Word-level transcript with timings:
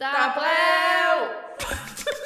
Der 0.00 0.06
er 0.06 0.32
brev! 0.38 1.28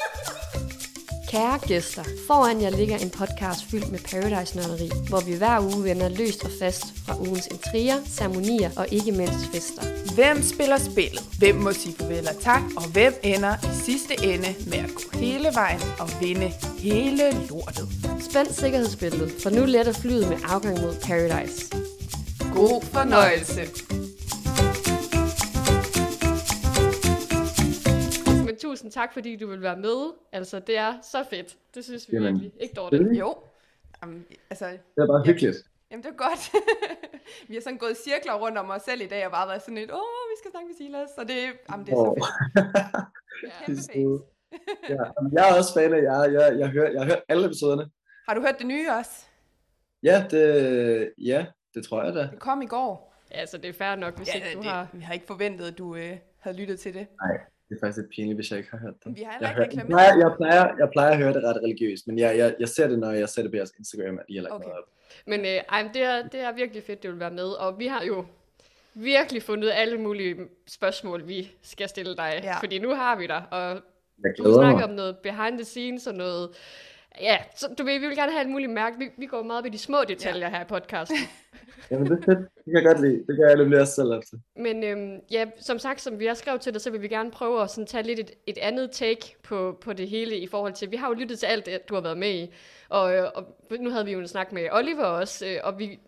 Kære 1.30 1.58
gæster, 1.58 2.04
foran 2.26 2.62
jer 2.62 2.70
ligger 2.70 2.96
en 2.96 3.10
podcast 3.10 3.64
fyldt 3.70 3.90
med 3.90 3.98
Paradise-nørderi, 3.98 4.90
hvor 5.08 5.20
vi 5.20 5.36
hver 5.36 5.60
uge 5.60 5.84
vender 5.84 6.08
løst 6.08 6.44
og 6.44 6.50
fast 6.60 6.84
fra 7.06 7.18
ugens 7.20 7.46
intriger, 7.46 7.98
ceremonier 8.06 8.70
og 8.76 8.86
ikke 8.92 9.12
mindst 9.12 9.46
fester. 9.52 9.82
Hvem 10.14 10.42
spiller 10.42 10.78
spillet? 10.78 11.24
Hvem 11.38 11.54
må 11.54 11.72
sige 11.72 11.94
farvel 11.98 12.28
og 12.28 12.40
tak? 12.40 12.62
Og 12.76 12.84
hvem 12.92 13.14
ender 13.22 13.54
i 13.62 13.74
sidste 13.84 14.14
ende 14.24 14.54
med 14.66 14.78
at 14.78 14.90
gå 14.94 15.18
hele 15.18 15.48
vejen 15.54 15.80
og 15.98 16.08
vinde 16.20 16.52
hele 16.78 17.30
lortet? 17.48 17.88
Spænd 18.30 18.48
sikkerhedsbæltet, 18.50 19.32
for 19.42 19.50
nu 19.50 19.64
letter 19.64 19.92
flyet 19.92 20.28
med 20.28 20.38
afgang 20.44 20.80
mod 20.80 20.94
Paradise. 21.06 21.66
God 22.54 22.82
fornøjelse! 22.92 23.93
Tak, 28.94 29.12
fordi 29.12 29.36
du 29.36 29.46
vil 29.46 29.62
være 29.62 29.76
med. 29.76 30.12
Altså, 30.32 30.58
det 30.58 30.78
er 30.78 30.92
så 31.02 31.24
fedt. 31.30 31.56
Det 31.74 31.84
synes 31.84 32.08
vi 32.10 32.16
Jamen, 32.16 32.32
virkelig. 32.40 32.52
Ikke 32.62 32.74
dårligt. 32.74 33.18
Jo. 33.18 33.34
Jamen, 34.02 34.26
altså, 34.50 34.66
Det 34.66 35.02
er 35.02 35.06
bare 35.06 35.22
hyggeligt. 35.26 35.56
jamen 35.90 36.02
det 36.04 36.10
er 36.10 36.16
godt. 36.16 36.42
vi 37.48 37.54
har 37.54 37.60
sådan 37.62 37.78
gået 37.78 37.96
cirkler 37.96 38.34
rundt 38.34 38.58
om 38.58 38.70
os 38.70 38.82
selv 38.82 39.00
i 39.00 39.06
dag 39.06 39.26
og 39.26 39.32
bare 39.32 39.48
været 39.48 39.62
sådan 39.62 39.74
lidt, 39.74 39.90
åh, 39.92 40.24
vi 40.32 40.36
skal 40.38 40.50
snakke 40.50 40.66
med 40.68 40.76
Silas. 40.76 41.10
Og 41.18 41.28
det, 41.28 41.36
jamen, 41.70 41.86
det 41.86 41.92
er 41.92 41.96
så 41.96 42.10
Åh. 42.10 42.16
fedt. 42.16 42.26
Ja. 43.44 43.50
Kæmpe 43.66 43.80
Det 43.80 43.88
er 43.88 43.92
fans. 43.92 44.88
ja, 44.88 44.96
jamen, 45.18 45.32
jeg 45.32 45.50
er 45.50 45.54
også 45.58 45.74
fan 45.74 45.92
af 45.94 46.02
jer. 46.02 46.22
Jeg, 46.24 46.58
jeg, 46.58 46.68
hører, 46.68 46.90
jeg 46.90 47.00
har 47.00 47.06
hørt 47.06 47.22
alle 47.28 47.44
episoderne. 47.46 47.90
Har 48.28 48.34
du 48.34 48.40
hørt 48.40 48.58
det 48.58 48.66
nye 48.66 48.88
også? 48.98 49.10
Ja, 50.02 50.26
det, 50.30 51.12
ja, 51.18 51.46
det 51.74 51.86
tror 51.86 52.02
jeg 52.04 52.14
da. 52.14 52.20
Det 52.20 52.38
kom 52.40 52.62
i 52.62 52.66
går. 52.66 53.14
Altså, 53.30 53.58
det 53.58 53.68
er 53.68 53.72
fair 53.72 53.94
nok, 53.94 54.16
hvis 54.16 54.28
Ja, 54.28 54.34
ikke 54.34 54.52
du 54.54 54.58
det, 54.62 54.66
har... 54.70 54.86
vi 54.92 55.00
har 55.00 55.14
ikke 55.14 55.26
forventet, 55.26 55.66
at 55.72 55.78
du 55.78 55.94
øh, 55.96 56.16
havde 56.38 56.56
lyttet 56.56 56.80
til 56.80 56.94
det. 56.94 57.06
Det 57.74 57.80
er 57.82 57.86
faktisk 57.86 57.98
lidt 57.98 58.10
pinligt, 58.10 58.36
hvis 58.36 58.50
jeg 58.50 58.58
ikke 58.58 58.70
har 58.70 58.78
hørt 58.78 58.94
det. 59.04 59.16
Vi 59.16 59.22
har 59.22 59.32
heller 59.32 59.48
Jeg, 59.48 59.50
ikke 59.50 59.60
jeg, 59.60 59.66
reklameret. 59.68 59.88
plejer, 59.88 60.16
jeg, 60.28 60.36
plejer, 60.36 60.76
jeg 60.78 60.88
plejer 60.92 61.10
at 61.10 61.18
høre 61.18 61.32
det 61.32 61.42
ret 61.44 61.56
religiøst, 61.56 62.06
men 62.06 62.18
jeg, 62.18 62.38
jeg, 62.38 62.54
jeg 62.60 62.68
ser 62.68 62.86
det, 62.88 62.98
når 62.98 63.10
jeg 63.10 63.28
ser 63.28 63.42
det 63.42 63.50
på 63.50 63.56
jeres 63.56 63.72
Instagram, 63.78 64.18
at 64.18 64.24
I 64.28 64.34
har 64.36 64.42
lagt 64.42 64.54
Okay. 64.54 64.64
noget 64.68 64.78
op. 64.78 64.88
Men 65.26 65.40
øh, 65.40 65.46
ej, 65.46 65.90
det, 65.94 66.02
er, 66.02 66.28
det 66.28 66.40
er 66.40 66.52
virkelig 66.52 66.82
fedt, 66.82 67.02
du 67.02 67.10
vil 67.10 67.20
være 67.20 67.30
med. 67.30 67.44
Og 67.48 67.78
vi 67.78 67.86
har 67.86 68.02
jo 68.04 68.24
virkelig 68.94 69.42
fundet 69.42 69.70
alle 69.74 69.98
mulige 69.98 70.36
spørgsmål, 70.66 71.28
vi 71.28 71.50
skal 71.62 71.88
stille 71.88 72.16
dig. 72.16 72.40
Ja. 72.42 72.58
Fordi 72.60 72.78
nu 72.78 72.94
har 72.94 73.16
vi 73.18 73.26
dig, 73.26 73.42
og 73.50 73.60
Jeg 73.68 73.74
du 73.74 73.82
vil 74.22 74.32
glæder 74.36 74.54
snakke 74.54 74.76
mig. 74.76 74.84
om 74.84 74.90
noget 74.90 75.16
behind 75.18 75.58
the 75.58 75.64
scenes 75.64 76.06
og 76.06 76.14
noget... 76.14 76.50
Ja, 77.20 77.38
så 77.56 77.74
du 77.78 77.84
ved, 77.84 77.98
vi 77.98 78.06
vil 78.06 78.16
gerne 78.16 78.32
have 78.32 78.40
alt 78.40 78.50
muligt 78.50 78.72
mærke. 78.72 78.98
Vi, 78.98 79.10
vi 79.16 79.26
går 79.26 79.42
meget 79.42 79.64
ved 79.64 79.70
de 79.70 79.78
små 79.78 80.04
detaljer 80.08 80.48
her 80.48 80.60
i 80.60 80.64
podcasten. 80.64 81.16
Jamen, 81.90 82.06
det 82.10 82.18
er 82.18 82.22
fedt. 82.22 82.38
Det 82.38 82.64
kan 82.64 82.74
jeg 82.74 82.84
godt 82.84 83.00
lide. 83.00 83.24
Det 83.26 83.36
gør 83.36 83.48
jeg 83.48 83.56
nemlig 83.56 83.80
også 83.80 83.92
selv 83.94 84.12
altså. 84.12 84.38
Men 84.56 84.84
øhm, 84.84 85.20
ja, 85.30 85.46
som 85.60 85.78
sagt, 85.78 86.00
som 86.00 86.18
vi 86.18 86.26
har 86.26 86.34
skrevet 86.34 86.60
til 86.60 86.72
dig, 86.72 86.80
så 86.80 86.90
vil 86.90 87.02
vi 87.02 87.08
gerne 87.08 87.30
prøve 87.30 87.62
at 87.62 87.70
sådan 87.70 87.86
tage 87.86 88.02
lidt 88.02 88.20
et, 88.20 88.30
et 88.46 88.58
andet 88.58 88.90
take 88.90 89.36
på, 89.42 89.78
på 89.80 89.92
det 89.92 90.08
hele 90.08 90.36
i 90.38 90.46
forhold 90.46 90.72
til, 90.72 90.90
vi 90.90 90.96
har 90.96 91.08
jo 91.08 91.14
lyttet 91.14 91.38
til 91.38 91.46
alt 91.46 91.66
det, 91.66 91.88
du 91.88 91.94
har 91.94 92.00
været 92.02 92.18
med 92.18 92.30
i, 92.34 92.54
og, 92.88 93.14
øh, 93.16 93.28
og 93.34 93.44
nu 93.80 93.90
havde 93.90 94.04
vi 94.04 94.12
jo 94.12 94.18
en 94.18 94.28
snak 94.28 94.52
med 94.52 94.68
Oliver 94.72 95.04
også, 95.04 95.46
øh, 95.46 95.56
og 95.64 95.78
vi, 95.78 95.98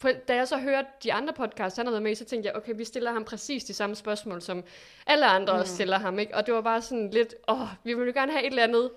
på- 0.00 0.08
da 0.28 0.34
jeg 0.34 0.48
så 0.48 0.56
hørte 0.56 0.88
de 1.02 1.12
andre 1.12 1.32
podcasts, 1.32 1.76
han 1.76 1.86
har 1.86 1.90
været 1.92 2.02
med 2.02 2.12
i, 2.12 2.14
så 2.14 2.24
tænkte 2.24 2.46
jeg, 2.46 2.56
okay, 2.56 2.72
vi 2.76 2.84
stiller 2.84 3.12
ham 3.12 3.24
præcis 3.24 3.64
de 3.64 3.74
samme 3.74 3.96
spørgsmål, 3.96 4.42
som 4.42 4.64
alle 5.06 5.26
andre 5.26 5.52
mm. 5.52 5.60
også 5.60 5.74
stiller 5.74 5.98
ham, 5.98 6.18
ikke? 6.18 6.34
Og 6.34 6.46
det 6.46 6.54
var 6.54 6.60
bare 6.60 6.82
sådan 6.82 7.10
lidt, 7.10 7.34
åh, 7.48 7.68
vi 7.84 7.94
vil 7.94 8.06
jo 8.06 8.12
gerne 8.14 8.32
have 8.32 8.44
et 8.44 8.50
eller 8.50 8.62
andet 8.62 8.90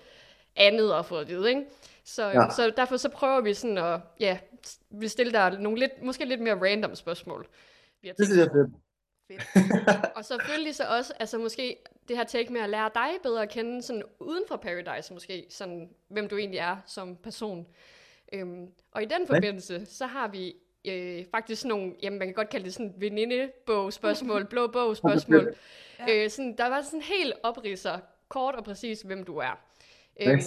andet 0.56 0.94
at 0.94 1.06
få 1.06 1.18
at 1.18 1.28
vide, 1.28 1.50
ikke? 1.50 1.66
Så, 2.04 2.26
ja. 2.26 2.50
Så 2.50 2.74
derfor 2.78 2.98
så 2.98 3.10
prøver 3.10 3.42
vi 3.42 3.54
sådan 3.54 3.78
at, 3.78 4.00
ja, 4.20 4.38
vi 4.90 5.08
stille 5.08 5.34
dig 5.34 5.60
nogle 5.60 5.80
lidt, 5.80 6.04
måske 6.04 6.26
lidt 6.26 6.42
mere 6.42 6.70
random 6.70 6.96
spørgsmål. 6.96 7.48
Vi 8.02 8.08
har 8.08 8.16
Det 8.16 8.26
synes 8.26 8.40
jeg 8.40 8.46
er 8.46 8.52
fedt. 8.52 8.74
og 10.18 10.26
selvfølgelig 10.26 10.76
så 10.76 10.84
også, 10.98 11.14
altså 11.20 11.38
måske 11.38 11.78
det 12.08 12.18
her 12.18 12.24
take 12.24 12.54
med 12.54 12.62
at 12.62 12.70
lære 12.70 12.90
dig 12.96 13.10
bedre 13.24 13.42
at 13.42 13.50
kende, 13.50 13.82
sådan 13.82 14.04
uden 14.20 14.44
for 14.48 14.56
Paradise 14.56 15.14
måske, 15.14 15.46
sådan 15.50 15.90
hvem 16.08 16.28
du 16.28 16.38
egentlig 16.38 16.60
er 16.60 16.78
som 16.86 17.16
person. 17.16 17.68
Øhm, 18.34 18.68
og 18.92 19.04
i 19.04 19.06
den 19.06 19.28
forbindelse, 19.28 19.86
så 19.86 20.06
har 20.06 20.28
vi 20.28 20.56
øh, 20.86 21.26
faktisk 21.32 21.66
nogle, 21.66 21.94
jamen 22.04 22.20
man 22.20 22.28
kan 22.28 22.36
godt 22.36 22.50
kalde 22.50 22.66
det 22.66 22.74
sådan 22.74 22.94
venindebog-spørgsmål, 22.98 24.46
blå 24.46 24.68
bog-spørgsmål. 24.68 25.56
Ja. 26.08 26.24
øh, 26.24 26.30
sådan, 26.30 26.58
der 26.58 26.70
var 26.70 26.82
sådan 26.82 27.02
helt 27.02 27.34
opridser, 27.44 28.00
kort 28.30 28.56
og 28.56 28.64
præcis, 28.64 29.02
hvem 29.02 29.24
du 29.24 29.38
er. 29.38 29.60
Øhm, 30.22 30.40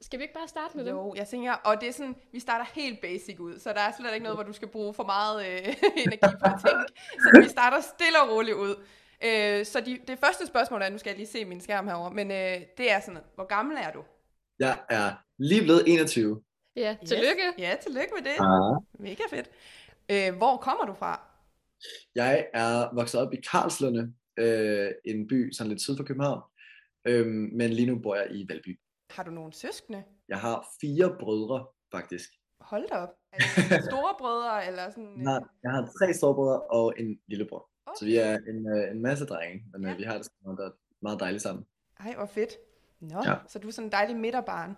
skal 0.00 0.18
vi 0.18 0.22
ikke 0.22 0.34
bare 0.34 0.48
starte 0.48 0.76
med 0.76 0.84
det? 0.84 0.90
Jo, 0.90 1.14
jeg 1.16 1.28
tænker, 1.28 1.52
og 1.52 1.80
det 1.80 1.88
er 1.88 1.92
sådan, 1.92 2.16
vi 2.32 2.40
starter 2.40 2.64
helt 2.74 3.00
basic 3.00 3.40
ud, 3.40 3.58
så 3.58 3.72
der 3.72 3.80
er 3.80 3.92
slet 3.98 4.14
ikke 4.14 4.24
noget, 4.24 4.36
hvor 4.36 4.44
du 4.44 4.52
skal 4.52 4.68
bruge 4.68 4.94
for 4.94 5.04
meget 5.04 5.46
øh, 5.46 5.74
energi 6.06 6.34
på 6.42 6.46
at 6.54 6.60
tænke. 6.66 6.84
Så 7.22 7.40
vi 7.42 7.48
starter 7.48 7.80
stille 7.80 8.22
og 8.22 8.30
roligt 8.30 8.56
ud. 8.56 8.74
Øh, 9.24 9.64
så 9.64 9.80
de, 9.80 9.98
det 10.08 10.18
første 10.18 10.46
spørgsmål 10.46 10.82
er, 10.82 10.88
nu 10.88 10.98
skal 10.98 11.10
jeg 11.10 11.16
lige 11.16 11.26
se 11.26 11.44
min 11.44 11.60
skærm 11.60 11.86
herover, 11.86 12.10
men 12.10 12.30
øh, 12.30 12.60
det 12.78 12.90
er 12.92 13.00
sådan, 13.00 13.20
hvor 13.34 13.46
gammel 13.46 13.76
er 13.76 13.92
du? 13.92 14.02
Jeg 14.58 14.78
er 14.90 15.12
lige 15.38 15.62
blevet 15.62 15.82
21. 15.86 16.42
Ja, 16.76 16.96
tillykke. 17.06 17.42
Yes. 17.48 17.58
Ja, 17.58 17.76
tillykke 17.82 18.12
med 18.16 18.24
det. 18.24 18.36
Ah. 18.40 19.02
Mega 19.02 19.22
fedt. 19.30 19.50
Øh, 20.10 20.36
hvor 20.36 20.56
kommer 20.56 20.84
du 20.84 20.94
fra? 20.94 21.20
Jeg 22.14 22.46
er 22.54 22.94
vokset 22.94 23.20
op 23.20 23.32
i 23.32 23.36
Karlslunde, 23.50 24.12
øh, 24.38 24.90
en 25.04 25.28
by 25.28 25.52
sådan 25.52 25.70
lidt 25.70 25.82
syd 25.82 25.96
for 25.96 26.04
København. 26.04 26.42
Øhm, 27.06 27.50
men 27.52 27.70
lige 27.70 27.86
nu 27.86 27.98
bor 27.98 28.14
jeg 28.14 28.26
i 28.30 28.46
Valby. 28.48 28.80
Har 29.14 29.22
du 29.22 29.30
nogle 29.30 29.52
søskende? 29.52 30.04
Jeg 30.28 30.40
har 30.40 30.66
fire 30.80 31.16
brødre, 31.20 31.66
faktisk. 31.94 32.28
Hold 32.60 32.88
da 32.88 32.94
op. 32.94 33.08
Er 33.32 33.38
det 33.38 33.84
store 33.92 34.14
brødre, 34.18 34.66
eller 34.66 34.90
sådan? 34.90 35.26
Har, 35.26 35.48
jeg 35.62 35.70
har 35.72 35.82
tre 35.98 36.14
storebrødre 36.14 36.60
og 36.62 36.94
en 36.98 37.18
lillebror. 37.28 37.70
Okay. 37.86 37.96
Så 37.98 38.04
vi 38.04 38.16
er 38.16 38.32
en, 38.50 38.68
øh, 38.76 38.90
en 38.90 39.02
masse 39.02 39.26
drenge, 39.26 39.64
men 39.72 39.82
Ja. 39.82 39.90
ja. 39.90 39.96
vi 39.96 40.02
har 40.02 40.16
det 40.16 40.24
sådan 40.24 40.54
meget, 40.58 40.72
meget 41.02 41.20
dejligt 41.20 41.42
sammen. 41.42 41.64
Ej, 42.00 42.14
hvor 42.14 42.26
fedt. 42.26 42.52
Nå, 43.00 43.22
Ja. 43.26 43.34
så 43.48 43.58
du 43.58 43.68
er 43.68 43.72
sådan 43.72 43.86
en 43.88 43.92
dejlig 43.92 44.16
midterbarn. 44.16 44.70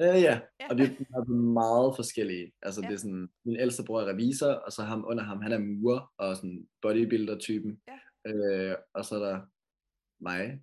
Øh, 0.00 0.22
ja, 0.28 0.40
Ja. 0.60 0.66
og 0.70 0.76
vi 0.78 0.82
er 0.82 1.24
meget 1.54 1.96
forskellige. 1.96 2.52
Altså 2.62 2.80
Ja. 2.82 2.88
det 2.88 2.94
er 2.94 2.98
sådan, 2.98 3.28
min 3.44 3.56
ældste 3.56 3.82
bror 3.86 4.00
er 4.00 4.06
revisor, 4.06 4.52
og 4.52 4.72
så 4.72 4.82
ham 4.82 5.04
under 5.06 5.22
ham, 5.24 5.40
han 5.40 5.52
er 5.52 5.58
murer 5.58 6.12
og 6.18 6.36
sådan 6.36 6.68
bodybuilder-typen. 6.82 7.80
Ja. 7.88 7.98
Øh, 8.30 8.76
og 8.94 9.04
så 9.04 9.14
er 9.14 9.18
der 9.28 9.40
mig, 10.20 10.62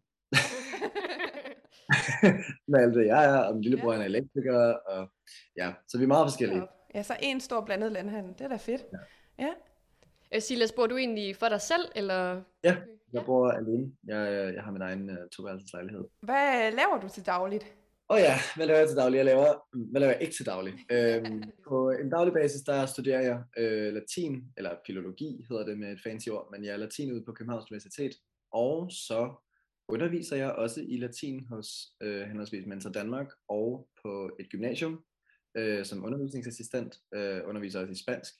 med 2.67 2.79
alt 2.79 2.95
det 2.95 3.05
jeg 3.05 3.25
er, 3.25 3.37
og 3.37 3.53
min 3.53 3.61
lillebror 3.63 3.91
Ja. 3.91 3.97
han 3.97 4.01
er 4.01 4.05
elektriker, 4.05 4.59
og 4.73 5.09
ja, 5.57 5.73
så 5.87 5.97
vi 5.97 6.03
er 6.03 6.07
meget 6.07 6.25
forskellige. 6.25 6.67
Ja, 6.95 7.03
så 7.03 7.13
en 7.21 7.39
stor 7.41 7.65
blandet 7.65 7.91
landhandel. 7.91 8.33
Det 8.33 8.41
er 8.41 8.47
da 8.47 8.55
fedt. 8.55 8.81
Ja. 9.39 9.45
ja. 9.45 9.51
Øh, 10.35 10.41
Silas, 10.41 10.71
bor 10.71 10.87
du 10.87 10.97
egentlig 10.97 11.35
for 11.35 11.49
dig 11.49 11.61
selv, 11.61 11.85
eller? 11.95 12.41
Ja, 12.63 12.77
jeg 13.13 13.25
bor 13.25 13.51
alene. 13.51 13.91
Jeg, 14.07 14.33
øh, 14.33 14.53
jeg 14.53 14.63
har 14.63 14.71
min 14.71 14.81
egen 14.81 15.09
uh, 15.09 15.17
toværelseslejlighed. 15.31 16.03
Hvad 16.21 16.71
laver 16.71 16.99
du 17.01 17.09
til 17.09 17.25
dagligt? 17.25 17.65
Åh 18.11 18.15
oh 18.15 18.21
ja, 18.21 18.35
hvad 18.55 18.65
laver 18.67 18.79
jeg 18.79 18.87
til 18.87 18.97
daglig? 18.97 19.17
Jeg 19.17 19.25
laver, 19.25 19.47
hvad 19.91 20.01
laver 20.01 20.13
jeg 20.13 20.21
ikke 20.21 20.33
til 20.33 20.45
daglig? 20.45 20.73
Øhm, 20.91 21.43
på 21.69 21.89
en 21.89 22.09
daglig 22.09 22.33
basis, 22.33 22.61
der 22.61 22.85
studerer 22.85 23.21
jeg 23.21 23.43
øh, 23.57 23.93
latin, 23.93 24.43
eller 24.57 24.71
filologi 24.85 25.45
hedder 25.49 25.65
det 25.65 25.79
med 25.79 25.91
et 25.91 25.99
fancy 26.03 26.29
ord, 26.29 26.47
men 26.51 26.65
jeg 26.65 26.73
er 26.73 26.77
latin 26.77 27.11
ude 27.13 27.23
på 27.25 27.31
Københavns 27.33 27.71
Universitet. 27.71 28.11
Og 28.51 28.91
så 28.91 29.19
underviser 29.89 30.35
jeg 30.35 30.51
også 30.51 30.81
i 30.87 30.97
latin 30.97 31.45
hos 31.45 31.67
øh, 32.01 32.21
henholdsvis 32.27 32.65
Mentor 32.65 32.89
Danmark 32.89 33.27
og 33.47 33.89
på 34.03 34.31
et 34.39 34.49
gymnasium 34.49 35.03
øh, 35.57 35.85
som 35.85 36.05
undervisningsassistent, 36.05 36.95
øh, 37.13 37.41
underviser 37.45 37.79
også 37.79 37.91
i 37.91 37.95
spansk. 38.03 38.33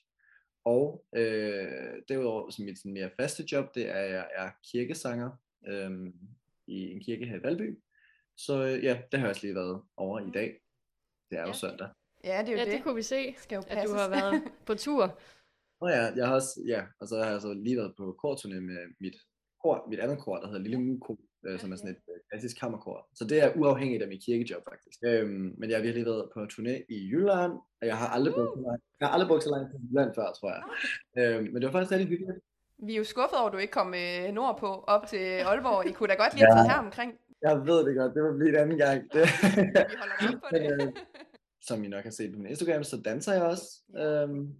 Og 0.64 1.04
øh, 1.16 1.92
derudover, 2.08 2.50
som 2.50 2.64
mit 2.64 2.78
sådan 2.78 2.92
mere 2.92 3.10
faste 3.20 3.44
job, 3.52 3.74
det 3.74 3.88
er, 3.88 3.94
at 3.94 4.10
jeg 4.10 4.28
er 4.34 4.50
kirkesanger 4.72 5.30
øh, 5.68 5.90
i 6.66 6.74
en 6.92 7.00
kirke 7.00 7.26
her 7.26 7.36
i 7.38 7.42
Valby. 7.42 7.78
Så 8.36 8.64
øh, 8.64 8.84
ja, 8.84 9.02
det 9.12 9.20
har 9.20 9.26
jeg 9.26 9.30
også 9.30 9.46
lige 9.46 9.54
været 9.54 9.82
over 9.96 10.20
i 10.20 10.30
dag. 10.34 10.60
Det 11.30 11.38
er 11.38 11.42
jo 11.42 11.46
Ja. 11.46 11.52
søndag. 11.52 11.88
Ja, 12.24 12.38
det 12.40 12.48
er 12.48 12.52
jo 12.52 12.58
Ja, 12.58 12.64
det. 12.64 12.72
det 12.72 12.82
kunne 12.82 12.94
vi 12.94 13.02
se, 13.02 13.34
skal 13.38 13.56
jo 13.56 13.62
at 13.68 13.86
du 13.88 13.92
har 13.92 14.08
været 14.10 14.42
på 14.66 14.74
tur. 14.74 15.20
Og 15.80 15.88
ja, 15.90 16.02
jeg 16.16 16.26
har 16.26 16.34
også, 16.34 16.62
ja, 16.66 16.86
og 17.00 17.08
så 17.08 17.16
har 17.22 17.30
jeg 17.30 17.40
så 17.40 17.52
lige 17.54 17.76
været 17.76 17.94
på 17.96 18.16
korturné 18.24 18.60
med 18.60 18.94
mit 19.00 19.14
kor, 19.62 19.86
mit 19.90 20.00
andet 20.00 20.18
kor, 20.18 20.36
der 20.36 20.46
hedder 20.46 20.60
Lille 20.62 20.78
Muko, 20.80 21.16
øh, 21.46 21.58
som 21.60 21.72
er 21.72 21.76
sådan 21.76 21.90
et 21.90 21.96
øh, 22.10 22.18
klassisk 22.30 22.60
kammerkor. 22.60 23.08
Så 23.14 23.24
det 23.24 23.42
er 23.44 23.52
uafhængigt 23.56 24.02
af 24.02 24.08
mit 24.08 24.22
kirkejob 24.24 24.62
faktisk. 24.70 24.98
Øhm, 25.04 25.54
men 25.58 25.70
jeg 25.70 25.76
har 25.78 25.82
virkelig 25.82 26.06
været 26.06 26.30
på 26.34 26.40
turné 26.52 26.74
i 26.88 27.08
Jylland, 27.12 27.52
og 27.80 27.84
jeg 27.90 27.96
har 27.98 28.08
aldrig 28.08 28.34
brugt 28.34 28.50
så 28.56 28.62
lang, 28.66 28.80
jeg 29.00 29.08
har 29.08 29.12
aldrig 29.14 29.28
brugt 29.28 29.42
så 29.42 29.50
lang 29.50 29.64
tid 29.70 29.78
i 29.80 29.86
Jylland 29.90 30.10
før, 30.14 30.26
tror 30.38 30.50
jeg. 30.56 30.62
Øhm, 31.18 31.44
men 31.52 31.54
det 31.56 31.64
var 31.66 31.72
faktisk 31.72 31.92
rigtig 31.92 32.08
hyggeligt. 32.08 32.38
Vi 32.86 32.92
er 32.92 32.98
jo 32.98 33.04
skuffet 33.04 33.38
over, 33.38 33.48
at 33.48 33.52
du 33.52 33.58
ikke 33.58 33.72
kom 33.80 33.94
øh, 33.94 34.32
nordpå 34.38 34.66
op 34.94 35.06
til 35.06 35.24
Aalborg. 35.50 35.88
I 35.88 35.92
kunne 35.92 36.08
da 36.08 36.14
godt 36.14 36.34
lide 36.34 36.46
at 36.46 36.56
Ja. 36.66 36.70
her 36.72 36.78
omkring. 36.86 37.12
Jeg 37.42 37.56
ved 37.66 37.78
det 37.86 37.96
godt, 37.96 38.14
det 38.14 38.22
vil 38.24 38.36
blive 38.38 38.48
en 38.54 38.60
anden 38.64 38.78
gang. 38.78 38.98
Det. 39.14 39.24
Vi 39.56 39.96
holder 40.00 40.16
op 40.28 40.40
på 40.42 40.48
det. 40.56 40.86
Øh, 40.86 40.92
som 41.68 41.84
I 41.84 41.88
nok 41.88 42.04
har 42.04 42.10
set 42.10 42.32
på 42.32 42.38
min 42.38 42.46
Instagram, 42.50 42.82
så 42.84 42.96
danser 43.04 43.32
jeg 43.32 43.42
også. 43.42 43.66
Øhm, 44.02 44.54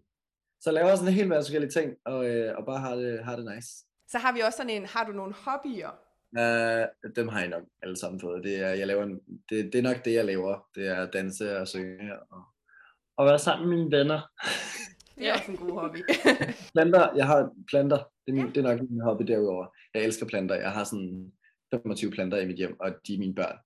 så 0.61 0.71
laver 0.73 0.89
jeg 0.89 0.97
sådan 0.99 1.09
en 1.13 1.15
hel 1.21 1.29
masse 1.29 1.47
forskellige 1.49 1.71
ting, 1.71 1.97
og, 2.05 2.27
øh, 2.31 2.59
og 2.59 2.67
bare 2.67 2.79
har 2.81 2.95
det, 2.97 3.25
har 3.25 3.37
det 3.37 3.45
nice. 3.55 3.71
Så 4.11 4.19
har 4.19 4.33
vi 4.35 4.41
også 4.41 4.57
sådan 4.57 4.71
en, 4.71 4.87
har 4.87 5.05
du 5.05 5.13
nogle 5.13 5.35
hobbyer? 5.35 5.91
Uh, 6.39 7.13
dem 7.17 7.29
har 7.29 7.43
I 7.45 7.49
nok 7.49 7.63
alle 7.83 7.97
sammen 7.97 8.21
fået. 8.21 8.45
Det 8.45 8.61
er, 8.61 8.69
jeg 8.69 8.87
laver 8.87 9.03
en, 9.05 9.21
det, 9.51 9.73
det 9.73 9.75
er 9.79 9.83
nok 9.83 10.05
det, 10.05 10.13
jeg 10.15 10.25
laver. 10.25 10.65
Det 10.75 10.87
er 10.89 11.03
at 11.03 11.13
danse 11.13 11.59
og 11.59 11.69
synge 11.69 12.13
og, 12.31 12.43
og 13.17 13.27
være 13.27 13.39
sammen 13.39 13.69
med 13.69 13.77
mine 13.79 13.91
venner. 13.99 14.21
Det 15.19 15.29
er 15.29 15.33
også 15.35 15.51
en 15.53 15.57
god 15.57 15.81
hobby. 15.81 15.97
Planter, 16.75 17.09
jeg 17.17 17.27
har 17.27 17.51
planter. 17.71 17.97
Det 17.97 18.29
er, 18.29 18.33
min, 18.33 18.45
Ja. 18.47 18.49
det 18.53 18.57
er 18.57 18.63
nok 18.63 18.81
min 18.91 19.01
hobby 19.01 19.25
derudover. 19.25 19.67
Jeg 19.95 20.03
elsker 20.05 20.27
planter. 20.27 20.55
Jeg 20.55 20.71
har 20.71 20.85
sådan 20.85 21.33
25 21.75 22.11
planter 22.11 22.39
i 22.39 22.47
mit 22.47 22.57
hjem, 22.57 22.81
og 22.81 22.89
de 23.07 23.15
er 23.15 23.19
mine 23.19 23.35
børn. 23.35 23.57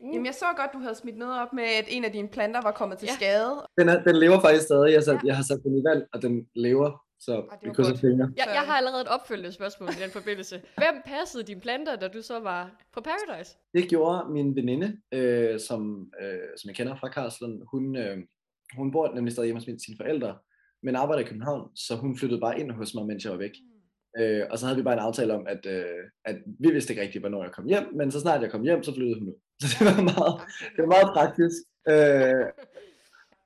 Mm. 0.00 0.12
Jamen, 0.12 0.26
jeg 0.26 0.34
så 0.34 0.44
godt, 0.56 0.70
du 0.72 0.78
havde 0.78 0.94
smidt 0.94 1.16
noget 1.16 1.40
op 1.42 1.52
med, 1.52 1.64
at 1.64 1.84
en 1.88 2.04
af 2.04 2.12
dine 2.12 2.28
planter 2.28 2.62
var 2.62 2.70
kommet 2.72 2.98
til 2.98 3.06
Ja. 3.06 3.14
skade. 3.14 3.66
Den, 3.78 3.88
er, 3.88 4.02
den 4.02 4.16
lever 4.16 4.40
faktisk 4.40 4.64
stadig. 4.64 4.92
Jeg, 4.92 5.02
sat, 5.02 5.14
Ja. 5.14 5.20
jeg 5.24 5.36
har 5.36 5.42
sat 5.42 5.60
den 5.64 5.78
i 5.80 5.82
valg, 5.88 6.06
og 6.12 6.22
den 6.22 6.48
lever. 6.54 7.02
Så 7.20 7.58
vi 7.62 7.70
krydser 7.70 7.92
godt. 7.92 8.00
fingre. 8.00 8.32
Jeg, 8.36 8.46
jeg 8.48 8.60
har 8.60 8.72
allerede 8.72 9.00
et 9.00 9.08
opfølgende 9.08 9.52
spørgsmål 9.52 9.88
i 9.88 10.02
den 10.02 10.10
forbindelse. 10.10 10.62
Hvem 10.76 11.02
passede 11.06 11.44
dine 11.44 11.60
planter, 11.60 11.96
da 11.96 12.08
du 12.08 12.22
så 12.22 12.40
var 12.40 12.70
på 12.94 13.00
Paradise? 13.00 13.56
Det 13.74 13.88
gjorde 13.88 14.32
min 14.32 14.56
veninde, 14.56 15.00
øh, 15.12 15.60
som, 15.60 16.10
øh, 16.22 16.38
som 16.56 16.68
jeg 16.68 16.76
kender 16.76 16.96
fra 16.96 17.08
Karlslund. 17.08 17.62
Hun, 17.70 17.96
øh, 17.96 18.18
hun 18.76 18.92
bor 18.92 19.14
nemlig 19.14 19.32
stadig 19.32 19.46
hjemme 19.46 19.60
hos 19.60 19.66
mine, 19.66 19.80
sine 19.80 19.96
forældre, 19.96 20.38
men 20.82 20.96
arbejder 20.96 21.22
i 21.22 21.26
København, 21.26 21.76
så 21.76 21.96
hun 21.96 22.18
flyttede 22.18 22.40
bare 22.40 22.60
ind 22.60 22.70
hos 22.70 22.94
mig, 22.94 23.06
mens 23.06 23.24
jeg 23.24 23.32
var 23.32 23.38
væk. 23.38 23.52
Øh, 24.18 24.42
og 24.50 24.58
så 24.58 24.66
havde 24.66 24.76
vi 24.76 24.82
bare 24.82 24.94
en 24.94 25.06
aftale 25.08 25.34
om, 25.34 25.46
at, 25.46 25.66
øh, 25.66 25.84
at 26.24 26.36
vi 26.60 26.70
vidste 26.70 26.92
ikke 26.92 27.02
rigtigt, 27.02 27.22
hvornår 27.22 27.42
jeg 27.42 27.52
kom 27.52 27.66
hjem, 27.66 27.86
men 27.94 28.10
så 28.10 28.20
snart 28.20 28.42
jeg 28.42 28.50
kom 28.50 28.62
hjem, 28.62 28.82
så 28.82 28.94
flyttede 28.94 29.18
hun 29.18 29.28
ud. 29.28 29.34
Så 29.60 29.66
det 29.78 29.86
var 29.96 30.02
meget, 30.02 30.34
det 30.76 30.80
var 30.84 30.92
meget 30.96 31.10
praktisk. 31.16 31.56
Øh, 31.88 32.46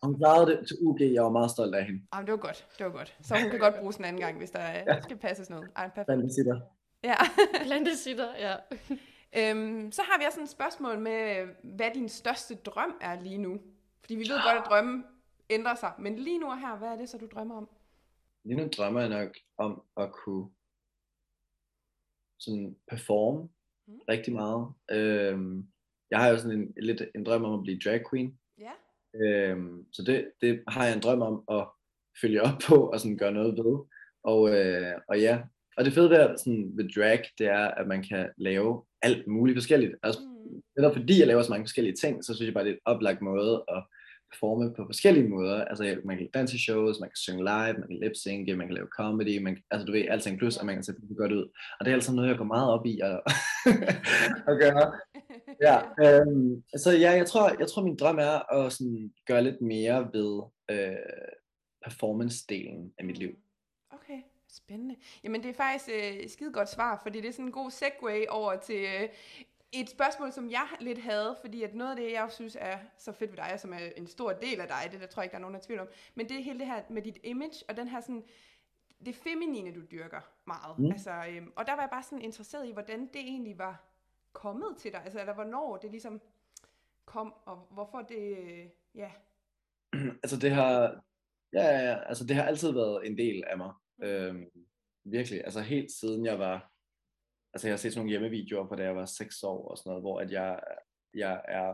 hun 0.02 0.16
klarede 0.18 0.46
det 0.50 0.68
til 0.68 0.76
UG, 0.80 1.00
jeg 1.00 1.22
var 1.22 1.30
meget 1.30 1.50
stolt 1.50 1.74
af 1.74 1.84
hende. 1.84 2.00
Jamen, 2.14 2.26
det 2.26 2.32
var 2.32 2.38
godt. 2.38 2.66
Det 2.78 2.86
var 2.86 2.92
godt. 2.92 3.16
Så 3.22 3.34
hun 3.40 3.50
kan 3.50 3.58
godt 3.58 3.74
bruges 3.80 3.96
en 3.96 4.04
anden 4.04 4.20
gang, 4.22 4.38
hvis 4.38 4.50
der 4.50 4.60
ja. 4.60 5.00
skal 5.00 5.16
passes 5.18 5.50
noget. 5.50 5.70
Ej, 5.76 5.88
perfekt. 5.88 6.06
Blandt 6.06 6.34
sitter. 6.34 6.60
Ja. 7.04 7.14
Plantesitter, 7.66 8.34
ja. 8.38 8.54
øhm, 9.38 9.92
så 9.92 10.02
har 10.02 10.18
vi 10.18 10.24
også 10.26 10.40
et 10.42 10.48
spørgsmål 10.48 10.98
med, 10.98 11.46
hvad 11.62 11.90
din 11.94 12.08
største 12.08 12.54
drøm 12.54 12.94
er 13.00 13.20
lige 13.20 13.38
nu. 13.38 13.60
Fordi 14.00 14.14
vi 14.14 14.20
ved 14.20 14.42
godt, 14.46 14.58
at 14.58 14.66
drømme 14.70 15.04
ændrer 15.50 15.74
sig. 15.74 15.92
Men 15.98 16.16
lige 16.18 16.38
nu 16.38 16.46
her, 16.50 16.78
hvad 16.78 16.88
er 16.88 16.96
det 16.96 17.08
så, 17.08 17.18
du 17.18 17.26
drømmer 17.26 17.56
om? 17.56 17.68
Lige 18.44 18.56
nu 18.56 18.68
drømmer 18.76 19.00
jeg 19.00 19.08
nok 19.08 19.36
om 19.58 19.82
at 19.96 20.12
kunne 20.12 20.50
sådan 22.38 22.76
performe 22.88 23.48
Mm. 23.86 23.98
rigtig 24.08 24.32
meget. 24.32 24.72
Øhm, 24.90 25.68
jeg 26.10 26.18
har 26.18 26.28
jo 26.28 26.38
sådan 26.38 26.58
en, 26.58 26.74
lidt 26.76 27.02
en 27.14 27.24
drøm 27.24 27.44
om 27.44 27.54
at 27.58 27.62
blive 27.62 27.78
drag 27.84 28.02
queen. 28.10 28.39
Øhm, 29.14 29.84
så 29.92 30.02
det, 30.02 30.30
det 30.40 30.62
har 30.68 30.84
jeg 30.86 30.94
en 30.94 31.00
drøm 31.02 31.22
om 31.22 31.44
at 31.58 31.66
følge 32.20 32.42
op 32.42 32.58
på 32.68 32.74
og 32.74 33.00
sådan 33.00 33.16
gøre 33.16 33.32
noget 33.32 33.56
ved. 33.56 33.78
Og, 34.24 34.40
øh, 34.56 34.94
og 35.08 35.20
ja, 35.20 35.40
og 35.76 35.84
det 35.84 35.92
fede 35.92 36.10
ved, 36.10 36.38
sådan, 36.38 36.72
ved 36.76 36.88
drag, 36.96 37.22
det 37.38 37.46
er, 37.46 37.68
at 37.68 37.86
man 37.86 38.02
kan 38.02 38.28
lave 38.38 38.84
alt 39.02 39.26
muligt 39.26 39.56
forskelligt. 39.56 39.94
Altså, 40.02 40.20
Mm. 40.50 40.62
netop 40.76 40.94
fordi 40.96 41.18
jeg 41.18 41.26
laver 41.26 41.42
så 41.42 41.50
mange 41.50 41.64
forskellige 41.64 41.96
ting, 41.96 42.24
så 42.24 42.34
synes 42.34 42.46
jeg 42.46 42.54
bare, 42.54 42.64
det 42.64 42.70
er 42.70 42.74
et 42.74 42.80
oplagt 42.84 43.22
måde 43.22 43.64
at 43.68 43.82
performe 44.30 44.74
på 44.74 44.82
forskellige 44.86 45.28
måder. 45.28 45.64
Altså, 45.64 45.84
jeg- 45.84 45.98
man 46.04 46.16
kan 46.16 46.22
lave 46.24 46.30
danseshows, 46.34 47.00
man 47.00 47.08
kan 47.08 47.16
synge 47.16 47.42
live, 47.44 47.72
man 47.78 47.88
kan 47.88 47.98
lip-synke, 48.02 48.56
man 48.56 48.66
kan 48.66 48.74
lave 48.74 48.86
comedy, 48.86 49.42
man, 49.42 49.54
kan- 49.54 49.64
altså 49.70 49.86
du 49.86 49.92
ved, 49.92 50.04
alting 50.08 50.38
plus, 50.38 50.56
og 50.56 50.66
man 50.66 50.74
kan 50.74 50.84
se 50.84 50.92
det 50.92 51.16
godt 51.16 51.32
ud. 51.32 51.50
Og 51.80 51.84
det 51.84 51.90
er 51.90 51.94
altså 51.94 52.14
noget, 52.14 52.28
jeg 52.28 52.38
går 52.38 52.44
meget 52.44 52.70
op 52.70 52.86
i 52.86 53.00
at, 53.02 53.20
at 54.50 54.54
gøre. 54.60 54.92
Ja, 55.62 55.76
øhm, 56.20 56.62
så 56.76 56.90
ja, 56.92 57.10
jeg 57.10 57.26
tror, 57.26 57.56
jeg 57.58 57.68
tror 57.68 57.82
min 57.82 57.96
drøm 57.96 58.18
er 58.18 58.52
at 58.54 58.72
sådan 58.72 59.12
gøre 59.26 59.44
lidt 59.44 59.60
mere 59.60 60.08
ved 60.12 60.42
øh, 60.70 60.96
performance-delen 61.84 62.94
af 62.98 63.04
mit 63.04 63.18
liv. 63.18 63.30
Okay, 63.90 64.20
spændende. 64.48 64.96
Jamen 65.24 65.42
det 65.42 65.50
er 65.50 65.54
faktisk 65.54 65.90
øh, 65.90 66.12
et 66.12 66.30
skide 66.30 66.52
godt 66.52 66.70
svar, 66.70 67.00
fordi 67.02 67.20
det 67.20 67.28
er 67.28 67.32
sådan 67.32 67.44
en 67.46 67.52
god 67.52 67.70
segue 67.70 68.30
over 68.30 68.56
til 68.56 68.76
øh, 68.76 69.08
et 69.72 69.90
spørgsmål, 69.90 70.32
som 70.32 70.50
jeg 70.50 70.68
lidt 70.80 70.98
havde, 70.98 71.36
fordi 71.40 71.62
at 71.62 71.74
noget 71.74 71.90
af 71.90 71.96
det, 71.96 72.12
jeg 72.12 72.22
også 72.22 72.34
synes 72.34 72.56
er 72.60 72.78
så 72.96 73.12
fedt 73.12 73.30
ved 73.30 73.36
dig, 73.36 73.50
og 73.52 73.60
som 73.60 73.72
er 73.72 73.78
en 73.96 74.06
stor 74.06 74.32
del 74.32 74.60
af 74.60 74.68
dig, 74.68 74.92
det 74.92 75.00
der 75.00 75.06
tror 75.06 75.22
jeg 75.22 75.24
ikke, 75.24 75.32
der 75.32 75.38
er 75.38 75.40
nogen, 75.40 75.54
der 75.54 75.60
er 75.60 75.64
tvivl 75.64 75.80
om, 75.80 75.88
men 76.14 76.28
det 76.28 76.36
er 76.36 76.42
hele 76.42 76.58
det 76.58 76.66
her 76.66 76.82
med 76.90 77.02
dit 77.02 77.18
image, 77.24 77.64
og 77.68 77.76
den 77.76 77.88
her 77.88 78.00
sådan, 78.00 78.24
det 79.04 79.14
feminine, 79.14 79.74
du 79.74 79.80
dyrker 79.90 80.20
meget. 80.46 80.78
Mm. 80.78 80.84
Mm. 80.84 80.90
Altså, 80.90 81.10
øhm, 81.30 81.52
og 81.56 81.66
der 81.66 81.72
var 81.72 81.82
jeg 81.82 81.90
bare 81.90 82.02
sådan 82.02 82.22
interesseret 82.24 82.68
i, 82.68 82.72
hvordan 82.72 83.00
det 83.00 83.20
egentlig 83.20 83.58
var 83.58 83.84
kommet 84.32 84.76
til 84.78 84.92
dig, 84.92 85.04
altså 85.04 85.20
eller 85.20 85.34
hvornår 85.34 85.76
det 85.76 85.90
ligesom 85.90 86.20
kom, 87.04 87.34
og 87.44 87.56
hvorfor 87.70 88.02
det, 88.02 88.38
øh, 88.38 88.66
ja. 88.94 89.10
altså 90.22 90.36
det 90.36 90.50
har, 90.50 91.04
ja, 91.52 91.62
ja, 91.62 91.98
altså 92.08 92.26
det 92.26 92.36
har 92.36 92.42
altid 92.42 92.72
været 92.72 93.06
en 93.06 93.18
del 93.18 93.44
af 93.46 93.56
mig. 93.56 93.72
Øhm, 94.02 94.44
virkelig, 95.04 95.44
altså 95.44 95.60
helt 95.60 95.92
siden 95.92 96.24
jeg 96.24 96.38
var, 96.38 96.69
altså 97.54 97.66
jeg 97.68 97.72
har 97.72 97.76
set 97.78 97.92
sådan 97.92 97.98
nogle 98.00 98.10
hjemmevideoer 98.10 98.68
fra 98.68 98.76
da 98.76 98.82
jeg 98.82 98.96
var 98.96 99.06
6 99.06 99.42
år 99.42 99.68
og 99.68 99.78
sådan 99.78 99.90
noget, 99.90 100.02
hvor 100.02 100.20
at 100.20 100.30
jeg, 100.32 100.60
jeg 101.14 101.40
er, 101.48 101.70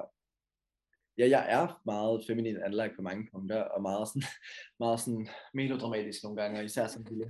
ja, 1.18 1.28
jeg 1.28 1.44
er 1.56 1.80
meget 1.84 2.24
feminin 2.26 2.56
anlagt 2.64 2.92
på 2.96 3.02
mange 3.02 3.28
punkter, 3.32 3.62
og 3.62 3.82
meget 3.82 4.08
sådan, 4.08 4.22
meget 4.82 5.00
sådan 5.00 5.28
melodramatisk 5.54 6.22
nogle 6.22 6.42
gange, 6.42 6.58
og 6.60 6.64
især 6.64 6.86
som 6.86 7.04
lille. 7.08 7.24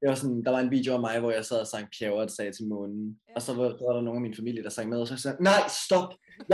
Det 0.00 0.08
var 0.08 0.14
sådan, 0.14 0.44
der 0.44 0.50
var 0.50 0.60
en 0.60 0.70
video 0.70 0.94
af 0.94 1.00
mig, 1.00 1.20
hvor 1.20 1.30
jeg 1.30 1.44
sad 1.44 1.60
og 1.60 1.66
sang 1.66 1.88
der 2.00 2.26
sagde 2.26 2.52
til 2.52 2.68
månen, 2.68 3.20
Ja. 3.28 3.34
og 3.34 3.42
så 3.42 3.54
var, 3.54 3.68
så 3.78 3.84
var 3.86 3.94
der 3.94 4.00
nogle 4.00 4.18
af 4.18 4.22
min 4.22 4.36
familie, 4.36 4.62
der 4.62 4.68
sang 4.70 4.88
med, 4.88 5.00
og 5.00 5.08
så 5.08 5.16
sagde 5.16 5.42
nej, 5.42 5.62
stop, 5.86 6.08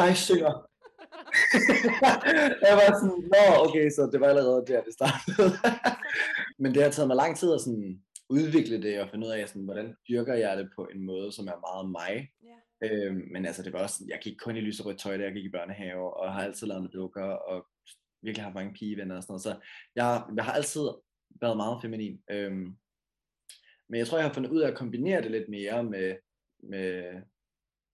jeg 0.06 0.16
synger. 0.16 0.54
jeg 2.68 2.74
var 2.80 2.88
sådan, 3.00 3.22
nå, 3.34 3.44
okay, 3.64 3.90
så 3.90 4.08
det 4.12 4.20
var 4.20 4.28
allerede 4.28 4.64
der, 4.66 4.82
det 4.82 4.94
startede. 4.94 5.48
Men 6.62 6.74
det 6.74 6.82
har 6.82 6.90
taget 6.90 7.08
mig 7.08 7.16
lang 7.16 7.36
tid 7.36 7.52
at 7.54 7.60
sådan 7.60 8.02
udvikle 8.28 8.82
det 8.82 9.00
og 9.00 9.08
finde 9.11 9.26
ud 9.26 9.32
af, 9.32 9.49
sådan, 9.49 9.64
hvordan 9.64 9.96
dyrker 10.08 10.34
jeg 10.34 10.56
det 10.56 10.70
på 10.76 10.88
en 10.94 11.06
måde, 11.06 11.32
som 11.32 11.46
er 11.46 11.61
meget 11.61 11.90
mig. 11.90 12.31
ja. 12.44 12.56
Øhm, 12.82 13.28
men 13.32 13.46
altså, 13.46 13.62
det 13.62 13.73
var 13.73 13.82
også, 13.82 14.05
jeg 14.08 14.19
gik 14.23 14.37
kun 14.38 14.56
i 14.56 14.61
lyserødt 14.61 14.99
tøj, 14.99 15.17
da 15.17 15.25
jeg 15.25 15.32
gik 15.32 15.44
i 15.44 15.50
børnehave, 15.50 16.17
og 16.17 16.32
har 16.32 16.44
altid 16.44 16.67
lavet 16.67 16.93
dukker, 16.93 17.25
og 17.25 17.67
virkelig 18.23 18.44
haft 18.44 18.55
mange 18.55 18.75
pigevenner 18.75 19.17
og 19.17 19.23
sådan 19.23 19.32
noget. 19.32 19.43
Så 19.43 19.56
jeg, 19.96 20.23
jeg 20.37 20.44
har 20.44 20.52
altid 20.52 20.88
været 21.40 21.56
meget 21.56 21.82
feminin. 21.82 22.23
Øhm, 22.31 22.76
men 23.88 23.99
jeg 23.99 24.06
tror, 24.06 24.19
jeg 24.19 24.26
har 24.26 24.34
fundet 24.34 24.50
ud 24.50 24.61
af 24.61 24.69
at 24.69 24.76
kombinere 24.76 25.23
det 25.23 25.31
lidt 25.31 25.49
mere 25.49 25.84
med, 25.84 26.17
med 26.62 27.23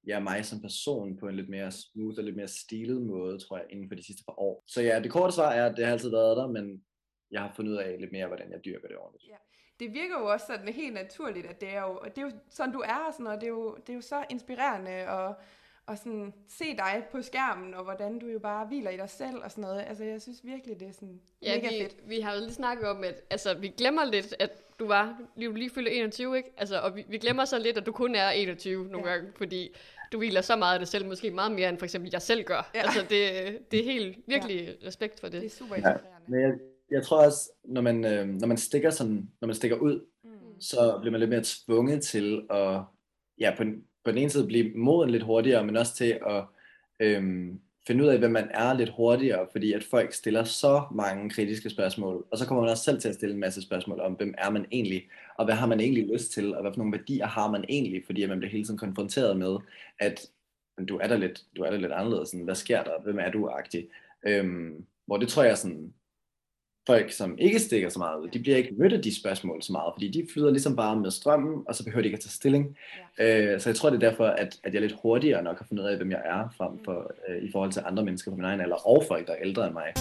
ja, 0.07 0.21
mig 0.21 0.45
som 0.45 0.61
person 0.61 1.17
på 1.17 1.29
en 1.29 1.37
lidt 1.37 1.49
mere 1.49 1.71
smooth 1.71 2.19
og 2.19 2.25
lidt 2.25 2.37
mere 2.37 2.49
stilet 2.49 3.03
måde, 3.03 3.39
tror 3.39 3.57
jeg, 3.57 3.67
inden 3.71 3.89
for 3.89 3.95
de 3.95 4.07
sidste 4.07 4.25
par 4.29 4.41
år. 4.41 4.65
Så 4.67 4.83
ja, 4.83 5.01
det 5.01 5.11
korte 5.11 5.35
svar 5.35 5.53
er, 5.53 5.71
at 5.71 5.77
det 5.77 5.85
har 5.85 5.93
altid 5.93 6.11
været 6.11 6.37
der, 6.37 6.47
men 6.47 6.85
jeg 7.31 7.41
har 7.43 7.53
fundet 7.57 7.73
ud 7.73 7.77
af 7.77 8.01
lidt 8.01 8.13
mere, 8.13 8.27
hvordan 8.27 8.53
jeg 8.53 8.65
dyrker 8.65 8.89
det 8.89 8.97
ordentligt. 8.97 9.31
Det 9.83 9.95
virker 9.95 10.19
jo 10.21 10.27
også 10.27 10.47
sådan 10.47 10.69
helt 10.69 10.95
naturligt, 10.95 11.47
at 11.47 11.61
det 11.61 11.69
er 11.75 11.81
jo, 11.83 11.99
det 12.05 12.19
er 12.19 12.23
jo 12.23 12.31
sådan, 12.51 12.73
du 12.73 12.81
er, 12.81 13.05
og 13.09 13.13
sådan 13.13 13.25
noget. 13.25 13.41
Det 13.41 13.47
er 13.47 13.51
jo, 13.51 13.75
det 13.87 13.91
er 13.93 13.95
jo 13.95 14.01
så 14.01 14.25
inspirerende 14.31 14.91
at, 14.91 15.35
at 15.89 15.99
sådan 15.99 16.33
se 16.49 16.65
dig 16.65 17.05
på 17.11 17.23
skærmen, 17.23 17.75
og 17.75 17.85
hvordan 17.85 18.19
du 18.19 18.27
jo 18.27 18.39
bare 18.39 18.67
hviler 18.67 18.91
i 18.91 18.97
dig 18.97 19.11
selv 19.11 19.37
og 19.45 19.51
sådan 19.51 19.63
noget. 19.63 19.85
Altså, 19.89 20.05
jeg 20.05 20.23
synes 20.23 20.41
virkelig, 20.45 20.81
det 20.81 20.89
er 20.89 20.93
sådan 20.93 21.21
Ja, 21.43 21.55
mega 21.57 21.69
vi, 21.69 21.83
fedt. 21.83 22.09
vi 22.09 22.21
har 22.21 22.35
jo 22.35 22.41
lige 22.41 22.53
snakket 22.55 22.89
om, 22.89 23.05
at 23.05 23.23
altså, 23.31 23.55
vi 23.55 23.69
glemmer 23.69 24.05
lidt, 24.05 24.35
at 24.39 24.51
du 24.79 24.87
var 24.87 25.19
lige, 25.37 25.55
lige 25.55 25.71
fyldt 25.71 25.89
21, 25.93 26.37
ikke? 26.37 26.53
Altså, 26.57 26.81
og 26.81 26.97
vi, 26.97 27.05
vi 27.09 27.19
glemmer 27.19 27.45
så 27.45 27.59
lidt, 27.59 27.79
at 27.79 27.87
du 27.87 27.93
kun 27.93 28.15
er 28.15 28.31
21 28.31 28.85
nogle 28.89 29.09
Ja. 29.09 29.13
ja. 29.15 29.19
gange, 29.19 29.33
fordi 29.37 29.75
du 30.13 30.19
hviler 30.19 30.41
så 30.41 30.57
meget 30.57 30.73
af 30.75 30.79
dig 30.81 30.89
selv, 30.89 31.07
måske 31.07 31.31
meget 31.31 31.53
mere 31.53 31.69
end 31.69 31.79
for 31.79 31.85
eksempel 31.87 32.11
jeg 32.13 32.23
selv 32.23 32.45
gør. 32.45 32.71
Ja. 32.75 32.79
Ja. 32.79 32.85
Altså, 32.85 33.01
det, 33.01 33.59
det 33.71 33.81
er 33.81 33.85
helt, 33.85 34.19
virkelig 34.27 34.77
ja. 34.83 34.87
respekt 34.87 35.21
for 35.21 35.29
Det 35.29 35.37
er 35.37 35.41
det. 35.41 35.53
super 35.53 35.75
Ja, 35.77 35.79
inspirerende. 35.79 36.31
Men 36.31 36.41
jeg, 36.41 36.53
jeg 36.93 37.03
tror 37.03 37.25
også, 37.25 37.51
når 37.65 37.81
man, 37.81 38.05
øh, 38.05 38.29
når 38.29 38.47
man 38.47 38.57
stikker 38.57 38.91
sådan, 38.91 39.29
når 39.41 39.47
man 39.47 39.55
stikker 39.55 39.77
ud, 39.77 40.01
Mm. 40.25 40.31
så 40.61 40.99
bliver 41.01 41.11
man 41.11 41.21
lidt 41.21 41.31
mere 41.31 41.43
tvunget 41.45 42.03
til 42.03 42.43
at, 42.51 42.81
ja, 43.41 43.55
på, 43.57 43.65
den- 43.65 43.85
på 44.05 44.11
den 44.11 44.19
ene 44.19 44.31
side 44.31 44.47
blive 44.47 44.73
moden 44.75 45.11
lidt 45.11 45.23
hurtigere, 45.23 45.65
men 45.67 45.77
også 45.77 45.95
til 45.95 46.19
at 46.29 46.45
øhm, 47.01 47.61
finde 47.87 48.05
ud 48.05 48.09
af, 48.09 48.19
hvem 48.19 48.31
man 48.31 48.49
er 48.55 48.75
lidt 48.75 48.91
hurtigere, 48.97 49.47
fordi 49.53 49.73
at 49.73 49.85
folk 49.85 50.13
stiller 50.13 50.45
så 50.45 50.83
mange 50.95 51.31
kritiske 51.31 51.71
spørgsmål, 51.71 52.27
og 52.31 52.39
så 52.39 52.47
kommer 52.47 52.63
man 52.63 52.71
også 52.71 52.85
selv 52.85 53.01
til 53.01 53.09
at 53.09 53.15
stille 53.15 53.35
en 53.35 53.41
masse 53.41 53.63
spørgsmål 53.63 54.01
om, 54.01 54.13
hvem 54.13 54.35
er 54.39 54.51
man 54.51 54.67
egentlig, 54.73 55.09
og 55.39 55.45
hvad 55.45 55.55
har 55.55 55.67
man 55.67 55.81
egentlig 55.81 56.07
lyst 56.13 56.33
til, 56.33 56.55
og 56.55 56.63
hvad 56.63 56.73
for 56.73 56.79
nogle 56.79 56.99
værdier 56.99 57.27
har 57.27 57.51
man 57.51 57.65
egentlig, 57.69 58.03
fordi 58.07 58.23
at 58.23 58.29
man 58.29 58.39
bliver 58.39 58.51
hele 58.53 58.65
tiden 58.65 58.79
konfronteret 58.79 59.37
med, 59.37 59.57
at 59.99 60.21
du 60.89 60.97
er 60.99 61.07
der 61.09 61.17
lidt, 61.17 61.43
du 61.57 61.63
er 61.63 61.71
der 61.71 61.77
lidt 61.79 61.93
anderledes, 61.93 62.29
sådan, 62.29 62.45
hvad 62.45 62.55
sker 62.55 62.83
der, 62.85 63.03
hvem 63.05 63.19
er 63.19 63.31
du, 63.31 63.49
agtig. 63.49 63.89
Øhm, 64.27 64.85
hvor 65.07 65.17
det 65.17 65.29
tror 65.29 65.43
jeg 65.43 65.59
sådan, 65.59 65.95
folk, 66.87 67.13
som 67.13 67.39
ikke 67.39 67.59
stikker 67.59 67.89
så 67.89 67.99
meget 67.99 68.21
ud, 68.21 68.29
de 68.29 68.39
bliver 68.39 68.57
ikke 68.57 68.75
mødt 68.79 68.93
af 68.93 69.03
de 69.03 69.21
spørgsmål 69.21 69.63
så 69.63 69.73
meget, 69.73 69.93
fordi 69.95 70.09
de 70.09 70.27
flyder 70.33 70.51
ligesom 70.51 70.77
bare 70.77 70.97
med 70.97 71.11
strømmen, 71.11 71.65
og 71.69 71.75
så 71.75 71.85
behøver 71.85 72.03
de 72.03 72.07
ikke 72.07 72.17
at 72.17 72.21
tage 72.21 72.31
stilling. 72.31 72.77
Øh, 73.21 73.61
så 73.61 73.69
jeg 73.71 73.77
tror, 73.77 73.91
det 73.91 74.03
er 74.03 74.11
derfor, 74.11 74.27
at, 74.27 74.57
at 74.65 74.75
jeg 74.75 74.81
lidt 74.83 74.97
hurtigere 75.03 75.43
nok 75.43 75.59
har 75.59 75.67
fundet 75.69 75.85
ud 75.85 75.89
af, 75.89 75.97
hvem 75.97 76.11
jeg 76.11 76.23
er, 76.25 76.49
frem 76.57 76.85
for 76.85 77.11
øh, 77.29 77.43
i 77.43 77.53
forhold 77.53 77.73
til 77.73 77.83
andre 77.87 78.05
mennesker 78.05 78.31
på 78.31 78.37
min 78.37 78.45
egen 78.45 78.61
alder, 78.61 78.89
og 78.89 79.05
folk, 79.09 79.27
der 79.27 79.33
er 79.33 79.43
ældre 79.43 79.67
end 79.67 79.73
mig. 79.73 79.93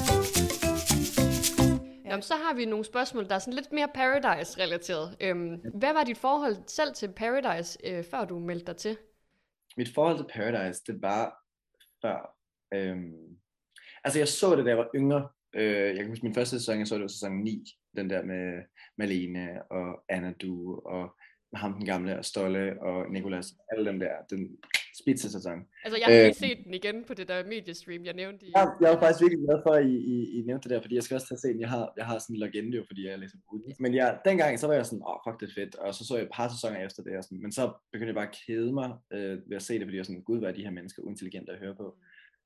Ja. 2.05 2.11
Jamen, 2.11 2.23
så 2.23 2.33
har 2.33 2.55
vi 2.55 2.65
nogle 2.65 2.85
spørgsmål, 2.85 3.27
der 3.29 3.35
er 3.35 3.39
sådan 3.39 3.53
lidt 3.53 3.71
mere 3.71 3.87
Paradise-relateret. 3.93 5.17
Øhm, 5.21 5.61
hvad 5.73 5.93
var 5.93 6.03
dit 6.03 6.17
forhold 6.17 6.55
selv 6.67 6.93
til 6.93 7.09
Paradise, 7.15 7.79
øh, 7.83 8.03
før 8.03 8.25
du 8.25 8.39
meldte 8.39 8.65
dig 8.65 8.77
til? 8.77 8.97
Mit 9.77 9.89
forhold 9.93 10.17
til 10.17 10.25
Paradise, 10.33 10.81
det 10.87 11.01
var 11.01 11.43
før. 12.01 12.35
Øhm, 12.73 13.37
altså, 14.03 14.19
jeg 14.19 14.27
så 14.27 14.55
det, 14.55 14.65
da 14.65 14.69
jeg 14.69 14.77
var 14.77 14.89
yngre. 14.95 15.27
Øh, 15.55 15.87
jeg 15.87 15.97
kan 15.97 16.07
huske 16.07 16.25
min 16.25 16.35
første 16.35 16.59
sæson, 16.59 16.79
jeg 16.79 16.87
så 16.87 16.95
det 16.95 17.01
var 17.01 17.07
sæson 17.07 17.43
9, 17.43 17.63
den 17.95 18.09
der 18.09 18.23
med 18.23 18.61
Malene 18.97 19.71
og 19.71 20.03
Anna 20.09 20.33
Du 20.41 20.79
og 20.85 21.15
ham 21.55 21.73
den 21.73 21.85
gamle, 21.85 22.17
og 22.19 22.25
Stolle 22.25 22.81
og 22.81 23.11
Nikolas, 23.11 23.47
alle 23.71 23.85
dem 23.89 23.99
der, 23.99 24.11
den 24.29 24.57
spidse-sæson. 25.01 25.59
Altså, 25.85 25.97
jeg 25.99 26.05
har 26.05 26.13
lige 26.13 26.27
Øh. 26.27 26.35
set 26.35 26.59
den 26.65 26.73
igen 26.73 27.03
på 27.07 27.13
det 27.13 27.27
der 27.27 27.45
mediestream, 27.45 28.05
jeg 28.05 28.13
nævnte 28.13 28.45
i... 28.45 28.51
Ja, 28.57 28.65
jeg 28.81 28.93
er 28.93 28.99
faktisk 28.99 29.21
virkelig 29.21 29.43
glad 29.47 29.59
for, 29.65 29.73
at 29.79 29.85
I, 29.85 29.95
I, 30.15 30.39
I 30.39 30.41
nævnte 30.41 30.69
det 30.69 30.75
der, 30.75 30.81
fordi 30.81 30.95
jeg 30.95 31.03
skal 31.03 31.15
også 31.15 31.27
tage 31.27 31.37
se 31.39 31.47
den. 31.47 31.59
Jeg 31.59 31.69
har, 31.69 31.93
jeg 31.97 32.05
har 32.05 32.17
sådan 32.19 32.35
en 32.35 32.39
legende 32.39 32.77
jo, 32.77 32.83
fordi 32.87 33.05
jeg 33.05 33.13
er 33.13 33.17
ligesom 33.17 33.39
ude. 33.53 33.63
Men 33.79 33.93
ja, 33.93 34.07
dengang, 34.25 34.59
så 34.59 34.67
var 34.67 34.73
jeg 34.73 34.85
sådan, 34.85 35.03
åh, 35.03 35.11
oh, 35.13 35.19
fuck, 35.25 35.39
det 35.41 35.49
er 35.49 35.53
fedt. 35.61 35.75
Og 35.75 35.95
så 35.95 36.01
så 36.07 36.15
jeg 36.15 36.23
et 36.23 36.31
par 36.33 36.47
sæsoner 36.49 36.85
efter 36.85 37.03
det, 37.03 37.17
og 37.17 37.23
sådan, 37.23 37.41
men 37.41 37.51
så 37.51 37.63
begyndte 37.91 38.11
jeg 38.13 38.19
bare 38.21 38.27
at 38.31 38.37
kede 38.47 38.71
mig 38.73 38.89
øh, 39.13 39.49
ved 39.49 39.55
at 39.55 39.61
se 39.61 39.73
det, 39.73 39.85
fordi 39.85 39.95
jeg 39.97 40.03
var 40.03 40.09
sådan, 40.11 40.21
gud, 40.29 40.39
hvad 40.39 40.49
er 40.49 40.53
de 40.53 40.63
her 40.63 40.71
mennesker 40.71 41.01
uintelligente 41.03 41.51
at 41.51 41.59
høre 41.59 41.75
på. 41.75 41.87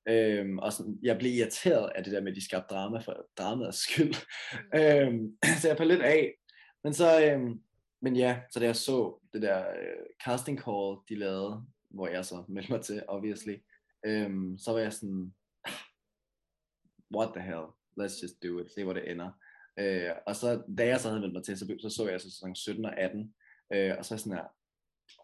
Øhm, 0.09 0.59
og 0.59 0.73
sådan, 0.73 0.99
jeg 1.03 1.17
blev 1.17 1.31
irriteret 1.31 1.91
af 1.95 2.03
det 2.03 2.13
der 2.13 2.21
med, 2.21 2.31
at 2.31 2.35
de 2.35 2.45
skabte 2.45 2.75
drama 2.75 2.99
for 2.99 3.27
dramaets 3.37 3.77
skyld. 3.77 4.15
øhm, 4.79 5.37
så 5.61 5.67
jeg 5.67 5.77
faldt 5.77 5.91
lidt 5.91 6.01
af. 6.01 6.33
Men 6.83 6.93
så, 6.93 7.25
øhm, 7.25 7.61
men 8.01 8.15
ja, 8.15 8.41
så 8.51 8.59
da 8.59 8.65
jeg 8.65 8.75
så 8.75 9.19
det 9.33 9.41
der 9.41 9.69
øh, 9.69 10.05
casting 10.25 10.59
call, 10.59 10.97
de 11.09 11.15
lavede, 11.15 11.65
hvor 11.89 12.07
jeg 12.07 12.25
så 12.25 12.43
meldte 12.47 12.71
mig 12.71 12.81
til, 12.81 13.03
obviously, 13.07 13.55
øhm, 14.05 14.57
så 14.57 14.71
var 14.71 14.79
jeg 14.79 14.93
sådan, 14.93 15.33
"Ah, 15.65 15.73
what 17.15 17.29
the 17.35 17.43
hell, 17.43 17.65
let's 17.99 18.21
just 18.23 18.43
do 18.43 18.59
it, 18.59 18.71
se 18.71 18.83
hvor 18.83 18.93
det 18.93 19.11
ender. 19.11 19.31
Øh, 19.79 20.11
og 20.27 20.35
så, 20.35 20.63
da 20.77 20.87
jeg 20.87 20.99
så 20.99 21.07
havde 21.07 21.21
meldt 21.21 21.33
mig 21.33 21.43
til, 21.43 21.57
så, 21.57 21.75
så 21.81 21.89
så 21.89 22.09
jeg 22.09 22.21
så 22.21 22.31
sæson 22.31 22.55
17 22.55 22.85
og 22.85 22.99
18, 22.99 23.35
øh, 23.73 23.95
og 23.97 24.05
så 24.05 24.17
sådan 24.17 24.33
her, 24.33 24.47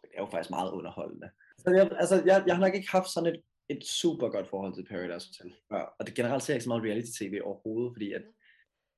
det 0.02 0.10
er 0.14 0.22
jo 0.22 0.30
faktisk 0.32 0.50
meget 0.50 0.72
underholdende. 0.72 1.30
Så 1.58 1.70
jeg, 1.72 1.92
altså, 2.00 2.16
jeg, 2.26 2.44
jeg 2.48 2.56
har 2.56 2.66
nok 2.66 2.76
ikke 2.76 2.92
haft 2.92 3.10
sådan 3.10 3.36
et, 3.36 3.42
et 3.78 3.86
super 3.86 4.30
godt 4.30 4.48
forhold 4.48 4.74
til 4.76 4.86
Paradise 4.86 5.28
Hotel 5.28 5.54
før, 5.72 5.96
og 6.00 6.06
det 6.08 6.14
generelt 6.16 6.44
ser 6.44 6.54
jeg 6.54 6.56
ikke 6.58 6.64
så 6.64 6.70
meget 6.70 6.84
reality-tv 6.84 7.40
overhovedet, 7.44 7.94
fordi 7.96 8.14
at, 8.14 8.22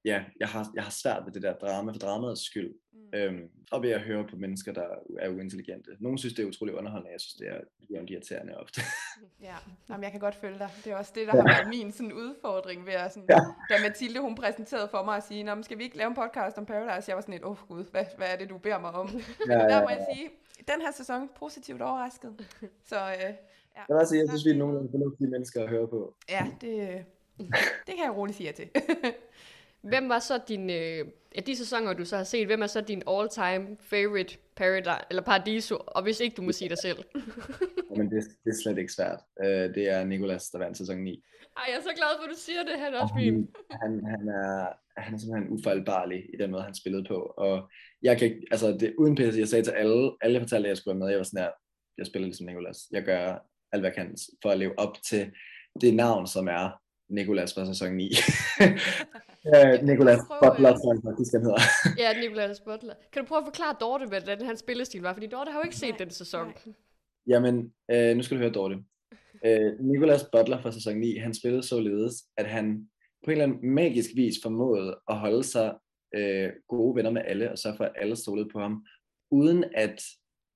ja, 0.05 0.23
jeg 0.39 0.47
har, 0.47 0.71
jeg 0.75 0.83
har 0.83 0.91
svært 0.91 1.25
ved 1.25 1.33
det 1.33 1.41
der 1.41 1.53
drama 1.53 1.91
for 1.91 1.99
dramaets 1.99 2.41
skyld, 2.45 2.73
Mm. 2.95 3.19
øhm, 3.19 3.49
og 3.71 3.81
ved 3.83 3.89
at 3.89 4.01
høre 4.01 4.27
på 4.27 4.35
mennesker, 4.35 4.73
der 4.73 4.87
er 5.19 5.29
uintelligente. 5.29 5.91
Nogle 5.99 6.19
synes, 6.19 6.33
det 6.33 6.43
er 6.43 6.47
utrolig 6.47 6.75
underholdende, 6.75 7.11
jeg 7.11 7.21
synes, 7.21 7.33
det 7.33 7.47
er 7.47 7.59
jævnt 7.91 8.09
irriterende 8.09 8.57
ofte. 8.57 8.81
Ja, 9.41 9.55
Jamen, 9.89 10.03
jeg 10.03 10.11
kan 10.11 10.19
godt 10.19 10.35
følge 10.35 10.59
dig. 10.59 10.69
Det 10.85 10.91
er 10.91 10.95
også 10.95 11.11
det, 11.15 11.27
der 11.27 11.33
har 11.33 11.43
været 11.43 11.67
min 11.69 11.91
sådan, 11.91 12.13
udfordring 12.13 12.85
ved 12.85 12.93
at, 12.93 13.13
sådan, 13.13 13.27
Ja. 13.29 13.39
da 13.69 13.81
Mathilde 13.81 14.19
hun 14.19 14.35
præsenterede 14.35 14.87
for 14.91 15.03
mig 15.03 15.17
at 15.17 15.23
sige, 15.23 15.43
Nå, 15.43 15.61
skal 15.63 15.77
vi 15.77 15.83
ikke 15.83 15.97
lave 15.97 16.07
en 16.07 16.15
podcast 16.15 16.57
om 16.57 16.65
Paradise? 16.65 17.09
Jeg 17.09 17.15
var 17.15 17.21
sådan 17.21 17.33
lidt, 17.33 17.43
åh 17.43 17.51
oh, 17.51 17.57
gud, 17.67 17.85
hvad, 17.91 18.05
hvad 18.17 18.27
er 18.27 18.35
det, 18.35 18.49
du 18.49 18.57
beder 18.57 18.79
mig 18.79 18.91
om? 18.91 19.09
ja, 19.47 19.53
Der 19.53 19.81
må 19.81 19.89
jeg 19.89 20.05
sige, 20.15 20.29
den 20.67 20.81
her 20.81 20.91
sæson 20.91 21.29
positivt 21.35 21.81
overrasket. 21.81 22.31
Så 22.85 22.95
øh, 23.11 23.33
Jeg 23.75 23.85
vil 23.87 23.95
også 23.95 24.09
sige, 24.09 24.19
jeg 24.21 24.29
synes, 24.29 24.45
vi 24.45 24.49
er 24.49 24.55
nogle 24.55 24.89
fornuftige 24.91 25.29
mennesker 25.29 25.63
at 25.63 25.69
høre 25.69 25.87
på. 25.87 26.15
ja, 26.29 26.45
det, 26.61 27.05
det 27.87 27.93
kan 27.95 28.05
jeg 28.05 28.15
roligt 28.17 28.37
sige 28.37 28.51
til. 28.51 28.69
Hvem 29.91 30.09
var 30.09 30.19
så 30.19 30.41
din, 30.47 30.69
øh, 30.69 31.05
af 31.35 31.43
de 31.43 31.55
sæsoner, 31.55 31.93
du 31.93 32.05
så 32.05 32.17
har 32.17 32.23
set, 32.23 32.45
hvem 32.47 32.61
er 32.61 32.67
så 32.67 32.81
din 32.81 33.03
all-time 33.07 33.77
favorite 33.79 34.37
Paradise, 34.55 35.05
eller 35.09 35.23
Paradiso, 35.23 35.75
og 35.87 36.03
hvis 36.03 36.19
ikke, 36.19 36.35
du 36.35 36.41
må 36.41 36.51
sige 36.51 36.69
dig 36.69 36.77
selv. 36.77 36.97
Men 37.97 38.11
det, 38.11 38.23
det 38.43 38.49
er 38.49 38.61
slet 38.63 38.77
ikke 38.77 38.93
svært. 38.93 39.19
Øh, 39.43 39.75
det 39.75 39.89
er 39.89 40.03
Nicolas, 40.03 40.49
der 40.49 40.57
vandt 40.57 40.77
sæson 40.77 40.97
9. 40.97 41.23
Ej, 41.57 41.63
jeg 41.67 41.77
er 41.77 41.81
så 41.81 41.93
glad 41.95 42.11
for, 42.17 42.23
at 42.23 42.29
du 42.29 42.39
siger 42.39 42.63
det, 42.63 42.79
han 42.79 42.93
er 42.93 42.99
også 42.99 43.13
Og 43.13 43.19
min. 43.21 43.49
han, 43.71 44.05
han, 44.05 44.27
er, 44.27 44.67
han 44.97 45.13
er 45.13 45.17
simpelthen 45.17 45.49
ufejlbarlig 45.49 46.19
i 46.33 46.37
den 46.39 46.51
måde, 46.51 46.63
han 46.63 46.75
spillede 46.75 47.05
på. 47.07 47.17
Og 47.37 47.69
jeg 48.01 48.17
kan 48.17 48.27
ikke, 48.27 48.41
altså 48.51 48.67
det, 48.79 48.95
uden 48.97 49.15
pisse, 49.15 49.39
jeg 49.39 49.47
sagde 49.47 49.63
til 49.65 49.71
alle, 49.71 50.11
alle 50.21 50.33
jeg 50.33 50.41
fortalte, 50.41 50.67
at 50.67 50.69
jeg 50.69 50.77
skulle 50.77 50.93
være 50.93 50.99
med, 50.99 51.09
jeg 51.09 51.17
var 51.17 51.23
sådan 51.23 51.43
her, 51.43 51.51
jeg 51.97 52.05
spiller 52.05 52.25
ligesom 52.25 52.47
Nicolas. 52.47 52.77
Jeg 52.91 53.03
gør 53.03 53.25
alt, 53.73 53.81
hvad 53.81 53.91
jeg 53.95 53.95
kan 53.95 54.17
for 54.41 54.49
at 54.49 54.59
leve 54.59 54.79
op 54.79 54.93
til 55.03 55.31
det 55.81 55.93
navn, 55.93 56.27
som 56.27 56.47
er 56.47 56.79
Nicolas 57.09 57.53
fra 57.53 57.65
sæson 57.65 57.95
9. 57.95 58.11
uh, 58.11 59.83
Nicolas 59.89 60.19
prøve, 60.27 60.39
Butler, 60.43 60.71
øh, 60.71 60.77
tror 60.77 60.93
jeg 60.93 61.01
faktisk, 61.09 61.31
han 61.33 61.41
hedder. 61.41 61.61
Ja, 62.03 62.21
Nicolas 62.21 62.59
Butler. 62.59 62.93
Kan 63.13 63.21
du 63.21 63.27
prøve 63.27 63.39
at 63.39 63.45
forklare 63.45 63.75
Dorte, 63.79 64.05
hvordan 64.05 64.45
hans 64.45 64.59
spillestil 64.59 65.01
var? 65.01 65.13
Fordi 65.13 65.27
Dorte 65.27 65.51
har 65.51 65.59
jo 65.59 65.63
ikke 65.63 65.75
set 65.75 65.89
Nej, 65.89 65.97
den 65.97 66.09
sæson. 66.09 66.45
nej. 66.47 66.73
Jamen, 67.27 67.73
øh, 67.91 68.15
nu 68.15 68.23
skal 68.23 68.37
du 68.37 68.41
høre 68.41 68.51
Dorte. 68.53 68.75
Øh, 69.45 69.79
Nicolas 69.79 70.25
Butler 70.31 70.61
fra 70.61 70.71
sæson 70.71 70.97
9, 70.97 71.17
han 71.17 71.33
spillede 71.33 71.63
således, 71.63 72.13
at 72.37 72.45
han 72.45 72.89
på 73.25 73.31
en 73.31 73.31
eller 73.31 73.43
anden 73.43 73.69
magisk 73.75 74.09
vis 74.15 74.35
formåede 74.43 74.99
at 75.07 75.17
holde 75.17 75.43
sig 75.43 75.75
øh, 76.15 76.49
gode 76.67 76.95
venner 76.95 77.11
med 77.11 77.21
alle, 77.25 77.51
og 77.51 77.57
sørge 77.57 77.77
for, 77.77 77.83
at 77.83 77.91
alle 77.95 78.15
stolede 78.15 78.49
på 78.53 78.59
ham, 78.59 78.85
uden 79.31 79.63
at 79.75 80.03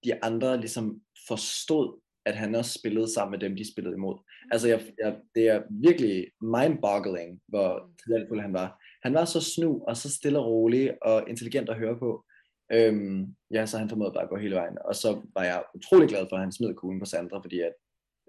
de 0.03 0.23
andre 0.23 0.59
ligesom 0.59 1.01
forstod, 1.27 1.99
at 2.27 2.35
han 2.35 2.55
også 2.55 2.73
spillede 2.79 3.13
sammen 3.13 3.31
med 3.31 3.39
dem, 3.39 3.55
de 3.55 3.71
spillede 3.71 3.95
imod. 3.95 4.17
Altså, 4.51 4.67
jeg, 4.67 4.81
jeg, 5.03 5.15
det 5.35 5.47
er 5.47 5.61
virkelig 5.69 6.27
mind-boggling, 6.41 7.41
hvor 7.47 7.89
talentfuld 8.03 8.41
han 8.41 8.53
var. 8.53 8.69
Han 9.03 9.13
var 9.13 9.25
så 9.25 9.41
snu, 9.41 9.83
og 9.87 9.97
så 9.97 10.07
stille 10.13 10.39
og 10.39 10.45
rolig, 10.45 11.03
og 11.03 11.29
intelligent 11.29 11.69
at 11.69 11.77
høre 11.77 11.99
på. 11.99 12.25
Øhm, 12.71 13.35
ja, 13.51 13.65
så 13.65 13.77
han 13.77 13.89
formåede 13.89 14.13
bare 14.13 14.23
at 14.23 14.29
gå 14.29 14.37
hele 14.37 14.55
vejen. 14.55 14.77
Og 14.85 14.95
så 14.95 15.21
var 15.35 15.43
jeg 15.43 15.63
utrolig 15.75 16.09
glad 16.09 16.25
for, 16.29 16.35
at 16.35 16.41
han 16.41 16.51
smed 16.51 16.75
kuglen 16.75 16.99
på 16.99 17.05
Sandra, 17.05 17.41
fordi 17.41 17.59
at 17.59 17.73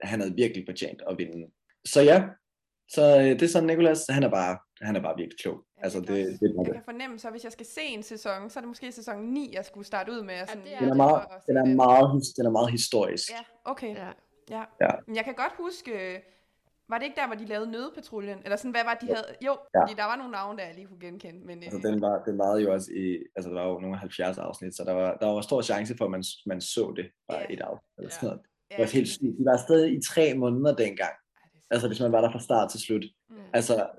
han 0.03 0.21
havde 0.21 0.35
virkelig 0.35 0.65
fortjent 0.69 1.03
at 1.11 1.19
vinde. 1.19 1.47
Så 1.87 2.01
ja, 2.03 2.25
så 2.89 3.19
øh, 3.19 3.25
det 3.25 3.43
er 3.43 3.49
sådan, 3.49 3.67
Nicolas, 3.67 4.07
han 4.11 4.23
er 4.23 4.29
bare, 4.29 4.59
han 4.83 4.97
er 4.97 5.01
bare 5.01 5.17
virkelig 5.17 5.39
klog. 5.39 5.65
Ja, 5.79 5.83
Altså, 5.85 5.99
det, 6.01 6.07
kan 6.07 6.17
det, 6.17 6.41
det, 6.41 6.55
Jeg 6.67 6.75
kan 6.75 6.83
fornemme, 6.85 7.19
så 7.19 7.31
hvis 7.31 7.45
jeg 7.45 7.53
skal 7.53 7.67
se 7.67 7.81
en 7.83 8.03
sæson, 8.03 8.51
så 8.51 8.59
er 8.59 8.61
det 8.61 8.69
måske 8.69 8.93
sæson 8.93 9.17
9, 9.23 9.51
jeg 9.57 9.65
skulle 9.65 9.87
starte 9.87 10.13
ud 10.13 10.23
med. 10.23 10.35
at 10.35 10.49
Sådan, 10.49 10.63
det 10.65 10.73
er 10.75 10.79
den, 10.79 10.85
er 10.85 10.91
det. 10.91 10.97
meget, 10.97 11.15
og 11.15 11.43
den, 11.47 11.57
er 11.57 11.65
meget, 11.75 12.23
den 12.37 12.47
er 12.47 12.51
meget 12.51 12.71
historisk. 12.71 13.31
Ja, 13.31 13.43
okay. 13.65 13.95
Ja. 13.95 14.09
Ja. 14.51 14.63
Ja. 14.81 14.91
Men 15.07 15.17
jeg 15.17 15.25
kan 15.25 15.35
godt 15.35 15.53
huske, 15.59 15.91
øh, 16.15 16.19
var 16.91 16.99
det 16.99 17.05
ikke 17.05 17.17
der, 17.21 17.27
hvor 17.27 17.37
de 17.37 17.45
lavede 17.47 17.71
Nødpatruljen? 17.71 18.39
Eller 18.45 18.57
sådan, 18.57 18.71
hvad 18.71 18.85
var 18.85 18.95
det, 18.95 19.03
de 19.03 19.07
havde? 19.07 19.29
Jo, 19.47 19.53
Ja. 19.75 19.83
fordi 19.83 19.95
der 19.95 20.05
var 20.05 20.17
nogle 20.17 20.33
navne, 20.33 20.59
der 20.59 20.65
jeg 20.65 20.75
lige 20.75 20.87
kunne 20.87 21.01
genkende. 21.01 21.47
Men, 21.47 21.63
Altså, 21.63 21.79
øh, 21.79 21.83
den, 21.93 22.01
var, 22.01 22.23
den 22.29 22.39
varede 22.39 22.63
jo 22.63 22.73
også 22.73 22.89
i, 22.93 23.19
altså 23.37 23.51
der 23.51 23.61
var 23.61 23.69
jo 23.69 23.79
nogle 23.79 23.95
af 23.97 24.01
70 24.01 24.39
afsnit, 24.39 24.77
så 24.77 24.83
der 24.85 24.93
var, 24.93 25.15
der 25.21 25.27
var 25.27 25.41
stor 25.41 25.63
chance 25.63 25.95
for, 25.99 26.05
at 26.05 26.11
man, 26.11 26.25
man 26.47 26.61
så 26.61 26.93
det 26.97 27.07
bare 27.29 27.39
Ja. 27.49 27.55
et 27.55 27.61
afsnit. 27.61 27.91
Eller 27.99 28.11
Ja. 28.11 28.15
sådan 28.15 28.27
noget. 28.29 28.41
ja, 28.71 28.77
Det 28.77 28.83
var 28.85 28.91
helt 28.99 29.09
sygt. 29.09 29.39
De 29.39 29.45
var 29.51 29.57
stadig 29.67 29.93
i 29.99 30.01
tre 30.11 30.35
måneder 30.35 30.75
dengang. 30.77 31.15
Det 31.69 31.75
Altså, 31.75 31.89
hvis 31.89 32.01
man 32.01 32.13
var 32.13 32.21
der 32.21 32.31
fra 32.33 32.41
start 32.41 32.71
til 32.71 32.81
slut. 32.81 33.05
Mm. 33.31 33.37
Altså, 33.53 33.91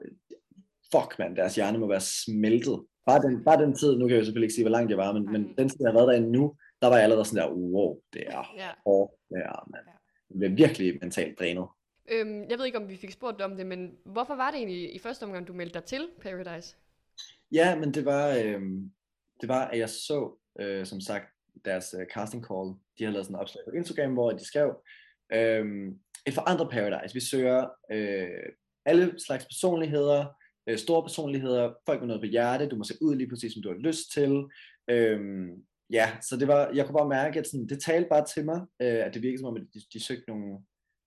fuck 0.93 1.19
man, 1.19 1.35
deres 1.35 1.55
hjerne 1.55 1.77
må 1.77 1.87
være 1.87 2.01
smeltet. 2.01 2.85
Bare 3.05 3.21
den, 3.21 3.43
bare 3.43 3.61
den 3.63 3.75
tid, 3.75 3.95
nu 3.95 4.07
kan 4.07 4.13
jeg 4.15 4.19
jo 4.19 4.25
selvfølgelig 4.25 4.45
ikke 4.45 4.53
sige, 4.53 4.63
hvor 4.63 4.71
langt 4.71 4.89
jeg 4.89 4.97
var, 4.97 5.11
men, 5.13 5.31
men 5.31 5.41
Mhm. 5.41 5.55
den 5.55 5.69
tid, 5.69 5.77
jeg 5.81 5.87
har 5.91 5.93
været 5.99 6.07
derinde 6.07 6.31
nu, 6.31 6.55
der 6.81 6.87
var 6.87 6.95
jeg 6.95 7.03
allerede 7.03 7.25
sådan 7.25 7.43
der, 7.43 7.53
wow, 7.53 7.99
det 8.13 8.23
er 8.27 8.43
Ja. 8.57 8.69
hårdt, 8.85 9.11
det 9.29 9.37
er, 9.37 9.67
man. 9.71 9.81
Ja. 9.87 9.91
Jeg 10.29 10.37
blev 10.39 10.57
virkelig 10.67 10.99
mentalt 11.01 11.39
drænet. 11.39 11.67
Øhm, 12.11 12.49
jeg 12.49 12.57
ved 12.57 12.65
ikke, 12.65 12.77
om 12.77 12.89
vi 12.89 12.95
fik 12.97 13.11
spurgt 13.11 13.41
om 13.41 13.55
det, 13.57 13.65
men 13.65 13.91
hvorfor 14.05 14.35
var 14.35 14.51
det 14.51 14.57
egentlig 14.57 14.95
i 14.95 14.99
første 14.99 15.23
omgang, 15.23 15.47
du 15.47 15.53
meldte 15.53 15.73
dig 15.79 15.83
til 15.83 16.07
Paradise? 16.21 16.75
Ja, 17.51 17.75
men 17.79 17.93
det 17.93 18.05
var, 18.05 18.29
øh, 18.29 18.61
det 19.41 19.49
var, 19.49 19.65
at 19.67 19.79
jeg 19.79 19.89
så, 19.89 20.37
øh, 20.59 20.85
som 20.85 21.01
sagt, 21.01 21.25
deres 21.65 21.95
øh, 21.99 22.05
casting 22.13 22.45
call. 22.45 22.73
De 22.99 23.03
har 23.03 23.11
lavet 23.11 23.25
sådan 23.25 23.35
en 23.35 23.41
opslag 23.41 23.63
på 23.69 23.71
Instagram, 23.75 24.13
hvor 24.13 24.31
de 24.31 24.45
skrev, 24.45 24.83
øh, 25.33 25.65
et 26.27 26.33
forandret 26.33 26.69
paradise. 26.69 27.13
Vi 27.13 27.19
søger 27.19 27.67
øh, 27.91 28.49
alle 28.85 29.19
slags 29.19 29.45
personligheder, 29.45 30.25
øh, 30.67 30.77
store 30.77 31.03
personligheder, 31.03 31.73
folk 31.85 31.99
med 31.99 32.07
noget 32.07 32.21
på 32.21 32.25
hjerte, 32.25 32.69
du 32.69 32.75
må 32.75 32.83
se 32.83 32.93
ud 33.01 33.15
lige 33.15 33.29
præcis, 33.29 33.53
som 33.53 33.61
du 33.61 33.69
har 33.69 33.77
lyst 33.77 34.11
til. 34.13 34.45
Øh, 34.89 35.19
ja, 35.89 36.17
så 36.21 36.37
det 36.37 36.47
var, 36.47 36.71
jeg 36.73 36.85
kunne 36.85 36.97
bare 36.97 37.09
mærke, 37.09 37.39
at 37.39 37.47
sådan, 37.47 37.67
det 37.67 37.81
talte 37.81 38.09
bare 38.09 38.25
til 38.25 38.45
mig, 38.45 38.61
øh, 38.81 39.05
at 39.05 39.13
det 39.13 39.21
virkede 39.21 39.39
som 39.39 39.47
om, 39.47 39.55
at 39.55 39.67
de, 39.73 39.81
de 39.93 40.05
søgte 40.05 40.23
nogle 40.27 40.59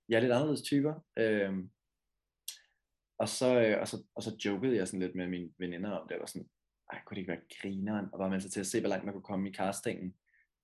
ja, 0.09 0.21
lidt 0.21 0.33
anderledes 0.33 0.62
typer. 0.62 0.95
Øh, 1.19 1.52
og 3.19 3.28
så, 3.28 3.61
øh, 3.61 3.81
og, 3.81 3.88
så, 3.88 3.97
og 4.14 4.23
så 4.23 4.37
jokede 4.45 4.76
jeg 4.76 4.88
sådan 4.88 5.00
lidt 5.00 5.14
med 5.14 5.28
mine 5.28 5.50
veninder 5.59 5.90
om 5.90 6.09
det, 6.09 6.16
og 6.16 6.21
var 6.21 6.26
sådan, 6.26 6.49
ej, 6.92 6.99
kunne 7.07 7.14
det 7.14 7.21
ikke 7.21 7.33
være 7.33 7.49
grineren, 7.61 8.07
og 8.12 8.19
bare 8.19 8.31
melde 8.31 8.42
sig 8.42 8.52
til 8.52 8.61
at 8.61 8.66
se, 8.66 8.81
hvor 8.81 8.88
langt 8.88 9.04
man 9.04 9.14
kunne 9.14 9.31
komme 9.31 9.50
i 9.50 9.54
castingen. 9.54 10.14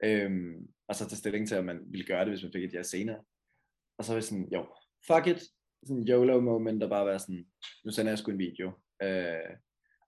Øhm, 0.05 0.69
og 0.88 0.95
så 0.95 1.09
tage 1.09 1.17
stilling 1.17 1.49
til, 1.49 1.59
om 1.59 1.64
man 1.64 1.81
ville 1.90 2.07
gøre 2.07 2.21
det, 2.21 2.28
hvis 2.28 2.43
man 2.43 2.52
fik 2.52 2.64
et 2.64 2.75
ja 2.75 2.83
senere. 2.83 3.21
Og 3.99 4.05
så 4.05 4.12
var 4.12 4.17
jeg 4.17 4.25
sådan, 4.25 4.49
jo, 4.52 4.67
fuck 5.07 5.26
it, 5.26 5.43
sådan 5.87 6.02
en 6.02 6.09
YOLO 6.09 6.40
moment, 6.40 6.81
der 6.81 6.88
bare 6.88 7.07
være 7.07 7.19
sådan, 7.19 7.47
nu 7.85 7.90
sender 7.90 8.11
jeg 8.12 8.19
sgu 8.19 8.31
en 8.31 8.38
video. 8.38 8.73
Øh, 9.02 9.50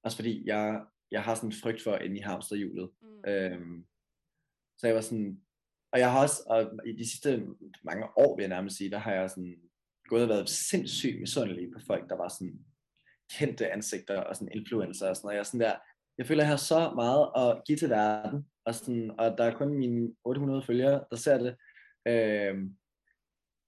også 0.02 0.16
fordi 0.16 0.47
jeg, 0.47 0.85
jeg 1.11 1.23
har 1.23 1.35
sådan 1.35 1.49
en 1.49 1.61
frygt 1.62 1.82
for 1.82 1.97
ind 1.97 2.16
i 2.16 2.20
hamsterhjulet. 2.20 2.90
Mm. 3.02 3.30
Øhm, 3.30 3.87
så 4.78 4.87
jeg 4.87 4.94
var 4.94 5.00
sådan, 5.00 5.40
og 5.92 5.99
jeg 5.99 6.12
har 6.12 6.23
også, 6.23 6.42
og 6.47 6.87
i 6.87 6.92
de 6.92 7.11
sidste 7.11 7.47
mange 7.82 8.04
år, 8.16 8.37
vil 8.37 8.42
jeg 8.42 8.49
nærmest 8.49 8.76
sige, 8.76 8.90
der 8.90 8.99
har 8.99 9.12
jeg 9.12 9.30
sådan 9.30 9.61
gået 10.09 10.23
og 10.23 10.28
været 10.28 10.49
sindssygt 10.49 11.20
misundelig 11.20 11.73
på 11.73 11.80
folk, 11.87 12.09
der 12.09 12.16
var 12.16 12.28
sådan 12.28 12.64
kendte 13.38 13.73
ansigter 13.73 14.20
og 14.20 14.37
sådan 14.37 14.52
influencer 14.54 15.09
og 15.09 15.16
sådan 15.16 15.26
noget. 15.26 15.35
Jeg 15.35 15.40
er 15.40 15.44
sådan 15.44 15.61
der, 15.61 15.76
jeg 16.18 16.26
føler, 16.26 16.42
jeg 16.42 16.49
har 16.49 16.56
så 16.56 16.92
meget 16.94 17.30
at 17.42 17.62
give 17.66 17.78
til 17.78 17.90
verden, 17.90 18.47
og, 18.64 18.75
sådan, 18.75 19.11
og 19.18 19.38
der 19.38 19.44
er 19.44 19.56
kun 19.56 19.75
mine 19.75 20.14
800 20.25 20.62
følgere, 20.62 21.04
der 21.11 21.16
ser 21.16 21.38
det. 21.38 21.56
Øhm, 22.09 22.76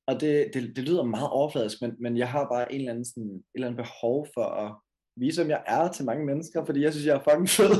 og 0.07 0.21
det, 0.21 0.51
det, 0.55 0.77
det 0.77 0.89
lyder 0.89 1.05
meget 1.05 1.31
overfladisk, 1.31 1.83
men, 1.83 1.95
men 2.01 2.17
jeg 2.17 2.31
har 2.31 2.49
bare 2.49 2.73
en 2.73 2.81
eller 2.81 2.93
anden, 2.93 3.05
sådan, 3.05 3.37
et 3.37 3.43
eller 3.55 3.67
andet 3.67 3.85
behov 3.85 4.27
for 4.35 4.45
at 4.45 4.75
vise, 5.17 5.41
hvem 5.41 5.51
jeg 5.51 5.63
er 5.67 5.93
til 5.93 6.05
mange 6.05 6.27
mennesker, 6.27 6.65
fordi 6.65 6.83
jeg 6.83 6.93
synes, 6.93 7.07
jeg 7.07 7.17
er 7.17 7.25
fucking 7.29 7.49
fed. 7.49 7.71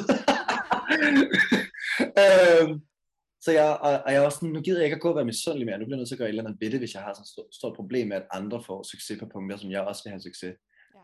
øhm, 2.25 2.81
så 3.45 3.53
jeg, 3.53 3.79
og, 3.81 4.03
og 4.07 4.13
jeg 4.13 4.23
var 4.23 4.31
sådan, 4.31 4.49
nu 4.49 4.61
gider 4.61 4.79
jeg 4.79 4.87
ikke 4.87 4.95
at 4.95 5.01
gå 5.01 5.09
og 5.09 5.17
være 5.17 5.33
misundelig 5.33 5.67
mere, 5.67 5.79
nu 5.79 5.85
bliver 5.85 5.97
jeg 5.97 6.01
nødt 6.01 6.09
til 6.09 6.15
at 6.15 6.19
gøre 6.19 6.29
et 6.29 6.37
eller 6.37 6.45
andet 6.45 6.61
ved 6.61 6.71
det, 6.71 6.79
hvis 6.79 6.95
jeg 6.95 7.03
har 7.03 7.15
sådan 7.15 7.23
et 7.23 7.29
stort, 7.29 7.55
stort 7.55 7.77
problem 7.77 8.09
med, 8.09 8.17
at 8.17 8.27
andre 8.31 8.63
får 8.67 8.83
succes 8.93 9.21
på 9.21 9.27
punkter, 9.33 9.57
som 9.57 9.71
jeg 9.71 9.81
også 9.81 10.03
vil 10.05 10.11
have 10.11 10.27
succes. 10.29 10.55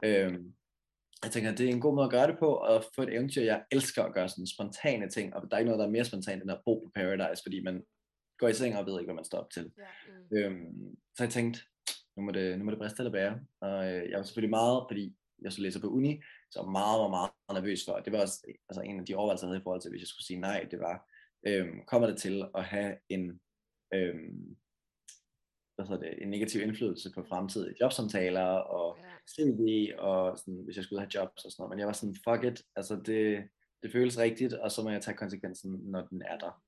Ja. 0.02 0.08
Øhm, 0.08 0.44
jeg 1.24 1.30
tænker, 1.30 1.54
det 1.54 1.66
er 1.66 1.70
en 1.70 1.80
god 1.80 1.94
måde 1.94 2.04
at 2.04 2.16
gøre 2.16 2.26
det 2.26 2.38
på, 2.38 2.50
og 2.54 2.84
få 2.94 3.02
et 3.02 3.14
eventyr. 3.14 3.42
Jeg 3.42 3.62
elsker 3.70 4.02
at 4.04 4.14
gøre 4.14 4.28
sådan 4.28 4.46
spontane 4.46 5.10
ting, 5.10 5.34
og 5.34 5.42
der 5.42 5.56
er 5.56 5.58
ikke 5.58 5.70
noget, 5.70 5.80
der 5.80 5.86
er 5.86 5.96
mere 5.96 6.04
spontant 6.04 6.42
end 6.42 6.50
at 6.50 6.62
bo 6.66 6.74
på 6.84 6.90
Paradise, 6.94 7.42
fordi 7.44 7.62
man 7.62 7.82
går 8.38 8.48
i 8.48 8.52
seng 8.54 8.76
og 8.76 8.86
ved 8.86 9.00
ikke, 9.00 9.06
hvad 9.08 9.14
man 9.14 9.24
står 9.24 9.38
op 9.38 9.50
til. 9.50 9.72
Ja. 9.78 9.84
Mm. 10.30 10.36
Øhm, 10.36 10.96
så 11.16 11.22
jeg 11.24 11.30
tænkte, 11.32 11.60
nu 12.16 12.22
må 12.22 12.30
det, 12.32 12.58
nu 12.58 12.64
må 12.64 12.70
det 12.70 12.78
briste 12.78 13.00
eller 13.00 13.12
bære. 13.12 13.40
Og 13.60 13.86
øh, 13.92 14.10
jeg 14.10 14.18
var 14.18 14.22
selvfølgelig 14.24 14.50
meget, 14.50 14.84
fordi 14.90 15.16
jeg 15.42 15.52
så 15.52 15.62
læser 15.62 15.80
på 15.80 15.86
uni, 15.88 16.22
så 16.50 16.62
var 16.62 16.70
meget, 16.70 17.10
meget, 17.10 17.30
meget 17.48 17.62
nervøs 17.62 17.84
for. 17.86 17.96
Det 17.96 18.12
var 18.12 18.20
også 18.20 18.52
altså, 18.68 18.80
en 18.82 19.00
af 19.00 19.06
de 19.06 19.14
overvejelser, 19.14 19.46
jeg 19.46 19.50
havde 19.50 19.60
i 19.60 19.66
forhold 19.66 19.80
til, 19.82 19.90
hvis 19.90 20.00
jeg 20.02 20.08
skulle 20.08 20.26
sige 20.26 20.40
nej, 20.40 20.66
det 20.70 20.78
var, 20.78 21.10
øhm, 21.46 21.84
kommer 21.86 22.06
det 22.08 22.18
til 22.18 22.44
at 22.54 22.64
have 22.64 22.96
en, 23.08 23.40
øhm, 23.94 24.56
hvad 25.74 25.86
hedder 25.86 26.02
det, 26.02 26.22
en 26.22 26.30
negativ 26.30 26.62
indflydelse 26.62 27.10
på 27.14 27.24
fremtidige 27.28 27.74
jobsamtaler 27.80 28.46
og 28.46 28.98
Ja. 28.98 29.04
CV, 29.34 29.92
og 29.98 30.38
sådan, 30.38 30.62
hvis 30.64 30.76
jeg 30.76 30.84
skulle 30.84 31.00
have 31.00 31.10
jobs 31.14 31.44
og 31.44 31.52
sådan 31.52 31.62
noget. 31.62 31.70
Men 31.70 31.78
jeg 31.78 31.86
var 31.86 31.92
sådan, 31.92 32.16
fuck 32.26 32.44
it, 32.44 32.66
altså 32.76 32.94
det, 33.06 33.48
det 33.82 33.92
føles 33.92 34.18
rigtigt, 34.18 34.52
og 34.52 34.70
så 34.70 34.82
må 34.82 34.90
jeg 34.90 35.02
tage 35.02 35.16
konsekvensen, 35.16 35.72
når 35.72 36.06
den 36.06 36.22
er 36.22 36.38
der. 36.38 36.62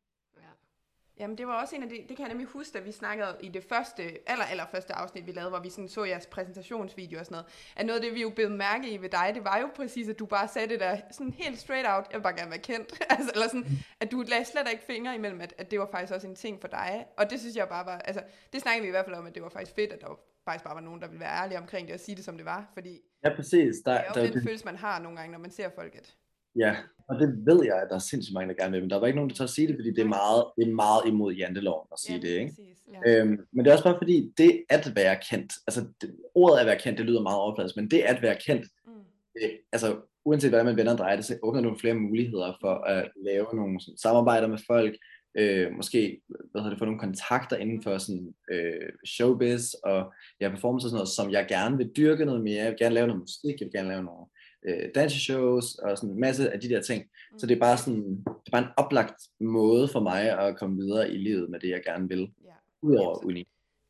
Ja. 1.21 1.25
Jamen, 1.25 1.39
det 1.39 1.47
var 1.47 1.61
også 1.61 1.77
en 1.77 1.83
af 1.83 1.89
de, 1.89 1.97
det 2.09 2.17
kan 2.17 2.19
jeg 2.19 2.29
nemlig 2.29 2.47
huske, 2.47 2.79
da 2.79 2.85
vi 2.85 2.93
snakkede 2.93 3.37
i 3.41 3.49
det 3.49 3.65
første, 3.65 4.03
aller, 4.27 4.45
aller 4.45 4.67
første 4.71 4.93
afsnit, 4.93 5.27
vi 5.27 5.33
lavede, 5.33 5.50
hvor 5.50 5.61
vi 5.61 5.71
sådan 5.71 5.89
så 5.89 6.05
jeres 6.05 6.27
præsentationsvideo 6.27 7.19
og 7.19 7.25
sådan 7.25 7.35
noget, 7.35 7.47
at 7.77 7.87
noget 7.87 8.00
af 8.00 8.05
det, 8.07 8.15
vi 8.15 8.23
jo 8.23 8.31
blev 8.31 8.50
mærke 8.50 8.91
i 8.91 9.03
ved 9.03 9.09
dig, 9.09 9.31
det 9.35 9.45
var 9.45 9.59
jo 9.59 9.69
præcis, 9.77 10.09
at 10.09 10.19
du 10.19 10.27
bare 10.27 10.49
sagde 10.49 10.69
det 10.69 10.81
der 10.81 10.97
sådan 11.11 11.33
helt 11.33 11.59
straight 11.59 11.87
out, 11.89 12.05
jeg 12.11 12.19
vil 12.19 12.23
bare 12.23 12.37
gerne 12.37 12.50
være 12.50 12.61
kendt, 12.61 13.03
altså, 13.15 13.31
eller 13.35 13.49
sådan, 13.49 13.67
at 14.00 14.11
du 14.11 14.25
lagde 14.29 14.45
slet 14.45 14.69
ikke 14.73 14.85
fingre 14.85 15.15
imellem, 15.15 15.41
at, 15.41 15.55
at 15.59 15.71
det 15.71 15.79
var 15.79 15.89
faktisk 15.91 16.15
også 16.15 16.27
en 16.27 16.35
ting 16.35 16.61
for 16.61 16.69
dig, 16.69 17.07
og 17.17 17.31
det 17.31 17.41
synes 17.41 17.57
jeg 17.57 17.69
bare 17.69 17.87
var, 17.87 17.99
altså, 17.99 18.23
det 18.53 18.61
snakkede 18.61 18.83
vi 18.83 18.89
i 18.89 18.91
hvert 18.91 19.05
fald 19.05 19.17
om, 19.17 19.27
at 19.27 19.35
det 19.35 19.43
var 19.43 19.49
faktisk 19.49 19.75
fedt, 19.75 19.93
at 19.93 20.00
der 20.00 20.21
faktisk 20.45 20.65
bare 20.65 20.75
var 20.75 20.81
nogen, 20.81 21.00
der 21.00 21.09
ville 21.09 21.21
være 21.21 21.43
ærlige 21.43 21.59
omkring 21.59 21.87
det 21.87 21.95
og 21.95 22.00
sige 22.00 22.17
det, 22.17 22.25
som 22.25 22.37
det 22.37 22.47
var, 22.47 22.71
fordi 22.75 23.00
Ja, 23.25 23.35
præcis. 23.37 23.77
Der, 23.85 23.93
det 23.93 24.09
er 24.09 24.12
der, 24.12 24.27
jo 24.27 24.33
den 24.33 24.43
følelse, 24.43 24.65
man 24.65 24.77
har 24.77 25.00
nogle 25.00 25.19
gange, 25.19 25.33
når 25.33 25.39
man 25.39 25.50
ser 25.50 25.71
folk, 25.75 25.95
at 25.95 26.17
Ja, 26.59 26.76
og 27.09 27.21
det 27.21 27.47
ved 27.47 27.64
jeg, 27.64 27.83
at 27.83 27.88
der 27.88 27.95
er 27.95 27.99
sindssygt 27.99 28.35
mange, 28.35 28.54
der 28.54 28.62
gerne 28.62 28.73
vil, 28.73 28.80
men 28.80 28.90
der 28.90 28.97
var 29.00 29.07
ikke 29.07 29.16
nogen, 29.16 29.30
der 29.30 29.37
tør 29.37 29.45
at 29.45 29.50
sige 29.50 29.69
det, 29.69 29.76
fordi 29.76 29.90
det 29.90 29.99
er 29.99 30.09
meget, 30.09 30.45
det 30.57 30.69
er 30.69 30.75
meget 30.75 31.02
imod 31.07 31.33
janteloven 31.35 31.87
at 31.92 31.99
sige 31.99 32.16
ja, 32.16 32.21
det, 32.21 32.28
ikke? 32.28 32.47
Præcis, 32.47 32.78
ja. 33.07 33.21
Øhm, 33.21 33.47
men 33.52 33.64
det 33.64 33.71
er 33.71 33.73
også 33.75 33.85
bare 33.85 33.99
fordi, 34.00 34.33
det 34.38 34.64
at 34.69 34.92
være 34.95 35.16
kendt, 35.30 35.52
altså 35.66 35.85
det, 36.00 36.16
ordet 36.35 36.59
at 36.61 36.66
være 36.66 36.78
kendt, 36.78 36.99
det 36.99 37.07
lyder 37.07 37.23
meget 37.23 37.38
overfladisk, 37.38 37.76
men 37.76 37.90
det 37.90 38.00
at 38.00 38.23
være 38.23 38.37
kendt, 38.47 38.66
Mm. 38.87 38.92
det, 39.35 39.50
altså 39.73 39.97
uanset 40.25 40.50
hvordan 40.50 40.66
man 40.66 40.76
vender 40.76 40.92
og 40.92 40.99
drejer 40.99 41.16
det, 41.16 41.25
så 41.25 41.38
åbner 41.42 41.61
nogle 41.61 41.78
flere 41.78 41.95
muligheder 41.95 42.57
for 42.61 42.75
at 42.75 43.11
lave 43.25 43.47
nogle 43.52 43.80
sådan, 43.80 43.99
samarbejder 43.99 44.49
med 44.49 44.59
folk, 44.66 44.97
øh, 45.35 45.73
måske 45.76 46.21
hvad 46.50 46.62
hedder 46.62 46.71
det, 46.71 46.78
få 46.78 46.85
nogle 46.85 47.00
kontakter 47.00 47.57
inden 47.57 47.83
for 47.83 47.99
sådan, 47.99 48.35
øh, 48.52 48.88
showbiz 49.07 49.73
og 49.75 50.12
ja, 50.40 50.49
performance 50.49 50.87
og 50.87 50.90
sådan 50.90 50.97
noget, 50.97 51.09
som 51.09 51.30
jeg 51.30 51.47
gerne 51.49 51.76
vil 51.76 51.90
dyrke 51.97 52.25
noget 52.25 52.42
mere. 52.42 52.62
Jeg 52.62 52.71
vil 52.71 52.78
gerne 52.78 52.95
lave 52.95 53.07
noget 53.07 53.23
musik, 53.23 53.61
jeg 53.61 53.66
vil 53.66 53.73
gerne 53.73 53.88
lave 53.88 54.02
nogle 54.02 54.26
øh, 54.62 54.88
danseshows 54.95 55.75
og 55.75 55.99
sådan 55.99 56.11
en 56.14 56.21
masse 56.21 56.50
af 56.52 56.61
de 56.61 56.69
der 56.69 56.83
ting. 56.83 57.05
Så 57.38 57.47
det 57.47 57.55
er 57.57 57.61
bare 57.61 57.76
sådan, 57.79 58.17
det 58.17 58.26
er 58.47 58.50
bare 58.52 58.62
en 58.62 58.69
oplagt 58.76 59.23
måde 59.40 59.88
for 59.88 60.00
mig 60.00 60.38
at 60.40 60.57
komme 60.59 60.76
videre 60.76 61.11
i 61.11 61.17
livet 61.19 61.50
med 61.50 61.61
det, 61.61 61.69
jeg 61.71 61.83
gerne 61.85 62.09
vil, 62.09 62.21
Ja. 62.45 62.50
udover 62.83 63.09
Jamen, 63.11 63.21
så- 63.23 63.26
uni. 63.26 63.49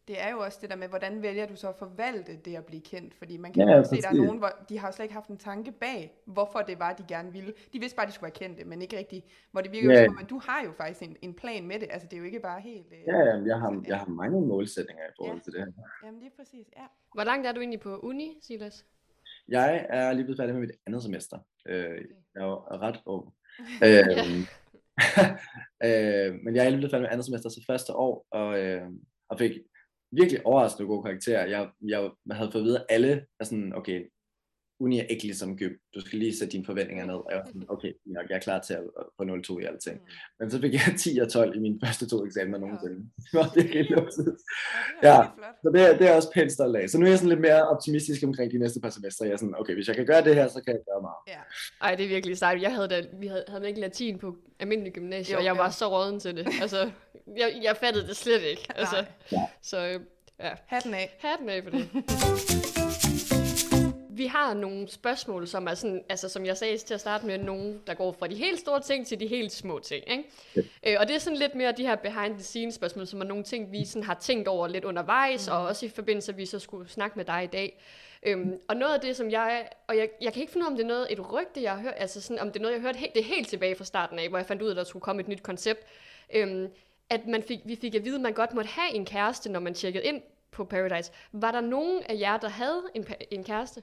Det 0.08 0.22
er 0.22 0.30
jo 0.30 0.38
også 0.38 0.58
det 0.62 0.70
der 0.70 0.76
med, 0.76 0.88
hvordan 0.88 1.22
vælger 1.22 1.46
du 1.46 1.56
så 1.56 1.68
at 1.68 1.74
forvalte 1.78 2.36
det 2.44 2.56
at 2.56 2.64
blive 2.64 2.82
kendt? 2.82 3.14
Fordi 3.14 3.36
man 3.36 3.52
kan 3.52 3.68
Ja, 3.68 3.76
jo 3.76 3.84
se, 3.84 3.96
at 3.96 4.02
der 4.02 4.08
er 4.08 4.12
nogen, 4.24 4.38
hvor 4.38 4.50
de 4.68 4.78
har 4.78 4.90
slet 4.90 5.04
ikke 5.04 5.14
haft 5.14 5.28
en 5.28 5.36
tanke 5.36 5.72
bag, 5.72 6.12
hvorfor 6.24 6.58
det 6.58 6.78
var, 6.78 6.92
de 6.92 7.04
gerne 7.08 7.32
ville. 7.32 7.52
De 7.72 7.78
vidste 7.80 7.96
bare, 7.96 8.06
at 8.06 8.08
de 8.08 8.14
skulle 8.14 8.22
være 8.32 8.48
kendte, 8.48 8.64
men 8.64 8.82
ikke 8.82 8.98
rigtigt. 8.98 9.26
Hvor 9.52 9.60
det 9.60 9.72
virker 9.72 9.90
Ja. 9.92 10.04
som 10.04 10.14
om, 10.16 10.18
at 10.24 10.30
du 10.30 10.38
har 10.44 10.62
jo 10.64 10.72
faktisk 10.72 11.02
en, 11.10 11.16
en 11.22 11.34
plan 11.34 11.66
med 11.66 11.78
det. 11.80 11.88
Altså, 11.90 12.08
det 12.10 12.16
er 12.16 12.18
jo 12.20 12.24
ikke 12.24 12.40
bare 12.40 12.60
helt... 12.60 12.86
Øh, 12.92 12.98
Ja, 13.06 13.18
ja, 13.18 13.36
jeg 13.46 13.58
har, 13.60 13.82
jeg 13.88 13.98
har 13.98 14.06
mange 14.08 14.40
målsætninger 14.40 15.04
i 15.04 15.12
forhold 15.16 15.36
Ja. 15.38 15.42
til 15.44 15.52
det 15.52 15.60
her. 15.60 15.72
Jamen, 16.06 16.20
lige 16.20 16.32
præcis, 16.38 16.66
ja. 16.76 16.82
Hvor 17.14 17.24
langt 17.24 17.46
er 17.46 17.52
du 17.52 17.60
egentlig 17.60 17.80
på 17.80 17.96
uni, 17.98 18.38
Silas? 18.42 18.84
Jeg 19.50 19.86
er 19.88 20.12
lige 20.12 20.24
blevet 20.24 20.38
færdig 20.38 20.54
med 20.54 20.60
mit 20.66 20.76
andet 20.86 21.02
semester. 21.02 21.38
Øh, 21.68 22.04
jeg 22.34 22.42
er 22.42 22.82
ret 22.82 23.00
ung. 23.06 23.24
øhm, 23.86 24.40
øh, 25.86 26.30
men 26.44 26.56
jeg 26.56 26.64
er 26.64 26.68
lige 26.68 26.80
blevet 26.80 26.90
færdig 26.90 27.02
med 27.02 27.12
andet 27.12 27.26
semester, 27.26 27.48
så 27.48 27.64
første 27.66 27.92
år, 27.92 28.26
og, 28.30 28.58
øh, 28.58 28.88
og 29.30 29.38
fik 29.38 29.52
virkelig 30.12 30.46
overraskende 30.46 30.88
gode 30.88 31.02
karakterer. 31.02 31.46
Jeg, 31.46 31.70
jeg 31.88 32.10
havde 32.30 32.52
fået 32.52 32.62
at 32.62 32.66
vide, 32.66 32.78
at 32.78 32.86
alle 32.88 33.26
er 33.40 33.44
sådan, 33.44 33.74
okay, 33.74 34.10
uni 34.80 34.98
er 35.00 35.04
ikke 35.04 35.22
ligesom 35.24 35.56
gym. 35.56 35.72
Du 35.94 36.00
skal 36.00 36.18
lige 36.18 36.38
sætte 36.38 36.52
dine 36.52 36.64
forventninger 36.64 37.06
ned. 37.06 37.14
Og 37.14 37.26
jeg 37.30 37.38
var 37.38 37.46
sådan, 37.46 37.64
okay, 37.74 37.92
nok, 38.06 38.26
jeg 38.30 38.36
er 38.36 38.40
klar 38.40 38.60
til 38.60 38.74
at 38.74 38.80
få 39.16 39.22
0,2 39.22 39.58
i 39.62 39.64
alle 39.64 39.78
ting. 39.78 39.96
Mm. 39.96 40.06
Men 40.40 40.50
så 40.50 40.60
fik 40.60 40.72
jeg 40.72 40.82
10 41.04 41.18
og 41.18 41.32
12 41.32 41.56
i 41.56 41.60
mine 41.60 41.78
første 41.84 42.08
to 42.08 42.26
eksamener 42.26 42.58
nogensinde. 42.58 42.96
Ja, 43.34 43.38
det 43.54 43.60
er 43.64 43.68
Ja. 43.68 43.78
rigtig 43.78 43.86
flot. 43.86 44.12
Så 45.62 45.70
det, 45.74 45.80
er- 45.88 45.96
det 45.98 46.08
er 46.08 46.14
også 46.14 46.30
pænt 46.34 46.52
stolt 46.52 46.76
af. 46.76 46.88
Så 46.90 46.98
nu 46.98 47.04
er 47.06 47.10
jeg 47.10 47.18
sådan 47.18 47.28
lidt 47.28 47.40
mere 47.40 47.68
optimistisk 47.68 48.22
omkring 48.24 48.52
de 48.52 48.58
næste 48.58 48.80
par 48.80 48.90
semester. 48.90 49.24
Jeg 49.24 49.32
er 49.32 49.36
sådan, 49.36 49.54
okay, 49.58 49.74
hvis 49.74 49.88
jeg 49.88 49.96
kan 49.96 50.06
gøre 50.06 50.24
det 50.24 50.34
her, 50.34 50.48
så 50.48 50.60
kan 50.64 50.72
jeg 50.74 50.82
gøre 50.92 51.02
meget. 51.02 51.20
Ja. 51.28 51.40
Ej, 51.86 51.94
det 51.94 52.04
er 52.04 52.08
virkelig 52.08 52.38
sejt. 52.38 52.62
Jeg 52.62 52.74
havde 52.74 52.88
da, 52.88 53.02
vi 53.20 53.26
havde, 53.26 53.44
havde 53.48 53.68
ikke 53.68 53.80
latin 53.80 54.18
på 54.18 54.36
almindelig 54.60 54.92
gymnasie, 54.92 55.32
Jo, 55.32 55.38
og 55.38 55.44
jeg 55.44 55.54
ja. 55.54 55.62
var 55.62 55.70
så 55.70 55.86
råden 55.88 56.20
til 56.20 56.36
det. 56.36 56.46
Altså, 56.62 56.90
jeg, 57.36 57.60
jeg 57.62 57.76
fattede 57.76 58.06
det 58.06 58.16
slet 58.16 58.42
ikke. 58.42 58.66
Altså, 58.74 58.96
Nej. 58.96 59.06
Ja. 59.40 59.46
så 59.62 59.86
øh, 59.88 60.00
ja, 60.40 60.50
Hatten 60.66 60.94
af. 60.94 61.16
hatten 61.20 61.48
af 61.48 61.62
for 61.62 61.70
det. 61.70 61.88
Vi 64.20 64.26
har 64.26 64.54
nogle 64.54 64.88
spørgsmål, 64.88 65.46
som 65.46 65.66
er 65.66 65.74
sådan, 65.74 66.04
altså 66.08 66.28
som 66.28 66.46
jeg 66.46 66.56
sagde 66.56 66.78
til 66.78 66.94
at 66.94 67.00
starte 67.00 67.26
med, 67.26 67.38
nogen, 67.38 67.80
der 67.86 67.94
går 67.94 68.12
fra 68.12 68.26
de 68.26 68.34
helt 68.34 68.60
store 68.60 68.80
ting 68.80 69.06
til 69.06 69.20
de 69.20 69.26
helt 69.26 69.52
små 69.52 69.78
ting. 69.78 70.04
Ikke? 70.10 70.24
Øh, 70.86 70.96
og 71.00 71.08
det 71.08 71.14
er 71.14 71.18
sådan 71.18 71.38
lidt 71.38 71.54
mere 71.54 71.72
de 71.72 71.86
her 71.86 71.96
behind 71.96 72.34
the 72.34 72.42
scenes 72.42 72.74
spørgsmål, 72.74 73.06
som 73.06 73.20
er 73.20 73.24
nogle 73.24 73.44
ting, 73.44 73.72
vi 73.72 73.84
sådan 73.84 74.02
har 74.02 74.14
tænkt 74.14 74.48
over 74.48 74.68
lidt 74.68 74.84
undervejs, 74.84 75.46
mm. 75.46 75.52
og 75.52 75.66
også 75.66 75.86
i 75.86 75.88
forbindelse, 75.88 76.32
at 76.32 76.38
vi 76.38 76.46
så 76.46 76.58
skulle 76.58 76.88
snakke 76.88 77.16
med 77.16 77.24
dig 77.24 77.44
i 77.44 77.46
dag. 77.46 77.82
Øhm, 78.22 78.60
og 78.68 78.76
noget 78.76 78.94
af 78.94 79.00
det, 79.00 79.16
som 79.16 79.30
jeg, 79.30 79.68
og 79.86 79.96
jeg, 79.96 80.08
jeg 80.20 80.32
kan 80.32 80.40
ikke 80.40 80.52
finde 80.52 80.64
ud 80.64 80.66
af, 80.66 80.70
om 80.70 80.76
det 80.76 80.84
er 80.84 80.88
noget, 80.88 81.06
et 81.12 81.32
rygte, 81.32 81.62
jeg 81.62 81.72
har 81.72 81.80
hørt, 81.80 81.94
altså 81.96 82.20
sådan, 82.20 82.38
om 82.38 82.52
det 82.52 82.56
er 82.56 82.62
noget, 82.62 82.74
jeg 82.74 82.82
har 82.82 82.88
hørt 82.88 82.96
helt, 82.96 83.14
det 83.14 83.24
helt 83.24 83.48
tilbage 83.48 83.76
fra 83.76 83.84
starten 83.84 84.18
af, 84.18 84.28
hvor 84.28 84.38
jeg 84.38 84.46
fandt 84.46 84.62
ud 84.62 84.68
af, 84.68 84.72
at 84.72 84.76
der 84.76 84.84
skulle 84.84 85.02
komme 85.02 85.22
et 85.22 85.28
nyt 85.28 85.42
koncept, 85.42 85.86
øhm, 86.34 86.68
at 87.10 87.26
man 87.26 87.42
fik, 87.42 87.58
vi 87.64 87.76
fik 87.76 87.94
at 87.94 88.04
vide, 88.04 88.14
at 88.14 88.20
man 88.20 88.32
godt 88.32 88.54
måtte 88.54 88.70
have 88.70 88.94
en 88.94 89.04
kæreste, 89.04 89.50
når 89.50 89.60
man 89.60 89.74
tjekkede 89.74 90.04
ind 90.04 90.22
på 90.50 90.64
Paradise. 90.64 91.12
Var 91.32 91.52
der 91.52 91.60
nogen 91.60 92.02
af 92.02 92.16
jer, 92.20 92.36
der 92.36 92.48
havde 92.48 92.82
en, 92.94 93.06
en 93.30 93.44
kæreste? 93.44 93.82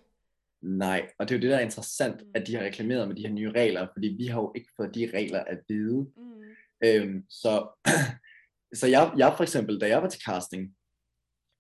Nej, 0.61 1.09
og 1.19 1.29
det 1.29 1.35
er 1.35 1.39
jo 1.39 1.41
det, 1.41 1.51
der 1.51 1.57
er 1.57 1.61
interessant, 1.61 2.21
Mm. 2.21 2.31
at 2.35 2.47
de 2.47 2.55
har 2.55 2.63
reklameret 2.63 3.07
med 3.07 3.15
de 3.15 3.21
her 3.21 3.33
nye 3.33 3.51
regler, 3.51 3.87
fordi 3.93 4.07
vi 4.07 4.25
har 4.25 4.41
jo 4.41 4.51
ikke 4.55 4.69
fået 4.77 4.95
de 4.95 5.11
regler 5.13 5.39
at 5.39 5.59
vide. 5.67 6.07
Mm. 6.17 6.41
Øhm, 6.85 7.25
så 7.29 7.67
så 8.79 8.87
jeg, 8.87 9.13
jeg 9.17 9.33
for 9.37 9.43
eksempel, 9.43 9.81
da 9.81 9.87
jeg 9.87 10.01
var 10.01 10.09
til 10.09 10.21
casting, 10.21 10.75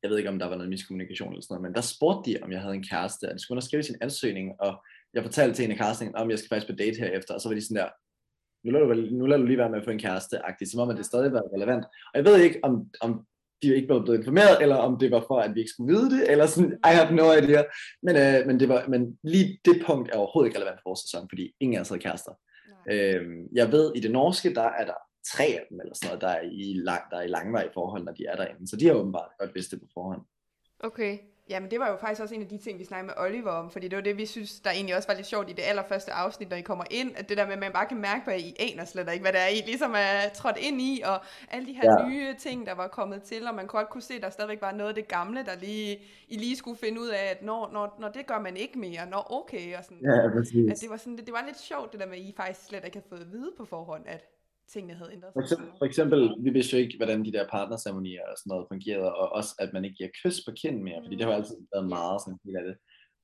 jeg 0.03 0.09
ved 0.09 0.17
ikke, 0.17 0.29
om 0.29 0.39
der 0.39 0.45
var 0.45 0.55
noget 0.55 0.69
miskommunikation 0.69 1.29
eller 1.29 1.41
sådan 1.41 1.53
noget, 1.53 1.69
men 1.69 1.75
der 1.75 1.81
spurgte 1.81 2.31
de, 2.31 2.37
om 2.43 2.51
jeg 2.51 2.61
havde 2.61 2.75
en 2.75 2.83
kæreste, 2.91 3.29
og 3.29 3.33
de 3.33 3.39
skulle 3.39 3.61
skrive 3.61 3.83
sin 3.83 3.95
ansøgning, 4.01 4.61
og 4.61 4.85
jeg 5.13 5.23
fortalte 5.23 5.55
til 5.55 5.65
en 5.65 5.71
af 5.71 5.77
castingen, 5.77 6.15
om 6.15 6.29
jeg 6.29 6.39
skal 6.39 6.49
faktisk 6.49 6.71
på 6.71 6.75
date 6.75 6.97
herefter, 6.97 7.33
og 7.33 7.41
så 7.41 7.49
var 7.49 7.55
de 7.55 7.61
sådan 7.61 7.77
der, 7.83 7.89
nu 8.63 8.71
lader 8.71 8.85
du, 8.85 8.93
nu 9.15 9.25
lader 9.25 9.41
du 9.41 9.47
lige 9.47 9.57
være 9.57 9.69
med 9.69 9.79
at 9.79 9.85
få 9.85 9.91
en 9.91 9.99
kæreste, 9.99 10.45
agtigt, 10.45 10.71
som 10.71 10.79
om 10.79 10.89
at 10.89 10.97
det 10.97 11.05
stadig 11.05 11.31
var 11.31 11.43
relevant. 11.55 11.85
Og 11.85 12.15
jeg 12.15 12.25
ved 12.25 12.41
ikke, 12.41 12.59
om, 12.63 12.91
om 13.01 13.27
de 13.61 13.75
ikke 13.75 13.89
var 13.89 14.01
blevet 14.01 14.17
informeret, 14.17 14.61
eller 14.61 14.75
om 14.75 14.99
det 14.99 15.11
var 15.11 15.23
for, 15.27 15.39
at 15.39 15.55
vi 15.55 15.59
ikke 15.59 15.71
skulle 15.71 15.93
vide 15.93 16.09
det, 16.15 16.31
eller 16.31 16.45
sådan, 16.45 16.71
I 16.71 16.93
have 16.97 17.15
no 17.15 17.33
idea. 17.33 17.63
Men, 18.03 18.15
øh, 18.15 18.47
men, 18.47 18.59
det 18.59 18.69
var, 18.69 18.87
men 18.87 19.19
lige 19.23 19.59
det 19.65 19.83
punkt 19.87 20.11
er 20.11 20.17
overhovedet 20.17 20.49
ikke 20.49 20.59
relevant 20.59 20.79
for 20.79 20.89
vores 20.89 20.99
sæson, 20.99 21.29
fordi 21.31 21.53
ingen 21.59 21.77
af 21.77 21.81
os 21.81 21.89
havde 21.89 22.01
kærester. 22.01 22.31
Øhm, 22.91 23.47
jeg 23.53 23.71
ved, 23.71 23.91
i 23.95 23.99
det 23.99 24.11
norske, 24.11 24.53
der 24.53 24.69
er 24.79 24.85
der 24.85 24.99
tre 25.33 25.43
af 25.43 25.65
dem, 25.69 25.79
eller 25.79 25.93
sådan 25.95 26.07
noget, 26.07 26.21
der 26.21 26.27
er 26.27 26.41
i, 26.41 26.73
lang, 26.73 27.01
der 27.11 27.17
er 27.17 27.21
i 27.21 27.27
langvej 27.27 27.69
forhold, 27.73 28.03
når 28.03 28.11
de 28.11 28.25
er 28.25 28.35
derinde. 28.35 28.67
Så 28.67 28.75
de 28.75 28.85
har 28.85 28.93
åbenbart 28.93 29.31
godt 29.39 29.55
vidst 29.55 29.71
det 29.71 29.79
på 29.79 29.87
forhånd. 29.93 30.21
Okay. 30.79 31.17
Jamen, 31.49 31.71
det 31.71 31.79
var 31.79 31.89
jo 31.89 31.95
faktisk 31.97 32.21
også 32.21 32.35
en 32.35 32.41
af 32.41 32.47
de 32.47 32.57
ting, 32.57 32.79
vi 32.79 32.85
snakkede 32.85 33.07
med 33.07 33.25
Oliver 33.25 33.51
om, 33.51 33.69
fordi 33.71 33.87
det 33.87 33.95
var 33.95 34.01
det, 34.03 34.17
vi 34.17 34.25
synes, 34.25 34.59
der 34.59 34.71
egentlig 34.71 34.95
også 34.95 35.07
var 35.07 35.15
lidt 35.15 35.27
sjovt 35.27 35.49
i 35.49 35.53
det 35.53 35.63
allerførste 35.65 36.11
afsnit, 36.11 36.49
når 36.49 36.57
I 36.57 36.61
kommer 36.61 36.83
ind, 36.91 37.11
at 37.17 37.29
det 37.29 37.37
der 37.37 37.45
med, 37.45 37.53
at 37.53 37.59
man 37.59 37.71
bare 37.71 37.85
kan 37.85 37.97
mærke, 37.97 38.31
at 38.31 38.41
I 38.41 38.55
aner 38.59 38.85
slet 38.85 39.09
ikke, 39.13 39.23
hvad 39.23 39.33
det 39.33 39.41
er, 39.41 39.47
I 39.47 39.61
ligesom 39.65 39.93
er 39.95 40.29
trådt 40.35 40.57
ind 40.57 40.81
i, 40.81 41.01
og 41.05 41.19
alle 41.51 41.67
de 41.67 41.73
her 41.73 41.83
Ja. 41.83 42.01
ja. 42.03 42.09
nye 42.09 42.35
ting, 42.39 42.65
der 42.65 42.73
var 42.73 42.87
kommet 42.87 43.23
til, 43.23 43.47
og 43.47 43.55
man 43.55 43.67
kunne 43.67 43.79
godt 43.79 43.89
kunne 43.89 44.01
se, 44.01 44.13
at 44.13 44.21
der 44.21 44.29
stadigvæk 44.29 44.61
var 44.61 44.71
noget 44.71 44.89
af 44.89 44.95
det 44.95 45.07
gamle, 45.07 45.45
der 45.45 45.55
lige, 45.55 45.99
I 46.27 46.37
lige 46.37 46.55
skulle 46.55 46.77
finde 46.77 47.01
ud 47.01 47.07
af, 47.07 47.25
at 47.31 47.41
når, 47.43 47.69
når, 47.73 47.95
når 47.99 48.09
det 48.09 48.27
gør 48.27 48.39
man 48.39 48.57
ikke 48.57 48.79
mere, 48.79 49.09
når 49.09 49.27
okay, 49.41 49.77
og 49.77 49.83
sådan. 49.83 49.99
Ja, 50.03 50.29
præcis. 50.37 50.71
At 50.71 50.77
det 50.81 50.89
var, 50.89 50.97
sådan, 50.97 51.17
det, 51.17 51.25
det 51.25 51.33
var 51.33 51.43
lidt 51.45 51.59
sjovt, 51.59 51.91
det 51.91 51.99
der 51.99 52.05
med, 52.07 52.17
at 52.17 52.23
I 52.23 52.33
faktisk 52.37 52.67
slet 52.67 52.85
ikke 52.85 52.97
havde 52.97 53.09
fået 53.09 53.21
at 53.21 53.31
vide 53.31 53.51
på 53.57 53.65
forhånd, 53.65 54.03
at 54.07 54.36
tingene 54.73 54.93
havde 54.93 55.13
ændret 55.13 55.31
For 55.33 55.41
sig. 55.41 55.55
eksempel, 55.55 55.77
for 55.77 55.85
eksempel, 55.85 56.35
vi 56.39 56.49
vidste 56.49 56.77
jo 56.77 56.83
ikke, 56.83 56.97
hvordan 56.97 57.25
de 57.25 57.31
der 57.31 57.47
partnerceremonier 57.47 58.21
og 58.31 58.37
sådan 58.37 58.49
noget 58.49 58.67
fungerede, 58.71 59.15
og 59.15 59.29
også, 59.31 59.55
at 59.59 59.73
man 59.73 59.85
ikke 59.85 59.95
giver 59.95 60.09
kys 60.23 60.37
på 60.47 60.51
kinden 60.61 60.83
mere, 60.83 61.01
fordi 61.03 61.15
det 61.15 61.25
har 61.25 61.31
jo 61.31 61.37
altid 61.37 61.57
været 61.73 61.89
meget 61.89 62.21
sådan 62.21 62.33
en 62.33 62.39
del 62.45 62.57
af 62.57 62.63
det. 62.69 62.75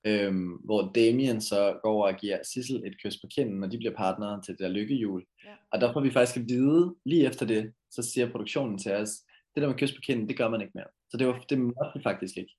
Øhm, 0.05 0.51
hvor 0.51 0.91
Damien 0.95 1.41
så 1.41 1.79
går 1.83 1.91
over 1.91 2.07
og 2.07 2.15
giver 2.15 2.39
Sissel 2.43 2.83
et 2.85 2.95
kys 3.03 3.17
på 3.21 3.27
kinden, 3.35 3.59
når 3.59 3.67
de 3.67 3.77
bliver 3.77 3.95
partnere 3.95 4.41
til 4.41 4.51
det 4.51 4.59
der 4.59 4.67
lykkehjul. 4.67 5.25
Ja. 5.45 5.49
Og 5.71 5.81
der 5.81 5.93
får 5.93 6.01
vi 6.01 6.11
faktisk 6.11 6.37
at 6.37 6.49
vide, 6.49 6.95
lige 7.05 7.27
efter 7.27 7.45
det, 7.45 7.73
så 7.91 8.01
siger 8.01 8.31
produktionen 8.31 8.77
til 8.77 8.91
os, 8.93 9.09
det 9.55 9.61
der 9.61 9.67
med 9.67 9.77
kys 9.77 9.91
på 9.91 10.01
kinden, 10.01 10.29
det 10.29 10.37
gør 10.37 10.49
man 10.49 10.61
ikke 10.61 10.71
mere. 10.75 10.87
Så 11.09 11.17
det, 11.17 11.27
var, 11.27 11.45
det 11.49 11.59
måtte 11.59 11.91
vi 11.95 12.03
faktisk 12.03 12.37
ikke. 12.37 12.55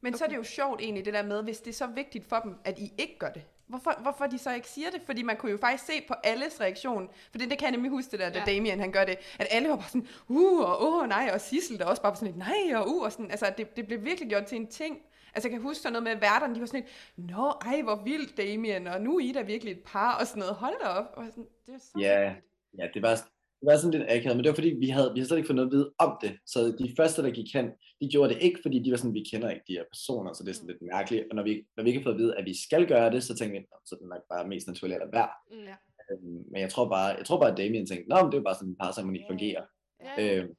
Men 0.00 0.14
så 0.14 0.24
er 0.24 0.28
det 0.28 0.36
jo 0.36 0.42
sjovt 0.42 0.80
egentlig, 0.80 1.04
det 1.04 1.14
der 1.14 1.22
med, 1.22 1.42
hvis 1.42 1.60
det 1.60 1.70
er 1.70 1.74
så 1.74 1.86
vigtigt 1.94 2.24
for 2.24 2.36
dem, 2.36 2.54
at 2.64 2.78
I 2.78 2.92
ikke 2.98 3.18
gør 3.18 3.30
det. 3.30 3.42
Hvorfor, 3.66 4.02
hvorfor 4.02 4.26
de 4.26 4.38
så 4.38 4.54
ikke 4.54 4.68
siger 4.68 4.90
det, 4.90 5.02
fordi 5.06 5.22
man 5.22 5.36
kunne 5.36 5.52
jo 5.52 5.58
faktisk 5.58 5.84
se 5.86 6.04
på 6.08 6.14
alles 6.24 6.60
reaktion, 6.60 7.08
for 7.30 7.38
det, 7.38 7.50
det 7.50 7.58
kan 7.58 7.66
jeg 7.66 7.72
nemlig 7.72 7.90
huske 7.90 8.10
det 8.10 8.20
der, 8.20 8.30
da 8.30 8.38
Ja. 8.38 8.44
Damien 8.44 8.80
han 8.80 8.92
gør 8.92 9.04
det, 9.04 9.18
at 9.38 9.46
alle 9.50 9.68
var 9.68 9.76
bare 9.76 9.88
sådan, 9.88 10.08
uh, 10.28 10.60
og 10.60 10.82
uh, 10.82 11.08
nej, 11.08 11.30
og 11.34 11.40
Sissel 11.40 11.78
der 11.78 11.84
også 11.84 12.02
bare 12.02 12.10
var 12.10 12.16
sådan 12.16 12.28
lidt, 12.28 12.38
nej, 12.38 12.80
og 12.80 12.88
uh, 12.88 13.02
og 13.02 13.12
sådan, 13.12 13.30
altså 13.30 13.52
det, 13.56 13.76
det 13.76 13.86
blev 13.86 14.04
virkelig 14.04 14.28
gjort 14.28 14.46
til 14.46 14.56
en 14.56 14.66
ting. 14.66 14.98
Altså 15.34 15.48
jeg 15.48 15.52
kan 15.52 15.62
huske 15.62 15.82
sådan 15.82 15.92
noget 15.92 16.02
med 16.02 16.12
at 16.12 16.20
værterne, 16.20 16.54
de 16.54 16.60
var 16.60 16.66
sådan 16.66 16.80
lidt, 17.16 17.30
nå, 17.30 17.52
ej, 17.66 17.82
hvor 17.82 17.96
vildt 18.04 18.36
Damien, 18.36 18.86
og 18.86 19.00
nu 19.00 19.16
er 19.16 19.20
I 19.20 19.32
da 19.32 19.42
virkelig 19.42 19.72
et 19.72 19.82
par, 19.86 20.18
og 20.20 20.26
sådan 20.26 20.40
noget, 20.40 20.54
hold 20.54 20.74
da 20.82 20.88
op, 20.88 21.12
og 21.16 21.24
sådan, 21.30 21.46
det 21.66 21.74
er 21.74 21.78
så 21.78 21.98
Ja. 21.98 22.34
Ja, 22.78 22.86
det 22.94 23.02
var, 23.02 23.18
det 23.64 23.72
var 23.72 23.78
sådan 23.78 23.98
lidt 23.98 24.10
akavet, 24.10 24.36
men 24.36 24.44
det 24.44 24.50
var 24.50 24.54
fordi, 24.60 24.72
vi 24.84 24.88
havde, 24.96 25.10
vi 25.14 25.18
havde 25.18 25.28
slet 25.28 25.38
ikke 25.38 25.46
fået 25.50 25.56
noget 25.60 25.70
at 25.70 25.76
vide 25.76 25.88
om 25.98 26.10
det. 26.22 26.32
Så 26.52 26.58
de 26.82 26.94
første, 26.98 27.22
der 27.22 27.30
gik 27.38 27.50
hen, 27.54 27.66
de 28.00 28.08
gjorde 28.12 28.34
det 28.34 28.42
ikke, 28.42 28.58
fordi 28.64 28.78
de 28.84 28.90
var 28.90 28.96
sådan, 28.96 29.14
vi 29.20 29.24
kender 29.30 29.50
ikke 29.50 29.64
de 29.68 29.72
her 29.78 29.84
personer, 29.94 30.32
så 30.32 30.40
det 30.44 30.50
er 30.50 30.54
sådan 30.58 30.70
lidt 30.72 30.82
mærkeligt. 30.94 31.24
Og 31.30 31.34
når 31.36 31.42
vi, 31.48 31.52
når 31.76 31.82
vi 31.84 31.88
ikke 31.90 32.00
har 32.00 32.04
fået 32.08 32.14
at 32.14 32.22
vide, 32.22 32.36
at 32.38 32.44
vi 32.50 32.54
skal 32.66 32.82
gøre 32.92 33.10
det, 33.14 33.20
så 33.24 33.32
tænkte 33.36 33.52
vi, 33.58 33.60
"Nå, 33.70 33.76
så 33.86 33.94
er 33.94 33.98
det 33.98 34.08
nok 34.14 34.24
bare 34.32 34.48
mest 34.52 34.66
naturligt 34.66 35.02
at 35.02 35.12
være. 35.18 35.30
Mm. 35.50 35.64
Ja. 35.70 35.76
Øhm, 36.10 36.42
Men 36.52 36.58
jeg 36.64 36.70
tror 36.74 36.88
bare, 36.88 37.08
jeg 37.20 37.26
tror 37.26 37.38
bare, 37.40 37.50
at 37.52 37.58
Damien 37.58 37.86
tænkte, 37.86 38.08
nå, 38.08 38.16
men 38.22 38.32
det 38.32 38.38
er 38.38 38.42
bare 38.42 38.54
sådan 38.54 38.68
en 38.68 38.76
parceremoni 38.82 39.18
Ja. 39.20 39.28
fungerer. 39.30 39.64
Ja. 40.06 40.14
Øhm, 40.22 40.54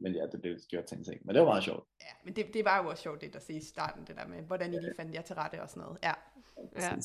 men 0.00 0.10
ja, 0.18 0.24
det 0.32 0.38
blev 0.42 0.54
gjort 0.70 0.84
til 0.84 0.98
en 0.98 1.04
ting. 1.04 1.18
Men 1.24 1.34
det 1.34 1.42
var 1.42 1.48
meget 1.48 1.64
sjovt. 1.64 1.84
Ja, 2.06 2.12
men 2.24 2.36
det, 2.36 2.44
det 2.54 2.64
var 2.64 2.82
jo 2.82 2.88
også 2.90 3.02
sjovt, 3.02 3.20
det 3.20 3.32
der 3.34 3.40
siger 3.40 3.58
i 3.60 3.64
starten, 3.64 4.00
det 4.06 4.16
der 4.16 4.26
med, 4.26 4.40
hvordan 4.42 4.74
I 4.74 4.76
lige 4.76 4.92
fandt 5.00 5.14
jer 5.14 5.22
til 5.22 5.34
rette 5.36 5.62
og 5.62 5.68
sådan 5.70 5.80
noget. 5.82 5.98
Ja. 6.02 6.12
Ja. 6.76 6.96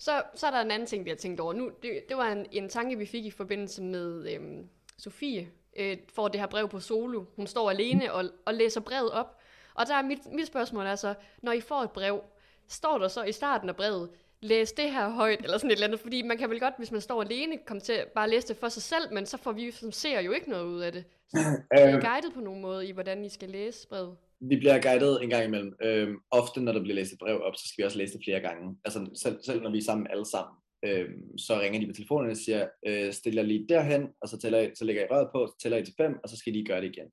Så, 0.00 0.22
så 0.34 0.46
er 0.46 0.50
der 0.50 0.60
en 0.60 0.70
anden 0.70 0.86
ting, 0.86 1.04
vi 1.04 1.10
har 1.10 1.16
tænkt 1.16 1.40
over. 1.40 1.52
Nu, 1.52 1.70
det, 1.82 2.02
det 2.08 2.16
var 2.16 2.32
en, 2.32 2.46
en 2.52 2.68
tanke, 2.68 2.98
vi 2.98 3.06
fik 3.06 3.24
i 3.24 3.30
forbindelse 3.30 3.82
med 3.82 4.32
øhm, 4.34 4.68
Sofie, 4.98 5.50
øh, 5.76 5.96
får 6.14 6.28
det 6.28 6.40
her 6.40 6.46
brev 6.46 6.68
på 6.68 6.80
solo. 6.80 7.24
Hun 7.36 7.46
står 7.46 7.70
alene 7.70 8.12
og, 8.12 8.24
og 8.44 8.54
læser 8.54 8.80
brevet 8.80 9.10
op. 9.10 9.38
Og 9.74 9.86
der 9.86 9.94
er 9.94 10.02
mit, 10.02 10.26
mit 10.26 10.46
spørgsmål 10.46 10.86
er 10.86 10.94
så, 10.94 11.14
når 11.42 11.52
I 11.52 11.60
får 11.60 11.82
et 11.82 11.90
brev, 11.90 12.22
står 12.68 12.98
der 12.98 13.08
så 13.08 13.22
i 13.22 13.32
starten 13.32 13.68
af 13.68 13.76
brevet, 13.76 14.10
læs 14.42 14.72
det 14.72 14.92
her 14.92 15.08
højt, 15.10 15.40
eller 15.44 15.58
sådan 15.58 15.70
et 15.70 15.74
eller 15.74 15.86
andet, 15.86 16.00
fordi 16.00 16.22
man 16.22 16.38
kan 16.38 16.50
vel 16.50 16.60
godt, 16.60 16.74
hvis 16.78 16.92
man 16.92 17.00
står 17.00 17.22
alene, 17.22 17.58
komme 17.66 17.80
til 17.80 17.92
at 17.92 18.08
bare 18.14 18.30
læse 18.30 18.48
det 18.48 18.56
for 18.56 18.68
sig 18.68 18.82
selv, 18.82 19.12
men 19.12 19.26
så 19.26 19.36
får 19.38 19.52
vi 19.52 19.70
som 19.70 19.92
ser 19.92 20.20
jo 20.20 20.32
ikke 20.32 20.50
noget 20.50 20.64
ud 20.64 20.80
af 20.80 20.92
det. 20.92 21.04
Så 21.28 21.38
er 21.70 21.88
I 21.88 21.92
Øhm, 21.92 22.00
guidet 22.00 22.34
på 22.34 22.40
nogen 22.40 22.62
måde 22.62 22.88
i, 22.88 22.92
hvordan 22.92 23.24
I 23.24 23.28
skal 23.28 23.48
læse 23.48 23.88
brevet? 23.88 24.16
vi 24.42 24.56
bliver 24.56 24.82
guidet 24.82 25.22
en 25.22 25.30
gang 25.30 25.44
imellem. 25.44 25.74
Øhm, 25.82 26.16
ofte, 26.30 26.60
når 26.60 26.72
der 26.72 26.80
bliver 26.82 26.94
læst 26.94 27.12
et 27.12 27.18
brev 27.18 27.40
op, 27.42 27.56
så 27.56 27.68
skal 27.68 27.82
vi 27.82 27.86
også 27.86 27.98
læse 27.98 28.12
det 28.12 28.20
flere 28.24 28.40
gange. 28.40 28.76
Altså 28.84 29.10
selv, 29.14 29.38
selv 29.44 29.62
når 29.62 29.70
vi 29.70 29.78
er 29.78 29.82
sammen 29.82 30.06
alle 30.10 30.26
sammen, 30.26 30.54
øhm, 30.84 31.38
så 31.38 31.60
ringer 31.60 31.80
de 31.80 31.86
på 31.86 31.92
telefonen 31.92 32.30
og 32.30 32.36
siger, 32.36 32.68
øh, 32.86 33.12
stil 33.12 33.34
jer 33.34 33.42
lige 33.42 33.66
derhen, 33.68 34.08
og 34.20 34.28
så, 34.28 34.38
tæller 34.38 34.58
I, 34.60 34.70
så 34.74 34.84
lægger 34.84 35.02
I 35.02 35.06
røret 35.10 35.28
på, 35.32 35.46
så 35.46 35.54
tæller 35.62 35.78
I 35.78 35.84
til 35.84 35.94
fem, 35.96 36.14
og 36.22 36.28
så 36.28 36.36
skal 36.36 36.52
I 36.52 36.56
lige 36.56 36.66
gøre 36.66 36.80
det 36.80 36.96
igen. 36.96 37.06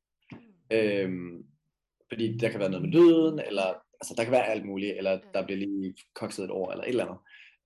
Øhm, 0.72 1.44
fordi 2.12 2.38
der 2.38 2.50
kan 2.50 2.60
være 2.60 2.70
noget 2.70 2.86
med 2.86 2.92
lyden, 2.92 3.40
eller 3.40 3.68
altså, 4.02 4.14
der 4.18 4.24
kan 4.24 4.32
være 4.32 4.48
alt 4.48 4.66
muligt, 4.66 4.98
eller 4.98 5.20
der 5.34 5.46
bliver 5.46 5.58
lige 5.58 5.96
kokset 6.14 6.44
et 6.46 6.52
ord, 6.52 6.72
eller 6.72 6.84
et 6.84 6.90
eller 6.90 7.06
andet. 7.06 7.18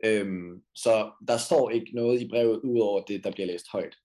Øhm, 0.05 0.63
så 0.75 1.11
der 1.27 1.37
står 1.37 1.69
ikke 1.69 1.91
noget 1.93 2.21
i 2.21 2.27
brevet, 2.29 2.59
udover 2.59 3.01
det, 3.01 3.23
der 3.23 3.31
bliver 3.31 3.47
læst 3.47 3.65
højt. 3.71 3.95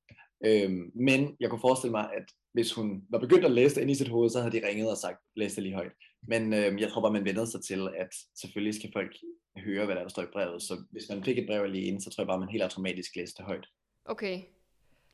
Øhm, 0.45 0.91
men 0.95 1.37
jeg 1.41 1.51
kunne 1.51 1.61
forestille 1.61 1.91
mig, 1.91 2.11
at 2.17 2.25
hvis 2.53 2.73
hun 2.73 3.03
var 3.11 3.19
begyndt 3.19 3.45
at 3.45 3.51
læse 3.51 3.75
det 3.75 3.81
ind 3.83 3.91
i 3.91 3.95
sit 3.95 4.09
hoved, 4.09 4.31
så 4.31 4.41
havde 4.41 4.61
de 4.61 4.69
ringet 4.69 4.91
og 4.91 4.97
sagt, 4.97 5.19
læs 5.37 5.55
det 5.55 5.62
lige 5.62 5.75
højt. 5.75 5.93
Men 6.29 6.53
øhm, 6.55 6.79
jeg 6.79 6.91
tror 6.91 7.01
bare, 7.03 7.12
man 7.12 7.25
vendede 7.25 7.51
sig 7.51 7.65
til, 7.65 7.89
at 7.97 8.09
selvfølgelig 8.41 8.75
skal 8.75 8.91
folk 8.93 9.17
høre, 9.59 9.85
hvad 9.85 9.95
der, 9.95 10.01
er, 10.01 10.05
der 10.05 10.11
står 10.11 10.23
i 10.23 10.27
brevet. 10.33 10.62
Så 10.62 10.83
hvis 10.91 11.09
man 11.09 11.25
fik 11.25 11.39
et 11.39 11.47
brev 11.47 11.62
alene, 11.62 12.01
så 12.01 12.11
tror 12.11 12.23
jeg 12.23 12.27
bare, 12.29 12.39
man 12.39 12.49
helt 12.49 12.62
automatisk 12.62 13.17
læste 13.17 13.37
det 13.37 13.45
højt. 13.47 13.67
Okay. 14.05 14.41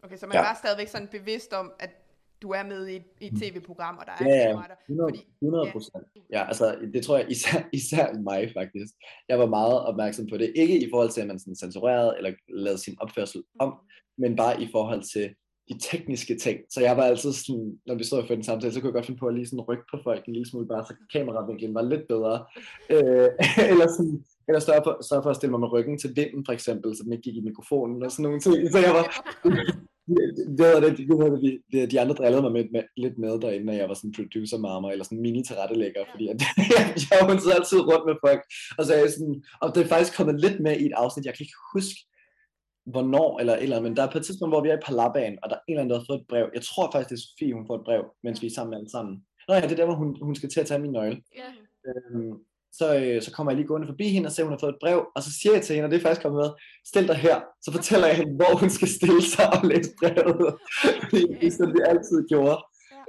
Okay, 0.03 0.17
så 0.17 0.27
man 0.27 0.35
Ja. 0.37 0.41
var 0.41 0.55
stadigvæk 0.55 0.89
sådan 0.89 1.09
bevidst 1.09 1.53
om, 1.53 1.73
at 1.79 1.91
du 2.43 2.49
er 2.51 2.63
med 2.73 2.87
i 2.89 2.97
et, 2.97 3.03
i 3.21 3.27
et 3.27 3.33
tv-program, 3.43 3.97
og 4.01 4.05
der 4.07 4.13
er 4.13 4.29
Ja, 4.29 4.37
ja, 4.37 4.47
kamerater. 4.47 4.75
100, 4.89 5.09
Fordi- 5.09 5.29
100 5.43 5.71
procent. 5.73 6.05
Ja, 6.33 6.47
altså 6.47 6.77
det 6.95 7.05
tror 7.05 7.17
jeg 7.19 7.31
især, 7.31 7.59
især 7.81 8.07
mig 8.29 8.53
faktisk. 8.59 8.93
Jeg 9.29 9.39
var 9.39 9.47
meget 9.47 9.81
opmærksom 9.81 10.27
på 10.27 10.37
det. 10.37 10.53
Ikke 10.55 10.87
i 10.87 10.89
forhold 10.93 11.11
til, 11.11 11.21
at 11.21 11.27
man 11.27 11.39
sådan 11.39 11.57
censurerede 11.57 12.15
eller 12.19 12.33
lavede 12.49 12.79
sin 12.83 12.97
opførsel 13.01 13.43
om, 13.59 13.75
men 14.19 14.37
bare 14.37 14.63
i 14.63 14.69
forhold 14.73 15.03
til 15.15 15.35
de 15.69 15.79
tekniske 15.91 16.35
ting. 16.39 16.59
Så 16.71 16.81
jeg 16.81 16.97
var 16.97 17.03
altid 17.03 17.33
sådan, 17.33 17.81
når 17.87 17.95
vi 17.95 18.05
stod 18.05 18.19
og 18.19 18.25
førte 18.29 18.39
en 18.39 18.43
samtale, 18.45 18.73
så 18.73 18.81
kunne 18.81 18.89
jeg 18.89 18.95
godt 18.95 19.07
finde 19.07 19.19
på 19.21 19.27
at 19.27 19.35
lige 19.35 19.47
sådan 19.47 19.61
rykke 19.61 19.85
på 19.91 19.99
folk 20.05 20.27
en 20.27 20.33
lille 20.33 20.51
smule, 20.51 20.67
bare 20.69 20.85
så 20.85 20.95
kameravinklen 21.13 21.75
var 21.75 21.83
lidt 21.83 22.09
bedre. 22.09 22.45
Øh, 22.95 23.29
eller 23.73 23.87
sådan, 23.97 24.25
eller 24.49 24.61
sørge 24.61 24.83
for, 24.85 25.03
sørge 25.09 25.23
for 25.23 25.31
at 25.31 25.37
stille 25.37 25.51
mig 25.51 25.61
med 25.61 25.73
ryggen 25.73 25.99
til 25.99 26.11
vinden, 26.17 26.45
for 26.47 26.53
eksempel, 26.53 26.97
så 26.97 27.03
den 27.05 27.13
ikke 27.13 27.23
gik 27.23 27.37
i 27.37 27.41
mikrofonen 27.41 28.03
og 28.03 28.11
sådan 28.13 28.23
nogle 28.23 28.41
ting. 28.41 28.73
Så 28.73 28.79
jeg 28.79 28.95
var, 28.99 29.07
det 30.59 30.65
var 30.75 30.81
det, 30.81 30.99
det, 30.99 31.09
det, 31.09 31.43
det, 31.43 31.63
det, 31.73 31.91
de 31.91 32.01
andre 32.01 32.15
drillede 32.15 32.43
mig 32.43 32.53
med, 32.53 32.65
med, 32.73 32.83
lidt 32.97 33.19
med 33.19 33.41
derinde, 33.41 33.67
når 33.67 33.73
jeg 33.73 33.89
var 33.89 33.95
sådan 33.95 34.13
producer 34.19 34.59
mamma 34.59 34.91
eller 34.91 35.05
sådan 35.05 35.21
mini 35.21 35.43
tilrettelægger, 35.45 36.05
fordi 36.11 36.29
at, 36.29 36.43
jeg, 37.11 37.19
var 37.21 37.55
altid 37.55 37.81
rundt 37.81 38.07
med 38.11 38.17
folk, 38.27 38.43
og 38.79 38.85
så 38.85 38.95
er 38.95 38.99
jeg 38.99 39.11
sådan, 39.11 39.45
og 39.63 39.75
det 39.75 39.81
er 39.83 39.93
faktisk 39.95 40.17
kommet 40.17 40.41
lidt 40.41 40.61
med 40.61 40.75
i 40.81 40.87
et 40.87 40.93
afsnit, 41.03 41.27
jeg 41.27 41.35
kan 41.35 41.45
ikke 41.45 41.63
huske, 41.75 41.99
hvornår 42.93 43.39
eller 43.41 43.55
et 43.57 43.63
eller 43.63 43.77
andet, 43.77 43.91
men 43.91 43.97
der 43.97 44.03
er 44.03 44.13
på 44.13 44.19
et 44.19 44.25
tidspunkt, 44.25 44.55
hvor 44.55 44.63
vi 44.63 44.69
er 44.69 44.79
i 44.79 44.87
Palabaen, 44.87 45.39
og 45.43 45.51
der 45.51 45.57
er 45.57 45.61
en 45.61 45.73
eller 45.73 45.83
anden, 45.83 45.93
der 45.93 45.99
har 45.99 46.07
fået 46.11 46.21
et 46.21 46.31
brev. 46.33 46.47
Jeg 46.55 46.63
tror 46.63 46.91
faktisk, 46.93 47.11
det 47.11 47.17
er 47.17 47.25
Sofie, 47.27 47.55
hun 47.55 47.67
får 47.67 47.77
et 47.79 47.87
brev, 47.89 48.03
mens 48.25 48.43
vi 48.43 48.47
er 48.47 48.57
sammen 48.59 48.75
alle 48.75 48.91
sammen. 48.91 49.15
Nå 49.49 49.55
ja, 49.55 49.61
det 49.61 49.73
er 49.73 49.81
der, 49.81 49.91
hvor 49.91 50.01
hun, 50.03 50.11
hun 50.23 50.35
skal 50.35 50.51
til 50.51 50.61
at 50.61 50.67
tage 50.67 50.83
min 50.85 50.93
nøgle. 50.93 51.23
Ja. 51.41 51.49
Øhm, 51.89 52.35
så, 52.79 52.87
øh, 53.01 53.23
så 53.23 53.33
kommer 53.33 53.53
jeg 53.53 53.57
lige 53.57 53.67
gående 53.67 53.87
forbi 53.87 54.09
hende 54.09 54.27
og 54.27 54.33
ser, 54.33 54.43
at 54.43 54.47
hun 54.47 54.53
har 54.53 54.59
fået 54.65 54.75
et 54.77 54.83
brev, 54.83 55.07
og 55.17 55.23
så 55.23 55.31
siger 55.41 55.53
jeg 55.53 55.63
til 55.63 55.75
hende, 55.75 55.87
og 55.87 55.91
det 55.91 55.99
er 55.99 56.03
faktisk 56.03 56.23
kommet 56.23 56.43
med, 56.43 56.51
stil 56.87 57.09
dig 57.09 57.17
her. 57.17 57.41
Så 57.65 57.73
fortæller 57.73 58.07
jeg 58.07 58.17
hende, 58.17 58.35
hvor 58.35 58.59
hun 58.61 58.71
skal 58.71 58.89
stille 58.99 59.23
sig 59.35 59.47
og 59.57 59.61
læse 59.71 59.91
brevet. 60.01 60.55
Er 61.47 61.51
sådan, 61.51 61.75
vi 61.75 61.83
altid 61.93 62.19
gjorde. 62.33 62.59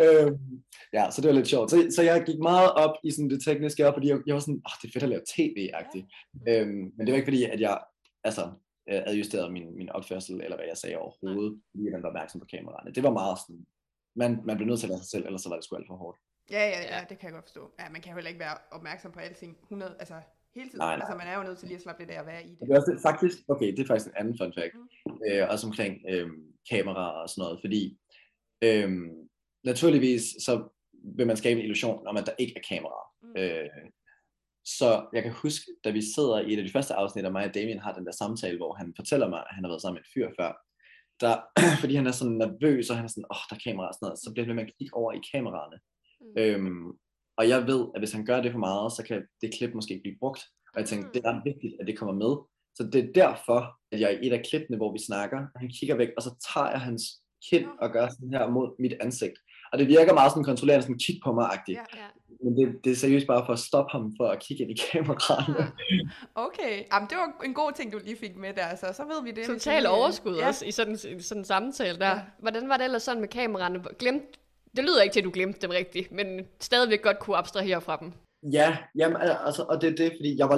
Øhm, 0.04 0.38
ja, 0.94 1.04
så 1.12 1.22
det 1.22 1.28
var 1.30 1.36
lidt 1.36 1.48
sjovt. 1.48 1.70
Så, 1.72 1.78
så 1.96 2.02
jeg 2.02 2.24
gik 2.26 2.40
meget 2.40 2.72
op 2.84 2.96
i 3.04 3.12
sådan 3.12 3.30
det 3.30 3.44
tekniske, 3.44 3.88
op, 3.88 3.94
fordi 3.96 4.08
jeg, 4.10 4.18
jeg 4.28 4.36
var 4.36 4.42
sådan, 4.42 4.62
åh, 4.68 4.76
det 4.82 4.88
er 4.88 4.94
fedt 4.94 5.08
at 5.08 5.14
lave 5.14 5.30
tv-agtigt. 5.36 6.06
Øhm, 6.50 6.84
men 6.96 7.02
det 7.02 7.12
var 7.12 7.20
ikke 7.20 7.32
fordi, 7.32 7.44
at 7.44 7.60
jeg 7.60 7.76
altså, 8.24 8.44
øh, 8.90 9.02
adjusterede 9.10 9.52
min, 9.52 9.78
min 9.78 9.90
opførsel, 9.90 10.36
eller 10.44 10.58
hvad 10.58 10.68
jeg 10.72 10.78
sagde 10.78 10.98
overhovedet, 10.98 11.62
fordi 11.72 11.84
man 11.94 12.04
var 12.04 12.10
opmærksom 12.10 12.40
på 12.42 12.48
kameraerne. 12.54 12.92
Det 12.96 13.04
var 13.04 13.14
meget 13.22 13.38
sådan, 13.44 13.66
man, 14.16 14.32
man 14.46 14.56
blev 14.58 14.68
nødt 14.68 14.80
til 14.80 14.88
at 14.88 14.94
være 14.94 15.04
sig 15.04 15.12
selv, 15.14 15.26
ellers 15.26 15.42
så 15.42 15.50
var 15.50 15.56
det 15.56 15.66
sgu 15.66 15.76
alt 15.76 15.88
for 15.88 16.02
hårdt. 16.04 16.18
Ja, 16.52 16.60
ja, 16.70 16.80
Ja. 16.82 16.96
ja, 16.98 17.06
det 17.10 17.20
kan 17.20 17.26
jeg 17.28 17.34
godt 17.34 17.46
forstå. 17.46 17.72
Ja, 17.80 17.90
man 17.90 18.02
kan 18.02 18.10
jo 18.12 18.16
heller 18.16 18.30
ikke 18.30 18.40
være 18.40 18.58
opmærksom 18.72 19.12
på 19.12 19.20
alting 19.20 19.58
100, 19.62 19.96
altså 20.00 20.22
hele 20.56 20.70
tiden. 20.70 20.80
Nej, 20.80 20.96
nej. 20.98 21.06
Altså 21.06 21.18
man 21.18 21.28
er 21.28 21.38
jo 21.38 21.44
nødt 21.44 21.58
til 21.60 21.68
lige 21.68 21.76
at 21.76 21.82
slappe 21.84 22.02
lidt 22.02 22.12
af 22.12 22.20
at 22.20 22.26
være 22.26 22.44
i 22.46 22.50
det. 22.50 22.60
Det 22.60 22.70
er 22.72 22.80
også 22.80 22.92
det, 22.92 23.02
faktisk, 23.02 23.38
okay, 23.48 23.68
det 23.76 23.80
er 23.80 23.88
faktisk 23.88 24.08
en 24.08 24.18
anden 24.18 24.38
fun 24.38 24.54
fact, 24.58 24.74
Mm. 24.76 25.20
øh, 25.32 25.50
også 25.50 25.68
omkring 25.68 25.94
øh, 26.10 26.30
kameraer 26.72 27.12
og 27.22 27.30
sådan 27.30 27.42
noget, 27.42 27.60
fordi 27.64 28.00
øh, 28.62 28.90
naturligvis 29.64 30.24
så 30.46 30.54
vil 31.18 31.28
man 31.28 31.38
skabe 31.38 31.60
en 31.60 31.64
illusion 31.66 32.08
om, 32.08 32.18
at 32.18 32.26
der 32.26 32.34
ikke 32.40 32.54
er 32.56 32.62
kameraer. 32.76 33.08
Mm. 33.24 33.34
Øh, 33.38 33.70
så 34.66 34.90
jeg 35.14 35.24
kan 35.24 35.32
huske, 35.32 35.66
da 35.84 35.90
vi 35.90 36.02
sidder 36.16 36.40
i 36.40 36.54
et 36.54 36.58
af 36.60 36.66
de 36.66 36.72
første 36.72 36.94
afsnit, 36.94 37.26
og 37.26 37.32
mig 37.32 37.46
og 37.48 37.54
Damien 37.56 37.80
har 37.80 37.94
den 37.94 38.06
der 38.06 38.12
samtale, 38.12 38.58
hvor 38.58 38.74
han 38.74 38.94
fortæller 38.96 39.30
mig, 39.30 39.40
at 39.40 39.56
han 39.56 39.64
har 39.64 39.72
været 39.72 39.82
sammen 39.82 39.98
med 40.00 40.04
en 40.06 40.12
fyr 40.14 40.30
før, 40.40 40.52
der, 41.24 41.36
fordi 41.82 41.96
han 41.96 42.08
er 42.08 42.12
sådan 42.12 42.34
nervøs, 42.44 42.90
og 42.90 42.96
han 42.96 43.06
er 43.06 43.10
sådan, 43.10 43.26
åh, 43.32 43.38
oh, 43.38 43.44
der 43.50 43.56
er 43.56 43.64
kameraer 43.68 43.88
og 43.92 43.94
sådan 43.96 44.06
noget, 44.06 44.20
så 44.24 44.30
bliver 44.34 44.46
det 44.46 44.56
med 44.56 44.64
at 44.68 44.74
kigge 44.78 44.94
over 45.00 45.12
i 45.14 45.22
kameraerne. 45.34 45.78
Mm. 46.36 46.42
Øhm, 46.42 46.88
og 47.38 47.50
jeg 47.50 47.68
ved, 47.68 47.88
at 47.96 48.02
hvis 48.02 48.12
han 48.12 48.26
gør 48.26 48.42
det 48.42 48.52
for 48.52 48.60
meget, 48.60 48.92
så 48.92 49.04
kan 49.08 49.24
det 49.42 49.54
klip 49.58 49.74
måske 49.74 49.94
ikke 49.94 50.04
blive 50.04 50.18
brugt. 50.20 50.42
Og 50.74 50.80
jeg 50.80 50.88
tænkte, 50.88 51.10
det 51.14 51.22
er 51.26 51.42
vigtigt, 51.44 51.74
at 51.80 51.88
det 51.88 51.98
kommer 51.98 52.16
med. 52.16 52.34
Så 52.78 52.84
det 52.94 53.00
er 53.06 53.14
derfor, 53.26 53.60
at 53.92 54.00
jeg 54.00 54.20
i 54.24 54.28
et 54.28 54.34
af 54.34 54.46
klippene, 54.50 54.78
hvor 54.78 54.92
vi 54.94 55.00
snakker, 55.08 55.40
han 55.56 55.70
kigger 55.80 55.96
væk, 55.96 56.10
og 56.18 56.24
så 56.24 56.32
tager 56.54 56.70
jeg 56.70 56.80
hans 56.82 57.04
kind 57.50 57.66
og 57.82 57.92
gør 57.92 58.08
sådan 58.10 58.30
her 58.34 58.50
mod 58.50 58.76
mit 58.80 58.94
ansigt. 59.02 59.38
Og 59.72 59.80
det 59.80 59.88
virker 59.88 60.14
meget 60.14 60.32
sådan 60.32 60.44
kontrollerende, 60.44 60.84
sådan 60.84 61.00
kig 61.00 61.20
på 61.26 61.34
mig-agtigt. 61.34 61.78
Ja. 61.78 61.98
Ja. 62.02 62.08
Men 62.44 62.58
det, 62.58 62.84
det 62.84 62.92
er 62.92 62.96
seriøst 62.96 63.28
bare 63.28 63.46
for 63.46 63.54
at 63.54 63.60
stoppe 63.60 63.92
ham 63.92 64.14
for 64.20 64.28
at 64.28 64.40
kigge 64.44 64.64
ind 64.64 64.72
i 64.72 64.80
kameraerne. 64.92 65.72
Okay, 66.36 66.84
Jamen, 66.94 67.10
det 67.10 67.18
var 67.18 67.42
en 67.46 67.54
god 67.54 67.72
ting, 67.76 67.92
du 67.94 68.00
lige 68.04 68.18
fik 68.18 68.36
med 68.36 68.54
der, 68.54 68.76
så, 68.76 68.88
så 68.94 69.04
ved 69.04 69.24
vi 69.24 69.32
det. 69.32 69.46
Total 69.46 69.82
lige- 69.82 69.90
overskud 69.90 70.38
ja. 70.38 70.48
også 70.48 70.66
i 70.66 70.72
sådan, 70.72 70.94
i 70.94 71.22
sådan 71.22 71.42
en 71.42 71.46
samtale 71.46 72.00
der. 72.00 72.10
Ja. 72.10 72.22
Hvordan 72.40 72.70
var 72.70 72.78
det 72.78 72.84
ellers 72.84 73.04
sådan 73.04 73.22
med 73.22 73.28
kameraerne? 73.30 73.84
Glemt, 74.00 74.24
det 74.76 74.84
lyder 74.84 75.02
ikke 75.02 75.14
til, 75.14 75.20
at 75.20 75.26
du 75.26 75.32
glemte 75.34 75.60
dem 75.62 75.70
rigtigt, 75.70 76.12
men 76.12 76.28
stadigvæk 76.60 77.02
godt 77.02 77.20
kunne 77.20 77.38
abstrahere 77.38 77.82
fra 77.82 77.98
dem. 78.02 78.12
Ja, 78.52 78.78
jamen, 78.96 79.18
al- 79.22 79.38
altså, 79.46 79.64
og 79.70 79.82
det 79.82 79.90
er 79.92 79.96
det, 79.96 80.12
fordi 80.18 80.38
jeg 80.38 80.50
var, 80.50 80.58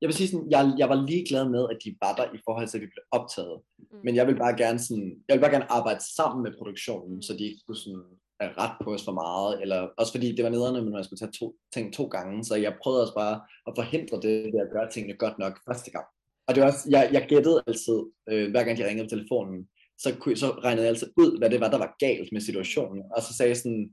jeg 0.00 0.06
vil 0.08 0.14
sige 0.14 0.28
sådan, 0.28 0.50
jeg, 0.50 0.74
jeg 0.78 0.88
var 0.88 1.04
ligeglad 1.06 1.44
med, 1.48 1.66
at 1.70 1.78
de 1.84 1.96
var 2.02 2.14
der 2.14 2.24
i 2.34 2.38
forhold 2.44 2.68
til, 2.68 2.78
at 2.78 2.82
vi 2.82 2.86
blev 2.86 3.04
optaget. 3.12 3.60
Mm. 3.78 3.84
Men 4.04 4.16
jeg 4.16 4.26
vil 4.26 4.36
bare 4.36 4.56
gerne 4.56 4.78
sådan, 4.78 5.08
jeg 5.28 5.34
vil 5.36 5.40
bare 5.40 5.50
gerne 5.50 5.72
arbejde 5.72 6.00
sammen 6.16 6.42
med 6.42 6.52
produktionen, 6.58 7.14
Mm. 7.16 7.22
så 7.22 7.32
de 7.32 7.44
ikke 7.44 7.58
skulle 7.60 7.80
sådan 7.80 8.02
er 8.40 8.50
ret 8.62 8.76
på 8.84 8.94
os 8.94 9.04
for 9.04 9.12
meget, 9.12 9.62
eller 9.62 9.88
også 9.98 10.12
fordi 10.12 10.36
det 10.36 10.44
var 10.44 10.50
nederne, 10.50 10.82
men 10.82 10.92
man 10.92 11.04
skulle 11.04 11.18
tage 11.20 11.32
to, 11.40 11.56
ting 11.74 11.94
to 11.94 12.04
gange, 12.06 12.44
så 12.44 12.54
jeg 12.54 12.76
prøvede 12.82 13.02
også 13.02 13.14
bare 13.14 13.40
at 13.66 13.72
forhindre 13.76 14.16
det 14.16 14.34
ved 14.52 14.60
at 14.60 14.72
gøre 14.72 14.90
tingene 14.90 15.16
godt 15.16 15.38
nok 15.38 15.54
første 15.68 15.90
gang. 15.90 16.06
Og 16.46 16.54
det 16.54 16.60
var 16.62 16.68
også, 16.72 16.86
jeg, 16.90 17.10
jeg 17.12 17.26
gættede 17.28 17.62
altid, 17.66 17.98
øh, 18.30 18.50
hver 18.50 18.64
gang 18.64 18.78
de 18.78 18.86
ringede 18.88 19.06
på 19.06 19.14
telefonen, 19.16 19.68
så, 19.98 20.14
kunne, 20.20 20.36
så 20.36 20.50
regnede 20.50 20.82
jeg 20.86 20.88
altid 20.94 21.10
ud, 21.16 21.38
hvad 21.38 21.50
det 21.50 21.60
var, 21.60 21.70
der 21.70 21.78
var 21.78 21.96
galt 21.98 22.32
med 22.32 22.40
situationen, 22.40 23.02
og 23.16 23.22
så 23.22 23.34
sagde 23.36 23.50
jeg 23.50 23.56
sådan, 23.56 23.90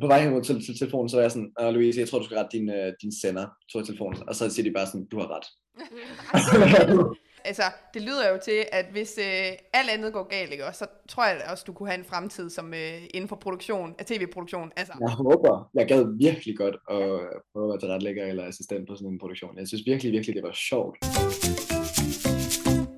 på 0.00 0.06
vej 0.06 0.20
hen 0.22 0.44
til, 0.44 0.64
til 0.66 0.78
telefonen, 0.78 1.08
så 1.08 1.16
var 1.16 1.22
jeg 1.22 1.30
sådan, 1.30 1.52
"Åh, 1.60 1.74
Louise, 1.74 2.00
jeg 2.00 2.08
tror, 2.08 2.18
du 2.18 2.24
skal 2.24 2.36
rette 2.38 2.58
din, 2.58 2.70
øh, 2.70 2.92
din 3.02 3.12
sender, 3.20 3.46
tog 3.72 3.80
jeg 3.80 3.86
telefonen, 3.86 4.28
og 4.28 4.34
så 4.34 4.50
siger 4.50 4.64
de 4.68 4.74
bare 4.74 4.86
sådan, 4.86 5.06
du 5.06 5.18
har 5.18 5.28
ret. 5.36 5.46
altså, 7.48 7.62
det 7.94 8.02
lyder 8.02 8.28
jo 8.32 8.38
til, 8.44 8.64
at 8.72 8.86
hvis 8.92 9.18
øh, 9.18 9.52
alt 9.72 9.90
andet 9.90 10.12
går 10.12 10.28
galt, 10.28 10.52
ikke, 10.52 10.64
så 10.72 10.86
tror 11.08 11.26
jeg 11.26 11.42
også, 11.50 11.64
du 11.66 11.72
kunne 11.72 11.88
have 11.88 11.98
en 11.98 12.04
fremtid 12.04 12.50
som 12.50 12.74
øh, 12.74 13.02
inden 13.14 13.28
for 13.28 13.36
produktion, 13.36 13.94
af 13.98 14.06
tv-produktion. 14.06 14.72
Altså, 14.76 14.92
Jeg 15.00 15.10
håber, 15.10 15.70
jeg 15.74 15.88
gad 15.88 16.18
virkelig 16.18 16.56
godt 16.56 16.74
at 16.74 17.06
prøve 17.52 17.64
at 17.66 17.68
være 17.70 17.80
tilrettelægger 17.80 18.26
eller 18.26 18.44
assistent 18.44 18.88
på 18.88 18.94
sådan 18.94 19.12
en 19.12 19.18
produktion. 19.18 19.58
Jeg 19.58 19.68
synes 19.68 19.82
virkelig, 19.86 20.12
virkelig, 20.12 20.34
det 20.36 20.42
var 20.42 20.52
sjovt. 20.52 20.96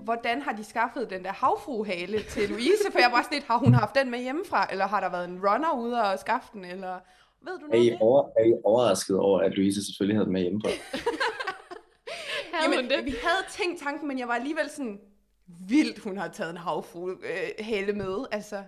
Hvordan 0.05 0.43
har 0.43 0.53
de 0.53 0.65
skaffet 0.65 1.11
den 1.11 1.25
der 1.25 1.33
havfruhale 1.33 2.23
til 2.23 2.49
Louise? 2.49 2.93
For 2.93 2.99
jeg 2.99 3.11
var 3.13 3.23
sådan 3.23 3.37
lidt, 3.37 3.45
har 3.45 3.59
hun 3.59 3.75
haft 3.75 3.95
den 3.95 4.11
med 4.11 4.19
hjemmefra, 4.23 4.69
eller 4.71 4.87
har 4.87 5.01
der 5.01 5.11
været 5.11 5.29
en 5.29 5.41
runner 5.47 5.73
ude 5.79 6.03
og 6.03 6.19
skaffe 6.19 6.49
den, 6.53 6.65
eller 6.65 6.99
ved 7.43 7.59
du 7.59 7.65
Er 7.65 7.69
noget 7.71 7.85
I, 7.85 7.91
om 7.91 7.93
det? 7.93 8.01
over, 8.01 8.29
er 8.39 8.45
I 8.45 8.53
overrasket 8.65 9.19
over, 9.19 9.41
at 9.41 9.53
Louise 9.57 9.85
selvfølgelig 9.87 10.17
havde 10.17 10.25
den 10.25 10.33
med 10.33 10.43
hjemmefra? 10.43 10.71
Jamen, 12.63 12.91
det? 12.91 13.05
vi 13.05 13.15
havde 13.23 13.45
tænkt 13.51 13.83
tanken, 13.83 14.09
men 14.09 14.19
jeg 14.19 14.29
var 14.29 14.35
alligevel 14.35 14.71
sådan, 14.71 15.01
vildt 15.69 15.99
hun 15.99 16.19
har 16.19 16.29
taget 16.29 16.51
en 16.51 16.57
havfruhale 16.57 17.93
med, 17.93 18.25
altså. 18.31 18.63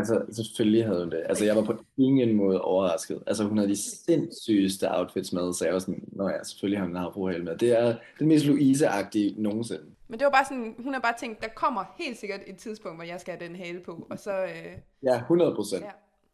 Altså, 0.00 0.42
selvfølgelig 0.42 0.84
havde 0.84 1.00
hun 1.00 1.10
det. 1.10 1.22
Altså, 1.28 1.44
jeg 1.44 1.56
var 1.56 1.62
på 1.62 1.74
ingen 1.98 2.34
måde 2.36 2.60
overrasket. 2.60 3.22
Altså, 3.26 3.44
hun 3.44 3.58
havde 3.58 3.70
de 3.70 3.76
sindssygeste 3.76 4.96
outfits 4.98 5.32
med, 5.32 5.52
så 5.54 5.64
jeg 5.64 5.72
var 5.74 5.80
sådan, 5.80 6.02
nå 6.12 6.28
ja, 6.28 6.42
selvfølgelig 6.44 6.78
har 6.78 6.84
hun 6.86 6.96
en 6.96 7.02
havfruhale 7.02 7.44
med. 7.44 7.56
Det 7.58 7.78
er 7.80 7.94
den 8.18 8.28
mest 8.28 8.44
Louise-agtige 8.46 9.34
nogensinde. 9.42 9.82
Men 10.08 10.18
det 10.18 10.24
var 10.24 10.30
bare 10.30 10.44
sådan, 10.44 10.74
hun 10.84 10.92
har 10.92 11.00
bare 11.00 11.14
tænkt, 11.20 11.40
der 11.42 11.48
kommer 11.48 11.84
helt 11.98 12.18
sikkert 12.18 12.40
et 12.46 12.56
tidspunkt, 12.56 12.96
hvor 12.96 13.04
jeg 13.04 13.20
skal 13.20 13.36
have 13.38 13.48
den 13.48 13.56
hale 13.56 13.80
på, 13.80 14.06
og 14.10 14.18
så... 14.18 14.32
Øh, 14.42 14.72
Ja, 15.02 15.16
100 15.16 15.54
procent. 15.54 15.82
Ja. 15.84 15.90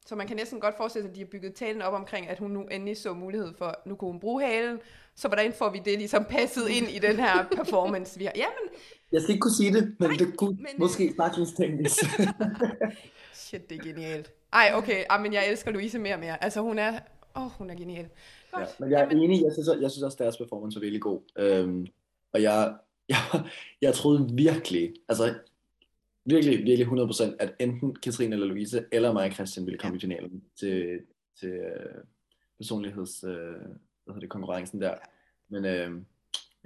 Så 0.07 0.17
man 0.17 0.27
kan 0.27 0.37
næsten 0.37 0.61
godt 0.61 0.77
forestille 0.77 1.03
sig, 1.05 1.11
at 1.11 1.17
de 1.17 1.21
har 1.21 1.27
bygget 1.33 1.55
talen 1.55 1.83
op 1.83 1.95
omkring, 1.95 2.29
at 2.29 2.39
hun 2.39 2.51
nu 2.51 2.63
endelig 2.71 2.97
så 2.97 3.15
mulighed 3.15 3.53
for, 3.59 3.75
nu 3.87 3.95
kunne 3.95 4.11
hun 4.11 4.21
bruge 4.21 4.43
halen. 4.43 4.79
Så 5.17 5.29
hvordan 5.29 5.53
får 5.53 5.71
vi 5.71 5.81
det 5.85 5.99
ligesom 5.99 6.25
passet 6.25 6.69
ind 6.69 6.89
i 6.89 6.99
den 6.99 7.17
her 7.17 7.45
performance, 7.57 8.19
vi 8.19 8.25
har? 8.25 8.33
Jamen, 8.37 8.69
Jeg 9.13 9.23
skal 9.23 9.33
ikke 9.33 9.41
kunne 9.43 9.55
sige 9.55 9.73
det, 9.73 9.95
men 10.01 10.11
det 10.11 10.37
kunne 10.37 10.57
men, 10.57 10.67
øh, 10.75 10.79
måske 10.81 11.15
sagtens 11.21 11.53
tænkes. 11.53 11.99
shit, 13.37 13.71
det 13.71 13.79
er 13.79 13.83
genialt. 13.83 14.33
Ej, 14.53 14.71
okay, 14.75 15.05
ah, 15.11 15.23
men 15.23 15.33
jeg 15.33 15.51
elsker 15.51 15.71
Louise 15.71 15.99
mere 15.99 16.15
og 16.15 16.21
mere. 16.21 16.45
Altså, 16.45 16.61
hun 16.61 16.79
er, 16.79 16.93
åh, 17.37 17.43
oh, 17.43 17.51
hun 17.51 17.71
er 17.71 17.75
genial. 17.75 18.09
Godt. 18.53 18.69
ja, 18.69 18.75
men 18.79 18.91
jeg 18.91 19.03
er 19.03 19.09
enig, 19.09 19.43
jeg 19.43 19.53
synes, 19.53 19.69
jeg 19.81 19.91
synes 19.91 20.03
også, 20.03 20.17
deres 20.21 20.37
performance 20.37 20.77
var 20.77 20.81
virkelig 20.81 21.03
god. 21.03 21.21
Øhm, 21.39 21.87
og 22.33 22.43
jeg, 22.43 22.77
jeg, 23.09 23.19
jeg 23.83 23.95
troede 23.95 24.31
virkelig, 24.33 24.95
altså 25.09 25.35
virkelig, 26.25 26.65
virkelig 26.65 26.87
100%, 26.87 27.37
at 27.39 27.55
enten 27.61 27.97
Katrine 27.97 28.35
eller 28.35 28.47
Louise, 28.47 28.85
eller 28.93 29.13
mig 29.13 29.27
og 29.27 29.33
Christian 29.33 29.67
ville 29.67 29.79
komme 29.79 29.97
i 29.97 30.01
finalen 30.01 30.45
til, 30.57 31.01
til 31.41 31.51
øh, 31.51 32.03
personligheds, 32.59 33.25
øh, 33.25 33.31
hvad 33.31 34.15
hedder 34.15 34.21
det, 34.21 34.31
konkurrencen 34.31 34.81
der. 34.81 34.95
Men 35.49 35.65
øh, 35.65 35.91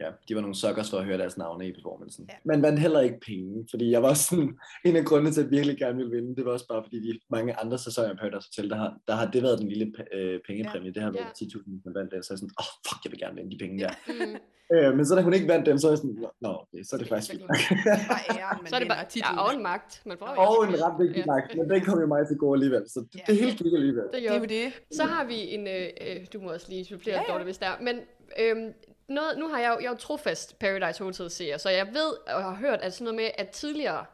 ja, 0.01 0.09
de 0.29 0.35
var 0.35 0.41
nogle 0.41 0.55
suckers 0.55 0.91
for 0.91 0.99
at 0.99 1.05
høre 1.05 1.19
deres 1.19 1.37
navne 1.37 1.69
i 1.69 1.73
performancen. 1.73 2.27
Ja. 2.29 2.35
Man 2.45 2.63
vandt 2.63 2.81
heller 2.81 3.01
ikke 3.01 3.21
penge, 3.27 3.67
fordi 3.71 3.91
jeg 3.91 4.03
var 4.03 4.15
sådan, 4.15 4.59
en 4.87 4.97
af 4.97 5.05
grundene 5.05 5.33
til, 5.33 5.41
at 5.41 5.45
jeg 5.45 5.51
virkelig 5.51 5.79
gerne 5.79 5.97
ville 5.97 6.11
vinde, 6.17 6.37
det 6.37 6.45
var 6.45 6.53
også 6.53 6.69
bare 6.69 6.83
fordi 6.85 7.13
de 7.13 7.21
mange 7.31 7.61
andre 7.61 7.79
sæsoner 7.79 8.09
af 8.11 8.17
Paradise 8.19 8.49
Hotel, 8.49 8.71
der 8.71 8.77
har, 8.77 8.91
der 9.09 9.15
har 9.15 9.31
det 9.31 9.43
været 9.43 9.59
den 9.59 9.69
lille 9.69 9.93
øh, 10.15 10.41
pengepræmie, 10.47 10.93
det 10.95 11.03
har 11.03 11.11
været 11.11 11.41
Ja. 11.41 11.47
10.000, 11.47 11.81
man 11.85 11.95
vandt 11.95 12.13
den, 12.13 12.23
så 12.23 12.33
er 12.33 12.35
jeg 12.35 12.39
sådan, 12.39 12.55
åh 12.61 12.65
oh, 12.65 12.73
fuck, 12.89 13.05
jeg 13.05 13.11
vil 13.13 13.21
gerne 13.21 13.37
vinde 13.37 13.51
de 13.51 13.59
penge 13.59 13.79
der. 13.85 13.91
Mm. 14.09 14.37
Øh, 14.75 14.97
men 14.97 15.07
så 15.07 15.15
da 15.15 15.21
hun 15.23 15.35
ikke 15.35 15.49
vandt 15.49 15.67
dem, 15.67 15.79
så 15.79 15.87
er 15.87 15.91
jeg 15.91 15.99
sådan, 15.99 16.25
nå, 16.41 16.49
okay, 16.63 16.83
så 16.83 16.97
er 16.97 16.99
det 16.99 17.09
faktisk 17.09 17.31
fint. 17.31 17.43
Så 18.71 18.75
er 18.77 18.79
det 18.83 18.89
bare, 18.89 18.97
vinder 18.97 18.97
ja, 18.97 19.05
titlen. 19.15 19.39
og 19.39 19.55
en 19.55 19.63
magt. 19.63 20.03
Man 20.07 20.17
får 20.19 20.27
Og 20.27 20.65
en 20.69 20.75
ret 20.85 20.97
vigtig 21.03 21.21
Ja. 21.21 21.27
magt, 21.27 21.57
men 21.57 21.71
den 21.71 21.81
kom 21.85 22.01
jo 22.01 22.07
mig 22.07 22.27
til 22.29 22.37
gode 22.37 22.55
alligevel, 22.57 22.85
så 22.95 23.01
det, 23.01 23.21
Ja. 23.21 23.25
det 23.33 23.37
hele 23.41 23.53
gik 23.57 23.73
alligevel. 23.81 24.05
Det 24.05 24.13
Det 24.13 24.31
er 24.31 24.39
jo 24.39 24.45
det. 24.45 24.67
Så 24.99 25.03
har 25.05 25.25
vi 25.33 25.39
en, 25.55 25.67
øh, 25.77 25.87
øh, 26.07 26.27
du 26.33 26.41
må 26.41 26.49
også 26.53 26.67
lige 26.73 26.85
supplere 26.85 27.17
Ja, 27.17 27.23
ja, 27.29 27.33
ja. 27.33 27.39
ja. 27.39 27.45
hvis 27.45 27.59
der 27.59 27.67
er, 27.67 27.77
men 27.89 27.97
øhm, 28.43 28.73
noget, 29.15 29.39
nu 29.39 29.49
har 29.49 29.59
jeg 29.59 29.69
jo, 29.69 29.79
jeg 29.79 29.87
er 29.87 29.91
jo 29.91 29.97
trofast 29.97 30.59
Paradise 30.59 31.05
Hotel 31.05 31.31
seer, 31.31 31.59
så 31.59 31.71
jeg 31.71 31.87
ved 31.87 32.13
og 32.27 32.43
har 32.43 32.55
hørt, 32.55 32.81
at 32.81 32.95
sådan 32.95 33.05
noget 33.05 33.17
med, 33.17 33.31
at 33.39 33.51
tidligere, 33.51 34.05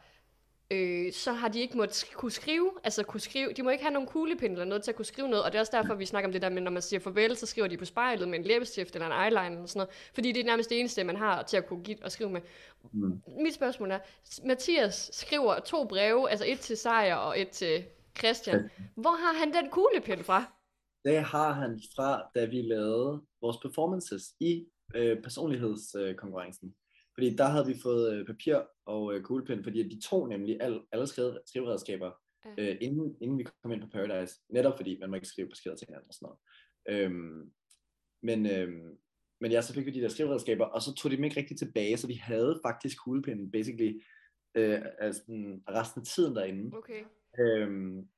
øh, 0.71 1.13
så 1.13 1.33
har 1.33 1.49
de 1.49 1.61
ikke 1.61 1.77
måttet 1.77 2.03
sk- 2.05 2.15
kunne 2.15 2.31
skrive, 2.31 2.71
altså 2.85 3.03
kunne 3.03 3.21
skrive, 3.21 3.53
de 3.53 3.63
må 3.63 3.71
ikke 3.71 3.85
have 3.85 3.93
nogen 3.93 4.09
kuglepind 4.09 4.53
eller 4.53 4.65
noget 4.65 4.83
til 4.83 4.91
at 4.91 4.97
kunne 4.97 5.05
skrive 5.05 5.29
noget, 5.29 5.45
og 5.45 5.53
det 5.53 5.59
er 5.59 5.61
også 5.61 5.77
derfor, 5.77 5.95
vi 5.95 6.07
snakker 6.07 6.29
om 6.29 6.33
det 6.33 6.43
der 6.43 6.49
med, 6.49 6.63
når 6.63 6.71
man 6.71 6.83
siger 6.83 7.01
farvel, 7.01 7.37
så 7.37 7.47
skriver 7.47 7.69
de 7.69 7.77
på 7.77 7.85
spejlet 7.85 8.29
med 8.29 8.39
en 8.39 8.45
læbestift 8.45 8.95
eller 8.95 9.07
en 9.07 9.25
eyeliner 9.25 9.57
eller 9.57 9.67
sådan 9.67 9.79
noget, 9.79 10.11
fordi 10.15 10.33
det 10.33 10.41
er 10.41 10.45
nærmest 10.45 10.71
det 10.71 10.81
eneste, 10.81 11.05
man 11.05 11.17
har 11.17 11.43
til 11.43 11.57
at 11.57 11.67
kunne 11.67 11.83
give 11.83 11.99
og 12.03 12.13
skrive 12.13 12.31
med. 12.31 12.41
Mm. 12.93 13.23
Mit 13.43 13.55
spørgsmål 13.55 13.91
er, 13.91 13.99
Mathias 14.45 15.11
skriver 15.13 15.59
to 15.59 15.85
breve, 15.85 16.31
altså 16.31 16.45
et 16.49 16.61
til 16.61 16.77
Sejr 16.77 17.15
og 17.15 17.41
et 17.41 17.51
til 17.51 17.85
Christian. 18.19 18.71
Hvor 18.95 19.11
har 19.11 19.39
han 19.39 19.55
den 19.55 19.71
kuglepind 19.71 20.25
fra? 20.25 20.45
Det 21.05 21.21
har 21.23 21.53
han 21.53 21.81
fra, 21.97 22.23
da 22.35 22.45
vi 22.45 22.63
lavede 22.63 23.23
vores 23.41 23.57
performances 23.57 24.23
i 24.41 24.67
øh, 24.95 25.23
personlighedskonkurrencen. 25.23 26.75
Fordi 27.15 27.37
der 27.37 27.45
havde 27.45 27.67
vi 27.67 27.75
fået 27.83 28.15
øh, 28.15 28.27
papir 28.27 28.63
og 28.87 29.15
øh, 29.15 29.23
kuglepen, 29.23 29.65
fordi 29.65 29.89
de 29.89 30.01
tog 30.01 30.29
nemlig 30.29 30.63
al, 30.63 30.81
alle 30.93 31.07
skrive, 31.07 31.39
skriveredskaber, 31.47 32.13
Ja. 32.59 32.71
øh, 32.71 32.77
inden, 32.81 33.17
inden 33.21 33.39
vi 33.39 33.47
kom 33.63 33.73
ind 33.73 33.83
på 33.83 33.89
Paradise. 33.89 34.35
Netop 34.49 34.77
fordi 34.77 34.99
man 35.01 35.11
må 35.11 35.15
ikke 35.15 35.29
skrive 35.29 35.49
beskeder 35.49 35.77
til 35.77 35.87
hinanden 35.89 36.09
og 36.09 36.15
sådan 36.15 36.27
noget. 36.27 36.39
Øhm, 36.89 37.53
men, 38.23 38.47
øhm, 38.47 38.99
men 39.41 39.53
ja, 39.53 39.63
så 39.63 39.75
fik 39.75 39.87
vi 39.87 39.91
de 39.91 40.01
der 40.01 40.09
skriveredskaber, 40.09 40.65
og 40.65 40.83
så 40.83 40.95
tog 40.95 41.11
de 41.11 41.17
dem 41.17 41.25
ikke 41.25 41.37
rigtig 41.41 41.59
tilbage, 41.59 41.97
så 41.97 42.07
vi 42.07 42.15
havde 42.15 42.61
faktisk 42.67 43.05
kuglepinden 43.05 43.51
basically 43.51 44.03
øh, 44.55 44.83
altså, 44.99 45.23
resten 45.69 46.01
af 46.01 46.07
tiden 46.07 46.37
derinde. 46.37 46.77
Okay. 46.77 47.05
Øhm, 47.41 48.09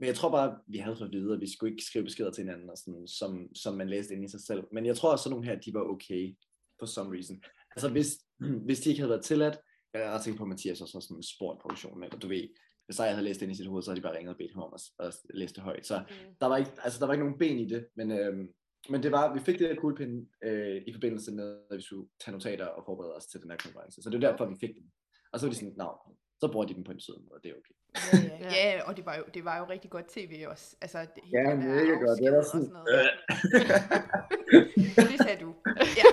men 0.00 0.06
jeg 0.06 0.14
tror 0.14 0.30
bare, 0.30 0.58
vi 0.66 0.78
havde 0.78 0.96
fået 0.96 1.08
at 1.08 1.12
vide, 1.12 1.34
at 1.34 1.40
vi 1.40 1.52
skulle 1.52 1.72
ikke 1.72 1.84
skrive 1.84 2.04
beskeder 2.04 2.30
til 2.30 2.44
hinanden, 2.44 2.70
og 2.70 2.78
sådan, 2.78 3.08
som, 3.08 3.54
som 3.54 3.74
man 3.74 3.88
læste 3.88 4.14
ind 4.14 4.24
i 4.24 4.28
sig 4.28 4.40
selv. 4.40 4.64
Men 4.72 4.86
jeg 4.86 4.96
tror 4.96 5.10
også, 5.12 5.20
at 5.20 5.24
sådan 5.24 5.34
nogle 5.34 5.46
her, 5.48 5.56
de 5.60 5.74
var 5.74 5.80
okay, 5.80 6.36
for 6.78 6.86
some 6.86 7.14
reason. 7.16 7.42
Altså 7.76 7.88
hvis, 7.88 8.08
hvis 8.66 8.80
de 8.80 8.88
ikke 8.90 9.00
havde 9.00 9.10
været 9.10 9.24
tilladt, 9.24 9.58
jeg 9.94 10.10
ret 10.10 10.24
sikker 10.24 10.38
på, 10.38 10.44
at 10.44 10.48
Mathias 10.48 10.80
også 10.80 10.96
har 10.98 11.00
sådan 11.00 11.22
spurgt 11.22 11.60
produktionen, 11.62 12.04
eller 12.04 12.18
du 12.18 12.28
ved, 12.28 12.48
hvis 12.86 12.98
jeg 12.98 13.10
havde 13.10 13.24
læst 13.24 13.42
ind 13.42 13.52
i 13.52 13.54
sit 13.54 13.66
hoved, 13.66 13.82
så 13.82 13.90
havde 13.90 14.00
de 14.00 14.02
bare 14.02 14.16
ringet 14.16 14.32
og 14.32 14.38
bedt 14.38 14.52
ham 14.54 14.62
om 14.62 14.72
at, 14.74 15.06
at 15.06 15.14
læse 15.34 15.54
det 15.54 15.62
højt. 15.62 15.86
Så 15.86 15.98
Mm. 15.98 16.34
der 16.40 16.46
var 16.46 16.56
ikke, 16.56 16.70
altså 16.84 16.98
der 17.00 17.06
var 17.06 17.12
ikke 17.14 17.24
nogen 17.24 17.38
ben 17.38 17.58
i 17.58 17.68
det, 17.68 17.86
men, 17.96 18.10
øhm, 18.12 18.48
men 18.90 19.02
det 19.02 19.12
var, 19.12 19.34
vi 19.34 19.40
fik 19.40 19.58
det 19.58 19.70
der 19.70 19.76
kuglepinde 19.76 20.26
øh, 20.44 20.82
i 20.86 20.92
forbindelse 20.92 21.32
med, 21.32 21.58
at 21.70 21.76
vi 21.76 21.82
skulle 21.82 22.08
tage 22.24 22.32
notater 22.32 22.66
og 22.66 22.82
forberede 22.86 23.14
os 23.14 23.26
til 23.26 23.40
den 23.42 23.50
her 23.50 23.56
konkurrence. 23.56 24.02
Så 24.02 24.10
det 24.10 24.16
er 24.24 24.30
derfor, 24.30 24.46
vi 24.46 24.56
fik 24.60 24.74
dem. 24.74 24.84
Og 25.32 25.40
så 25.40 25.46
var 25.46 25.50
de 25.52 25.58
sådan, 25.58 25.74
nå, 25.76 25.90
så 26.40 26.48
bruger 26.52 26.66
de 26.66 26.74
dem 26.74 26.84
på 26.84 26.92
en 26.92 27.00
sød 27.00 27.18
måde, 27.18 27.32
og 27.34 27.42
det 27.42 27.50
er 27.50 27.54
okay. 27.54 27.74
Ja, 28.12 28.18
ja. 28.40 28.76
ja, 28.76 28.82
og 28.88 28.96
det 28.96 29.06
var, 29.06 29.16
jo, 29.16 29.24
det 29.34 29.44
var 29.44 29.58
jo 29.58 29.64
rigtig 29.64 29.90
godt 29.90 30.08
tv 30.08 30.44
også. 30.46 30.76
Altså, 30.80 30.98
det, 30.98 31.22
Ja, 31.32 31.54
mega 31.54 31.92
godt. 32.06 32.18
Det 32.18 32.32
var 32.32 32.42
sådan, 32.42 32.68
noget. 32.68 33.10
det 35.10 35.18
sagde 35.20 35.40
du. 35.40 35.54
Ja. 35.96 36.04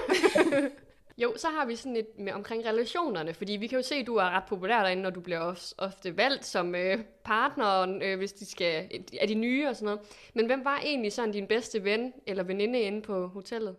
Jo, 1.18 1.34
så 1.38 1.48
har 1.48 1.66
vi 1.66 1.76
sådan 1.76 1.96
et 1.96 2.08
med 2.20 2.34
omkring 2.34 2.66
relationerne, 2.66 3.34
fordi 3.34 3.54
vi 3.54 3.68
kan 3.68 3.78
jo 3.78 3.84
se, 3.84 3.96
at 3.96 4.08
du 4.08 4.16
er 4.16 4.30
ret 4.30 4.44
populær 4.50 4.82
derinde, 4.82 5.04
når 5.04 5.10
du 5.10 5.22
bliver 5.22 5.40
ofte, 5.40 5.76
ofte 5.78 6.18
valgt 6.18 6.46
som 6.46 6.76
øh, 6.76 7.00
partner, 7.24 8.00
øh, 8.04 8.18
hvis 8.18 8.34
de 8.34 8.46
skal, 8.46 8.90
er 9.22 9.28
de 9.28 9.36
nye 9.36 9.68
og 9.68 9.76
sådan 9.76 9.86
noget. 9.86 10.00
Men 10.36 10.46
hvem 10.46 10.66
var 10.66 10.80
egentlig 10.80 11.14
sådan 11.14 11.32
din 11.32 11.48
bedste 11.48 11.84
ven 11.84 12.14
eller 12.28 12.44
veninde 12.44 12.80
inde 12.80 13.02
på 13.02 13.28
hotellet? 13.28 13.76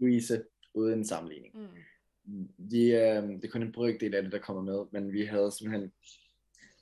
Louise, 0.00 0.42
uden 0.74 1.04
sammenligning. 1.04 1.54
Mm. 1.58 1.68
Vi, 2.58 2.92
øh, 2.94 3.22
det 3.22 3.44
er 3.44 3.50
kun 3.52 3.62
en 3.62 3.72
brøkdel 3.72 4.14
af 4.14 4.22
det, 4.22 4.32
der 4.32 4.38
kommer 4.38 4.62
med, 4.62 4.84
men 4.92 5.12
vi 5.12 5.24
havde 5.24 5.52
simpelthen 5.52 5.92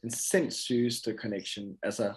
den 0.02 0.10
sindssygeste 0.10 1.16
connection. 1.16 1.78
Altså, 1.82 2.14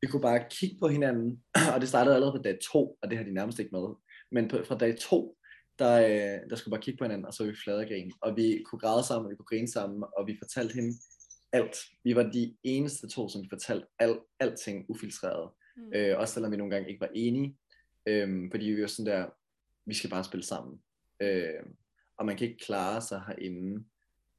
vi 0.00 0.06
kunne 0.06 0.22
bare 0.22 0.44
kigge 0.50 0.76
på 0.80 0.88
hinanden, 0.88 1.42
og 1.74 1.80
det 1.80 1.88
startede 1.88 2.14
allerede 2.14 2.38
på 2.38 2.42
dag 2.42 2.58
to, 2.72 2.98
og 3.02 3.10
det 3.10 3.18
har 3.18 3.24
de 3.24 3.34
nærmest 3.34 3.58
ikke 3.58 3.72
med. 3.72 3.88
Men 4.32 4.48
på, 4.48 4.56
fra 4.64 4.78
dag 4.78 4.98
to, 4.98 5.36
der, 5.78 5.94
øh, 6.00 6.50
der 6.50 6.56
skulle 6.56 6.72
bare 6.72 6.82
kigge 6.82 6.98
på 6.98 7.04
hinanden, 7.04 7.26
og 7.26 7.34
så 7.34 7.42
var 7.42 7.50
vi 7.50 7.56
fladergrin. 7.64 8.12
Og 8.20 8.36
vi 8.36 8.62
kunne 8.66 8.78
græde 8.78 9.04
sammen, 9.06 9.26
og 9.26 9.30
vi 9.30 9.36
kunne 9.36 9.46
grine 9.46 9.68
sammen, 9.68 10.04
og 10.16 10.26
vi 10.26 10.36
fortalte 10.42 10.74
hende 10.74 10.94
alt. 11.52 11.76
Vi 12.04 12.16
var 12.16 12.22
de 12.22 12.56
eneste 12.62 13.08
to, 13.08 13.28
som 13.28 13.48
fortalte 13.50 13.86
al, 13.98 14.18
alting 14.40 14.84
ufiltreret. 14.88 15.50
Mm. 15.76 15.92
Øh, 15.94 16.18
også 16.18 16.34
selvom 16.34 16.52
vi 16.52 16.56
nogle 16.56 16.74
gange 16.74 16.88
ikke 16.88 17.00
var 17.00 17.10
enige. 17.14 17.56
Øh, 18.06 18.50
fordi 18.50 18.66
vi 18.66 18.82
var 18.82 18.86
sådan 18.86 19.12
der, 19.12 19.26
vi 19.86 19.94
skal 19.94 20.10
bare 20.10 20.24
spille 20.24 20.44
sammen. 20.44 20.80
Øh, 21.22 21.62
og 22.18 22.26
man 22.26 22.36
kan 22.36 22.48
ikke 22.48 22.64
klare 22.64 23.00
sig 23.02 23.22
herinde. 23.26 23.84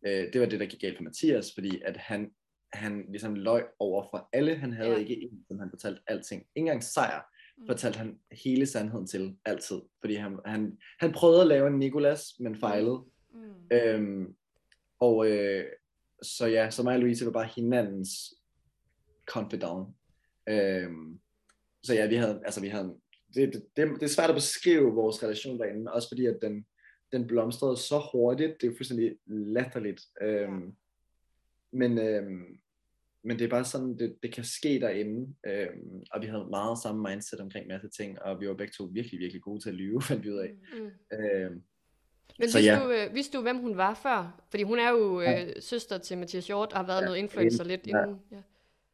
Øh, 0.08 0.34
det 0.34 0.42
var 0.42 0.48
det, 0.48 0.60
der 0.60 0.66
gik 0.66 0.82
galt 0.82 0.98
for 0.98 1.04
Mathias, 1.04 1.54
fordi 1.54 1.82
at 1.86 1.98
han, 1.98 2.32
han 2.74 3.06
ligesom 3.10 3.36
løg 3.36 3.64
over 3.80 4.04
for 4.12 4.30
alle. 4.34 4.56
Han 4.56 4.74
havde 4.74 4.92
Ja. 4.92 4.98
ikke 4.98 5.22
en, 5.22 5.46
som 5.48 5.60
han 5.60 5.70
fortalte 5.70 6.02
alting. 6.08 6.42
Ikke 6.42 6.50
engang 6.56 6.84
sejr 6.84 7.22
Mm. 7.58 7.68
fortalte 7.68 7.98
han 7.98 8.20
hele 8.32 8.66
sandheden 8.66 9.08
til, 9.08 9.38
altid. 9.46 9.82
Fordi 10.00 10.14
han, 10.16 10.40
han, 10.46 10.78
han 11.00 11.12
prøvede 11.12 11.42
at 11.42 11.48
lave 11.48 11.68
en 11.68 11.80
Nicolas, 11.80 12.40
men 12.40 12.56
fejlede. 12.60 13.04
Mm. 13.34 13.54
Øhm, 13.72 14.36
og 15.00 15.30
øh, 15.32 15.66
så 16.22 16.46
ja, 16.48 16.70
så 16.70 16.84
mig 16.84 16.94
og 16.96 17.00
Louise 17.00 17.26
var 17.26 17.32
bare 17.32 17.50
hinandens 17.56 18.34
confidant. 19.26 19.88
Øhm, 20.50 21.20
så 21.84 21.94
ja, 21.94 22.08
vi 22.08 22.16
havde, 22.16 22.42
altså 22.46 22.62
vi 22.62 22.68
havde, 22.68 22.96
det, 23.36 23.54
det, 23.54 23.64
det, 23.78 23.88
det 24.00 24.04
er 24.04 24.08
svært 24.08 24.30
at 24.30 24.36
beskrive 24.36 24.94
vores 24.94 25.24
relation 25.24 25.60
derinde, 25.60 25.94
også 25.94 26.08
fordi 26.08 26.26
at 26.26 26.38
den, 26.42 26.66
den 27.12 27.28
blomstrede 27.28 27.78
så 27.78 28.02
hurtigt, 28.12 28.54
det 28.62 28.68
er 28.68 28.72
jo 28.72 28.78
fuldstændig 28.78 29.18
latterligt. 29.28 30.02
Øhm, 30.22 30.76
men, 31.72 31.98
øhm, 31.98 32.60
men 33.24 33.40
det 33.40 33.46
er 33.46 33.50
bare 33.50 33.66
sådan, 33.66 33.98
det, 33.98 34.16
det 34.24 34.34
kan 34.34 34.44
ske 34.44 34.80
derinde, 34.80 35.36
øhm, 35.48 36.04
og 36.12 36.22
vi 36.22 36.28
havde 36.28 36.48
meget 36.50 36.78
samme 36.84 37.10
mindset 37.10 37.40
omkring 37.40 37.68
masse 37.68 37.90
ting, 37.90 38.22
og 38.22 38.42
vi 38.42 38.48
var 38.48 38.54
begge 38.54 38.74
to 38.78 38.84
virkelig, 38.84 39.20
virkelig 39.20 39.42
gode 39.42 39.64
til 39.64 39.70
at 39.70 39.76
lyve, 39.76 40.02
fandt 40.10 40.24
vi 40.24 40.30
ud 40.32 40.38
af. 40.38 40.54
Mm. 40.74 41.18
Øhm, 41.18 41.62
Men 42.40 42.50
Så 42.50 42.58
vidste, 42.58 42.74
ja. 42.74 42.84
du, 42.86 42.92
øh, 43.10 43.16
vidste 43.16 43.38
du, 43.38 43.42
hvem 43.42 43.58
hun 43.58 43.78
var 43.78 43.94
før? 43.94 44.44
Fordi 44.50 44.64
hun 44.64 44.80
er 44.80 44.90
jo 44.90 45.22
Ja. 45.22 45.46
øh, 45.46 45.54
søster 45.62 45.98
til 45.98 46.18
Mathias 46.18 46.48
Hjort 46.48 46.72
og 46.74 46.80
har 46.80 46.86
været 46.88 47.00
Ja, 47.02 47.06
noget 47.06 47.18
influencer 47.18 47.64
en- 47.64 47.68
lidt 47.70 47.88
ja. 47.88 48.04
inden. 48.04 48.20
Ja. 48.32 48.42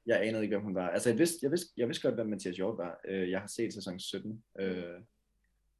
Jeg 0.06 0.28
anede 0.28 0.43
ikke, 0.43 0.56
hvem 0.56 0.63
hun 0.63 0.75
var. 0.75 0.89
Altså, 0.89 1.10
jeg 1.10 1.19
vidste, 1.19 1.38
jeg 1.41 1.51
vidste, 1.51 1.67
jeg 1.78 1.88
vidste 1.88 2.01
godt, 2.08 2.15
hvem 2.15 2.28
Mathias 2.28 2.56
Hjort 2.56 2.78
var. 2.78 2.99
Øh, 3.08 3.30
Jeg 3.32 3.39
har 3.39 3.47
set 3.47 3.73
sæson 3.73 3.99
17, 3.99 4.43
øh, 4.60 4.84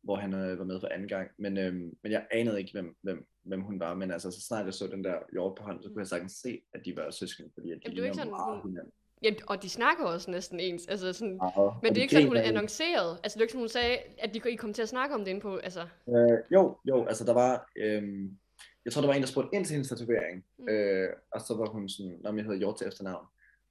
hvor 0.06 0.16
han 0.16 0.34
øh, 0.34 0.60
var 0.60 0.66
med 0.66 0.80
for 0.80 0.88
anden 0.88 1.08
gang. 1.08 1.28
Men, 1.38 1.58
øh, 1.58 1.74
men 1.74 2.12
jeg 2.12 2.28
anede 2.32 2.60
ikke, 2.60 2.72
hvem, 2.72 2.96
hvem, 3.02 3.26
hvem 3.44 3.62
hun 3.62 3.80
var. 3.80 3.94
Men 3.94 4.12
altså, 4.12 4.32
så 4.32 4.42
snart 4.42 4.66
jeg 4.66 4.74
så 4.74 4.88
den 4.88 5.04
der 5.04 5.16
Hjort 5.32 5.56
på 5.58 5.64
hånden, 5.64 5.84
så 5.84 5.90
kunne 5.90 6.00
jeg 6.00 6.08
sagtens 6.08 6.32
se, 6.32 6.62
at 6.74 6.86
de 6.86 6.96
var 6.96 7.12
søskende, 7.12 7.50
fordi 7.54 7.72
at 7.72 7.78
de 7.78 7.82
Jamen, 7.86 7.96
det 7.96 8.02
er 8.02 8.06
ikke 8.06 8.16
sådan, 8.18 8.32
meget 8.32 8.62
hun- 8.62 8.72
hinanden. 8.72 8.94
Ja, 9.24 9.32
og 9.48 9.64
de 9.64 9.70
snakker 9.70 10.06
også 10.06 10.32
næsten 10.32 10.60
ens. 10.60 10.88
Altså 10.88 11.14
sådan, 11.14 11.38
Meget. 11.38 11.74
men 11.84 11.90
det 11.92 11.98
er 11.98 12.02
ikke 12.02 12.14
sådan, 12.16 12.28
hun 12.28 12.38
er 12.38 12.42
annonceret. 12.42 13.20
Altså 13.24 13.36
det 13.36 13.42
er 13.42 13.46
ikke 13.46 13.52
sådan, 13.52 13.62
hun 13.62 13.70
sagde, 13.70 13.98
at 14.18 14.34
de, 14.34 14.52
I 14.52 14.56
kom 14.56 14.74
til 14.74 14.82
at 14.82 14.90
snakke 14.90 15.16
om 15.16 15.22
det 15.22 15.28
inde 15.28 15.42
på. 15.42 15.56
Altså, 15.58 15.82
Øh, 16.10 16.38
jo, 16.54 16.78
jo, 16.88 17.06
altså 17.06 17.26
der 17.26 17.34
var, 17.34 17.72
øhm, 17.76 18.38
jeg 18.86 18.94
tror 18.94 19.02
der 19.02 19.08
var 19.08 19.14
en, 19.16 19.22
der 19.22 19.28
spurgte 19.28 19.56
ind 19.58 19.66
til 19.66 19.74
hendes 19.74 19.90
tatovering, 19.90 20.46
Mm. 20.58 20.70
øh, 20.70 21.10
og 21.32 21.42
så 21.42 21.54
var 21.58 21.66
hun 21.70 21.90
sådan, 21.90 22.18
når 22.22 22.34
jeg 22.36 22.44
hedder 22.44 22.58
Hjort 22.58 22.78
til 22.78 22.88
efternavn, 22.88 23.26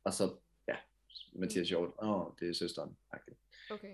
og 0.05 0.13
så, 0.15 0.31
ja, 0.69 0.75
Mathias 1.33 1.69
Hjort, 1.69 1.91
åh, 2.03 2.11
oh, 2.21 2.27
det 2.41 2.49
er 2.51 2.55
søsteren, 2.55 2.97
okay. 3.71 3.93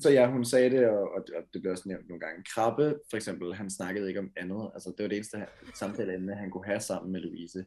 Så 0.00 0.10
ja, 0.10 0.30
hun 0.30 0.44
sagde 0.44 0.70
det, 0.70 0.88
og, 0.88 1.00
og, 1.00 1.24
og 1.36 1.42
det 1.52 1.62
blev 1.62 1.72
også 1.72 1.88
nævnt 1.88 2.08
nogle 2.08 2.20
gange. 2.20 2.44
Krabbe, 2.54 3.00
for 3.10 3.16
eksempel, 3.16 3.54
han 3.54 3.70
snakkede 3.70 4.08
ikke 4.08 4.20
om 4.20 4.32
andet, 4.36 4.70
altså 4.74 4.94
det 4.96 5.02
var 5.02 5.08
det 5.08 5.16
eneste 5.16 5.46
samtaleemne, 5.74 6.34
han 6.34 6.50
kunne 6.50 6.64
have 6.66 6.80
sammen 6.80 7.12
med 7.12 7.20
Louise. 7.20 7.64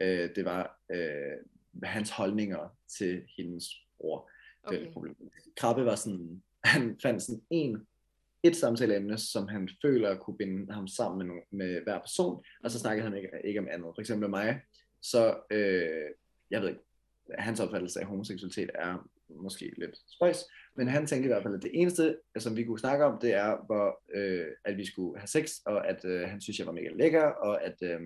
Øh, 0.00 0.30
det 0.36 0.44
var 0.44 0.80
øh, 0.92 1.36
hans 1.82 2.10
holdninger 2.10 2.76
til 2.98 3.22
hendes 3.36 3.64
bror. 3.98 4.30
Det 4.70 4.78
var 4.78 4.82
okay. 4.82 4.92
problem. 4.92 5.16
Krabbe 5.56 5.84
var 5.84 5.94
sådan, 5.94 6.42
han 6.64 6.98
fandt 7.02 7.22
sådan 7.22 7.42
en, 7.50 7.86
et 8.42 8.56
samtaleemne, 8.56 9.18
som 9.18 9.48
han 9.48 9.68
føler 9.82 10.18
kunne 10.18 10.36
binde 10.36 10.72
ham 10.72 10.88
sammen 10.88 11.18
med, 11.18 11.26
nogle, 11.26 11.42
med 11.50 11.82
hver 11.82 11.98
person, 11.98 12.44
og 12.64 12.70
så 12.70 12.78
snakkede 12.78 13.08
han 13.08 13.16
ikke, 13.16 13.28
ikke 13.44 13.60
om 13.60 13.68
andet. 13.70 13.92
For 13.94 14.00
eksempel 14.00 14.30
med 14.30 14.38
mig, 14.38 14.60
så, 15.02 15.36
øh, 15.50 16.10
jeg 16.50 16.60
ved 16.60 16.68
ikke, 16.68 16.80
hans 17.38 17.60
opfattelse 17.60 18.00
af 18.00 18.06
homoseksualitet 18.06 18.70
er 18.74 19.08
måske 19.36 19.72
lidt 19.78 19.96
spøjs, 20.16 20.44
men 20.76 20.88
han 20.88 21.06
tænkte 21.06 21.24
i 21.26 21.32
hvert 21.32 21.42
fald, 21.42 21.54
at 21.54 21.62
det 21.62 21.70
eneste, 21.74 22.16
som 22.38 22.56
vi 22.56 22.64
kunne 22.64 22.78
snakke 22.78 23.04
om, 23.04 23.18
det 23.20 23.34
er, 23.34 23.56
hvor, 23.66 24.00
øh, 24.14 24.46
at 24.64 24.76
vi 24.76 24.86
skulle 24.86 25.18
have 25.18 25.26
sex, 25.26 25.52
og 25.66 25.88
at 25.88 26.04
øh, 26.04 26.28
han 26.28 26.40
synes, 26.40 26.58
jeg 26.58 26.66
var 26.66 26.72
mega 26.72 26.88
lækker, 26.94 27.22
og 27.24 27.64
at 27.64 27.76
øh, 27.82 28.00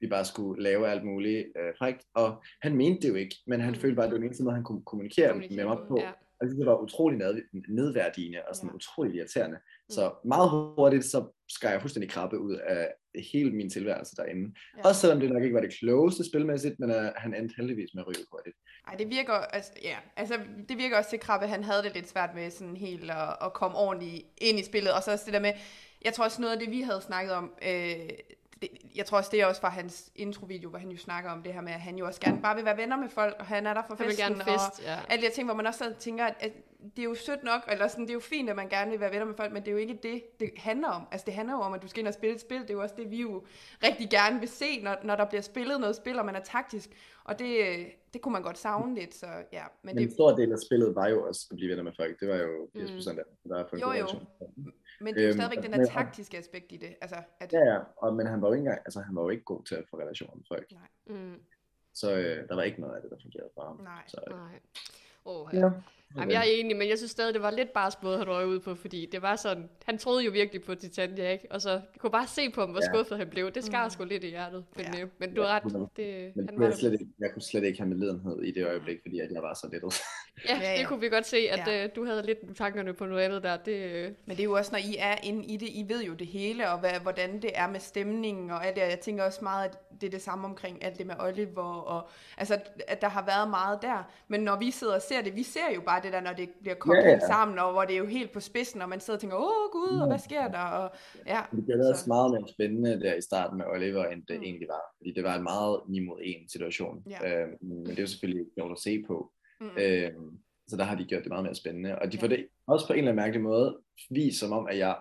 vi 0.00 0.06
bare 0.06 0.24
skulle 0.24 0.62
lave 0.62 0.88
alt 0.88 1.04
muligt 1.04 1.46
øh, 1.56 1.72
frækt. 1.78 2.02
Og 2.14 2.42
han 2.62 2.76
mente 2.76 3.02
det 3.02 3.08
jo 3.08 3.14
ikke, 3.14 3.36
men 3.46 3.60
han 3.60 3.74
Mm. 3.74 3.80
følte 3.80 3.96
bare, 3.96 4.04
at 4.06 4.08
det 4.10 4.12
var 4.14 4.18
den 4.18 4.26
eneste 4.26 4.44
måde, 4.44 4.54
han 4.54 4.64
kunne 4.64 4.82
kommunikere, 4.84 5.28
Kommunikere 5.28 5.56
med 5.56 5.64
mig 5.64 5.78
på. 5.88 5.98
Ja. 6.00 6.10
Og 6.40 6.46
det 6.46 6.66
var 6.66 6.76
utrolig 6.82 7.18
ned- 7.18 7.42
nedværdigende 7.68 8.38
og 8.48 8.56
sådan 8.56 8.70
Ja. 8.70 8.74
utrolig 8.74 9.14
irriterende. 9.14 9.58
Så 9.90 10.12
meget 10.24 10.50
hurtigt, 10.50 11.04
så 11.04 11.24
skar 11.48 11.70
jeg 11.70 11.80
fuldstændig 11.80 12.10
krabbe 12.10 12.38
ud 12.38 12.56
af 12.56 12.94
hele 13.32 13.50
min 13.50 13.70
tilværelse 13.70 14.16
derinde. 14.16 14.54
Ja. 14.76 14.80
Ja. 14.80 14.88
Også 14.88 15.00
selvom 15.00 15.20
det 15.20 15.32
nok 15.32 15.42
ikke 15.42 15.54
var 15.54 15.60
det 15.60 15.74
klogeste 15.78 16.24
spilmæssigt, 16.24 16.80
men 16.80 16.90
uh, 16.90 16.96
han 17.16 17.34
endte 17.34 17.54
heldigvis 17.56 17.94
med 17.94 18.02
at 18.02 18.08
ryge 18.08 18.26
hurtigt. 18.32 18.56
Ej, 18.88 18.94
det 18.94 19.10
virker, 19.10 19.32
altså, 19.32 19.72
ja, 19.82 19.96
altså, 20.16 20.34
det 20.68 20.78
virker 20.78 20.96
også 20.96 21.10
til 21.10 21.20
Krabbe, 21.20 21.46
han 21.46 21.64
havde 21.64 21.82
det 21.82 21.94
lidt 21.94 22.08
svært 22.08 22.30
med 22.34 22.50
sådan 22.50 22.76
helt 22.76 23.10
at, 23.10 23.36
at 23.42 23.52
komme 23.52 23.76
ordentligt 23.76 24.26
ind 24.38 24.58
i 24.58 24.64
spillet, 24.64 24.92
og 24.92 25.02
så 25.02 25.12
også 25.12 25.24
det 25.24 25.34
der 25.34 25.40
med, 25.40 25.52
jeg 26.04 26.12
tror 26.12 26.24
også 26.24 26.40
noget 26.40 26.54
af 26.54 26.60
det, 26.60 26.70
vi 26.70 26.80
havde 26.80 27.00
snakket 27.00 27.32
om, 27.32 27.52
øh, 27.62 28.08
det, 28.62 28.68
jeg 28.96 29.06
tror 29.06 29.18
også, 29.18 29.30
det 29.32 29.40
er 29.40 29.46
også 29.46 29.60
fra 29.60 29.68
hans 29.68 30.10
introvideo, 30.16 30.70
hvor 30.70 30.78
han 30.78 30.90
jo 30.90 30.98
snakker 30.98 31.30
om 31.30 31.42
det 31.42 31.54
her 31.54 31.60
med, 31.60 31.72
at 31.72 31.80
han 31.80 31.96
jo 31.96 32.06
også 32.06 32.20
gerne 32.20 32.42
bare 32.42 32.56
vil 32.56 32.64
være 32.64 32.76
venner 32.76 32.96
med 32.96 33.08
folk, 33.08 33.36
og 33.38 33.46
han 33.46 33.66
er 33.66 33.74
der 33.74 33.82
for 33.86 33.94
Han 33.94 34.06
vil 34.06 34.16
festen, 34.16 34.34
gerne 34.34 34.44
fest, 34.44 34.86
ja. 34.86 34.94
og 34.94 35.12
alle 35.12 35.22
de 35.22 35.26
her 35.26 35.34
ting, 35.34 35.46
hvor 35.46 35.54
man 35.54 35.66
også 35.66 35.94
tænker, 35.98 36.24
at, 36.24 36.34
at 36.40 36.52
det 36.96 36.98
er 36.98 37.04
jo 37.04 37.14
sødt 37.14 37.44
nok, 37.44 37.60
eller 37.70 37.88
sådan, 37.88 38.04
det 38.04 38.10
er 38.10 38.14
jo 38.14 38.20
fint, 38.20 38.50
at 38.50 38.56
man 38.56 38.68
gerne 38.68 38.90
vil 38.90 39.00
være 39.00 39.10
venner 39.10 39.24
med 39.24 39.34
folk, 39.34 39.52
men 39.52 39.62
det 39.62 39.68
er 39.68 39.72
jo 39.72 39.78
ikke 39.78 39.98
det, 40.02 40.22
det 40.40 40.50
handler 40.56 40.88
om. 40.88 41.02
Altså, 41.12 41.24
det 41.24 41.34
handler 41.34 41.54
jo 41.54 41.60
om, 41.60 41.72
at 41.72 41.82
du 41.82 41.88
skal 41.88 42.00
ind 42.00 42.08
og 42.08 42.14
spille 42.14 42.34
et 42.34 42.40
spil. 42.40 42.60
Det 42.60 42.70
er 42.70 42.74
jo 42.74 42.82
også 42.82 42.94
det, 42.98 43.10
vi 43.10 43.20
jo 43.20 43.44
rigtig 43.84 44.10
gerne 44.10 44.40
vil 44.40 44.48
se, 44.48 44.82
når, 44.82 44.96
når 45.04 45.16
der 45.16 45.24
bliver 45.24 45.42
spillet 45.42 45.80
noget 45.80 45.96
spil, 45.96 46.18
og 46.18 46.26
man 46.26 46.36
er 46.36 46.40
taktisk. 46.40 46.90
Og 47.24 47.38
det, 47.38 47.86
det 48.12 48.20
kunne 48.20 48.32
man 48.32 48.42
godt 48.42 48.58
savne 48.58 48.94
lidt, 48.94 49.14
så 49.14 49.26
ja. 49.52 49.64
Men 49.82 49.94
Men 49.94 49.98
en 50.02 50.04
det, 50.08 50.12
stor 50.14 50.30
del 50.36 50.52
af 50.52 50.58
spillet 50.58 50.94
var 50.94 51.08
jo 51.08 51.26
også 51.26 51.46
at 51.50 51.56
blive 51.56 51.70
venner 51.70 51.82
med 51.84 51.92
folk. 51.96 52.20
Det 52.20 52.28
var 52.28 52.36
jo 52.36 52.68
80% 52.76 53.12
Mm. 53.12 53.18
af 53.18 53.24
det, 53.24 53.50
der 53.50 53.68
på 53.68 53.76
en 53.76 53.82
Jo, 53.82 53.92
jo. 53.92 54.06
men 55.00 55.14
det 55.14 55.20
er 55.20 55.26
jo 55.26 55.28
øhm, 55.28 55.38
stadigvæk 55.38 55.62
den 55.64 55.72
der 55.72 55.78
men- 55.78 55.88
taktiske 55.88 56.38
aspekt 56.38 56.72
i 56.72 56.76
det. 56.76 56.94
Altså, 57.00 57.16
at, 57.40 57.52
Ja, 57.52 57.58
ja. 57.72 57.78
Og, 57.96 58.14
men 58.14 58.26
han 58.26 58.42
var 58.42 58.48
jo 58.48 58.52
ikke 58.54 58.60
engang, 58.60 58.78
altså 58.84 59.00
han 59.00 59.16
var 59.16 59.22
jo 59.22 59.28
ikke 59.28 59.44
god 59.44 59.64
til 59.64 59.74
at 59.74 59.84
få 59.90 59.98
relationer 59.98 60.34
med 60.34 60.44
folk. 60.48 60.72
Mm, 61.06 61.34
Så 61.94 62.14
øh, 62.16 62.48
der 62.48 62.54
var 62.54 62.62
ikke 62.62 62.80
noget 62.80 62.94
af 62.96 63.02
det, 63.02 63.10
der 63.10 63.16
fungerede 63.22 63.50
for 63.54 63.62
ham. 63.64 63.80
Nej. 63.82 64.02
Så, 64.08 64.20
øh, 64.30 64.36
nej. 64.36 64.58
Oh, 65.24 65.48
ja. 65.54 65.70
Jamen, 66.16 66.30
jeg 66.30 66.38
er 66.38 66.42
enig, 66.50 66.76
men 66.76 66.88
jeg 66.88 66.98
synes 66.98 67.10
stadig, 67.10 67.34
det 67.34 67.42
var 67.42 67.50
lidt 67.50 67.72
barsk 67.72 68.02
måde, 68.02 68.18
han 68.18 68.28
røg 68.28 68.46
ud 68.46 68.60
på, 68.60 68.74
fordi 68.74 69.08
det 69.12 69.22
var 69.22 69.36
sådan, 69.36 69.68
han 69.84 69.98
troede 69.98 70.24
jo 70.24 70.30
virkelig 70.30 70.62
på 70.62 70.74
Titania, 70.74 71.30
ikke? 71.32 71.46
Og 71.50 71.60
så 71.60 71.70
jeg 71.70 71.82
kunne 71.98 72.10
bare 72.10 72.26
se 72.26 72.50
på 72.50 72.60
ham, 72.60 72.70
hvor 72.70 72.80
Ja. 72.82 72.92
skuffet 72.94 73.18
han 73.18 73.28
blev. 73.28 73.50
Det 73.52 73.64
skar 73.64 73.84
Mm. 73.84 73.90
sgu 73.90 74.04
lidt 74.04 74.24
i 74.24 74.28
hjertet. 74.28 74.64
Men, 74.76 74.86
Ja. 74.86 74.98
ja. 74.98 75.04
men 75.18 75.34
du 75.34 75.40
har 75.42 75.48
ret. 75.48 75.62
100. 75.64 75.88
Det, 75.96 76.36
Men 76.36 76.48
han 76.48 76.60
var 76.60 76.66
der. 76.68 76.76
slet 76.76 76.92
ikke, 76.92 77.06
jeg 77.20 77.30
kunne 77.32 77.42
slet 77.42 77.64
ikke 77.64 77.78
have 77.78 77.88
medlidenhed 77.88 78.42
i 78.42 78.50
det 78.50 78.66
øjeblik, 78.66 78.98
fordi 79.02 79.20
at 79.20 79.30
jeg 79.32 79.42
var 79.42 79.54
så 79.54 79.68
lettet. 79.72 79.94
Ja, 80.48 80.56
Ja, 80.62 80.72
ja. 80.72 80.78
det 80.78 80.86
kunne 80.86 81.00
vi 81.00 81.08
godt 81.08 81.26
se, 81.26 81.36
at 81.36 81.66
Ja. 81.66 81.84
øh, 81.84 81.90
du 81.96 82.04
havde 82.04 82.22
lidt 82.26 82.38
tankerne 82.56 82.92
på 82.92 83.06
noget 83.06 83.22
andet 83.22 83.42
der. 83.42 83.56
Det, 83.56 83.72
øh, 83.72 84.04
Men 84.26 84.36
det 84.36 84.40
er 84.40 84.44
jo 84.44 84.52
også, 84.52 84.72
når 84.72 84.78
I 84.78 84.96
er 84.98 85.14
inde 85.22 85.44
i 85.44 85.56
det, 85.56 85.68
I 85.68 85.84
ved 85.88 86.04
jo 86.04 86.14
det 86.14 86.26
hele, 86.26 86.70
og 86.70 86.78
hvad, 86.80 86.90
hvordan 87.02 87.42
det 87.42 87.50
er 87.54 87.68
med 87.70 87.80
stemningen 87.80 88.50
og 88.50 88.66
alt 88.66 88.76
det. 88.76 88.82
Jeg 88.82 89.00
tænker 89.00 89.24
også 89.24 89.38
meget, 89.42 89.64
at 89.68 89.78
det 90.00 90.06
er 90.06 90.10
det 90.10 90.22
samme 90.22 90.44
omkring 90.48 90.84
alt 90.84 90.98
det 90.98 91.06
med 91.06 91.14
Oliver, 91.20 91.62
og 91.62 92.08
altså, 92.38 92.58
at 92.88 93.00
der 93.02 93.08
har 93.08 93.24
været 93.26 93.50
meget 93.50 93.78
der. 93.82 94.10
Men 94.28 94.40
når 94.40 94.58
vi 94.58 94.70
sidder 94.70 94.94
og 94.94 95.02
ser 95.02 95.22
det, 95.22 95.36
vi 95.36 95.42
ser 95.42 95.74
jo 95.74 95.80
bare 95.80 96.02
det 96.02 96.12
der, 96.12 96.20
når 96.20 96.32
det 96.32 96.48
bliver 96.60 96.74
koblet 96.74 97.02
Ja, 97.02 97.08
ja, 97.10 97.18
sammen, 97.26 97.58
og 97.58 97.72
hvor 97.72 97.84
det 97.84 97.94
er 97.94 97.98
jo 97.98 98.06
helt 98.06 98.32
på 98.32 98.40
spidsen, 98.40 98.82
og 98.82 98.88
man 98.88 99.00
sidder 99.00 99.16
og 99.16 99.20
tænker, 99.20 99.36
åh 99.36 99.70
gud, 99.72 100.00
og 100.00 100.06
hvad 100.06 100.18
sker 100.18 100.48
der? 100.48 100.58
Og, 100.64 100.90
ja, 101.26 101.40
Det 101.50 101.64
blev 101.64 101.78
også 101.90 102.02
Så- 102.04 102.08
meget 102.08 102.30
mere 102.32 102.48
spændende 102.48 103.00
der 103.00 103.14
i 103.14 103.20
starten 103.20 103.58
med 103.58 103.66
Oliver, 103.66 104.04
end 104.06 104.22
det 104.28 104.36
Mm. 104.36 104.42
egentlig 104.42 104.68
var. 104.68 104.82
Fordi 104.98 105.12
det 105.12 105.24
var 105.24 105.34
en 105.36 105.42
meget 105.42 105.80
9 105.88 106.00
mod 106.00 106.18
1 106.22 106.46
situation. 106.52 107.04
Ja. 107.10 107.40
Øhm, 107.42 107.50
men 107.60 107.86
det 107.86 107.98
er 107.98 108.02
jo 108.02 108.06
selvfølgelig 108.06 108.46
sjovt 108.58 108.72
at 108.72 108.78
se 108.78 109.02
på. 109.06 109.30
Mm, 109.60 109.66
Øhm, 109.78 110.38
så 110.68 110.76
der 110.76 110.84
har 110.84 110.96
de 110.96 111.04
gjort 111.04 111.22
det 111.22 111.28
meget 111.28 111.44
mere 111.44 111.54
spændende. 111.54 111.98
Og 111.98 112.12
de 112.12 112.18
får 112.18 112.26
det 112.26 112.46
også 112.66 112.86
på 112.86 112.92
en 112.92 112.98
eller 112.98 113.10
anden 113.10 113.22
mærkelig 113.24 113.42
måde 113.42 113.78
vist 114.10 114.38
som 114.40 114.52
om, 114.52 114.66
at 114.70 114.78
jeg 114.78 114.96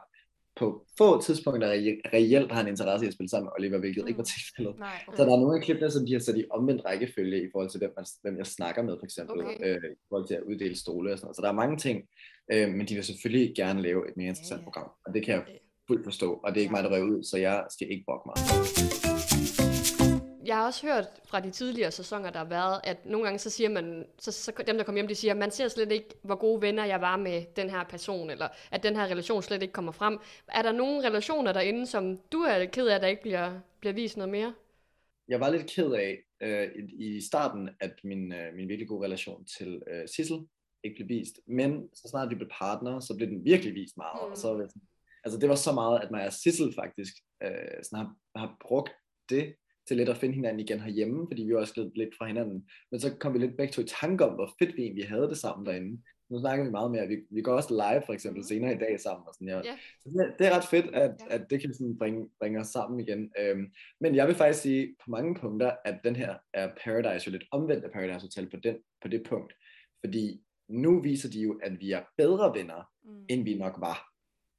på 0.55 0.85
få 0.97 1.21
tidspunkter 1.21 1.67
re- 1.73 2.09
reelt 2.13 2.51
har 2.51 2.61
en 2.61 2.67
interesse 2.67 3.05
i 3.05 3.07
at 3.07 3.13
spille 3.13 3.29
sammen 3.29 3.45
med 3.45 3.51
Oliver, 3.59 3.77
hvilket 3.79 4.03
Mm. 4.03 4.07
ikke 4.07 4.17
var 4.17 4.23
tilfældet. 4.23 4.79
nej, 4.79 4.99
Så 5.15 5.25
der 5.25 5.31
er 5.33 5.39
nogle 5.39 5.57
af 5.57 5.63
klippene, 5.63 5.91
som 5.91 6.05
de 6.05 6.13
har 6.13 6.19
sat 6.19 6.37
i 6.37 6.45
omvendt 6.51 6.85
rækkefølge 6.85 7.43
i 7.43 7.47
forhold 7.51 7.69
til, 7.69 7.77
hvem, 7.77 7.93
man, 7.97 8.05
hvem 8.21 8.37
jeg 8.37 8.45
snakker 8.45 8.81
med, 8.83 8.97
for 8.99 9.05
eksempel, 9.05 9.41
Okay. 9.41 9.57
øh, 9.75 9.91
i 9.91 9.95
forhold 10.09 10.27
til 10.27 10.35
at 10.35 10.43
uddele 10.43 10.75
stole 10.75 11.11
og 11.11 11.17
sådan 11.17 11.25
noget. 11.25 11.35
Så 11.35 11.41
der 11.41 11.47
er 11.49 11.53
mange 11.63 11.77
ting, 11.77 12.07
øh, 12.53 12.69
men 12.69 12.87
de 12.87 12.95
vil 12.95 13.03
selvfølgelig 13.03 13.55
gerne 13.55 13.81
lave 13.81 14.09
et 14.09 14.17
mere 14.17 14.27
interessant 14.27 14.59
ja. 14.59 14.63
program, 14.63 14.89
og 15.05 15.13
det 15.13 15.25
kan 15.25 15.33
jeg 15.35 15.43
fuldt 15.87 16.03
forstå, 16.03 16.33
og 16.33 16.49
det 16.53 16.57
er 16.57 16.61
ikke 16.61 16.73
mig, 16.73 16.83
der 16.83 16.91
røver 16.95 17.09
ud, 17.17 17.23
så 17.23 17.37
jeg 17.37 17.65
skal 17.69 17.91
ikke 17.91 18.03
brokke 18.07 18.29
mig. 18.29 18.35
Jeg 20.49 20.57
har 20.57 20.65
også 20.65 20.87
hørt 20.87 21.07
fra 21.25 21.39
de 21.39 21.51
tidligere 21.51 21.91
sæsoner, 21.91 22.29
der 22.29 22.37
har 22.39 22.45
været, 22.45 22.81
at 22.83 23.05
nogle 23.05 23.23
gange 23.25 23.39
så 23.39 23.49
siger 23.49 23.69
man, 23.69 24.05
så, 24.19 24.31
så 24.31 24.51
dem 24.67 24.77
der 24.77 24.83
kommer 24.83 24.97
hjem, 24.99 25.07
de 25.07 25.15
siger, 25.15 25.33
man 25.33 25.51
ser 25.51 25.67
slet 25.67 25.91
ikke, 25.91 26.07
hvor 26.21 26.35
gode 26.35 26.61
venner 26.61 26.85
jeg 26.85 27.01
var 27.01 27.17
med 27.17 27.43
den 27.55 27.69
her 27.69 27.83
person, 27.83 28.29
eller 28.29 28.47
at 28.71 28.83
den 28.83 28.95
her 28.95 29.03
relation 29.05 29.43
slet 29.43 29.61
ikke 29.61 29.73
kommer 29.73 29.91
frem. 29.91 30.19
Er 30.47 30.61
der 30.61 30.71
nogle 30.71 31.07
relationer 31.07 31.53
derinde, 31.53 31.85
som 31.85 32.19
du 32.31 32.37
er 32.37 32.65
ked 32.65 32.87
af, 32.87 32.99
der 32.99 33.07
ikke 33.07 33.21
bliver, 33.21 33.59
bliver 33.79 33.93
vist 33.93 34.17
noget 34.17 34.31
mere? 34.31 34.53
Jeg 35.27 35.39
var 35.39 35.49
lidt 35.49 35.67
ked 35.71 35.91
af 35.91 36.17
øh, 36.41 36.67
i, 36.99 37.21
starten, 37.21 37.69
at 37.79 37.93
min, 38.03 38.33
øh, 38.33 38.53
min 38.55 38.67
virkelig 38.69 38.87
gode 38.87 39.05
relation 39.05 39.45
til 39.45 39.81
øh, 39.91 40.07
Sissel 40.07 40.39
ikke 40.83 40.95
blev 40.95 41.09
vist, 41.19 41.39
men 41.47 41.89
så 41.93 42.07
snart 42.09 42.29
vi 42.29 42.35
blev 42.35 42.49
partner, 42.59 42.99
så 42.99 43.13
blev 43.17 43.27
den 43.29 43.45
virkelig 43.45 43.73
vist 43.75 43.97
meget, 43.97 44.19
Mm. 44.25 44.31
og 44.31 44.37
så 44.37 44.67
altså 45.23 45.39
det 45.39 45.49
var 45.49 45.55
så 45.55 45.71
meget, 45.71 45.99
at 46.03 46.11
mig 46.11 46.25
og 46.27 46.33
Sissel 46.33 46.73
faktisk 46.75 47.13
øh, 47.43 47.83
sådan 47.83 48.05
har, 48.05 48.15
har 48.35 48.57
brugt 48.61 48.91
det 49.29 49.55
til 49.89 49.97
lidt 49.97 50.09
at 50.09 50.17
finde 50.17 50.35
hinanden 50.35 50.59
igen 50.59 50.79
herhjemme, 50.79 51.27
fordi 51.29 51.43
vi 51.43 51.53
var 51.53 51.59
også 51.59 51.73
gledet 51.73 51.91
lidt 51.97 52.15
fra 52.17 52.25
hinanden. 52.27 52.69
Men 52.91 52.99
så 52.99 53.15
kom 53.19 53.33
vi 53.33 53.39
lidt 53.39 53.57
begge 53.57 53.73
to 53.73 53.81
i 53.81 53.85
tanke 54.01 54.25
om, 54.25 54.33
hvor 54.35 54.49
fedt 54.59 54.75
vi 54.77 54.81
egentlig 54.81 55.07
havde 55.09 55.29
det 55.29 55.37
sammen 55.37 55.65
derinde. 55.65 56.01
Nu 56.29 56.39
snakker 56.39 56.65
vi 56.65 56.71
meget 56.71 56.91
mere. 56.91 57.07
Vi, 57.07 57.17
vi 57.31 57.41
går 57.41 57.53
også 57.53 57.73
live 57.73 58.01
for 58.05 58.13
eksempel 58.13 58.39
Mhm. 58.39 58.47
senere 58.47 58.73
i 58.75 58.77
dag 58.77 58.99
sammen. 58.99 59.27
Og 59.27 59.33
sådan, 59.33 59.47
ja. 59.47 59.57
Ja. 59.57 59.77
Så 60.03 60.09
det, 60.09 60.33
det 60.39 60.47
er 60.47 60.57
ret 60.57 60.63
fedt, 60.65 60.85
at, 60.95 61.11
Ja. 61.29 61.35
at 61.35 61.49
det 61.49 61.61
kan 61.61 61.73
sådan 61.73 61.97
bringe, 61.97 62.29
bringe 62.39 62.59
os 62.59 62.67
sammen 62.67 62.99
igen. 62.99 63.31
Øhm, 63.39 63.71
men 64.01 64.15
jeg 64.15 64.27
vil 64.27 64.35
faktisk 64.35 64.61
sige 64.61 64.95
på 65.05 65.11
mange 65.11 65.35
punkter, 65.35 65.71
at 65.85 65.99
den 66.03 66.15
her 66.15 66.35
er 66.53 66.69
Paradise 66.83 67.27
jo 67.27 67.31
lidt 67.31 67.43
omvendt 67.51 67.85
af 67.85 67.91
Paradise 67.91 68.21
Hotel 68.25 68.49
på, 68.49 68.57
den, 68.63 68.75
på 69.01 69.07
det 69.07 69.23
punkt. 69.23 69.53
Fordi 70.05 70.41
nu 70.69 71.01
viser 71.01 71.29
de 71.29 71.41
jo, 71.41 71.59
at 71.63 71.79
vi 71.79 71.91
er 71.91 72.01
bedre 72.17 72.53
venner, 72.55 72.89
mm, 73.03 73.25
end 73.29 73.43
vi 73.43 73.57
nok 73.57 73.75
var. 73.79 74.08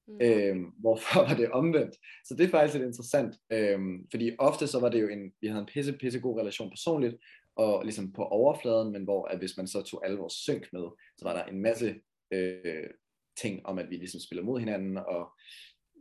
Mm. 0.09 0.19
Øhm, 0.23 0.65
hvorfor 0.83 1.21
var 1.29 1.35
det 1.35 1.51
omvendt? 1.51 1.95
Så 2.25 2.35
det 2.35 2.45
er 2.45 2.51
faktisk 2.51 2.75
lidt 2.75 2.87
interessant, 2.87 3.35
øhm, 3.53 4.07
fordi 4.11 4.37
ofte 4.39 4.67
så 4.67 4.81
var 4.81 4.89
det 4.89 5.03
jo 5.03 5.09
en, 5.09 5.33
vi 5.41 5.47
havde 5.47 5.61
en 5.61 5.73
pisse, 5.73 5.93
pisse 5.93 6.21
god 6.21 6.41
relation 6.41 6.71
personligt, 6.71 7.17
og 7.57 7.85
ligesom 7.85 8.13
på 8.13 8.25
overfladen, 8.25 8.93
men 8.93 9.05
hvor 9.05 9.25
at 9.25 9.39
hvis 9.39 9.57
man 9.57 9.67
så 9.67 9.83
tog 9.83 10.05
alle 10.05 10.19
vores 10.19 10.33
synk 10.33 10.69
med, 10.73 10.87
så 11.19 11.25
var 11.25 11.35
der 11.35 11.45
en 11.45 11.63
masse 11.63 11.95
øh, 12.33 12.91
ting 13.37 13.67
om, 13.67 13.79
at 13.79 13.91
vi 13.91 13.97
ligesom 13.97 14.21
spiller 14.21 14.45
mod 14.45 14.61
hinanden, 14.61 14.97
og 14.97 15.33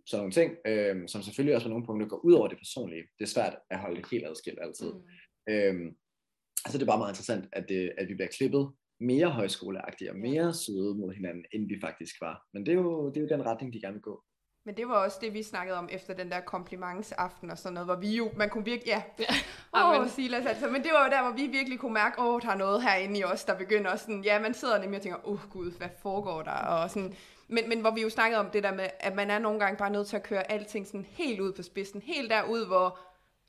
sådan 0.08 0.22
nogle 0.22 0.32
ting, 0.32 0.52
øh, 0.68 1.08
som 1.08 1.22
selvfølgelig 1.22 1.56
også 1.56 1.66
på 1.66 1.70
nogle 1.70 1.86
punkter 1.86 2.08
går 2.08 2.26
ud 2.26 2.34
over 2.34 2.48
det 2.48 2.58
personlige. 2.58 3.04
Det 3.20 3.24
er 3.26 3.30
svært 3.30 3.56
at 3.70 3.80
holde 3.80 3.96
det 3.96 4.12
helt 4.12 4.26
adskilt 4.26 4.60
altid. 4.62 4.92
mm, 4.94 5.54
Øhm, 5.54 5.88
altså 6.66 6.78
det 6.78 6.82
er 6.82 6.92
bare 6.92 6.98
meget 6.98 7.12
interessant, 7.12 7.46
at, 7.54 7.66
det, 7.70 7.92
at 7.98 8.08
vi 8.08 8.14
bliver 8.14 8.28
klippet 8.38 8.72
mere 9.00 9.30
højskoleagtige 9.30 10.12
og 10.12 10.16
Ja. 10.16 10.22
mere 10.22 10.54
søde 10.54 10.96
mod 10.96 11.14
hinanden, 11.14 11.46
end 11.54 11.68
vi 11.68 11.78
faktisk 11.82 12.22
var. 12.22 12.46
Men 12.54 12.66
det 12.66 12.72
er 12.72 12.76
jo, 12.76 13.10
det 13.10 13.18
er 13.18 13.22
jo 13.22 13.28
den 13.28 13.46
retning, 13.46 13.74
de 13.74 13.82
gerne 13.82 13.94
vil 13.94 14.02
gå. 14.02 14.24
Men 14.66 14.78
det 14.78 14.88
var 14.88 14.94
også 14.96 15.18
det, 15.22 15.34
vi 15.34 15.44
snakkede 15.44 15.78
om 15.78 15.90
efter 15.92 16.14
den 16.14 16.32
der 16.32 16.40
komplimentsaften 16.40 17.52
og 17.52 17.58
sådan 17.58 17.74
noget, 17.74 17.88
hvor 17.88 17.96
vi 17.96 18.16
jo, 18.16 18.32
man 18.38 18.50
kunne 18.50 18.66
virkelig, 18.66 18.88
ja, 18.92 19.04
Ja. 19.76 19.96
åh, 19.96 20.02
oh, 20.02 20.08
Silas, 20.10 20.46
altså, 20.46 20.68
men 20.70 20.84
det 20.84 20.92
var 20.94 21.06
jo 21.06 21.12
der, 21.12 21.22
hvor 21.24 21.32
vi 21.32 21.48
virkelig 21.52 21.80
kunne 21.80 21.94
mærke, 21.94 22.20
åh, 22.20 22.34
oh, 22.36 22.42
der 22.42 22.50
er 22.50 22.58
noget 22.58 22.84
herinde 22.84 23.20
i 23.20 23.24
os, 23.24 23.46
der 23.46 23.58
begynder 23.58 23.96
sådan, 23.96 24.24
ja, 24.24 24.40
man 24.40 24.54
sidder 24.54 24.80
nemlig 24.82 24.98
og 24.98 25.02
tænker, 25.02 25.28
åh 25.28 25.34
oh, 25.34 25.50
gud, 25.50 25.78
hvad 25.78 25.90
foregår 26.02 26.42
der, 26.42 26.52
og 26.52 26.90
sådan, 26.90 27.14
men, 27.48 27.70
men 27.70 27.82
hvor 27.82 27.92
vi 27.92 28.02
jo 28.02 28.10
snakkede 28.10 28.40
om 28.40 28.50
det 28.50 28.64
der 28.64 28.74
med, 28.74 28.88
at 29.00 29.16
man 29.16 29.30
er 29.30 29.40
nogle 29.40 29.60
gange 29.60 29.78
bare 29.78 29.90
nødt 29.90 30.08
til 30.08 30.16
at 30.16 30.24
køre 30.24 30.52
alting 30.52 30.88
sådan 30.88 31.06
helt 31.10 31.40
ud 31.40 31.54
på 31.54 31.64
spidsen, 31.64 32.02
helt 32.02 32.30
derud, 32.32 32.66
hvor, 32.68 33.00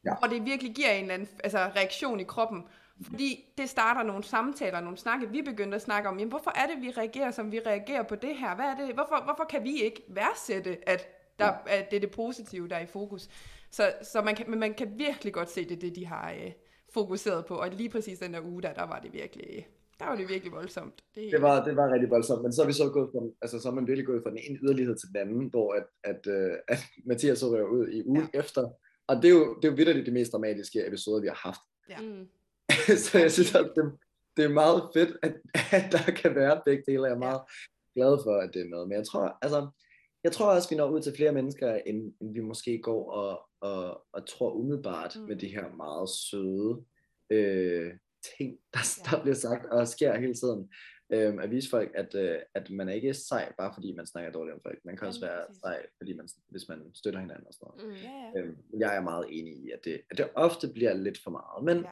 Ja. 0.04 0.10
ja. 0.10 0.16
hvor 0.18 0.28
det 0.28 0.44
virkelig 0.46 0.74
giver 0.74 0.90
en 0.90 1.02
eller 1.02 1.14
anden 1.14 1.28
altså, 1.44 1.58
reaktion 1.58 2.20
i 2.20 2.24
kroppen. 2.24 2.64
Fordi 3.02 3.52
det 3.58 3.68
starter 3.68 4.02
nogle 4.02 4.24
samtaler, 4.24 4.80
nogle 4.80 4.98
snakke. 4.98 5.30
Vi 5.30 5.42
begyndte 5.42 5.74
at 5.74 5.82
snakke 5.82 6.08
om, 6.08 6.18
jamen, 6.18 6.30
hvorfor 6.30 6.52
er 6.54 6.66
det, 6.66 6.82
vi 6.82 6.90
reagerer, 6.90 7.30
som 7.30 7.52
vi 7.52 7.60
reagerer 7.66 8.02
på 8.02 8.14
det 8.14 8.36
her? 8.36 8.54
Hvad 8.54 8.64
er 8.64 8.76
det? 8.76 8.94
Hvorfor, 8.94 9.24
hvorfor 9.24 9.44
kan 9.50 9.64
vi 9.64 9.82
ikke 9.82 10.02
værdsætte, 10.08 10.88
at, 10.88 11.08
der, 11.38 11.52
at 11.66 11.90
det 11.90 11.96
er 11.96 12.00
det 12.00 12.10
positive, 12.10 12.68
der 12.68 12.76
er 12.76 12.80
i 12.80 12.86
fokus? 12.86 13.28
Så, 13.70 13.92
så 14.02 14.22
man, 14.22 14.34
kan, 14.34 14.50
men 14.50 14.60
man 14.60 14.74
kan 14.74 14.98
virkelig 14.98 15.32
godt 15.32 15.50
se, 15.50 15.64
det 15.64 15.72
er 15.72 15.80
det, 15.80 15.96
de 15.96 16.06
har 16.06 16.32
øh, 16.32 16.52
fokuseret 16.94 17.46
på. 17.46 17.54
Og 17.54 17.70
lige 17.70 17.88
præcis 17.88 18.18
den 18.18 18.34
der 18.34 18.40
uge, 18.40 18.62
der, 18.62 18.72
der 18.72 18.86
var 18.86 18.98
det 18.98 19.12
virkelig, 19.12 19.68
der 19.98 20.06
var 20.06 20.16
det 20.16 20.28
virkelig 20.28 20.52
voldsomt. 20.52 21.04
Det, 21.14 21.32
Det 21.32 21.42
var, 21.42 21.64
det 21.64 21.76
var 21.76 21.92
rigtig 21.92 22.10
voldsomt, 22.10 22.42
men 22.42 22.52
så 22.52 22.62
er 22.62 22.66
vi 22.66 22.72
så 22.72 22.90
gået 22.92 23.08
fra, 23.12 23.20
altså 23.42 23.60
så 23.60 23.68
er 23.68 23.72
man 23.72 23.86
virkelig 23.86 24.06
gået 24.06 24.22
fra 24.22 24.30
den 24.30 24.38
ene 24.48 24.58
yderlighed 24.62 24.96
til 24.96 25.08
den 25.08 25.16
anden, 25.16 25.46
hvor 25.46 25.72
at, 25.72 25.86
at, 26.04 26.26
øh, 26.26 26.52
at 26.68 26.78
Mathias 27.06 27.38
så 27.38 27.46
rører 27.46 27.64
ud 27.64 27.88
i 27.88 28.02
ugen 28.06 28.28
ja. 28.34 28.38
efter, 28.38 28.68
og 29.06 29.16
det 29.16 29.24
er 29.24 29.34
jo, 29.34 29.54
det 29.54 29.64
er 29.64 29.72
jo 29.72 29.76
vidderligt 29.76 30.06
de 30.06 30.12
mest 30.12 30.32
dramatiske 30.32 30.86
episoder, 30.86 31.20
vi 31.20 31.26
har 31.26 31.40
haft. 31.42 31.60
Ja. 31.88 31.96
Så 33.04 33.18
jeg 33.18 33.32
synes, 33.32 33.54
at 33.54 33.72
det, 33.76 33.92
det 34.36 34.44
er 34.44 34.48
meget 34.48 34.82
fedt, 34.94 35.16
at, 35.22 35.34
at 35.72 35.92
der 35.92 36.12
kan 36.12 36.34
være 36.34 36.62
begge 36.64 36.82
dele, 36.86 37.04
jeg 37.04 37.12
er 37.14 37.18
meget 37.18 37.40
glad 37.94 38.18
for, 38.24 38.36
at 38.36 38.50
det 38.54 38.62
er 38.62 38.68
med. 38.68 38.86
Men 38.86 38.92
jeg 38.92 39.06
tror, 39.06 39.38
altså, 39.42 39.70
jeg 40.24 40.32
tror 40.32 40.46
også, 40.54 40.68
vi 40.70 40.76
når 40.76 40.90
ud 40.90 41.02
til 41.02 41.12
flere 41.16 41.32
mennesker, 41.32 41.74
end, 41.86 42.14
end 42.20 42.34
vi 42.34 42.40
måske 42.40 42.78
går 42.78 43.10
og, 43.12 43.48
og, 43.60 44.06
og 44.12 44.26
tror 44.26 44.52
umiddelbart 44.52 45.16
mm. 45.16 45.22
med 45.22 45.36
de 45.36 45.48
her 45.48 45.76
meget 45.76 46.08
søde 46.08 46.84
øh, 47.30 47.92
ting, 48.36 48.58
der, 48.74 48.78
der 49.10 49.22
bliver 49.22 49.34
sagt 49.34 49.66
og 49.66 49.88
sker 49.88 50.18
hele 50.18 50.34
tiden. 50.34 50.70
Øhm, 51.12 51.38
at 51.38 51.50
vise 51.50 51.70
folk, 51.70 51.90
at, 51.94 52.14
øh, 52.14 52.38
at 52.54 52.70
man 52.70 52.88
er 52.88 52.92
ikke 52.92 53.14
sej, 53.14 53.52
bare 53.58 53.74
fordi 53.74 53.92
man 53.92 54.06
snakker 54.06 54.32
dårligt 54.32 54.54
om 54.54 54.60
folk. 54.62 54.78
Man 54.84 54.96
kan 54.96 55.04
Ja, 55.04 55.08
også 55.08 55.20
være 55.20 55.44
præcis. 55.46 55.60
sej, 55.60 55.86
fordi 55.98 56.12
man, 56.12 56.28
hvis 56.48 56.68
man 56.68 56.82
støtter 56.94 57.20
hinanden 57.20 57.46
og 57.46 57.54
sådan 57.54 57.72
noget. 57.76 57.88
Mm. 57.88 58.02
Ja, 58.04 58.30
ja. 58.34 58.40
Øhm, 58.40 58.56
jeg 58.78 58.96
er 58.96 59.00
meget 59.00 59.26
enig 59.30 59.52
i, 59.52 59.70
at 59.70 59.80
det, 59.84 60.00
at 60.10 60.18
det 60.18 60.28
ofte 60.34 60.68
bliver 60.68 60.94
lidt 60.94 61.18
for 61.22 61.30
meget. 61.30 61.64
Men 61.64 61.76
Ja. 61.84 61.90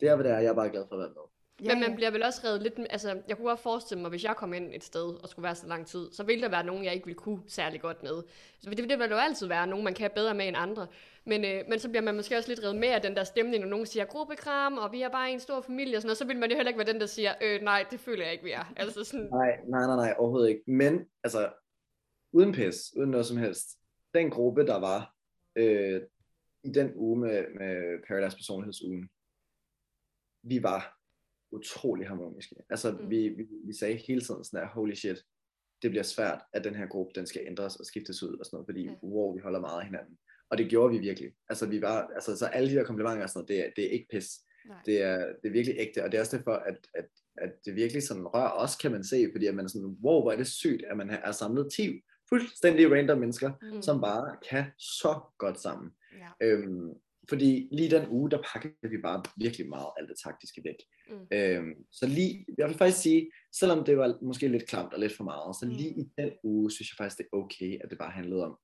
Det 0.00 0.08
er, 0.08 0.14
hvad 0.14 0.24
det 0.24 0.32
er. 0.32 0.38
Jeg 0.38 0.48
er 0.48 0.54
bare 0.54 0.70
glad 0.70 0.84
for 0.88 0.94
at 0.94 0.98
være 0.98 1.08
med. 1.08 1.22
Ja, 1.64 1.74
Men 1.74 1.80
man 1.80 1.90
ja. 1.90 1.96
bliver 1.96 2.10
vel 2.10 2.22
også 2.22 2.40
reddet 2.44 2.62
lidt... 2.62 2.74
Altså, 2.90 3.18
jeg 3.28 3.36
kunne 3.36 3.48
godt 3.48 3.60
forestille 3.60 4.02
mig, 4.02 4.10
hvis 4.10 4.24
jeg 4.24 4.36
kom 4.36 4.52
ind 4.52 4.74
et 4.74 4.84
sted 4.84 5.22
og 5.22 5.28
skulle 5.28 5.42
være 5.42 5.54
så 5.54 5.66
lang 5.66 5.86
tid, 5.86 6.12
så 6.12 6.22
ville 6.22 6.42
der 6.42 6.48
være 6.48 6.64
nogen, 6.64 6.84
jeg 6.84 6.94
ikke 6.94 7.06
ville 7.06 7.18
kunne 7.18 7.40
særlig 7.48 7.80
godt 7.80 8.02
med. 8.02 8.22
Så 8.60 8.70
det, 8.70 8.78
det 8.78 8.98
vil 8.98 9.10
jo 9.10 9.16
altid 9.16 9.46
være 9.46 9.66
nogen, 9.66 9.84
man 9.84 9.94
kan 9.94 10.10
bedre 10.14 10.34
med 10.34 10.48
end 10.48 10.56
andre. 10.56 10.86
Men, 11.26 11.44
øh, 11.44 11.64
men 11.68 11.78
så 11.78 11.88
bliver 11.88 12.02
man 12.02 12.16
måske 12.16 12.36
også 12.36 12.48
lidt 12.48 12.62
reddet 12.62 12.80
med 12.80 12.88
af 12.88 13.02
den 13.02 13.16
der 13.16 13.24
stemning, 13.24 13.62
når 13.62 13.70
nogen 13.70 13.86
siger 13.86 14.04
gruppekram, 14.04 14.78
og 14.78 14.92
vi 14.92 15.02
er 15.02 15.08
bare 15.08 15.30
en 15.30 15.40
stor 15.40 15.60
familie 15.60 15.96
og 15.96 16.02
sådan 16.02 16.08
noget, 16.08 16.18
så 16.18 16.26
vil 16.26 16.38
man 16.38 16.50
jo 16.50 16.56
heller 16.56 16.70
ikke 16.70 16.78
være 16.78 16.92
den, 16.92 17.00
der 17.00 17.06
siger, 17.06 17.34
øh, 17.42 17.62
nej, 17.62 17.84
det 17.90 18.00
føler 18.00 18.24
jeg 18.24 18.32
ikke, 18.32 18.44
vi 18.44 18.52
er. 18.52 18.72
Altså 18.76 19.04
sådan, 19.04 19.28
Nej, 19.32 19.56
nej, 19.68 19.86
nej, 19.86 19.96
nej, 19.96 20.14
overhovedet 20.18 20.48
ikke. 20.48 20.62
Men, 20.66 21.06
altså, 21.24 21.52
uden 22.32 22.52
pis, 22.52 22.76
uden 22.96 23.10
noget 23.10 23.26
som 23.26 23.36
helst. 23.36 23.68
Den 24.14 24.30
gruppe, 24.30 24.66
der 24.66 24.78
var 24.80 25.14
øh, 25.56 26.00
i 26.64 26.68
den 26.68 26.92
uge 26.94 27.18
med, 27.20 27.44
med 27.58 28.02
Paradise 28.08 28.36
Personlighedsugen, 28.36 29.08
vi 30.42 30.62
var 30.62 30.96
utrolig 31.52 32.08
harmoniske. 32.08 32.56
Altså, 32.70 32.90
Mm. 32.92 32.98
mm. 33.04 33.10
vi, 33.10 33.28
vi, 33.28 33.46
vi 33.66 33.72
sagde 33.78 33.96
hele 33.96 34.20
tiden 34.20 34.44
sådan 34.44 34.60
der, 34.60 34.66
holy 34.68 34.94
shit, 34.94 35.24
det 35.82 35.90
bliver 35.90 36.02
svært, 36.02 36.42
at 36.52 36.64
den 36.64 36.74
her 36.74 36.86
gruppe, 36.86 37.12
den 37.14 37.26
skal 37.26 37.42
ændres 37.46 37.76
og 37.76 37.86
skiftes 37.86 38.22
ud 38.22 38.38
og 38.38 38.44
sådan 38.46 38.56
noget, 38.56 38.66
fordi, 38.66 38.82
Ja. 38.84 38.94
wow, 39.02 39.34
vi 39.34 39.40
holder 39.40 39.60
meget 39.60 39.80
af 39.80 39.86
hinanden. 39.86 40.18
Og 40.50 40.58
det 40.58 40.70
gjorde 40.70 40.92
vi 40.94 40.98
virkelig. 40.98 41.32
Altså, 41.48 41.66
vi 41.66 41.82
var, 41.82 42.06
altså, 42.14 42.36
så 42.36 42.46
alle 42.46 42.70
de 42.70 42.74
der 42.74 42.84
komplimenter 42.84 43.22
og 43.22 43.28
sådan 43.30 43.38
noget, 43.38 43.48
det 43.48 43.66
er, 43.66 43.70
det 43.76 43.84
er 43.86 43.90
ikke 43.90 44.06
pis. 44.10 44.28
Nej. 44.68 44.82
Det 44.86 45.02
er, 45.02 45.16
det 45.42 45.48
er 45.48 45.52
virkelig 45.52 45.76
ægte, 45.78 46.04
og 46.04 46.12
det 46.12 46.16
er 46.18 46.22
også 46.22 46.36
derfor, 46.36 46.52
at, 46.52 46.78
at, 46.94 47.06
at 47.38 47.52
det 47.64 47.74
virkelig 47.76 48.02
sådan 48.02 48.26
rører 48.26 48.50
os, 48.50 48.76
kan 48.76 48.92
man 48.92 49.04
se, 49.04 49.28
fordi 49.34 49.46
at 49.46 49.54
man 49.54 49.64
er 49.64 49.68
sådan, 49.68 49.96
wow, 50.04 50.20
hvor 50.22 50.32
er 50.32 50.36
det 50.36 50.46
sygt, 50.46 50.82
at 50.84 50.96
man 50.96 51.10
er 51.10 51.32
samlet 51.32 51.72
10 51.72 52.00
fuldstændig 52.28 52.92
random 52.92 53.18
mennesker, 53.18 53.52
Mm. 53.62 53.74
mm. 53.76 53.82
som 53.82 54.00
bare 54.00 54.36
kan 54.50 54.64
så 54.78 55.20
godt 55.38 55.60
sammen. 55.60 55.90
Ja. 56.18 56.46
Øhm, 56.46 56.90
fordi 57.28 57.68
lige 57.72 57.90
den 57.90 58.08
uge, 58.08 58.30
der 58.30 58.42
pakkede 58.52 58.90
vi 58.90 58.98
bare 58.98 59.22
virkelig 59.36 59.68
meget 59.68 59.90
alt 59.98 60.08
det 60.08 60.16
taktiske 60.24 60.62
væk. 60.64 60.76
Mm. 61.10 61.26
Øhm, 61.32 61.74
så 61.92 62.06
lige, 62.06 62.46
jeg 62.58 62.68
vil 62.68 62.76
faktisk 62.76 63.02
sige, 63.02 63.30
selvom 63.60 63.84
det 63.84 63.96
var 63.98 64.18
måske 64.22 64.48
lidt 64.48 64.66
klamt 64.68 64.94
og 64.94 65.00
lidt 65.00 65.16
for 65.16 65.24
meget, 65.24 65.56
så 65.56 65.66
lige 65.66 65.94
Mm. 65.94 66.00
i 66.00 66.04
den 66.22 66.30
uge, 66.42 66.70
synes 66.70 66.90
jeg 66.90 66.96
faktisk, 66.96 67.18
det 67.18 67.26
er 67.32 67.36
okay, 67.36 67.78
at 67.84 67.90
det 67.90 67.98
bare 67.98 68.10
handlede 68.10 68.44
om 68.44 68.58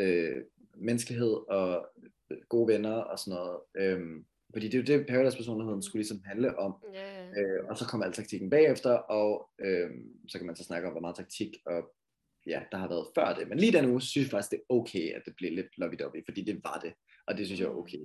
øh, 0.00 0.36
menneskelighed 0.76 1.34
og 1.48 1.86
øh, 2.30 2.38
gode 2.48 2.68
venner 2.72 2.94
og 2.94 3.18
sådan 3.18 3.34
noget. 3.38 3.58
Øhm, 3.76 4.24
fordi 4.52 4.66
det 4.68 4.74
er 4.74 4.78
jo 4.82 4.98
det, 4.98 5.06
Paradise-personligheden 5.06 5.82
skulle 5.82 6.00
ligesom 6.00 6.22
handle 6.24 6.58
om. 6.58 6.72
ja. 6.94 7.26
Øh, 7.40 7.64
og 7.68 7.78
så 7.78 7.84
kommer 7.86 8.06
al 8.06 8.12
taktikken 8.12 8.50
bagefter, 8.50 8.90
og 8.90 9.50
øh, 9.60 9.90
så 10.28 10.38
kan 10.38 10.46
man 10.46 10.56
så 10.56 10.64
snakke 10.64 10.86
om, 10.88 10.92
hvor 10.92 11.00
meget 11.00 11.16
taktik 11.16 11.52
og 11.66 11.94
ja, 12.46 12.62
der 12.72 12.78
har 12.78 12.88
været 12.88 13.06
før 13.14 13.34
det. 13.34 13.48
Men 13.48 13.58
lige 13.58 13.72
den 13.72 13.90
uge, 13.90 14.00
synes 14.02 14.24
jeg 14.26 14.30
faktisk, 14.30 14.50
det 14.50 14.58
er 14.60 14.74
okay, 14.74 15.12
at 15.16 15.22
det 15.26 15.34
bliver 15.36 15.52
lidt 15.52 15.66
lovey-dovey, 15.82 16.22
fordi 16.24 16.44
det 16.44 16.60
var 16.64 16.78
det. 16.84 16.92
Og 17.26 17.38
det 17.38 17.46
synes 17.46 17.60
jeg 17.60 17.66
er 17.66 17.70
okay. 17.70 17.98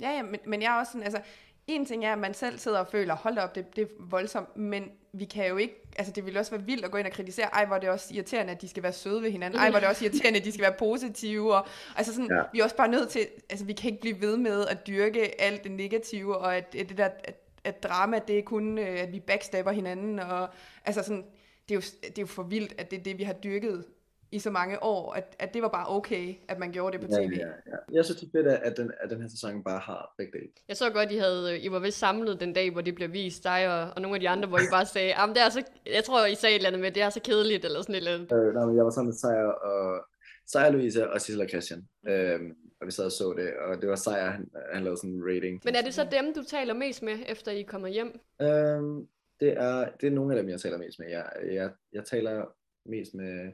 Ja, 0.00 0.10
ja, 0.10 0.22
men, 0.22 0.40
men 0.46 0.62
jeg 0.62 0.74
er 0.74 0.78
også 0.78 0.92
sådan, 0.92 1.04
altså, 1.04 1.20
en 1.66 1.86
ting 1.86 2.04
er, 2.04 2.12
at 2.12 2.18
man 2.18 2.34
selv 2.34 2.58
sidder 2.58 2.78
og 2.78 2.88
føler, 2.88 3.14
hold 3.14 3.38
op, 3.38 3.54
det, 3.54 3.76
det 3.76 3.82
er 3.82 3.86
voldsomt, 3.98 4.56
men 4.56 4.90
vi 5.12 5.24
kan 5.24 5.48
jo 5.48 5.56
ikke, 5.56 5.74
altså 5.96 6.12
det 6.12 6.24
ville 6.26 6.40
også 6.40 6.50
være 6.50 6.66
vildt 6.66 6.84
at 6.84 6.90
gå 6.90 6.98
ind 6.98 7.06
og 7.06 7.12
kritisere, 7.12 7.46
ej, 7.46 7.64
hvor 7.64 7.76
er 7.76 7.80
det 7.80 7.88
også 7.88 8.14
irriterende, 8.14 8.52
at 8.52 8.62
de 8.62 8.68
skal 8.68 8.82
være 8.82 8.92
søde 8.92 9.22
ved 9.22 9.30
hinanden, 9.30 9.60
ej, 9.60 9.70
hvor 9.70 9.76
er 9.76 9.80
det 9.80 9.88
også 9.88 10.04
irriterende, 10.04 10.38
at 10.38 10.44
de 10.44 10.52
skal 10.52 10.62
være 10.62 10.74
positive, 10.78 11.54
og 11.54 11.66
altså 11.96 12.14
sådan, 12.14 12.30
ja. 12.30 12.36
Ja. 12.36 12.42
vi 12.52 12.60
er 12.60 12.64
også 12.64 12.76
bare 12.76 12.88
nødt 12.88 13.08
til, 13.08 13.26
altså 13.50 13.64
vi 13.64 13.72
kan 13.72 13.90
ikke 13.90 14.00
blive 14.00 14.20
ved 14.20 14.36
med 14.36 14.66
at 14.66 14.86
dyrke 14.86 15.40
alt 15.40 15.64
det 15.64 15.72
negative, 15.72 16.36
og 16.38 16.56
at, 16.56 16.74
at 16.74 16.88
det 16.88 16.98
der, 16.98 17.08
at, 17.24 17.36
at 17.64 17.82
drama, 17.82 18.20
det 18.28 18.38
er 18.38 18.42
kun, 18.42 18.78
øh, 18.78 19.00
at 19.00 19.12
vi 19.12 19.20
backstabber 19.20 19.72
hinanden, 19.72 20.18
og 20.18 20.48
altså 20.84 21.02
sådan, 21.02 21.24
det 21.68 21.74
er, 21.74 21.74
jo, 21.74 21.82
det 22.02 22.18
er 22.18 22.22
jo 22.22 22.26
for 22.26 22.42
vildt, 22.42 22.74
at 22.78 22.90
det 22.90 22.98
er 22.98 23.02
det, 23.02 23.18
vi 23.18 23.22
har 23.22 23.32
dyrket 23.32 23.84
i 24.32 24.38
så 24.38 24.50
mange 24.50 24.82
år, 24.82 25.12
at, 25.12 25.36
at 25.38 25.54
det 25.54 25.62
var 25.62 25.68
bare 25.68 25.96
okay, 25.96 26.34
at 26.48 26.58
man 26.58 26.72
gjorde 26.72 26.98
det 26.98 27.06
på 27.06 27.16
ja, 27.16 27.26
tv. 27.26 27.32
ja, 27.36 27.46
ja. 27.46 27.76
Jeg 27.92 28.04
synes, 28.04 28.20
det 28.20 28.26
er 28.26 28.30
fedt, 28.38 28.46
at 28.46 28.76
den, 28.76 28.90
at 29.00 29.10
den 29.10 29.20
her 29.22 29.28
sæson 29.28 29.64
bare 29.64 29.78
har 29.78 30.14
begge 30.18 30.32
dele. 30.38 30.48
Jeg 30.68 30.76
så 30.76 30.90
godt, 30.90 31.12
I, 31.12 31.16
havde, 31.16 31.60
I 31.60 31.70
var 31.70 31.78
vist 31.78 31.98
samlet 31.98 32.40
den 32.40 32.52
dag, 32.52 32.70
hvor 32.70 32.80
det 32.80 32.94
blev 32.94 33.12
vist, 33.12 33.44
dig 33.44 33.68
og, 33.82 33.90
og 33.96 34.02
nogle 34.02 34.14
af 34.16 34.20
de 34.20 34.28
andre, 34.28 34.48
hvor 34.48 34.58
I 34.58 34.62
bare 34.70 34.86
sagde, 34.86 35.08
"Jamen, 35.08 35.34
det 35.36 35.42
er 35.42 35.48
så, 35.48 35.62
jeg 35.86 36.04
tror, 36.04 36.26
I 36.26 36.34
sagde 36.34 36.54
et 36.54 36.58
eller 36.58 36.68
andet 36.68 36.80
med, 36.80 36.90
det 36.90 37.02
er 37.02 37.10
så 37.10 37.20
kedeligt, 37.24 37.64
eller 37.64 37.82
sådan 37.82 37.94
et 37.94 37.96
eller 37.98 38.14
andet. 38.14 38.32
Øh, 38.32 38.54
nej, 38.54 38.64
men 38.66 38.76
jeg 38.76 38.84
var 38.84 38.90
sammen 38.90 39.08
med 39.08 39.14
Sejr 39.14 39.44
og 39.44 40.06
Sejr, 40.46 40.70
Louise 40.70 41.10
og 41.10 41.20
Sissel 41.20 41.42
og 41.42 41.48
Christian. 41.48 41.88
Øhm, 42.08 42.54
og 42.80 42.86
vi 42.86 42.92
sad 42.92 43.04
og 43.04 43.12
så 43.12 43.34
det, 43.38 43.52
og 43.56 43.80
det 43.82 43.88
var 43.88 43.96
Sejr, 43.96 44.30
han, 44.30 44.50
han 44.72 44.82
lavede 44.84 45.00
sådan 45.00 45.10
en 45.10 45.24
rating. 45.26 45.60
Men 45.64 45.74
er 45.74 45.82
det 45.82 45.94
så 45.94 46.04
dem, 46.12 46.34
du 46.34 46.42
taler 46.42 46.74
mest 46.74 47.02
med, 47.02 47.18
efter 47.28 47.52
I 47.52 47.60
er 47.60 47.66
kommet 47.66 47.92
hjem? 47.92 48.20
Øhm, 48.42 49.06
det, 49.40 49.52
er, 49.52 49.88
det 50.00 50.06
er 50.06 50.10
nogle 50.10 50.34
af 50.36 50.42
dem, 50.42 50.50
jeg 50.50 50.60
taler 50.60 50.78
mest 50.78 50.98
med. 50.98 51.08
Jeg, 51.10 51.26
jeg, 51.52 51.70
jeg 51.92 52.04
taler 52.04 52.44
mest 52.86 53.14
med, 53.14 53.52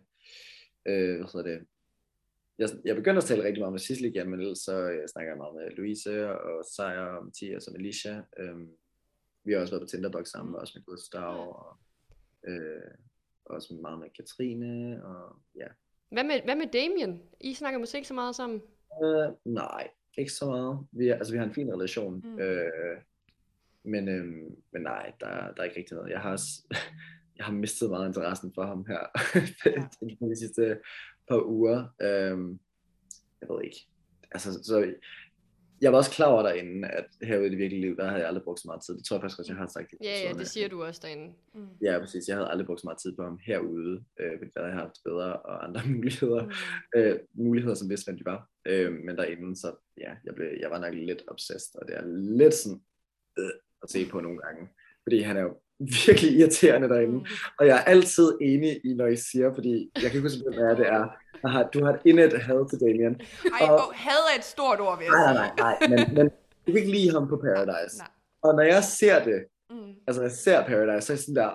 øh, 0.89 1.17
hvad 1.17 1.27
hedder 1.33 1.51
det, 1.51 1.67
jeg, 2.59 2.69
jeg 2.85 2.97
begynder 2.97 3.21
at 3.21 3.25
tale 3.25 3.45
rigtig 3.45 3.61
meget 3.61 3.73
med 3.73 3.81
Sissel 3.81 4.07
igen, 4.07 4.31
men 4.31 4.41
ellers 4.41 4.59
så 4.59 4.91
øh, 4.91 5.09
snakker 5.09 5.31
jeg 5.31 5.39
meget 5.39 5.55
med 5.55 5.77
Louise 5.77 6.31
og 6.31 6.65
Sejr 6.75 7.01
og 7.01 7.25
Mathias 7.25 7.67
og 7.67 7.75
Alicia. 7.79 8.23
Øhm, 8.39 8.69
vi 9.45 9.53
har 9.53 9.61
også 9.61 9.73
været 9.73 9.83
på 9.83 9.89
Tinderbox 9.89 10.27
sammen, 10.29 10.55
også 10.55 10.73
med 10.77 10.85
Gustav 10.85 11.57
og 11.57 11.77
øh, 12.47 12.91
også 13.45 13.75
meget 13.75 13.99
med 13.99 14.09
Katrine 14.17 15.05
og 15.05 15.37
ja. 15.57 15.67
Hvad 16.11 16.25
med, 16.25 16.43
hvad 16.45 16.57
med 16.57 16.67
Damien? 16.73 17.23
I 17.41 17.55
snakker 17.55 17.79
måske 17.79 17.99
ikke 17.99 18.09
så 18.09 18.15
meget 18.15 18.37
sammen. 18.37 18.63
Øh, 19.05 19.29
nej, 19.45 19.89
ikke 20.19 20.33
så 20.33 20.47
meget. 20.47 20.87
Vi, 20.93 21.09
er, 21.09 21.15
altså, 21.15 21.33
vi 21.33 21.39
har 21.39 21.47
en 21.47 21.55
fin 21.55 21.75
relation. 21.75 22.21
Mm. 22.25 22.39
Øh, 22.39 22.99
men, 23.83 24.09
øh, 24.09 24.27
men 24.73 24.83
nej, 24.83 25.13
der, 25.21 25.29
der 25.29 25.61
er 25.61 25.65
ikke 25.65 25.77
rigtig 25.77 25.97
noget. 25.97 26.11
Jeg 26.11 26.21
har, 26.21 26.33
også, 26.33 26.49
jeg 27.39 27.47
har 27.47 27.53
mistet 27.53 27.91
meget 27.91 28.07
interessen 28.07 28.53
for 28.55 28.63
ham 28.67 28.87
her 28.89 29.03
de 30.31 30.39
sidste 30.39 30.79
par 31.29 31.43
uger. 31.47 31.79
Øh, 32.03 32.59
jeg 33.41 33.49
ved 33.49 33.65
ikke. 33.65 33.87
Altså, 34.31 34.53
så, 34.53 34.95
jeg 35.81 35.93
var 35.93 35.99
også 35.99 36.11
klar 36.11 36.27
over 36.27 36.43
derinde, 36.43 36.89
at 36.89 37.07
herude 37.23 37.47
i 37.47 37.51
det 37.51 37.59
virkelige 37.59 37.81
liv, 37.81 37.97
der 37.97 38.05
havde 38.05 38.19
jeg 38.21 38.29
aldrig 38.29 38.45
brugt 38.45 38.61
så 38.61 38.69
meget 38.69 38.83
tid. 38.83 38.95
Det 38.97 39.05
tror 39.05 39.17
jeg 39.17 39.23
faktisk 39.23 39.39
også, 39.39 39.53
jeg 39.53 39.59
har 39.59 39.67
sagt. 39.67 39.95
Ja, 40.05 40.21
ja, 40.25 40.33
det 40.33 40.49
siger 40.49 40.69
du 40.69 40.83
også 40.85 41.01
derinde. 41.05 41.35
Mm. 41.55 41.69
Ja, 41.83 41.99
præcis. 41.99 42.29
Jeg 42.29 42.37
havde 42.37 42.51
aldrig 42.51 42.67
brugt 42.67 42.81
så 42.81 42.87
meget 42.87 42.99
tid 42.99 43.17
på 43.17 43.23
ham 43.23 43.39
herude, 43.47 44.05
øh, 44.21 44.33
fordi 44.39 44.51
der 44.55 44.61
havde 44.61 44.73
jeg 44.75 44.81
haft 44.81 44.99
bedre 45.05 45.37
og 45.37 45.65
andre 45.65 45.81
muligheder 45.95 46.45
Mm. 46.45 46.53
øh, 46.97 47.19
muligheder, 47.33 47.75
som 47.75 47.91
vidste, 47.91 48.07
hvem 48.07 48.19
de 48.19 48.25
var. 48.25 48.49
Øh, 48.67 48.93
men 48.93 49.17
derinde, 49.17 49.57
så 49.57 49.75
ja, 49.97 50.13
jeg, 50.25 50.35
blev, 50.35 50.49
jeg 50.61 50.71
var 50.71 50.79
nok 50.79 50.95
lidt 50.95 51.23
obsessed, 51.29 51.81
og 51.81 51.89
det 51.89 51.97
er 51.97 52.05
lidt 52.41 52.55
sådan 52.55 52.81
øh, 53.39 53.51
at 53.83 53.91
se 53.91 54.09
på 54.09 54.21
nogle 54.21 54.39
gange. 54.39 54.69
Fordi 55.03 55.21
han 55.21 55.37
er 55.37 55.43
jo 55.43 55.61
virkelig 55.79 56.39
irriterende 56.39 56.89
derinde. 56.89 57.13
Mm. 57.19 57.25
Og 57.59 57.67
jeg 57.67 57.77
er 57.77 57.83
altid 57.85 58.33
enig 58.41 58.81
i, 58.85 58.95
når 58.95 59.07
I 59.07 59.17
siger, 59.17 59.55
fordi 59.55 59.91
jeg 59.95 60.03
kan 60.03 60.13
ikke 60.13 60.21
huske, 60.29 60.43
hvad 60.59 60.77
det 60.77 60.87
er. 60.89 61.05
Har, 61.49 61.63
du 61.63 61.85
har 61.85 61.93
et 61.93 62.01
indet 62.05 62.43
had 62.43 62.69
til 62.71 62.81
Damien. 62.81 63.21
Ej, 63.61 63.69
Og- 63.69 63.75
og... 63.75 63.93
had 63.95 64.23
er 64.35 64.39
et 64.39 64.45
stort 64.45 64.81
ord, 64.81 64.99
vil 64.99 65.05
jeg 65.05 65.13
Nej, 65.15 65.35
sige. 65.35 65.57
nej, 65.57 65.77
nej, 65.81 65.89
nej. 65.89 66.07
Men, 66.07 66.15
men 66.17 66.27
du 66.67 66.73
kan 66.73 66.77
ikke 66.77 66.91
lide 66.93 67.13
ham 67.13 67.29
på 67.29 67.37
Paradise. 67.37 67.99
Nej. 67.99 68.09
Og 68.43 68.55
når 68.55 68.63
jeg 68.63 68.85
ser 68.85 69.25
det, 69.25 69.45
Mm. 69.71 69.93
altså 70.07 70.21
når 70.23 70.29
jeg 70.29 70.33
ser 70.33 70.65
Paradise, 70.67 71.07
så 71.07 71.13
er 71.13 71.15
jeg 71.17 71.19
sådan 71.21 71.35
der, 71.35 71.51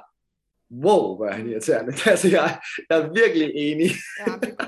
wow, 0.86 1.16
hvor 1.16 1.26
er 1.28 1.32
han 1.32 1.50
irriterende. 1.50 1.92
altså, 2.12 2.28
jeg, 2.30 2.58
jeg 2.90 3.00
er 3.00 3.14
virkelig 3.14 3.52
enig. 3.56 3.90
Ja, 4.20 4.32
det, 4.42 4.56
er. 4.60 4.66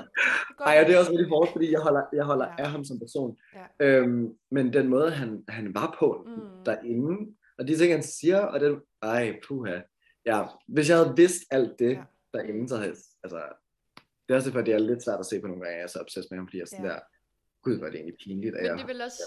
Ej, 0.66 0.80
og 0.80 0.86
det 0.86 0.94
er 0.94 0.98
også 0.98 1.10
rigtig 1.10 1.28
hårdt, 1.28 1.52
fordi 1.52 1.72
jeg 1.72 1.80
holder, 1.80 2.02
jeg 2.12 2.24
holder 2.24 2.46
Ja. 2.58 2.64
af 2.64 2.70
ham 2.70 2.84
som 2.84 2.98
person. 2.98 3.36
Ja. 3.80 3.86
Øhm, 3.86 4.28
men 4.50 4.72
den 4.72 4.88
måde, 4.88 5.10
han, 5.10 5.42
han 5.48 5.74
var 5.74 5.96
på 5.98 6.24
mm. 6.26 6.64
derinde, 6.66 7.16
og 7.58 7.68
de 7.68 7.76
ting, 7.78 7.92
han 7.92 8.02
siger, 8.02 8.38
og 8.38 8.60
den, 8.60 8.80
ej, 9.02 9.40
puha. 9.48 9.80
Ja, 10.26 10.42
hvis 10.68 10.88
jeg 10.88 10.96
havde 10.96 11.12
vidst 11.16 11.42
alt 11.50 11.78
det 11.78 11.90
Ja. 11.92 12.02
derinde, 12.34 12.68
så 12.68 12.76
havde 12.76 12.94
altså, 13.22 13.42
det 14.28 14.32
er 14.32 14.36
også 14.36 14.48
derfor, 14.50 14.60
det 14.60 14.74
er 14.74 14.78
lidt 14.78 15.04
svært 15.04 15.20
at 15.20 15.26
se 15.26 15.40
på 15.40 15.46
nogle 15.46 15.62
gange, 15.62 15.76
jeg 15.76 15.82
er 15.82 15.86
så 15.88 15.98
obsessed 15.98 16.30
med 16.30 16.38
ham, 16.38 16.46
fordi 16.46 16.56
jeg 16.56 16.62
er 16.62 16.66
sådan 16.66 16.84
Ja. 16.84 16.90
der, 16.90 16.98
gud, 17.62 17.76
hvor 17.78 17.86
er 17.86 17.90
det 17.90 17.98
egentlig 17.98 18.16
pinligt, 18.24 18.54
Men 18.54 18.64
jeg, 18.64 18.74
det 18.74 18.82
er 18.82 18.86
vel 18.86 19.02
også, 19.02 19.22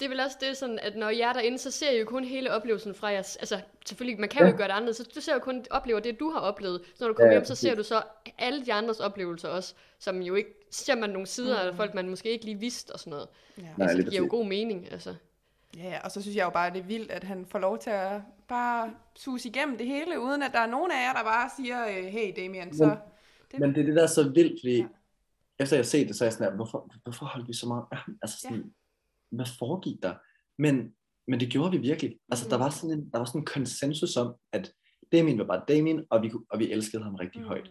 det 0.00 0.04
er 0.06 0.08
vel 0.08 0.20
også 0.20 0.36
det 0.40 0.56
sådan, 0.56 0.78
at 0.78 0.96
når 0.96 1.08
jeg 1.10 1.28
er 1.28 1.32
derinde, 1.32 1.58
så 1.58 1.70
ser 1.70 1.90
jeg 1.90 2.00
jo 2.00 2.04
kun 2.06 2.24
hele 2.24 2.50
oplevelsen 2.52 2.94
fra 2.94 3.08
jeres, 3.08 3.36
altså 3.36 3.60
selvfølgelig, 3.86 4.20
man 4.20 4.28
kan 4.28 4.38
jo 4.40 4.44
Ja. 4.44 4.48
ikke 4.48 4.58
gøre 4.58 4.68
det 4.68 4.74
andet, 4.74 4.96
så 4.96 5.10
du 5.14 5.20
ser 5.20 5.32
jo 5.34 5.38
kun, 5.38 5.64
oplever 5.70 6.00
det, 6.00 6.20
du 6.20 6.30
har 6.30 6.40
oplevet. 6.40 6.80
Så 6.94 7.04
når 7.04 7.08
du 7.08 7.14
kommer 7.14 7.32
Ja, 7.32 7.38
hjem, 7.38 7.44
så 7.44 7.54
ser 7.54 7.74
du 7.74 7.82
så 7.82 8.02
alle 8.38 8.66
de 8.66 8.72
andres 8.72 9.00
oplevelser 9.00 9.48
også, 9.48 9.74
som 9.98 10.22
jo 10.22 10.34
ikke, 10.34 10.50
så 10.70 10.84
ser 10.84 10.94
man 10.94 11.10
nogle 11.10 11.26
sider 11.26 11.62
Mm. 11.62 11.68
af 11.68 11.74
folk, 11.76 11.94
man 11.94 12.08
måske 12.08 12.30
ikke 12.30 12.44
lige 12.44 12.58
vidste 12.58 12.90
og 12.92 12.98
sådan 13.00 13.10
noget. 13.10 13.28
Ja. 13.58 13.62
Nej, 13.62 13.72
altså, 13.80 13.96
lige 13.96 14.04
det 14.04 14.10
giver 14.12 14.22
jo 14.22 14.28
god 14.30 14.46
mening, 14.46 14.92
altså. 14.92 15.14
Ja, 15.76 15.98
og 16.04 16.10
så 16.10 16.22
synes 16.22 16.36
jeg 16.36 16.44
jo 16.44 16.50
bare, 16.50 16.70
det 16.72 16.78
er 16.78 16.82
vildt, 16.86 17.10
at 17.10 17.24
han 17.24 17.46
får 17.46 17.58
lov 17.58 17.78
til 17.78 17.90
at 17.90 18.20
bare 18.48 18.94
suse 19.16 19.48
igennem 19.48 19.78
det 19.78 19.86
hele, 19.86 20.20
uden 20.20 20.42
at 20.42 20.52
der 20.52 20.58
er 20.58 20.66
nogen 20.66 20.90
af 20.90 21.06
jer, 21.06 21.12
der 21.12 21.22
bare 21.22 21.50
siger, 21.56 21.86
øh, 21.88 22.04
hey 22.04 22.32
Damien, 22.36 22.76
så... 22.76 22.96
Det, 23.52 23.60
Men 23.60 23.74
det 23.74 23.80
er 23.80 23.84
det, 23.84 23.96
der 23.96 24.02
er 24.02 24.06
så 24.06 24.28
vildt, 24.28 24.60
fordi 24.62 24.76
Ja. 24.76 24.86
efter 25.58 25.76
jeg 25.76 25.86
set 25.86 26.08
det, 26.08 26.16
så 26.16 26.24
er 26.24 26.26
jeg 26.26 26.32
sådan 26.32 26.56
hvorfor, 26.56 26.90
hvorfor 27.02 27.26
holdt 27.26 27.48
vi 27.48 27.52
så 27.52 27.66
meget? 27.68 27.84
Altså 28.22 28.40
sådan, 28.40 28.56
ja. 28.56 28.62
hvad 29.36 29.46
foregik 29.58 30.02
der? 30.02 30.14
Men, 30.58 30.92
men 31.28 31.40
det 31.40 31.48
gjorde 31.48 31.70
vi 31.70 31.78
virkelig. 31.78 32.18
Altså, 32.30 32.48
der 32.48 32.56
Mm. 32.56 32.62
var 32.62 32.70
sådan 32.70 32.98
en, 32.98 33.10
der 33.10 33.18
var 33.18 33.24
sådan 33.24 33.40
en 33.40 33.44
konsensus 33.44 34.16
om, 34.16 34.34
at 34.52 34.72
Damien 35.12 35.38
var 35.38 35.44
bare 35.44 35.62
Damien, 35.68 36.04
og 36.10 36.22
vi, 36.22 36.28
kunne- 36.28 36.44
og 36.50 36.58
vi 36.58 36.70
elskede 36.72 37.02
ham 37.02 37.14
rigtig 37.14 37.40
mm. 37.40 37.46
højt. 37.46 37.70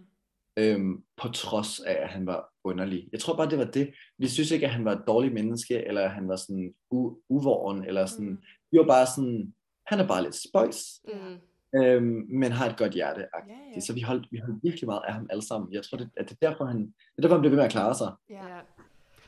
Øhm, 0.58 1.04
på 1.22 1.28
trods 1.28 1.80
af, 1.80 1.94
at 2.02 2.10
han 2.10 2.26
var 2.26 2.50
underlig. 2.64 3.10
Jeg 3.12 3.20
tror 3.20 3.36
bare, 3.36 3.50
det 3.50 3.58
var 3.58 3.66
det. 3.66 3.94
Vi 4.18 4.28
synes 4.28 4.52
ikke, 4.52 4.66
at 4.66 4.72
han 4.72 4.86
var 4.86 4.92
et 4.92 5.04
dårligt 5.08 5.34
menneske, 5.34 5.88
eller 5.88 6.02
at 6.02 6.12
han 6.12 6.28
var 6.28 6.36
sådan 6.36 6.74
u- 6.94 7.26
uvåren, 7.30 7.86
eller 7.86 8.06
sådan. 8.06 8.26
Mm. 8.30 8.38
Vi 8.72 8.78
var 8.78 8.86
bare 8.86 9.06
sådan, 9.16 9.54
han 9.88 10.00
er 10.00 10.08
bare 10.08 10.24
lidt 10.24 10.36
spøjs, 10.50 11.02
Mm. 11.08 11.80
øhm, 11.82 12.26
men 12.30 12.52
har 12.52 12.70
et 12.70 12.78
godt 12.78 12.94
hjerte. 12.94 13.20
Ja, 13.22 13.56
ja. 13.76 13.80
Så 13.80 13.94
vi 13.94 14.02
holdt, 14.02 14.28
vi 14.32 14.38
holdt 14.38 14.64
virkelig 14.64 14.86
meget 14.88 15.02
af 15.08 15.14
ham 15.14 15.28
alle 15.30 15.48
sammen. 15.48 15.74
Jeg 15.74 15.84
tror, 15.84 15.98
det, 15.98 16.10
at 16.18 16.30
det 16.30 16.38
er 16.42 16.50
derfor, 16.50 16.66
han, 16.66 16.78
det 16.82 16.94
er 17.18 17.22
derfor, 17.22 17.36
han 17.36 17.42
bliver 17.42 17.50
ved 17.52 17.58
med 17.58 17.66
at 17.66 17.72
klare 17.72 17.96
sig. 17.96 18.12
Ja. 18.30 18.60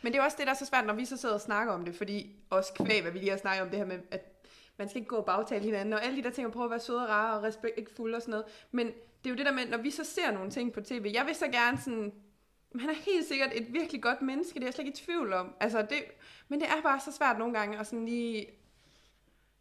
Men 0.04 0.14
det 0.14 0.20
er 0.20 0.24
også 0.24 0.38
det, 0.40 0.46
der 0.48 0.54
er 0.54 0.58
så 0.58 0.66
svært, 0.66 0.86
når 0.88 0.94
vi 0.94 1.06
så 1.06 1.18
sidder 1.18 1.36
og 1.36 1.42
snakker 1.42 1.74
om 1.74 1.86
det, 1.86 1.96
fordi 1.96 2.36
også 2.50 2.74
kvæg, 2.74 3.02
hvad 3.02 3.12
vi 3.12 3.20
lige 3.20 3.30
har 3.30 3.38
snakket 3.38 3.62
om 3.64 3.70
det 3.70 3.80
her 3.80 3.86
med, 3.86 4.00
at 4.12 4.33
man 4.78 4.90
skal 4.90 5.00
ikke 5.00 5.10
gå 5.10 5.16
og 5.16 5.26
bagtale 5.26 5.64
hinanden, 5.66 5.94
og 5.94 6.04
alle 6.04 6.18
de 6.18 6.24
der 6.24 6.30
ting, 6.30 6.48
og 6.48 6.54
prøve 6.54 6.66
at 6.66 6.72
være 6.72 6.80
søde 6.80 7.04
og 7.04 7.10
rare 7.10 7.38
og 7.38 7.44
respektfulde 7.44 8.16
og 8.16 8.22
sådan 8.22 8.32
noget. 8.32 8.46
Men 8.72 8.88
det 8.88 9.26
er 9.26 9.30
jo 9.30 9.36
det 9.36 9.46
der 9.46 9.52
med, 9.52 9.68
når 9.68 9.78
vi 9.78 9.92
så 9.92 10.04
ser 10.04 10.32
nogle 10.32 10.52
ting 10.52 10.74
på 10.74 10.82
tv, 10.82 11.12
jeg 11.14 11.26
vil 11.26 11.36
så 11.36 11.48
gerne 11.48 11.78
sådan, 11.78 12.14
han 12.80 12.90
er 12.90 12.94
helt 12.94 13.26
sikkert 13.26 13.52
et 13.54 13.74
virkelig 13.74 14.02
godt 14.02 14.22
menneske, 14.22 14.54
det 14.54 14.62
er 14.62 14.68
jeg 14.68 14.74
slet 14.74 14.86
ikke 14.86 14.98
i 15.02 15.06
tvivl 15.06 15.34
om. 15.34 15.56
Altså 15.60 15.82
det, 15.82 16.04
men 16.48 16.60
det 16.60 16.68
er 16.70 16.82
bare 16.82 17.00
så 17.00 17.12
svært 17.12 17.38
nogle 17.38 17.54
gange 17.54 17.80
at 17.80 17.88
sådan 17.88 18.06
lige, 18.06 18.48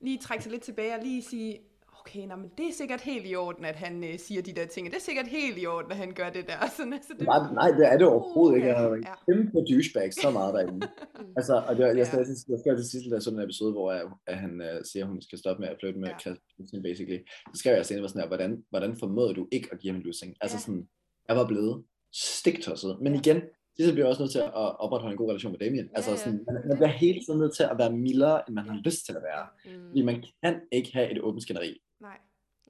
lige 0.00 0.18
trække 0.18 0.42
sig 0.44 0.52
lidt 0.52 0.62
tilbage 0.62 0.94
og 0.94 1.02
lige 1.02 1.22
sige, 1.22 1.60
okay, 2.02 2.26
nå, 2.30 2.36
men 2.36 2.50
det 2.58 2.66
er 2.68 2.72
sikkert 2.72 3.00
helt 3.00 3.26
i 3.32 3.34
orden, 3.36 3.64
at 3.64 3.76
han 3.76 4.04
øh, 4.04 4.18
siger 4.18 4.42
de 4.42 4.52
der 4.52 4.66
ting, 4.66 4.86
og 4.86 4.90
det 4.92 4.98
er 5.02 5.06
sikkert 5.10 5.26
helt 5.38 5.56
i 5.62 5.66
orden, 5.66 5.90
at 5.90 5.96
han 5.96 6.12
gør 6.20 6.30
det 6.36 6.44
der. 6.50 6.58
Sådan, 6.76 6.92
altså, 6.92 7.12
det, 7.18 7.26
Nej, 7.26 7.52
nej, 7.60 7.68
det 7.78 7.86
er 7.92 7.96
det 7.98 8.06
overhovedet 8.06 8.56
ikke. 8.56 8.68
Jeg 8.68 8.76
har 8.78 8.88
en 8.88 9.04
Ja. 9.10 9.14
kæmpe 9.32 9.58
douchebag 9.70 10.08
så 10.22 10.30
meget 10.38 10.54
derinde. 10.54 10.86
altså, 11.38 11.54
og 11.68 11.76
det, 11.76 11.82
var- 11.84 11.90
Ja. 11.90 11.98
jeg, 11.98 12.26
jeg 12.52 12.58
skrev 12.62 12.76
til 12.76 12.90
sidst, 12.90 13.06
der 13.10 13.16
er 13.16 13.20
sådan 13.26 13.38
en 13.38 13.44
episode, 13.44 13.72
hvor 13.72 13.92
jeg, 13.92 14.02
at 14.26 14.36
han 14.44 14.52
uh, 14.60 14.80
siger, 14.90 15.02
at 15.04 15.08
hun 15.12 15.22
skal 15.22 15.38
stoppe 15.38 15.60
med 15.62 15.68
at 15.68 15.76
flytte 15.80 15.98
med 16.00 16.08
Ja. 16.08 16.18
Christine, 16.18 16.82
basically. 16.88 17.18
Så 17.54 17.58
skrev 17.60 17.74
jeg 17.74 17.86
senere, 17.86 18.08
sådan 18.08 18.22
her, 18.22 18.28
hvordan, 18.28 18.64
hvordan 18.70 18.96
formåede 19.02 19.34
du 19.34 19.48
ikke 19.52 19.68
at 19.72 19.78
give 19.80 19.90
ham 19.92 20.00
en 20.00 20.06
lussing? 20.06 20.30
Altså 20.40 20.56
Ja. 20.56 20.60
sådan, 20.60 20.88
jeg 21.28 21.36
var 21.36 21.46
blevet 21.46 21.84
stiktosset. 22.14 22.98
Men 23.04 23.14
igen, 23.14 23.36
det 23.76 23.92
bliver 23.94 24.06
jeg 24.06 24.12
også 24.12 24.22
nødt 24.22 24.32
til 24.32 24.38
at 24.38 24.52
opretholde 24.84 25.12
en 25.12 25.18
god 25.18 25.28
relation 25.28 25.52
med 25.52 25.58
Damien. 25.64 25.88
Altså 25.96 26.10
Ja, 26.10 26.16
ja. 26.16 26.22
sådan, 26.22 26.40
man, 26.46 26.54
man 26.68 26.76
bliver 26.76 26.88
hele 27.04 27.20
tiden 27.24 27.40
nødt 27.40 27.54
til 27.56 27.62
at 27.72 27.78
være 27.78 27.92
mildere, 28.06 28.42
end 28.48 28.54
man 28.54 28.64
har 28.68 28.80
lyst 28.84 29.06
til 29.06 29.12
at 29.18 29.22
være. 29.30 29.44
Mm. 29.76 29.86
Fordi 29.88 30.02
man 30.02 30.24
kan 30.42 30.60
ikke 30.72 30.90
have 30.92 31.10
et 31.12 31.20
åbent 31.20 31.42
skænderi. 31.42 31.70
Nej. 32.08 32.18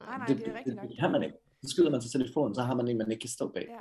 Nej, 0.01 0.19
nej, 0.19 0.27
det, 0.27 0.37
det 0.37 0.49
er 0.49 0.59
rigtigt 0.59 0.77
nok. 0.77 0.83
det, 0.83 0.91
det 0.91 0.99
kan 1.03 1.11
man 1.13 1.23
ikke. 1.23 1.37
Så 1.63 1.69
skyder 1.73 1.91
man 1.91 2.03
sig 2.03 2.11
selv 2.11 2.25
i 2.29 2.33
foden, 2.35 2.55
så 2.55 2.63
har 2.63 2.75
man 2.75 2.89
en, 2.89 2.99
man 2.99 3.11
ikke 3.11 3.21
kan 3.27 3.31
stå 3.39 3.47
bag. 3.57 3.67
Ja. 3.77 3.81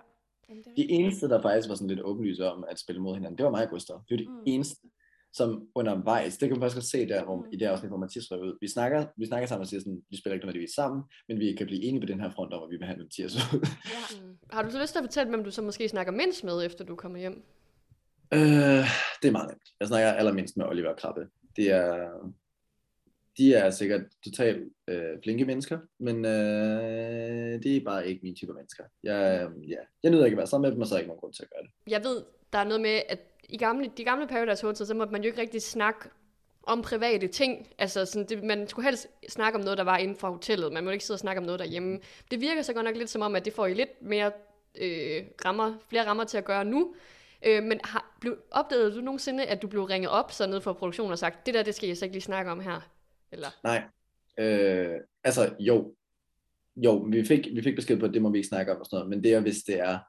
Jamen, 0.50 0.64
det 0.64 0.74
De 0.78 0.92
eneste, 0.92 1.30
der 1.30 1.42
faktisk 1.42 1.70
var 1.70 1.76
sådan 1.76 1.88
lidt 1.88 2.02
åbenlyse 2.10 2.44
om 2.52 2.64
at 2.72 2.80
spille 2.80 3.02
mod 3.02 3.14
hinanden, 3.16 3.38
det 3.38 3.44
var 3.46 3.52
mig 3.52 3.64
og 3.64 3.70
Gustav. 3.70 4.04
Det 4.10 4.12
var 4.16 4.18
de 4.24 4.30
Mm. 4.30 4.36
mm. 4.36 4.44
eneste, 4.46 4.76
som 5.34 5.68
undervejs, 5.76 6.38
det 6.38 6.50
kan 6.50 6.56
man 6.58 6.62
faktisk 6.62 6.76
godt 6.78 6.86
se 6.86 7.08
der, 7.14 7.24
hvor, 7.24 7.36
Mm. 7.36 7.46
i 7.54 7.56
det 7.56 7.66
afsnit, 7.66 7.90
hvor 7.90 7.98
Mathias 7.98 8.32
ud. 8.32 8.58
Vi 8.62 8.68
snakker, 8.68 9.06
vi 9.18 9.26
snakker 9.26 9.48
sammen 9.48 9.62
og 9.62 9.68
siger 9.68 9.80
sådan, 9.82 10.02
vi 10.10 10.18
spiller 10.18 10.34
ikke 10.34 10.46
nødvendigvis 10.46 10.74
sammen, 10.82 11.04
men 11.28 11.40
vi 11.40 11.56
kan 11.58 11.68
blive 11.68 11.82
enige 11.84 12.02
på 12.02 12.06
den 12.06 12.20
her 12.22 12.30
front 12.32 12.54
om, 12.54 12.64
at 12.64 12.70
vi 12.70 12.78
behandler 12.78 13.06
Mathias 13.06 13.36
ud. 13.54 13.60
Ja. 13.96 14.02
Mm. 14.24 14.38
Har 14.52 14.64
du 14.64 14.72
så 14.72 14.80
lyst 14.82 14.92
til 14.94 15.00
at 15.00 15.06
fortælle, 15.06 15.30
hvem 15.30 15.44
du 15.44 15.52
så 15.52 15.62
måske 15.62 15.90
snakker 15.90 16.14
mindst 16.14 16.44
med, 16.44 16.66
efter 16.66 16.86
du 16.86 16.96
kommer 16.96 17.20
hjem? 17.20 17.44
øh, 18.34 18.86
det 19.22 19.28
er 19.28 19.32
meget 19.32 19.48
nemt. 19.50 19.68
Jeg 19.80 19.88
snakker 19.88 20.10
allermindst 20.12 20.58
med 20.58 20.66
Oliver 20.66 20.96
Krabbe. 20.96 21.28
Det 21.56 21.72
er, 21.72 22.10
de 23.38 23.54
er 23.54 23.70
sikkert 23.70 24.02
totalt 24.24 24.74
øh, 24.88 25.22
flinke 25.24 25.46
mennesker, 25.46 25.80
men 26.00 26.26
øh, 26.26 27.64
det 27.64 27.78
er 27.78 27.84
bare 27.86 28.10
ikke 28.10 28.20
min 28.24 28.36
type 28.36 28.54
mennesker. 28.54 28.84
Jeg, 29.04 29.50
ja, 29.68 29.76
jeg 30.04 30.12
nyder 30.12 30.26
ikke 30.26 30.36
at 30.36 30.38
være 30.38 30.48
sammen 30.48 30.70
med 30.70 30.76
dem, 30.76 30.82
og 30.82 30.88
så 30.88 30.94
er 30.94 30.98
der 30.98 31.00
ikke 31.00 31.08
nogen 31.08 31.20
grund 31.20 31.34
til 31.34 31.44
at 31.44 31.50
gøre 31.50 31.64
det. 31.64 31.92
Jeg 31.92 32.04
ved, 32.04 32.24
der 32.54 32.60
er 32.60 32.64
noget 32.64 32.82
med, 32.82 33.02
at 33.10 33.20
i 33.50 33.58
gamle, 33.58 33.92
de 33.98 34.04
gamle 34.04 34.28
Paradise 34.28 34.66
Hotel, 34.66 34.86
så 34.86 34.94
måtte 34.94 35.12
man 35.12 35.22
jo 35.22 35.28
ikke 35.28 35.42
rigtig 35.42 35.62
snakke 35.62 36.10
om 36.64 36.82
private 36.82 37.28
ting. 37.28 37.68
Altså, 37.78 38.06
sådan, 38.06 38.28
det, 38.28 38.44
man 38.44 38.68
skulle 38.68 38.86
helst 38.86 39.08
snakke 39.30 39.60
om 39.60 39.64
noget, 39.64 39.78
der 39.78 39.84
var 39.84 39.98
inden 39.98 40.16
for 40.18 40.30
hotellet. 40.30 40.74
Man 40.74 40.84
må 40.84 40.90
ikke 40.90 41.06
sidde 41.06 41.16
og 41.16 41.20
snakke 41.20 41.40
om 41.40 41.46
noget 41.46 41.60
derhjemme. 41.60 42.00
Det 42.32 42.42
virker 42.42 42.62
så 42.62 42.74
godt 42.74 42.86
nok 42.86 42.98
lidt 42.98 43.10
som 43.10 43.22
om, 43.22 43.36
at 43.36 43.46
det 43.46 43.54
får 43.54 43.66
I 43.66 43.74
lidt 43.74 44.02
mere 44.02 44.32
øh, 44.82 45.24
rammer, 45.46 45.74
flere 45.90 46.06
rammer 46.06 46.24
til 46.24 46.38
at 46.38 46.46
gøre 46.46 46.66
nu. 46.66 46.94
Øh, 47.46 47.64
men 47.64 47.80
har, 47.84 48.18
blev, 48.22 48.38
opdagede 48.52 48.96
du 48.96 49.02
nogensinde, 49.02 49.46
at 49.46 49.62
du 49.62 49.68
blev 49.68 49.84
ringet 49.84 50.12
op 50.12 50.32
så 50.32 50.48
nede 50.48 50.62
fra 50.62 50.74
produktionen 50.74 51.12
og 51.12 51.20
sagt, 51.20 51.46
det 51.46 51.54
der, 51.54 51.64
det 51.64 51.76
skal 51.76 51.88
jeg 51.88 51.98
så 51.98 52.06
ikke 52.06 52.16
lige 52.16 52.22
snakke 52.22 52.52
om 52.52 52.60
her? 52.60 52.82
Eller? 53.32 53.48
Nej. 53.64 53.84
Øh, 54.40 55.00
altså, 55.24 55.56
jo. 55.60 55.96
Jo, 56.76 56.96
vi 56.96 57.26
fik, 57.26 57.48
vi 57.56 57.62
fik 57.62 57.76
besked 57.76 58.00
på, 58.00 58.06
at 58.06 58.14
det 58.14 58.22
må 58.22 58.30
vi 58.30 58.38
ikke 58.38 58.48
snakke 58.48 58.72
om 58.72 58.80
og 58.80 58.86
sådan 58.86 58.98
noget, 58.98 59.10
men 59.10 59.24
det 59.24 59.34
er, 59.34 59.40
hvis 59.40 59.64
det 59.64 59.80
er... 59.80 60.00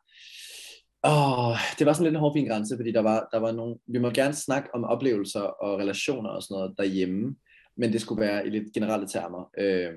Åh, 1.06 1.56
det 1.78 1.86
var 1.86 1.92
sådan 1.92 2.04
lidt 2.04 2.14
en 2.14 2.20
hårfin 2.20 2.48
grænse, 2.48 2.76
fordi 2.76 2.92
der 2.92 3.00
var, 3.00 3.28
der 3.32 3.38
var 3.38 3.52
nogle... 3.52 3.76
Vi 3.86 3.98
må 3.98 4.10
gerne 4.10 4.34
snakke 4.34 4.74
om 4.74 4.84
oplevelser 4.84 5.40
og 5.40 5.78
relationer 5.78 6.30
og 6.30 6.42
sådan 6.42 6.54
noget 6.54 6.74
derhjemme, 6.78 7.36
men 7.76 7.92
det 7.92 8.00
skulle 8.00 8.20
være 8.20 8.46
i 8.46 8.50
lidt 8.50 8.74
generelle 8.74 9.08
termer. 9.08 9.50
Øh, 9.58 9.94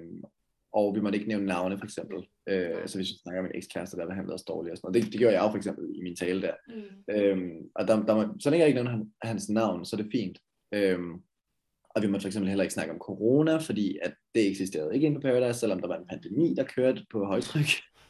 og 0.73 0.95
vi 0.95 0.99
måtte 0.99 1.17
ikke 1.17 1.29
nævne 1.29 1.45
navne, 1.45 1.77
for 1.77 1.85
eksempel. 1.85 2.17
Øh, 2.47 2.87
så 2.87 2.97
hvis 2.97 3.09
vi 3.09 3.19
snakker 3.23 3.41
om 3.41 3.45
en 3.45 3.55
ekskæreste, 3.55 3.97
der 3.97 4.07
behandlede 4.07 4.33
os 4.35 4.43
dårligt 4.43 4.71
og 4.71 4.77
sådan 4.77 4.87
noget. 4.87 5.03
Det, 5.03 5.11
det 5.11 5.19
gjorde 5.19 5.35
jeg 5.35 5.43
jo 5.43 5.49
for 5.49 5.57
eksempel 5.57 5.85
i 5.95 6.01
min 6.03 6.15
tale 6.15 6.41
der. 6.41 6.53
Mm. 6.67 7.13
Øhm, 7.15 7.69
og 7.75 7.87
der, 7.87 8.05
der 8.05 8.15
må, 8.15 8.33
så 8.39 8.49
længe 8.49 8.61
jeg 8.61 8.67
ikke 8.67 8.77
nævner 8.77 8.91
han, 8.91 9.11
hans 9.21 9.49
navn, 9.49 9.85
så 9.85 9.95
er 9.95 10.01
det 10.01 10.11
fint. 10.11 10.37
Øhm, 10.71 11.13
og 11.95 12.01
vi 12.01 12.07
måtte 12.07 12.23
for 12.23 12.27
eksempel 12.27 12.49
heller 12.49 12.63
ikke 12.63 12.73
snakke 12.73 12.93
om 12.93 12.99
corona, 12.99 13.57
fordi 13.57 13.97
at 14.01 14.13
det 14.35 14.47
eksisterede 14.49 14.93
ikke 14.95 15.07
inde 15.07 15.19
på 15.19 15.21
Paradise, 15.21 15.59
selvom 15.59 15.79
der 15.79 15.87
var 15.87 15.97
en 15.97 16.07
pandemi, 16.07 16.53
der 16.57 16.63
kørte 16.63 17.05
på 17.11 17.25
højtryk 17.25 17.61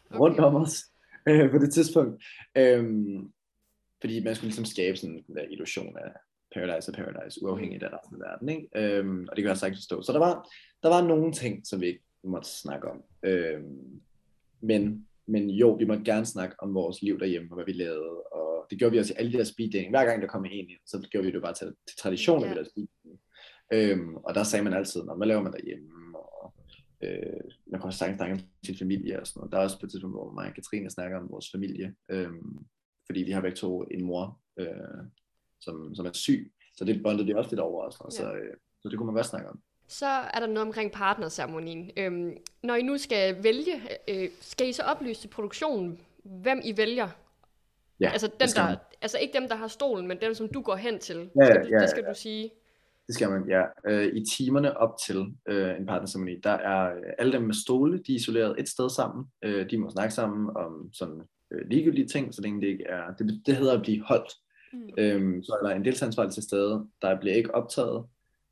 okay. 0.09 0.19
rundt 0.19 0.39
om 0.39 0.55
os 0.55 0.83
øh, 1.29 1.51
på 1.51 1.57
det 1.57 1.73
tidspunkt. 1.73 2.23
Øhm, 2.57 3.31
fordi 4.01 4.23
man 4.23 4.35
skulle 4.35 4.47
ligesom 4.47 4.65
skabe 4.65 4.97
sådan 4.97 5.23
en 5.29 5.35
der 5.35 5.43
illusion 5.43 5.97
af 5.97 6.11
Paradise 6.53 6.91
og 6.91 6.95
Paradise, 6.95 7.43
uafhængigt 7.43 7.83
af 7.83 7.89
resten 7.97 8.15
af 8.15 8.29
verden. 8.29 8.49
Ikke? 8.49 8.67
Øhm, 8.75 9.27
og 9.29 9.35
det 9.35 9.43
kan 9.43 9.49
jeg 9.49 9.57
sagtens 9.57 9.79
forstå. 9.79 10.01
Så 10.01 10.13
der 10.13 10.19
var, 10.19 10.49
der 10.83 10.89
var 10.89 11.07
nogle 11.07 11.33
ting, 11.33 11.67
som 11.67 11.81
vi 11.81 11.87
ikke 11.87 12.03
måtte 12.23 12.49
snakke 12.49 12.87
om. 12.87 13.03
Øhm, 13.23 14.01
men, 14.61 15.07
men 15.27 15.49
jo, 15.49 15.71
vi 15.71 15.85
måtte 15.85 16.03
gerne 16.03 16.25
snakke 16.25 16.55
om 16.59 16.73
vores 16.73 17.01
liv 17.01 17.19
derhjemme, 17.19 17.51
og 17.51 17.55
hvad 17.55 17.65
vi 17.65 17.71
lavede, 17.71 18.21
og 18.21 18.67
det 18.69 18.79
gjorde 18.79 18.91
vi 18.91 18.99
også 18.99 19.13
i 19.13 19.17
alle 19.19 19.31
de 19.31 19.37
der 19.37 19.43
speed 19.43 19.71
dating. 19.71 19.89
Hver 19.89 20.05
gang 20.05 20.21
der 20.21 20.27
kom 20.27 20.45
en 20.45 20.51
ind, 20.51 20.69
så 20.85 21.07
gjorde 21.11 21.25
vi 21.25 21.33
det 21.33 21.41
bare 21.41 21.53
til, 21.53 21.67
til 21.67 21.97
tradition, 21.97 22.43
at 22.43 22.49
vi 22.49 22.55
lavede 22.55 22.69
speed. 22.69 22.87
Øhm, 23.73 24.15
og 24.15 24.35
der 24.35 24.43
sagde 24.43 24.63
man 24.63 24.73
altid, 24.73 25.03
Nå, 25.03 25.15
hvad 25.15 25.27
laver 25.27 25.41
man 25.41 25.53
derhjemme, 25.53 26.17
og 26.17 26.53
øh, 27.03 27.41
man 27.67 27.79
kunne 27.81 27.89
også 27.89 27.99
sagtens 27.99 28.17
snakke 28.17 28.33
om 28.33 28.39
sin 28.65 28.77
familie 28.77 29.19
og 29.19 29.27
sådan 29.27 29.39
noget. 29.39 29.51
Der 29.51 29.57
er 29.57 29.63
også 29.63 29.79
på 29.79 29.85
et 29.85 29.91
tidspunkt, 29.91 30.15
hvor 30.15 30.31
mig 30.31 30.47
og 30.47 30.53
Katrine 30.53 30.89
snakker 30.89 31.17
om 31.19 31.29
vores 31.31 31.51
familie, 31.51 31.95
øhm, 32.09 32.57
fordi 33.05 33.23
de 33.23 33.33
har 33.33 33.41
begge 33.41 33.55
to 33.57 33.83
en 33.83 34.03
mor, 34.03 34.39
øh, 34.59 34.67
som, 35.61 35.95
som 35.95 36.05
er 36.05 36.13
syg, 36.13 36.51
så 36.77 36.85
det 36.85 37.03
bondede 37.03 37.27
de 37.27 37.37
også 37.37 37.49
lidt 37.49 37.59
over, 37.59 37.83
og 37.83 37.93
noget, 37.99 38.13
Ja. 38.13 38.17
så, 38.17 38.33
øh, 38.33 38.53
så 38.81 38.89
det 38.89 38.97
kunne 38.97 39.05
man 39.05 39.15
godt 39.15 39.25
snakke 39.25 39.49
om. 39.49 39.59
Så 39.87 40.05
er 40.05 40.39
der 40.39 40.47
noget 40.47 40.67
omkring 40.67 40.91
partnerceremonien. 40.91 41.91
Øhm, 41.97 42.37
når 42.63 42.75
I 42.75 42.81
nu 42.81 42.97
skal 42.97 43.43
vælge, 43.43 43.73
øh, 44.07 44.29
skal 44.41 44.69
I 44.69 44.73
så 44.73 44.83
oplyse 44.83 45.21
til 45.21 45.27
produktionen, 45.27 45.99
hvem 46.23 46.61
I 46.63 46.77
vælger? 46.77 47.09
Ja, 47.99 48.09
altså, 48.11 48.27
dem, 48.27 48.35
det 48.39 48.55
der, 48.55 48.65
man. 48.65 48.77
altså 49.01 49.17
ikke 49.17 49.39
dem, 49.39 49.47
der 49.47 49.55
har 49.55 49.67
stolen, 49.67 50.07
men 50.07 50.21
dem, 50.21 50.33
som 50.33 50.47
du 50.49 50.61
går 50.61 50.75
hen 50.75 50.99
til. 50.99 51.29
Ja, 51.41 51.45
skal 51.45 51.63
du, 51.63 51.69
ja, 51.69 51.81
det 51.81 51.89
skal 51.89 52.03
ja. 52.03 52.09
du 52.09 52.15
sige. 52.15 52.51
Det 53.07 53.15
skal 53.15 53.29
man, 53.29 53.49
ja. 53.49 53.63
Øh, 53.87 54.15
I 54.15 54.25
timerne 54.25 54.77
op 54.77 54.95
til 55.07 55.25
øh, 55.47 55.79
en 55.79 55.85
partnerceremoni, 55.85 56.39
der 56.43 56.51
er 56.51 56.95
øh, 56.95 57.03
alle 57.19 57.33
dem 57.33 57.41
med 57.41 57.53
stole, 57.53 57.97
de 57.97 58.11
er 58.11 58.15
isoleret 58.15 58.59
et 58.59 58.69
sted 58.69 58.89
sammen. 58.89 59.25
Øh, 59.43 59.69
de 59.69 59.77
må 59.77 59.89
snakke 59.89 60.13
sammen 60.13 60.49
om 60.55 60.89
sådan 60.93 61.21
øh, 61.51 61.69
ligegyldige 61.69 62.07
ting, 62.07 62.33
så 62.33 62.41
længe 62.41 62.61
det 62.61 62.67
ikke 62.67 62.83
er... 62.83 63.13
Det, 63.19 63.41
det 63.45 63.55
hedder 63.55 63.73
at 63.73 63.81
blive 63.81 64.03
holdt. 64.03 64.33
Mm. 64.73 64.89
Øhm, 64.97 65.43
så 65.43 65.57
er 65.61 65.67
der 65.67 65.75
en 65.75 65.85
deltageransvarlig 65.85 66.33
til 66.33 66.43
stede, 66.43 66.87
der 67.01 67.19
bliver 67.19 67.35
ikke 67.35 67.55
optaget. 67.55 68.05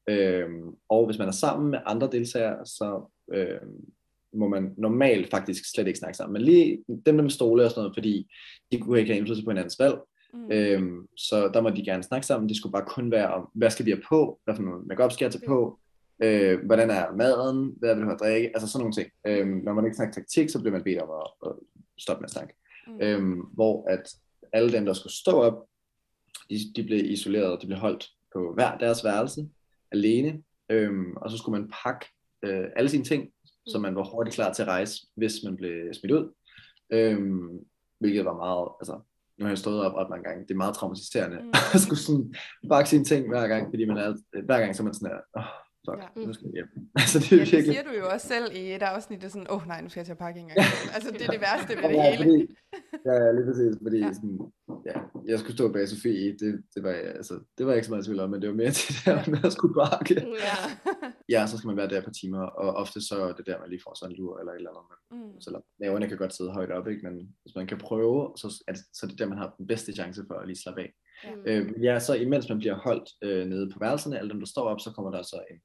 Øhm, 0.09 0.75
og 0.89 1.05
hvis 1.05 1.17
man 1.17 1.27
er 1.27 1.31
sammen 1.31 1.71
med 1.71 1.79
andre 1.85 2.09
deltagere, 2.11 2.65
så 2.65 3.11
øhm, 3.33 3.93
må 4.33 4.47
man 4.47 4.73
normalt 4.77 5.29
faktisk 5.29 5.71
slet 5.71 5.87
ikke 5.87 5.99
snakke 5.99 6.17
sammen. 6.17 6.33
Men 6.33 6.41
lige 6.41 6.83
dem 7.05 7.15
der 7.15 7.21
med 7.21 7.29
stole 7.29 7.63
og 7.63 7.69
sådan 7.69 7.81
noget, 7.81 7.95
fordi 7.95 8.31
de 8.71 8.79
kunne 8.79 8.99
ikke 8.99 9.11
have 9.11 9.17
indflydelse 9.17 9.45
på 9.45 9.51
hinandens 9.51 9.79
valg. 9.79 9.95
Mm. 10.33 10.51
Øhm, 10.51 11.07
så 11.17 11.47
der 11.53 11.61
må 11.61 11.69
de 11.69 11.85
gerne 11.85 12.03
snakke 12.03 12.27
sammen. 12.27 12.49
Det 12.49 12.57
skulle 12.57 12.71
bare 12.71 12.85
kun 12.87 13.11
være 13.11 13.33
om, 13.33 13.49
hvad 13.53 13.69
skal 13.69 13.85
vi 13.85 13.91
have 13.91 14.03
på? 14.09 14.39
Hvad 14.43 14.55
for 14.55 14.63
noget 14.63 14.87
makeup 14.87 15.11
skal 15.11 15.25
jeg 15.25 15.31
tage 15.31 15.47
på? 15.47 15.79
Øh, 16.23 16.65
hvordan 16.65 16.89
er 16.89 17.15
maden? 17.15 17.73
Hvad 17.79 17.95
vil 17.95 18.01
du 18.01 18.07
have 18.07 18.13
at 18.13 18.19
drikke? 18.19 18.51
Altså 18.53 18.67
sådan 18.67 18.81
nogle 18.81 18.93
ting. 18.93 19.09
Øhm, 19.27 19.61
når 19.63 19.73
man 19.73 19.85
ikke 19.85 19.95
snakker 19.95 20.13
taktik, 20.13 20.49
så 20.49 20.59
bliver 20.59 20.71
man 20.71 20.83
bedt 20.83 21.01
om 21.01 21.09
at, 21.09 21.49
at 21.49 21.55
stoppe 21.97 22.21
med 22.21 22.25
at 22.25 22.31
snakke. 22.31 22.53
Mm. 22.87 23.01
Øhm, 23.01 23.39
hvor 23.39 23.89
at 23.89 24.15
alle 24.53 24.71
dem, 24.71 24.85
der 24.85 24.93
skulle 24.93 25.13
stå 25.13 25.31
op, 25.31 25.67
de, 26.49 26.59
de 26.75 26.83
blev 26.83 27.05
isoleret, 27.05 27.61
de 27.61 27.67
blev 27.67 27.79
holdt 27.79 28.09
på 28.33 28.53
hver 28.53 28.77
deres 28.77 29.03
værelse, 29.03 29.49
alene, 29.91 30.43
øhm, 30.69 31.13
og 31.15 31.31
så 31.31 31.37
skulle 31.37 31.59
man 31.59 31.71
pakke 31.83 32.05
øh, 32.43 32.65
alle 32.75 32.89
sine 32.89 33.03
ting, 33.03 33.29
så 33.67 33.79
man 33.79 33.95
var 33.95 34.03
hurtigt 34.03 34.35
klar 34.35 34.53
til 34.53 34.61
at 34.61 34.67
rejse, 34.67 35.07
hvis 35.15 35.33
man 35.43 35.55
blev 35.55 35.93
smidt 35.93 36.13
ud. 36.13 36.33
Øhm, 36.89 37.65
hvilket 37.99 38.25
var 38.25 38.35
meget, 38.35 38.69
altså, 38.79 38.99
nu 39.39 39.45
har 39.45 39.51
jeg 39.51 39.57
stået 39.57 39.85
op 39.85 39.93
ret 39.93 40.09
mange 40.09 40.23
gange, 40.23 40.43
det 40.47 40.51
er 40.51 40.63
meget 40.63 40.75
traumatiserende 40.75 41.37
mm. 41.41 41.49
at 41.75 41.81
skulle 41.81 41.99
sådan 41.99 42.35
pakke 42.69 42.89
sine 42.89 43.05
ting 43.05 43.27
hver 43.27 43.47
gang, 43.47 43.67
fordi 43.71 43.85
man 43.85 43.97
er, 43.97 44.13
hver 44.45 44.59
gang 44.59 44.75
så 44.75 44.83
er 44.83 44.85
man 44.85 44.93
sådan 44.93 45.09
her, 45.09 45.19
oh, 45.33 45.62
fuck, 45.85 45.99
ja. 46.03 46.25
nu 46.27 46.33
skal 46.33 46.45
jeg 46.45 46.53
hjem. 46.53 46.69
altså, 47.01 47.17
det, 47.19 47.31
er 47.31 47.37
ja, 47.37 47.57
det 47.57 47.65
siger 47.65 47.83
du 47.89 47.93
jo 48.01 48.05
også 48.13 48.27
selv 48.27 48.47
i 48.61 48.63
et 48.77 48.83
afsnit, 48.93 49.21
det 49.21 49.27
er 49.27 49.31
sådan, 49.31 49.51
åh 49.53 49.55
oh, 49.55 49.67
nej, 49.67 49.81
nu 49.81 49.89
skal 49.89 49.99
jeg 49.99 50.05
til 50.05 50.17
at 50.17 50.23
pakke 50.25 50.39
en 50.39 50.47
gang. 50.47 50.59
altså, 50.95 51.09
det 51.11 51.21
er 51.27 51.31
det 51.35 51.41
værste 51.47 51.71
ved 51.77 51.83
det 51.89 52.01
hele. 52.03 52.17
Fordi, 52.23 52.39
ja, 53.07 53.31
lige 53.35 53.45
præcis, 53.49 53.73
fordi 53.85 53.99
ja. 54.05 54.13
sådan, 54.13 54.39
ja, 54.89 54.97
jeg 55.31 55.39
skulle 55.39 55.57
stå 55.57 55.65
bag 55.71 55.87
Sofie, 55.89 56.31
det, 56.41 56.51
det, 56.73 56.83
var, 56.83 56.93
altså, 57.19 57.33
det 57.57 57.65
var 57.65 57.73
ikke 57.73 57.87
så 57.87 57.91
meget 57.91 58.05
tvivl 58.05 58.19
om, 58.19 58.29
men 58.29 58.41
det 58.41 58.49
var 58.49 58.55
mere 58.55 58.71
til 58.71 58.87
det 58.95 59.05
der 59.05 59.31
med 59.31 59.45
at 59.49 59.53
skulle 59.53 59.75
pakke. 59.83 60.15
Ja. 60.47 60.57
ja, 61.33 61.41
så 61.47 61.57
skal 61.57 61.67
man 61.67 61.77
være 61.77 61.89
der 61.93 62.01
på 62.01 62.11
timer, 62.21 62.43
og 62.61 62.69
ofte 62.83 63.07
så 63.09 63.15
er 63.27 63.33
det 63.33 63.45
der, 63.47 63.59
man 63.59 63.69
lige 63.69 63.83
får 63.85 63.93
sådan 63.95 64.11
en 64.11 64.17
lur 64.17 64.39
eller 64.39 64.51
et 64.51 64.57
eller 64.57 64.71
andet. 64.71 64.85
Men, 64.89 65.19
mm. 65.19 65.41
Så 65.41 65.61
næverne 65.79 66.07
kan 66.07 66.17
godt 66.17 66.35
sidde 66.35 66.51
højt 66.51 66.71
op, 66.71 66.87
ikke? 66.87 67.03
men 67.07 67.15
hvis 67.43 67.55
man 67.55 67.67
kan 67.67 67.77
prøve, 67.77 68.33
så 68.41 68.63
er, 68.67 68.73
det, 68.73 68.81
så 68.93 69.05
er 69.05 69.09
det 69.09 69.19
der, 69.19 69.27
man 69.33 69.37
har 69.37 69.55
den 69.57 69.67
bedste 69.67 69.93
chance 69.93 70.23
for 70.27 70.35
at 70.35 70.47
lige 70.47 70.61
slappe 70.63 70.81
af. 70.81 70.93
Mm. 71.23 71.43
Øh, 71.45 71.83
ja, 71.83 71.99
så 71.99 72.13
imens 72.13 72.49
man 72.49 72.57
bliver 72.57 72.75
holdt 72.75 73.09
øh, 73.21 73.45
nede 73.47 73.69
på 73.73 73.79
værelserne, 73.79 74.19
alle 74.19 74.29
dem, 74.29 74.39
der 74.39 74.47
står 74.47 74.63
op, 74.63 74.79
så 74.79 74.91
kommer 74.95 75.11
der 75.11 75.21
så 75.21 75.43
en 75.51 75.59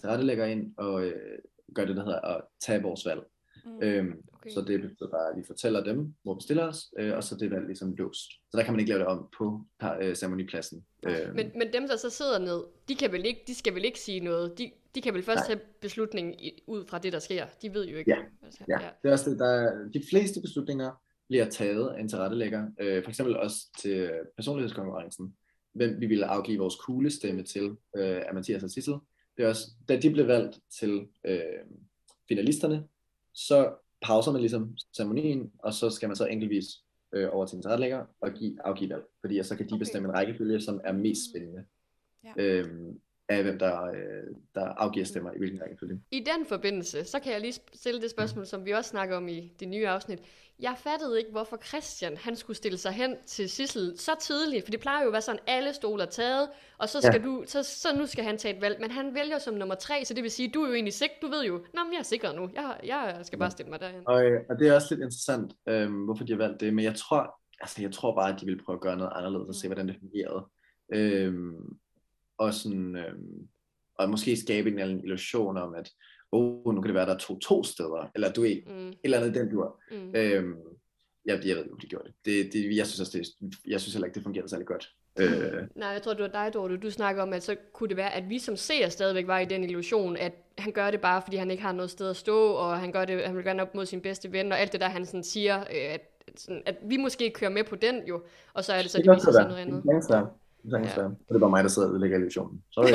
tilrettelægger 0.00 0.44
ind 0.44 0.74
og 0.76 1.04
øh, 1.04 1.38
gør 1.74 1.84
det, 1.84 1.96
der 1.96 2.04
hedder 2.04 2.20
at 2.20 2.40
tage 2.60 2.82
vores 2.82 3.06
valg. 3.06 3.20
Mm. 3.64 3.82
Øhm, 3.82 4.22
okay. 4.32 4.50
Så 4.50 4.60
det 4.60 4.80
betyder 4.80 5.10
bare, 5.10 5.30
at 5.30 5.36
vi 5.36 5.42
fortæller 5.46 5.84
dem, 5.84 6.14
hvor 6.22 6.34
vi 6.34 6.40
stiller 6.42 6.68
os, 6.68 6.94
øh, 6.98 7.16
og 7.16 7.24
så 7.24 7.36
det 7.36 7.50
valg 7.50 7.66
ligesom 7.66 7.94
låst. 7.94 8.30
Så 8.50 8.56
der 8.56 8.62
kan 8.62 8.72
man 8.72 8.80
ikke 8.80 8.90
lave 8.90 9.00
det 9.00 9.06
om 9.06 9.28
på 9.38 9.60
øh, 10.00 10.16
ceremonipladsen. 10.16 10.84
Øh. 11.06 11.34
Men, 11.34 11.50
men 11.56 11.72
dem, 11.72 11.88
der 11.88 11.96
så 11.96 12.10
sidder 12.10 12.38
ned, 12.38 12.64
de, 12.88 12.94
kan 12.94 13.12
vel 13.12 13.26
ikke, 13.26 13.44
de 13.46 13.54
skal 13.54 13.74
vel 13.74 13.84
ikke 13.84 14.00
sige 14.00 14.20
noget? 14.20 14.58
De, 14.58 14.70
de 14.94 15.00
kan 15.00 15.14
vel 15.14 15.22
først 15.22 15.38
Nej. 15.38 15.46
tage 15.46 15.60
beslutningen 15.80 16.34
ud 16.66 16.86
fra 16.86 16.98
det, 16.98 17.12
der 17.12 17.18
sker? 17.18 17.46
De 17.62 17.74
ved 17.74 17.88
jo 17.88 17.96
ikke. 17.96 18.10
Ja, 18.10 18.18
ja. 18.68 18.82
ja. 18.82 18.88
det 19.02 19.08
er 19.08 19.12
også 19.12 19.30
det. 19.30 19.38
Der 19.38 19.46
er, 19.48 19.88
de 19.94 20.02
fleste 20.10 20.40
beslutninger 20.40 20.90
bliver 21.28 21.50
taget 21.50 21.88
af 21.88 22.00
en 22.00 22.08
tilrettelægger. 22.08 22.66
Øh, 22.80 23.04
for 23.04 23.10
eksempel 23.10 23.36
også 23.36 23.56
til 23.80 24.10
personlighedskonkurrencen. 24.36 25.36
Hvem 25.72 26.00
vi 26.00 26.06
ville 26.06 26.26
afgive 26.26 26.58
vores 26.58 26.74
kuglestemme 26.76 27.42
til 27.42 27.76
øh, 27.96 28.22
af 28.26 28.34
Mathias 28.34 28.62
og 28.62 28.70
Sissel 28.70 28.94
det 29.36 29.44
er 29.44 29.48
også, 29.48 29.70
da 29.88 29.96
de 29.96 30.10
blev 30.10 30.26
valgt 30.26 30.60
til 30.80 31.08
øh, 31.24 31.40
finalisterne, 32.28 32.84
så 33.32 33.74
pauser 34.02 34.32
man 34.32 34.40
ligesom 34.40 34.76
ceremonien, 34.96 35.52
og 35.58 35.74
så 35.74 35.90
skal 35.90 36.08
man 36.08 36.16
så 36.16 36.26
enkeltvis 36.26 36.66
øh, 37.12 37.28
over 37.32 37.46
til 37.46 37.56
en 37.56 37.62
tilrettelægger 37.62 38.06
og 38.20 38.32
give, 38.32 38.66
afgive 38.66 38.90
valg, 38.90 39.04
fordi 39.20 39.42
så 39.42 39.56
kan 39.56 39.68
de 39.68 39.72
okay. 39.72 39.78
bestemme 39.78 40.08
en 40.08 40.14
rækkefølge, 40.14 40.60
som 40.60 40.80
er 40.84 40.92
mest 40.92 41.20
spændende. 41.30 41.64
Ja. 42.24 42.32
Øhm, 42.36 43.00
af 43.28 43.42
hvem 43.42 43.58
der, 43.58 43.84
øh, 43.84 44.34
der 44.54 44.64
afgiver 44.64 45.06
stemmer 45.06 45.32
i 45.32 45.38
hvilken 45.38 45.62
rækkefølge. 45.62 46.00
I 46.10 46.20
den 46.20 46.46
forbindelse, 46.46 47.04
så 47.04 47.20
kan 47.20 47.32
jeg 47.32 47.40
lige 47.40 47.54
stille 47.74 48.00
det 48.00 48.10
spørgsmål, 48.10 48.42
mm. 48.42 48.46
som 48.46 48.64
vi 48.64 48.70
også 48.70 48.90
snakker 48.90 49.16
om 49.16 49.28
i 49.28 49.52
det 49.60 49.68
nye 49.68 49.88
afsnit. 49.88 50.18
Jeg 50.60 50.74
fattede 50.78 51.18
ikke, 51.18 51.30
hvorfor 51.30 51.56
Christian 51.56 52.16
han 52.16 52.36
skulle 52.36 52.56
stille 52.56 52.78
sig 52.78 52.92
hen 52.92 53.16
til 53.26 53.50
Sissel 53.50 53.98
så 53.98 54.12
tidligt, 54.20 54.64
for 54.64 54.70
det 54.70 54.80
plejer 54.80 55.02
jo 55.02 55.08
at 55.08 55.12
være 55.12 55.22
sådan, 55.22 55.40
alle 55.46 55.72
stoler 55.72 56.04
taget, 56.04 56.48
og 56.78 56.88
så 56.88 57.00
skal 57.00 57.20
ja. 57.20 57.26
du, 57.26 57.44
så, 57.46 57.62
så 57.62 57.88
nu 57.96 58.06
skal 58.06 58.24
han 58.24 58.38
tage 58.38 58.56
et 58.56 58.62
valg, 58.62 58.80
men 58.80 58.90
han 58.90 59.14
vælger 59.14 59.38
som 59.38 59.54
nummer 59.54 59.74
tre, 59.74 60.04
så 60.04 60.14
det 60.14 60.22
vil 60.22 60.30
sige, 60.30 60.50
du 60.50 60.62
er 60.62 60.68
jo 60.68 60.74
egentlig 60.74 60.94
sikker, 60.94 61.16
du 61.22 61.28
ved 61.28 61.44
jo, 61.44 61.54
nå, 61.74 61.84
men 61.84 61.92
jeg 61.92 61.98
er 61.98 62.02
sikker 62.02 62.32
nu, 62.32 62.50
jeg, 62.54 62.80
jeg 62.84 63.20
skal 63.22 63.38
bare 63.38 63.50
stille 63.50 63.70
mig 63.70 63.80
derhen. 63.80 64.02
Og, 64.06 64.24
øh, 64.24 64.40
og 64.50 64.58
det 64.58 64.68
er 64.68 64.74
også 64.74 64.94
lidt 64.94 65.04
interessant, 65.04 65.52
øh, 65.68 66.04
hvorfor 66.04 66.24
de 66.24 66.32
har 66.32 66.38
valgt 66.38 66.60
det, 66.60 66.74
men 66.74 66.84
jeg 66.84 66.94
tror, 66.94 67.40
altså 67.60 67.82
jeg 67.82 67.92
tror 67.92 68.14
bare, 68.14 68.34
at 68.34 68.40
de 68.40 68.46
vil 68.46 68.64
prøve 68.64 68.76
at 68.76 68.80
gøre 68.82 68.96
noget 68.96 69.12
anderledes 69.14 69.48
og 69.48 69.54
se, 69.54 69.68
mm. 69.68 69.74
hvordan 69.74 69.88
det 69.88 69.96
fungerede. 70.00 70.46
Øh, 70.94 71.34
og 72.38 72.54
sådan, 72.54 72.96
øh, 72.96 73.14
og 73.98 74.10
måske 74.10 74.36
skabe 74.36 74.70
en 74.70 74.78
eller 74.78 75.02
illusion 75.02 75.56
om, 75.56 75.74
at 75.74 75.90
oh, 76.32 76.74
nu 76.74 76.80
kan 76.80 76.88
det 76.88 76.94
være, 76.94 77.06
der 77.06 77.14
er 77.14 77.18
to, 77.18 77.38
to 77.38 77.64
steder, 77.64 78.10
eller 78.14 78.32
du 78.32 78.44
er 78.44 78.60
mm. 78.66 78.88
et 78.88 78.96
eller 79.04 79.18
andet 79.18 79.34
den 79.34 79.50
du 79.50 79.74
mm. 79.90 80.14
øhm, 80.14 80.56
jeg, 81.24 81.40
jeg 81.46 81.56
ved 81.56 81.62
ikke, 81.62 81.72
om 81.72 81.80
de 81.80 81.86
gjorde 81.86 82.04
det. 82.04 82.14
det, 82.24 82.52
det 82.52 82.76
jeg, 82.76 82.86
synes 82.86 83.00
også, 83.00 83.18
det, 83.18 83.54
jeg 83.66 83.80
synes 83.80 83.94
heller 83.94 84.06
ikke, 84.06 84.14
det 84.14 84.22
fungerede 84.22 84.48
særlig 84.48 84.66
godt. 84.66 84.90
Øh. 85.18 85.68
Nej, 85.76 85.88
jeg 85.88 86.02
tror, 86.02 86.14
det 86.14 86.22
var 86.22 86.44
dig, 86.44 86.54
Dorte. 86.54 86.76
Du 86.76 86.90
snakker 86.90 87.22
om, 87.22 87.32
at 87.32 87.42
så 87.42 87.56
kunne 87.72 87.88
det 87.88 87.96
være, 87.96 88.14
at 88.14 88.28
vi 88.28 88.38
som 88.38 88.56
ser 88.56 88.88
stadigvæk 88.88 89.26
var 89.26 89.38
i 89.38 89.44
den 89.44 89.64
illusion, 89.64 90.16
at 90.16 90.32
han 90.58 90.72
gør 90.72 90.90
det 90.90 91.00
bare, 91.00 91.22
fordi 91.22 91.36
han 91.36 91.50
ikke 91.50 91.62
har 91.62 91.72
noget 91.72 91.90
sted 91.90 92.10
at 92.10 92.16
stå, 92.16 92.52
og 92.52 92.78
han, 92.78 92.92
gør 92.92 93.04
det, 93.04 93.26
han 93.26 93.36
vil 93.36 93.44
gerne 93.44 93.62
op 93.62 93.74
mod 93.74 93.86
sin 93.86 94.00
bedste 94.00 94.32
ven, 94.32 94.52
og 94.52 94.60
alt 94.60 94.72
det 94.72 94.80
der, 94.80 94.88
han 94.88 95.06
sådan 95.06 95.24
siger, 95.24 95.60
øh, 95.60 95.94
at, 95.94 96.00
sådan, 96.36 96.62
at 96.66 96.76
vi 96.82 96.96
måske 96.96 97.30
kører 97.30 97.50
med 97.50 97.64
på 97.64 97.76
den 97.76 98.06
jo, 98.06 98.22
og 98.54 98.64
så 98.64 98.72
er 98.72 98.82
det 98.82 98.90
så, 98.90 98.98
det, 98.98 99.06
det 99.06 99.14
viser 99.14 99.32
sig 99.32 99.44
noget 99.44 99.60
andet. 99.60 99.82
Det 99.82 100.30
er 100.72 100.78
det 100.78 100.96
er 100.96 101.08
det 101.28 101.34
er 101.34 101.38
bare 101.38 101.50
mig, 101.50 101.64
der 101.64 101.70
sidder 101.70 101.88
og 101.88 101.94
ødelægger 101.94 102.16
illusionen. 102.18 102.62
Sorry. 102.70 102.86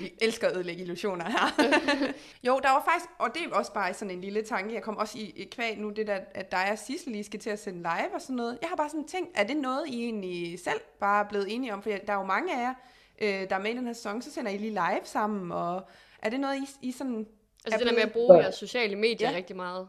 Vi 0.00 0.12
elsker 0.20 0.48
at 0.48 0.56
ødelægge 0.56 0.82
illusioner 0.82 1.24
her. 1.24 1.62
jo, 2.46 2.60
der 2.62 2.70
var 2.70 2.84
faktisk, 2.90 3.10
og 3.18 3.28
det 3.34 3.42
er 3.42 3.56
også 3.56 3.72
bare 3.72 3.94
sådan 3.94 4.14
en 4.14 4.20
lille 4.20 4.42
tanke, 4.42 4.74
jeg 4.74 4.82
kom 4.82 4.96
også 4.96 5.18
i, 5.18 5.32
i 5.36 5.44
kvæg 5.44 5.78
nu, 5.78 5.90
det 5.90 6.06
der, 6.06 6.18
at 6.34 6.52
dig 6.52 6.68
og 6.72 6.78
Sissel 6.78 7.12
lige 7.12 7.24
skal 7.24 7.40
til 7.40 7.50
at 7.50 7.58
sende 7.58 7.78
live 7.78 8.14
og 8.14 8.20
sådan 8.20 8.36
noget. 8.36 8.58
Jeg 8.60 8.68
har 8.68 8.76
bare 8.76 8.90
sådan 8.90 9.08
tænkt, 9.08 9.30
er 9.34 9.44
det 9.44 9.56
noget, 9.56 9.86
I 9.86 10.04
egentlig 10.04 10.58
selv 10.58 10.80
bare 11.00 11.24
er 11.24 11.28
blevet 11.28 11.54
enige 11.54 11.74
om? 11.74 11.82
For 11.82 11.90
der 11.90 12.12
er 12.12 12.16
jo 12.16 12.24
mange 12.24 12.56
af 12.56 12.62
jer, 12.62 12.74
øh, 13.22 13.50
der 13.50 13.56
er 13.56 13.60
med 13.60 13.70
i 13.70 13.76
den 13.76 13.86
her 13.86 13.92
sæson, 13.92 14.22
så 14.22 14.32
sender 14.32 14.50
I 14.50 14.56
lige 14.56 14.70
live 14.70 15.04
sammen, 15.04 15.52
og 15.52 15.82
er 16.22 16.30
det 16.30 16.40
noget, 16.40 16.56
I, 16.56 16.88
I 16.88 16.92
sådan... 16.92 17.26
Altså 17.64 17.78
det 17.78 17.86
der 17.86 17.94
med 17.94 18.02
at 18.02 18.12
bruge 18.12 18.38
jeres 18.38 18.54
sociale 18.54 18.96
medier 18.96 19.30
ja. 19.30 19.36
rigtig 19.36 19.56
meget? 19.56 19.88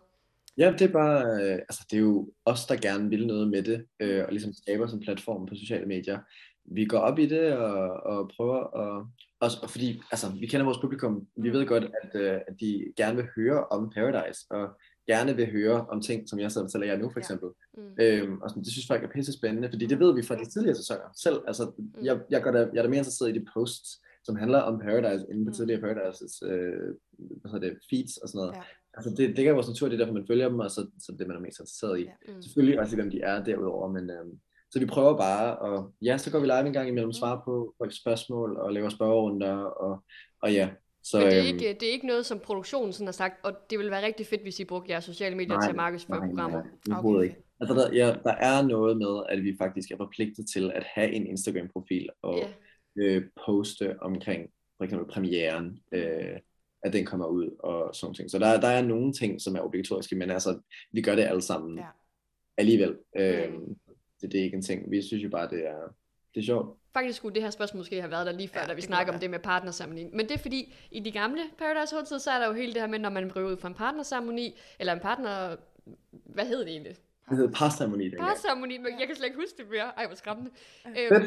Ja, 0.59 0.71
det 0.71 0.81
er 0.81 0.91
bare, 0.91 1.43
øh, 1.43 1.53
altså 1.69 1.85
det 1.91 1.97
er 1.97 2.01
jo 2.01 2.31
os, 2.45 2.65
der 2.65 2.75
gerne 2.75 3.09
vil 3.09 3.27
noget 3.27 3.49
med 3.49 3.63
det, 3.63 3.85
øh, 3.99 4.23
og 4.25 4.31
ligesom 4.31 4.53
skaber 4.53 4.87
sådan 4.87 4.99
en 4.99 5.03
platform 5.03 5.45
på 5.45 5.55
sociale 5.55 5.85
medier 5.85 6.19
vi 6.71 6.85
går 6.85 6.97
op 6.97 7.19
i 7.19 7.25
det 7.25 7.57
og, 7.57 7.91
og 7.91 8.31
prøver 8.37 8.77
at... 8.77 9.05
Også, 9.41 9.67
fordi 9.67 10.01
altså, 10.11 10.27
vi 10.39 10.47
kender 10.47 10.65
vores 10.65 10.77
publikum, 10.77 11.27
vi 11.35 11.49
ved 11.49 11.65
godt, 11.65 11.83
at, 11.83 12.21
uh, 12.21 12.41
at 12.47 12.55
de 12.59 12.93
gerne 12.97 13.15
vil 13.15 13.27
høre 13.35 13.65
om 13.65 13.89
Paradise, 13.89 14.45
og 14.49 14.67
gerne 15.07 15.35
vil 15.35 15.51
høre 15.51 15.85
om 15.87 16.01
ting, 16.01 16.29
som 16.29 16.39
jeg 16.39 16.51
sidder 16.51 16.65
og 16.65 16.69
fortæller 16.69 16.93
jer 16.93 17.01
nu, 17.01 17.09
for 17.09 17.19
eksempel. 17.19 17.49
Ja. 17.77 17.81
Mm. 17.81 17.93
Øhm, 18.01 18.41
og 18.41 18.49
sådan, 18.49 18.63
det 18.63 18.71
synes 18.71 18.87
folk 18.87 19.03
er 19.03 19.13
pisse 19.15 19.33
spændende, 19.33 19.69
fordi 19.71 19.85
det 19.85 19.99
ved 19.99 20.15
vi 20.15 20.23
fra 20.23 20.35
de 20.35 20.45
tidligere 20.45 20.75
sæsoner 20.75 21.09
selv. 21.23 21.39
Altså, 21.47 21.71
mm. 21.77 22.05
jeg, 22.05 22.19
jeg, 22.29 22.43
går 22.43 22.51
da, 22.51 22.59
jeg 22.59 22.79
er 22.79 22.81
da 22.81 22.89
mere 22.89 22.97
interesseret 22.97 23.35
i 23.35 23.39
de 23.39 23.45
posts, 23.53 23.89
som 24.23 24.35
handler 24.35 24.59
om 24.59 24.79
Paradise, 24.79 25.25
inden 25.29 25.45
på 25.45 25.49
mm. 25.49 25.53
tidligere 25.53 25.81
Paradises 25.81 26.43
øh, 26.51 26.89
hvad 27.41 27.59
det, 27.61 27.77
feeds 27.89 28.17
og 28.17 28.29
sådan 28.29 28.39
noget. 28.39 28.55
Ja. 28.55 28.61
Altså, 28.99 29.13
det, 29.17 29.37
det 29.37 29.47
er 29.47 29.53
vores 29.53 29.67
natur, 29.67 29.87
det 29.87 29.93
er 29.93 29.97
derfor, 29.97 30.13
man 30.13 30.27
følger 30.27 30.49
dem, 30.49 30.59
og 30.59 30.71
så, 30.71 30.81
så 30.99 31.15
det, 31.19 31.27
man 31.27 31.37
er 31.37 31.41
mest 31.41 31.59
interesseret 31.59 31.99
i. 31.99 32.03
Ja. 32.03 32.33
Mm. 32.33 32.41
Selvfølgelig 32.41 32.79
også, 32.79 32.95
hvem 32.95 33.11
de 33.11 33.21
er 33.21 33.43
derudover, 33.43 33.87
men... 33.91 34.09
Øh, 34.09 34.25
så 34.71 34.79
vi 34.79 34.85
prøver 34.85 35.17
bare, 35.17 35.57
og 35.57 35.93
ja, 36.01 36.17
så 36.17 36.31
går 36.31 36.39
vi 36.39 36.45
live 36.45 36.67
en 36.67 36.73
gang 36.73 36.89
imellem, 36.89 37.13
svare 37.13 37.41
på 37.45 37.75
folk 37.77 37.97
spørgsmål 37.97 38.57
og 38.57 38.73
laver 38.73 38.89
spørgerunder, 38.89 39.53
og, 39.55 40.03
og 40.41 40.53
ja. 40.53 40.69
Så, 41.03 41.17
Men 41.17 41.27
det 41.27 41.33
er, 41.33 41.39
øhm, 41.39 41.47
ikke, 41.47 41.77
det 41.79 41.87
er 41.87 41.91
ikke 41.91 42.07
noget, 42.07 42.25
som 42.25 42.39
produktionen 42.39 42.93
sådan 42.93 43.07
har 43.07 43.11
sagt, 43.11 43.45
og 43.45 43.53
det 43.69 43.79
vil 43.79 43.91
være 43.91 44.05
rigtig 44.05 44.25
fedt, 44.25 44.41
hvis 44.41 44.59
I 44.59 44.65
brugte 44.65 44.91
jeres 44.91 45.03
sociale 45.03 45.35
medier 45.35 45.53
nej, 45.53 45.65
til 45.65 45.69
at 45.69 45.75
markedsføre 45.75 46.19
programmer. 46.19 46.61
Nej, 46.87 46.99
okay. 46.99 47.23
ikke. 47.23 47.35
Altså, 47.59 47.75
der, 47.75 47.93
ja, 47.93 48.15
der 48.23 48.31
er 48.31 48.61
noget 48.61 48.97
med, 48.97 49.23
at 49.29 49.43
vi 49.43 49.55
faktisk 49.57 49.91
er 49.91 49.97
forpligtet 49.97 50.45
til 50.53 50.71
at 50.75 50.83
have 50.83 51.11
en 51.11 51.27
Instagram-profil 51.27 52.09
og 52.21 52.37
yeah. 52.37 53.15
øh, 53.15 53.23
poste 53.45 54.01
omkring 54.01 54.49
for 54.77 54.83
eksempel 54.83 55.07
premieren, 55.13 55.79
øh, 55.91 56.37
at 56.83 56.93
den 56.93 57.05
kommer 57.05 57.25
ud 57.25 57.49
og 57.59 57.95
sådan 57.95 58.13
ting. 58.13 58.31
Så 58.31 58.39
der, 58.39 58.59
der 58.59 58.67
er 58.67 58.81
nogle 58.81 59.13
ting, 59.13 59.41
som 59.41 59.55
er 59.55 59.59
obligatoriske, 59.59 60.15
men 60.15 60.31
altså, 60.31 60.59
vi 60.91 61.01
gør 61.01 61.15
det 61.15 61.23
alle 61.23 61.41
sammen 61.41 61.77
ja. 61.77 61.85
alligevel. 62.57 62.97
Øh, 63.15 63.51
det, 64.21 64.31
det 64.31 64.39
er 64.39 64.43
ikke 64.43 64.55
en 64.55 64.61
ting. 64.61 64.91
Vi 64.91 65.01
synes 65.01 65.23
jo 65.23 65.29
bare, 65.29 65.49
det 65.49 65.67
er, 65.67 65.95
det 66.33 66.39
er 66.39 66.45
sjovt. 66.45 66.77
Faktisk 66.93 67.17
skulle 67.17 67.35
det 67.35 67.43
her 67.43 67.49
spørgsmål 67.49 67.79
måske 67.79 68.01
have 68.01 68.11
været 68.11 68.25
der 68.25 68.31
lige 68.31 68.47
før, 68.47 68.61
ja, 68.61 68.67
da 68.67 68.73
vi 68.73 68.81
snakker 68.81 69.13
om 69.13 69.19
det 69.19 69.29
med 69.29 69.39
partnersamling. 69.39 70.15
Men 70.15 70.25
det 70.25 70.31
er 70.31 70.37
fordi, 70.37 70.73
i 70.91 70.99
de 70.99 71.11
gamle 71.11 71.41
Paradise 71.57 71.95
Hotel, 71.95 72.19
så 72.19 72.31
er 72.31 72.39
der 72.39 72.47
jo 72.47 72.53
hele 72.53 72.73
det 72.73 72.81
her 72.81 72.87
med, 72.87 72.99
når 72.99 73.09
man 73.09 73.31
ryger 73.35 73.49
ud 73.49 73.57
fra 73.57 73.67
en 73.67 73.73
partnersamling, 73.73 74.53
eller 74.79 74.93
en 74.93 74.99
partner... 74.99 75.55
Hvad 76.11 76.45
hedder 76.45 76.63
det 76.63 76.71
egentlig? 76.71 76.95
Det 77.29 77.37
hedder 77.37 77.51
parceremoni. 77.51 78.09
Parceremoni, 78.09 78.77
men 78.77 78.99
jeg 78.99 79.07
kan 79.07 79.15
slet 79.15 79.25
ikke 79.25 79.39
huske 79.39 79.57
det 79.57 79.65
mere. 79.69 79.91
Ej, 79.97 80.07
hvor 80.07 80.15
skræmmende. 80.15 80.51
Øhm, 80.87 81.25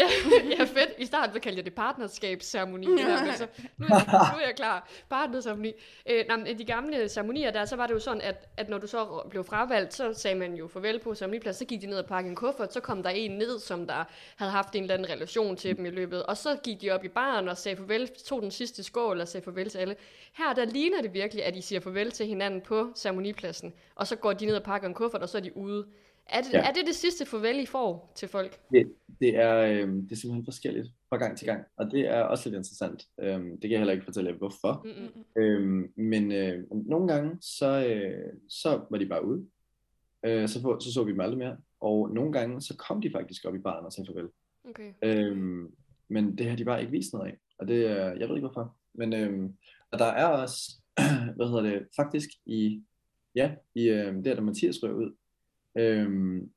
Ja, 0.00 0.08
ja, 0.58 0.64
fedt. 0.64 0.90
I 0.98 1.06
starten 1.06 1.34
så 1.34 1.40
kaldte 1.40 1.58
jeg 1.58 1.64
det 1.64 1.74
partnerskabsceremoni. 1.74 2.86
Ja. 2.86 3.08
Der, 3.08 3.24
men 3.24 3.34
så, 3.34 3.46
nu, 3.76 3.86
er 3.86 3.94
jeg, 3.94 4.32
nu 4.32 4.38
er 4.38 4.46
jeg 4.46 4.56
klar. 4.56 4.88
Partnerceremoni. 5.10 5.72
Øh, 6.10 6.24
nej, 6.28 6.36
men 6.36 6.46
i 6.46 6.54
de 6.54 6.64
gamle 6.64 7.08
ceremonier 7.08 7.50
der, 7.50 7.64
så 7.64 7.76
var 7.76 7.86
det 7.86 7.94
jo 7.94 7.98
sådan, 7.98 8.20
at, 8.20 8.48
at 8.56 8.68
når 8.68 8.78
du 8.78 8.86
så 8.86 9.26
blev 9.30 9.44
fravalgt, 9.44 9.94
så 9.94 10.12
sagde 10.14 10.38
man 10.38 10.54
jo 10.54 10.68
farvel 10.68 10.98
på 10.98 11.14
ceremoniplads, 11.14 11.56
så 11.56 11.64
gik 11.64 11.80
de 11.80 11.86
ned 11.86 11.98
og 11.98 12.06
pakkede 12.06 12.30
en 12.30 12.36
kuffert, 12.36 12.72
så 12.72 12.80
kom 12.80 13.02
der 13.02 13.10
en 13.10 13.30
ned, 13.30 13.58
som 13.58 13.86
der 13.86 14.04
havde 14.36 14.52
haft 14.52 14.74
en 14.74 14.82
eller 14.82 14.94
anden 14.94 15.10
relation 15.10 15.56
til 15.56 15.76
dem 15.76 15.86
i 15.86 15.90
løbet, 15.90 16.22
og 16.22 16.36
så 16.36 16.56
gik 16.64 16.80
de 16.80 16.90
op 16.90 17.04
i 17.04 17.08
baren 17.08 17.48
og 17.48 17.58
sagde 17.58 17.76
farvel, 17.76 18.08
tog 18.08 18.42
den 18.42 18.50
sidste 18.50 18.82
skål 18.82 19.20
og 19.20 19.28
sagde 19.28 19.44
farvel 19.44 19.70
til 19.70 19.78
alle. 19.78 19.96
Her 20.32 20.52
der 20.52 20.64
ligner 20.64 21.02
det 21.02 21.14
virkelig, 21.14 21.44
at 21.44 21.54
de 21.54 21.62
siger 21.62 21.80
farvel 21.80 22.10
til 22.10 22.26
hinanden 22.26 22.60
på 22.60 22.92
ceremonipladsen, 22.96 23.74
og 23.94 24.06
så 24.06 24.16
går 24.16 24.32
de 24.32 24.46
ned 24.46 24.56
og 24.56 24.62
pakker 24.62 24.88
en 24.88 24.94
kuffert, 24.94 25.22
og 25.22 25.28
så 25.28 25.38
er 25.38 25.42
de 25.42 25.56
ude. 25.56 25.86
Er 26.32 26.40
det, 26.42 26.52
Ja. 26.52 26.68
er 26.68 26.72
det 26.72 26.86
det 26.86 26.94
sidste 26.94 27.26
farvel, 27.26 27.60
I 27.60 27.66
får 27.66 28.12
til 28.14 28.28
folk? 28.28 28.60
Det, 28.72 28.92
det, 29.20 29.36
er, 29.36 29.56
øh, 29.56 29.88
det 29.88 30.12
er 30.12 30.16
simpelthen 30.16 30.44
forskelligt 30.44 30.88
fra 31.08 31.16
gang 31.16 31.38
til 31.38 31.46
gang, 31.46 31.64
og 31.76 31.90
det 31.90 32.00
er 32.08 32.22
også 32.22 32.48
lidt 32.48 32.56
interessant. 32.58 33.04
Øhm, 33.20 33.50
det 33.50 33.60
kan 33.60 33.70
jeg 33.70 33.78
heller 33.78 33.92
ikke 33.92 34.04
fortælle 34.04 34.30
jer, 34.30 34.36
hvorfor. 34.36 34.86
Mm-mm. 34.86 35.42
Øhm, 35.42 35.92
men 35.96 36.32
øh, 36.32 36.64
nogle 36.70 37.12
gange, 37.12 37.38
så, 37.40 37.86
øh, 37.86 38.32
så 38.48 38.80
var 38.90 38.98
de 38.98 39.06
bare 39.06 39.24
ude. 39.24 39.46
Øh, 40.26 40.48
så, 40.48 40.62
få, 40.62 40.80
så 40.80 40.92
så 40.92 41.04
vi 41.04 41.12
dem 41.12 41.20
aldrig 41.20 41.38
mere. 41.38 41.56
Og 41.80 42.10
nogle 42.14 42.32
gange, 42.32 42.60
så 42.60 42.76
kom 42.76 43.00
de 43.00 43.10
faktisk 43.10 43.44
op 43.44 43.54
i 43.54 43.58
baren 43.58 43.86
og 43.86 43.92
sagde 43.92 44.06
farvel. 44.06 44.28
Okay. 44.68 44.92
Øhm, 45.02 45.74
men 46.08 46.38
det 46.38 46.46
har 46.46 46.56
de 46.56 46.64
bare 46.64 46.80
ikke 46.80 46.92
vist 46.92 47.12
noget 47.12 47.28
af. 47.30 47.36
Og 47.58 47.68
det 47.68 47.84
jeg 47.84 48.28
ved 48.28 48.36
ikke 48.36 48.48
hvorfor. 48.48 48.76
Men 48.94 49.12
øhm, 49.12 49.54
og 49.90 49.98
der 49.98 50.04
er 50.04 50.26
også, 50.26 50.72
hvad 51.36 51.46
hedder 51.48 51.62
det, 51.62 51.86
faktisk 51.96 52.28
i, 52.46 52.82
ja, 53.34 53.52
i 53.74 53.88
øh, 53.88 54.24
der, 54.24 54.34
da 54.34 54.40
Mathias 54.40 54.82
røg 54.82 54.94
ud, 54.94 55.16
øhm, 55.76 56.50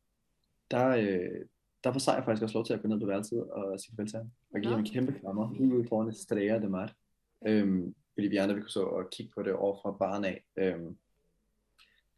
der, 0.71 0.87
øh, 0.87 1.45
der 1.83 1.91
får 1.91 1.99
Sejr 1.99 2.23
faktisk 2.25 2.43
også 2.43 2.57
lov 2.57 2.65
til 2.65 2.73
at 2.73 2.81
gå 2.81 2.87
ned 2.87 2.99
på 2.99 3.05
værelset 3.05 3.43
og 3.51 3.79
sige 3.79 3.95
farvel 3.95 4.09
til 4.09 4.17
ham. 4.17 4.31
Og 4.53 4.61
give 4.61 4.71
ham 4.71 4.79
en 4.79 4.85
kæmpe 4.85 5.19
krammer, 5.19 5.53
lige 5.53 5.75
ude 5.75 5.87
foran 5.87 6.09
Estrella 6.09 6.59
de 6.59 6.69
Mar. 6.69 6.93
Øhm, 7.47 7.95
fordi 8.13 8.27
vi 8.27 8.37
andre 8.37 8.55
vi 8.55 8.61
kunne 8.61 8.69
så 8.69 8.83
og 8.83 9.09
kigge 9.09 9.31
på 9.35 9.43
det 9.43 9.53
over 9.53 9.81
fra 9.81 9.91
baren 9.91 10.25
af. 10.25 10.43
Øhm, 10.57 10.97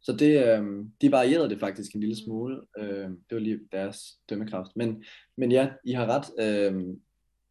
så 0.00 0.12
det, 0.12 0.58
øhm, 0.58 0.92
de 1.00 1.12
varierede 1.12 1.50
det 1.50 1.60
faktisk 1.60 1.94
en 1.94 2.00
lille 2.00 2.16
smule. 2.16 2.60
Øhm, 2.78 3.20
det 3.30 3.34
var 3.34 3.38
lige 3.38 3.60
deres 3.72 4.20
dømmekraft. 4.30 4.76
Men, 4.76 5.04
men 5.36 5.52
ja, 5.52 5.72
I 5.84 5.92
har 5.92 6.06
ret. 6.06 6.26
Øhm, 6.38 7.00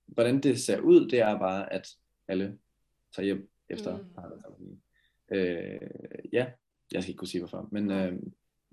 hvordan 0.05 0.39
det 0.39 0.59
ser 0.59 0.79
ud, 0.79 1.09
det 1.09 1.19
er 1.19 1.39
bare, 1.39 1.73
at 1.73 1.87
alle 2.27 2.57
tager 3.15 3.25
hjem 3.25 3.49
efter 3.69 3.97
Mm. 3.97 4.65
mm. 4.65 4.79
øh, 5.37 5.79
Ja, 6.33 6.45
jeg 6.91 7.03
skal 7.03 7.09
ikke 7.09 7.17
kunne 7.17 7.27
sige 7.27 7.41
hvorfor. 7.41 7.69
Men, 7.71 7.83
Nej. 7.83 8.11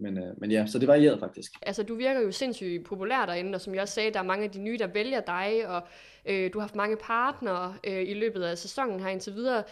Men, 0.03 0.19
øh, 0.19 0.41
men 0.41 0.51
ja, 0.51 0.67
så 0.67 0.79
det 0.79 0.89
varierede 0.89 1.19
faktisk. 1.19 1.53
Altså, 1.63 1.83
du 1.83 1.95
virker 1.95 2.21
jo 2.21 2.33
sindssygt 2.33 2.85
populær 2.85 3.27
derinde, 3.27 3.55
og 3.55 3.61
som 3.61 3.75
jeg 3.75 3.83
også 3.83 3.95
sagde, 3.95 4.13
der 4.13 4.19
er 4.19 4.23
mange 4.25 4.45
af 4.45 4.51
de 4.51 4.59
nye, 4.59 4.79
der 4.79 4.87
vælger 4.87 5.21
dig, 5.21 5.69
og 5.69 5.83
øh, 6.27 6.53
du 6.53 6.59
har 6.59 6.61
haft 6.61 6.77
mange 6.77 6.97
partnere 6.97 7.75
øh, 7.85 8.09
i 8.09 8.15
løbet 8.15 8.43
af 8.43 8.59
sæsonen 8.59 9.01
her 9.01 9.09
indtil 9.09 9.35
videre. 9.35 9.63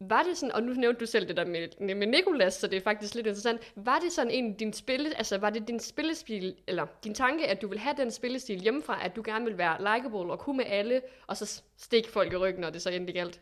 Var 0.00 0.22
det 0.22 0.36
sådan, 0.36 0.52
og 0.52 0.62
nu 0.62 0.72
nævnte 0.72 1.00
du 1.00 1.06
selv 1.06 1.28
det 1.28 1.36
der 1.36 1.44
med, 1.44 1.94
med 1.94 2.06
Nikolas, 2.06 2.54
så 2.54 2.66
det 2.66 2.76
er 2.76 2.80
faktisk 2.80 3.14
lidt 3.14 3.26
interessant. 3.26 3.72
Var 3.76 3.98
det 3.98 4.12
sådan 4.12 4.30
en 4.30 4.54
din 4.54 4.72
spille, 4.72 5.18
altså 5.18 5.38
var 5.38 5.50
det 5.50 5.68
din 5.68 5.80
spillestil, 5.80 6.54
eller 6.66 6.86
din 7.04 7.14
tanke, 7.14 7.46
at 7.46 7.62
du 7.62 7.68
vil 7.68 7.78
have 7.78 7.94
den 7.98 8.10
spillestil 8.10 8.60
hjemmefra, 8.60 9.04
at 9.04 9.16
du 9.16 9.22
gerne 9.24 9.44
vil 9.44 9.58
være 9.58 9.78
likable 9.78 10.32
og 10.32 10.38
kunne 10.38 10.56
med 10.56 10.64
alle, 10.68 11.00
og 11.26 11.36
så 11.36 11.62
stikke 11.78 12.08
folk 12.08 12.32
i 12.32 12.36
ryggen, 12.36 12.60
når 12.60 12.70
det 12.70 12.82
så 12.82 12.90
endelig 12.90 13.14
galt? 13.14 13.40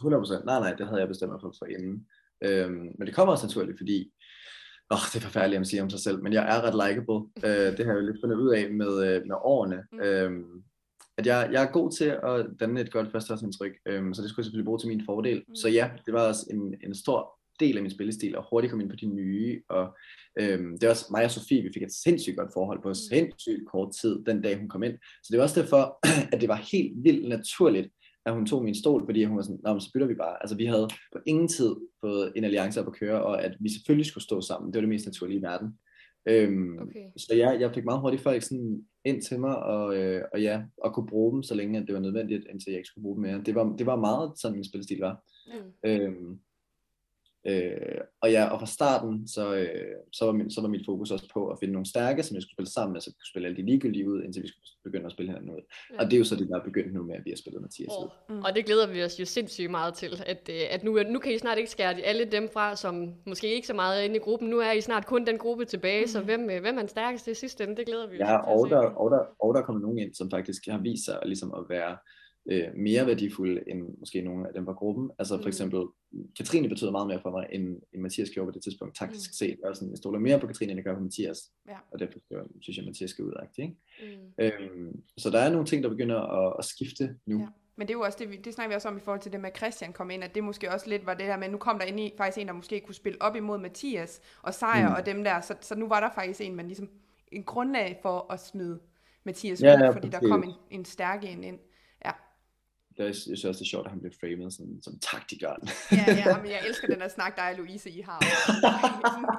100%. 0.00 0.44
Nej, 0.44 0.60
nej, 0.60 0.74
det 0.74 0.86
havde 0.86 1.00
jeg 1.00 1.08
bestemt 1.08 1.32
mig 1.32 1.40
for 1.40 1.54
forinden. 1.58 2.06
Øhm, 2.42 2.94
men 2.98 3.06
det 3.06 3.14
kommer 3.14 3.32
også 3.32 3.46
naturligt, 3.46 3.78
fordi 3.78 4.12
Åh, 4.90 4.96
oh, 4.96 5.04
det 5.12 5.18
er 5.18 5.26
forfærdeligt 5.28 5.60
at 5.60 5.66
sige 5.66 5.82
om 5.82 5.90
sig 5.90 6.00
selv, 6.00 6.22
men 6.22 6.32
jeg 6.32 6.44
er 6.56 6.60
ret 6.62 6.88
likable. 6.88 7.20
Øh, 7.46 7.76
det 7.76 7.86
har 7.86 7.92
jeg 7.92 8.00
jo 8.00 8.06
lidt 8.06 8.20
fundet 8.22 8.36
ud 8.36 8.50
af 8.50 8.70
med, 8.70 8.92
øh, 9.08 9.26
med 9.26 9.36
årene. 9.42 9.84
Mm. 9.92 10.00
Øhm, 10.00 10.62
at 11.18 11.26
jeg, 11.26 11.48
jeg 11.52 11.62
er 11.62 11.70
god 11.72 11.90
til 11.92 12.04
at 12.04 12.46
danne 12.60 12.80
et 12.80 12.92
godt 12.92 13.12
førstehåndsindtryk, 13.12 13.72
øhm, 13.86 14.14
så 14.14 14.22
det 14.22 14.30
skulle 14.30 14.42
jeg 14.42 14.44
selvfølgelig 14.44 14.64
bruge 14.64 14.78
til 14.78 14.88
min 14.88 15.04
fordel. 15.06 15.42
Mm. 15.48 15.54
Så 15.54 15.68
ja, 15.68 15.90
det 16.06 16.14
var 16.14 16.28
også 16.28 16.46
en, 16.50 16.74
en 16.84 16.94
stor 16.94 17.38
del 17.60 17.76
af 17.76 17.82
min 17.82 17.90
spillestil, 17.90 18.34
at 18.36 18.44
hurtigt 18.50 18.70
komme 18.70 18.82
ind 18.84 18.90
på 18.90 18.96
de 18.96 19.06
nye, 19.06 19.62
og 19.68 19.96
øhm, 20.40 20.78
det 20.78 20.84
er 20.84 20.90
også 20.90 21.06
mig 21.10 21.24
og 21.24 21.30
Sofie, 21.30 21.62
vi 21.62 21.70
fik 21.74 21.82
et 21.82 21.92
sindssygt 21.92 22.36
godt 22.36 22.52
forhold 22.52 22.82
på 22.82 22.94
sindssygt 22.94 23.68
kort 23.72 23.94
tid, 24.00 24.24
den 24.24 24.42
dag 24.42 24.58
hun 24.58 24.68
kom 24.68 24.82
ind. 24.82 24.98
Så 25.22 25.28
det 25.30 25.38
var 25.38 25.42
også 25.42 25.62
derfor, 25.62 25.98
at 26.32 26.40
det 26.40 26.48
var 26.48 26.68
helt 26.72 27.04
vildt 27.04 27.28
naturligt, 27.28 27.88
at 28.28 28.34
hun 28.34 28.46
tog 28.46 28.64
min 28.64 28.74
stol, 28.74 29.04
fordi 29.04 29.24
hun 29.24 29.36
var 29.36 29.42
sådan, 29.42 29.60
Nå, 29.64 29.72
men 29.72 29.80
så 29.80 29.90
bytter 29.94 30.06
vi 30.06 30.14
bare. 30.14 30.36
Altså 30.42 30.56
vi 30.56 30.66
havde 30.66 30.88
på 31.12 31.18
ingen 31.26 31.48
tid 31.48 31.76
fået 32.00 32.32
en 32.36 32.44
alliance 32.44 32.80
op 32.80 32.86
at 32.86 32.92
køre, 32.92 33.22
og 33.22 33.44
at 33.44 33.56
vi 33.60 33.68
selvfølgelig 33.72 34.06
skulle 34.06 34.24
stå 34.24 34.40
sammen. 34.40 34.72
Det 34.72 34.76
var 34.76 34.80
det 34.80 34.88
mest 34.88 35.06
naturlige 35.06 35.38
i 35.38 35.42
verden. 35.42 35.78
Øhm, 36.28 36.78
Okay. 36.78 37.06
Så 37.16 37.34
jeg, 37.34 37.60
jeg 37.60 37.74
fik 37.74 37.84
meget 37.84 38.00
hurtigt 38.00 38.22
folk 38.22 38.42
sådan 38.42 38.84
ind 39.04 39.22
til 39.22 39.40
mig, 39.40 39.56
og, 39.56 39.96
øh, 39.96 40.22
og 40.32 40.42
ja, 40.42 40.62
og 40.84 40.94
kunne 40.94 41.06
bruge 41.06 41.32
dem, 41.32 41.42
så 41.42 41.54
længe 41.54 41.78
at 41.78 41.86
det 41.86 41.94
var 41.94 42.00
nødvendigt, 42.00 42.46
indtil 42.50 42.70
jeg 42.70 42.78
ikke 42.78 42.88
skulle 42.88 43.02
bruge 43.02 43.16
dem 43.16 43.22
mere. 43.22 43.42
Det 43.46 43.54
var, 43.54 43.74
det 43.78 43.86
var 43.86 43.96
meget 43.96 44.32
sådan, 44.36 44.54
min 44.54 44.64
spilstil 44.64 44.98
var. 44.98 45.24
Mm. 45.46 45.90
Øhm, 45.90 46.38
øh, 47.46 48.00
og 48.22 48.30
ja, 48.30 48.44
og 48.44 48.58
fra 48.60 48.66
starten, 48.66 49.28
så, 49.28 49.54
øh, 49.54 49.94
så, 50.12 50.24
var 50.24 50.32
min, 50.32 50.50
så 50.50 50.60
var 50.60 50.68
mit 50.68 50.86
fokus 50.86 51.10
også 51.10 51.28
på 51.32 51.48
at 51.48 51.58
finde 51.60 51.72
nogle 51.72 51.86
stærke, 51.86 52.22
som 52.22 52.34
jeg 52.34 52.42
skulle 52.42 52.54
spille 52.54 52.70
sammen 52.70 52.92
med, 52.92 53.00
så 53.00 53.10
vi 53.10 53.14
kunne 53.14 53.32
spille 53.32 53.48
alle 53.48 53.56
de 53.56 53.66
ligegyldige 53.66 54.10
ud, 54.10 54.22
indtil 54.22 54.42
vi 54.42 54.48
skulle 54.48 54.68
begynde 54.84 55.06
at 55.06 55.12
spille 55.12 55.30
hinanden 55.30 55.50
ud. 55.50 55.60
Ja. 55.92 55.98
Og 55.98 56.04
det 56.06 56.12
er 56.12 56.18
jo 56.18 56.24
så 56.24 56.36
det, 56.36 56.48
der 56.48 56.58
er 56.58 56.64
begyndt 56.64 56.94
nu 56.94 57.02
med, 57.02 57.14
at 57.14 57.24
vi 57.24 57.30
har 57.30 57.36
spillet 57.36 57.62
Mathias 57.62 57.92
ud. 58.02 58.10
Oh. 58.28 58.36
Mm. 58.36 58.42
Og 58.44 58.54
det 58.54 58.64
glæder 58.66 58.86
vi 58.86 59.02
os 59.02 59.20
jo 59.20 59.24
sindssygt 59.24 59.70
meget 59.70 59.94
til, 59.94 60.22
at, 60.26 60.50
øh, 60.50 60.60
at 60.70 60.84
nu, 60.84 60.98
nu 61.10 61.18
kan 61.18 61.32
I 61.32 61.38
snart 61.38 61.58
ikke 61.58 61.70
skære 61.70 61.94
de- 61.94 62.02
alle 62.02 62.24
dem 62.24 62.48
fra, 62.52 62.76
som 62.76 63.14
måske 63.26 63.54
ikke 63.54 63.66
så 63.66 63.74
meget 63.74 64.00
er 64.00 64.04
inde 64.04 64.16
i 64.16 64.18
gruppen. 64.18 64.48
Nu 64.50 64.58
er 64.58 64.72
I 64.72 64.80
snart 64.80 65.06
kun 65.06 65.26
den 65.26 65.38
gruppe 65.38 65.64
tilbage, 65.64 66.00
mm. 66.00 66.06
så 66.08 66.20
hvem, 66.20 66.50
øh, 66.50 66.60
hvem 66.60 66.74
er 66.76 66.80
den 66.80 66.88
stærkeste 66.88 67.30
i 67.30 67.34
sidste 67.34 67.64
ende, 67.64 67.76
det 67.76 67.86
glæder 67.86 68.06
vi 68.08 68.14
os 68.22 68.28
Ja, 68.28 68.36
til 68.36 68.52
og 68.52 68.70
der, 68.70 68.78
og, 68.78 69.10
der, 69.10 69.20
og 69.44 69.54
der 69.54 69.60
er 69.60 69.64
kommet 69.64 69.82
nogen 69.82 69.98
ind, 69.98 70.14
som 70.14 70.30
faktisk 70.30 70.66
har 70.66 70.78
vist 70.78 71.04
sig 71.04 71.18
ligesom 71.24 71.54
at 71.54 71.64
være 71.68 71.96
øh, 72.48 72.64
mere 72.76 73.06
værdifulde 73.06 73.62
end 73.70 73.98
måske 73.98 74.20
nogle 74.20 74.48
af 74.48 74.54
dem 74.54 74.64
fra 74.64 74.72
gruppen. 74.72 75.10
Altså 75.18 75.36
for 75.36 75.42
Mm. 75.42 75.48
eksempel, 75.48 75.80
Katrine 76.36 76.68
betyder 76.68 76.90
meget 76.90 77.06
mere 77.06 77.20
for 77.22 77.30
mig, 77.30 77.46
end, 77.52 77.76
end 77.92 78.02
Mathias 78.02 78.30
gjorde 78.30 78.46
på 78.46 78.54
det 78.54 78.62
tidspunkt, 78.62 78.96
taktisk 78.96 79.30
Mm. 79.30 79.32
set. 79.32 79.58
Jeg, 79.64 79.76
sådan, 79.76 79.90
jeg 79.90 79.98
stoler 79.98 80.18
mere 80.18 80.40
på 80.40 80.46
Katrine, 80.46 80.72
end 80.72 80.78
jeg 80.78 80.84
gør 80.84 80.94
på 80.94 81.00
Mathias. 81.02 81.38
Ja. 81.68 81.76
Og 81.90 81.98
derfor 81.98 82.18
synes 82.60 82.76
jeg, 82.76 82.82
at 82.82 82.86
Mathias 82.88 83.10
skal 83.10 83.24
ud 83.24 83.32
af 83.32 83.46
ikke? 83.58 83.76
Mm. 84.02 84.44
Øhm, 84.44 85.02
så 85.18 85.30
der 85.30 85.38
er 85.38 85.50
nogle 85.50 85.66
ting, 85.66 85.82
der 85.82 85.88
begynder 85.88 86.20
at, 86.20 86.54
at 86.58 86.64
skifte 86.64 87.16
nu. 87.26 87.38
Ja. 87.40 87.46
Men 87.76 87.88
det 87.88 87.94
er 87.94 87.98
jo 87.98 88.04
også 88.04 88.18
det, 88.20 88.44
det 88.44 88.54
snakker 88.54 88.68
vi 88.68 88.74
også 88.74 88.88
om 88.88 88.96
i 88.96 89.00
forhold 89.00 89.20
til 89.20 89.32
det 89.32 89.40
med, 89.40 89.48
at 89.50 89.56
Christian 89.56 89.92
kom 89.92 90.10
ind, 90.10 90.24
at 90.24 90.34
det 90.34 90.44
måske 90.44 90.72
også 90.72 90.88
lidt 90.88 91.06
var 91.06 91.14
det 91.14 91.26
der 91.26 91.36
med, 91.36 91.44
at 91.44 91.50
nu 91.52 91.58
kom 91.58 91.78
der 91.78 91.86
ind 91.86 92.00
i 92.00 92.12
faktisk 92.16 92.38
en, 92.40 92.46
der 92.46 92.52
måske 92.52 92.80
kunne 92.80 92.94
spille 92.94 93.22
op 93.22 93.36
imod 93.36 93.58
Mathias 93.58 94.20
og 94.42 94.54
Sejr 94.54 94.88
Mm. 94.88 94.94
og 94.94 95.06
dem 95.06 95.24
der, 95.24 95.40
så, 95.40 95.54
så 95.60 95.74
nu 95.74 95.88
var 95.88 96.00
der 96.00 96.08
faktisk 96.14 96.40
en, 96.40 96.54
man 96.56 96.66
ligesom 96.66 96.88
en 97.32 97.42
grundlag 97.44 97.98
for 98.02 98.32
at 98.32 98.40
smide 98.40 98.78
Mathias 99.24 99.62
Ja, 99.62 99.74
ud, 99.76 99.80
ja, 99.80 99.90
fordi 99.90 100.08
der 100.08 100.20
kom 100.20 100.42
en, 100.42 100.52
en 100.70 100.84
stærk 100.84 101.24
en 101.24 101.44
ind. 101.44 101.58
Ja, 102.98 103.02
Det 103.04 103.10
er, 103.10 103.12
jeg 103.12 103.14
synes 103.14 103.44
også, 103.44 103.58
det 103.58 103.64
er 103.64 103.68
sjovt, 103.68 103.86
at 103.86 103.90
han 103.90 104.00
blev 104.00 104.12
framet 104.20 104.52
som, 104.54 104.66
som 104.82 104.98
taktikeren. 105.12 105.68
ja, 105.92 106.04
ja 106.08 106.36
men 106.42 106.50
jeg 106.50 106.60
elsker 106.68 106.86
den 106.86 107.00
der 107.00 107.08
snak, 107.08 107.36
dig 107.36 107.44
og 107.50 107.56
Louise, 107.56 107.90
I 107.90 108.00
har. 108.00 108.20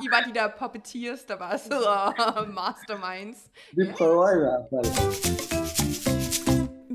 I 0.05 0.07
var 0.13 0.21
de 0.27 0.33
der 0.39 0.47
puppeteers, 0.59 1.19
der 1.23 1.37
bare 1.37 1.57
sidder 1.57 1.97
og 2.37 2.47
masterminds. 2.59 3.37
Vi 3.77 3.85
prøver 3.97 4.27
i 4.37 4.39
hvert 4.43 4.65
fald. 4.71 4.89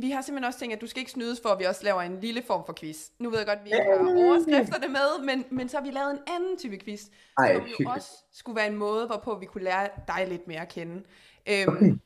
Vi 0.00 0.10
har 0.10 0.22
simpelthen 0.22 0.44
også 0.48 0.58
tænkt, 0.58 0.74
at 0.74 0.80
du 0.80 0.86
skal 0.86 1.00
ikke 1.00 1.10
snydes 1.10 1.40
for, 1.42 1.48
at 1.48 1.58
vi 1.58 1.64
også 1.64 1.84
laver 1.84 2.02
en 2.02 2.20
lille 2.20 2.42
form 2.46 2.62
for 2.66 2.72
quiz. 2.80 2.98
Nu 3.18 3.30
ved 3.30 3.38
jeg 3.38 3.46
godt, 3.46 3.58
at 3.58 3.64
vi 3.64 3.70
ikke 3.70 3.90
har 3.98 4.26
overskrifterne 4.26 4.88
med, 4.88 5.24
men, 5.24 5.44
men 5.50 5.68
så 5.68 5.76
har 5.76 5.84
vi 5.84 5.90
lavet 5.90 6.10
en 6.10 6.18
anden 6.26 6.58
type 6.58 6.78
quiz, 6.84 7.02
Ej, 7.38 7.46
som 7.52 7.56
jo 7.56 7.66
hyggeligt. 7.66 7.90
også 7.90 8.10
skulle 8.32 8.56
være 8.56 8.66
en 8.66 8.76
måde, 8.76 9.06
hvorpå 9.06 9.38
vi 9.38 9.46
kunne 9.46 9.64
lære 9.64 9.88
dig 10.08 10.26
lidt 10.28 10.46
mere 10.48 10.60
at 10.60 10.68
kende. 10.68 11.02
Øhm, 11.48 12.00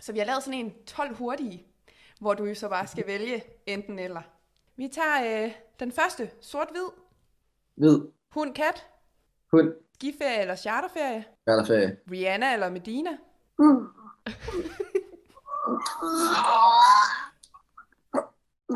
så 0.00 0.12
vi 0.12 0.18
har 0.18 0.26
lavet 0.26 0.42
sådan 0.42 0.60
en 0.60 0.72
12 0.86 1.14
hurtige, 1.16 1.66
hvor 2.20 2.34
du 2.34 2.44
jo 2.44 2.54
så 2.54 2.68
bare 2.68 2.86
skal 2.86 3.06
vælge 3.06 3.44
enten 3.66 3.98
eller. 3.98 4.22
Vi 4.76 4.88
tager 4.88 5.44
øh, 5.44 5.52
den 5.80 5.92
første, 5.92 6.30
sort-hvid, 6.40 6.86
Hvid, 7.74 8.00
hund, 8.30 8.54
kat, 8.54 8.86
hund, 9.50 9.72
skiferie 9.94 10.40
eller 10.40 10.56
charterferie, 10.56 11.24
ferie. 11.66 11.96
Rihanna 12.10 12.52
eller 12.52 12.70
Medina, 12.70 13.10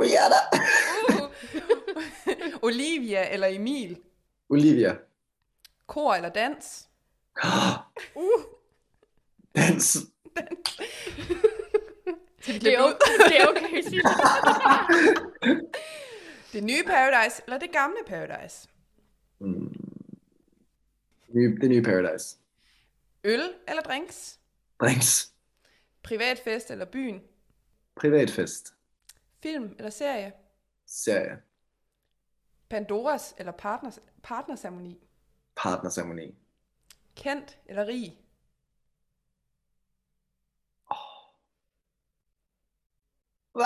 Rihanna. 0.00 0.40
Olivia 2.62 3.28
eller 3.30 3.48
Emil, 3.48 3.98
Olivia. 4.48 4.96
kor 5.86 6.14
eller 6.14 6.28
dans, 6.30 6.88
Dans. 9.56 9.96
Det 12.46 12.74
er 12.74 12.80
okay, 12.82 13.28
det 13.28 13.40
er 13.40 13.48
okay 13.48 13.82
det. 13.82 14.02
det 16.52 16.64
nye 16.64 16.82
Paradise 16.84 17.42
eller 17.46 17.58
det 17.58 17.72
gamle 17.72 17.96
Paradise, 18.06 18.68
Mm. 19.38 19.74
Det 21.62 21.68
nye 21.70 21.82
Paradise. 21.82 22.36
øl 23.24 23.54
eller 23.68 23.82
drinks, 23.82 24.38
Drinks. 24.80 25.32
privatfest 26.02 26.70
eller 26.70 26.84
byen, 26.84 27.20
Privatfest. 27.96 28.74
film 29.42 29.74
eller 29.78 29.90
serie, 29.90 30.32
Serie. 30.86 31.36
Pandoras 32.68 33.34
eller 33.38 33.52
partners, 33.52 33.98
partnerceremoni, 34.22 34.98
Partnerceremoni. 35.56 36.34
kendt 37.16 37.58
eller 37.66 37.86
rig, 37.86 38.18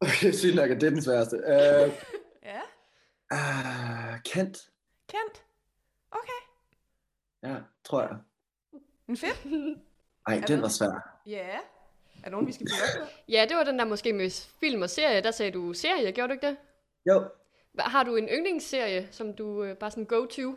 okay, 0.00 0.32
sygt 0.32 0.54
nok, 0.56 0.70
at 0.70 0.80
det 0.80 0.86
er 0.86 0.90
den 0.90 1.02
sværeste. 1.02 1.36
Uh, 1.36 1.92
Ja, 2.50 2.60
uh, 3.32 4.20
Kent. 4.24 4.58
kendt. 5.08 5.42
Okay. 6.10 6.40
Ja, 7.42 7.56
tror 7.84 8.02
jeg. 8.02 8.16
En 9.08 9.16
fedt. 9.16 9.46
Ej, 10.26 10.34
den 10.34 10.42
det- 10.48 10.62
var 10.62 10.68
svær. 10.68 11.20
Ja. 11.26 11.48
Er 12.18 12.24
der 12.24 12.30
nogen, 12.30 12.46
vi 12.46 12.52
skal 12.52 12.66
på? 12.66 13.06
Ja, 13.28 13.46
det 13.48 13.56
var 13.56 13.64
den 13.64 13.78
der 13.78 13.84
måske 13.84 14.12
med 14.12 14.30
film 14.60 14.82
og 14.82 14.90
serie. 14.90 15.22
Der 15.22 15.30
sagde 15.30 15.52
du 15.52 15.72
serie, 15.72 16.12
gjorde 16.12 16.28
du 16.28 16.32
ikke 16.32 16.46
det? 16.46 16.56
Jo. 17.10 17.24
Har 17.78 18.02
du 18.02 18.16
en 18.16 18.28
yndlingsserie, 18.28 19.08
som 19.10 19.34
du 19.36 19.62
øh, 19.64 19.76
bare 19.76 19.90
sådan 19.90 20.04
go-to? 20.04 20.56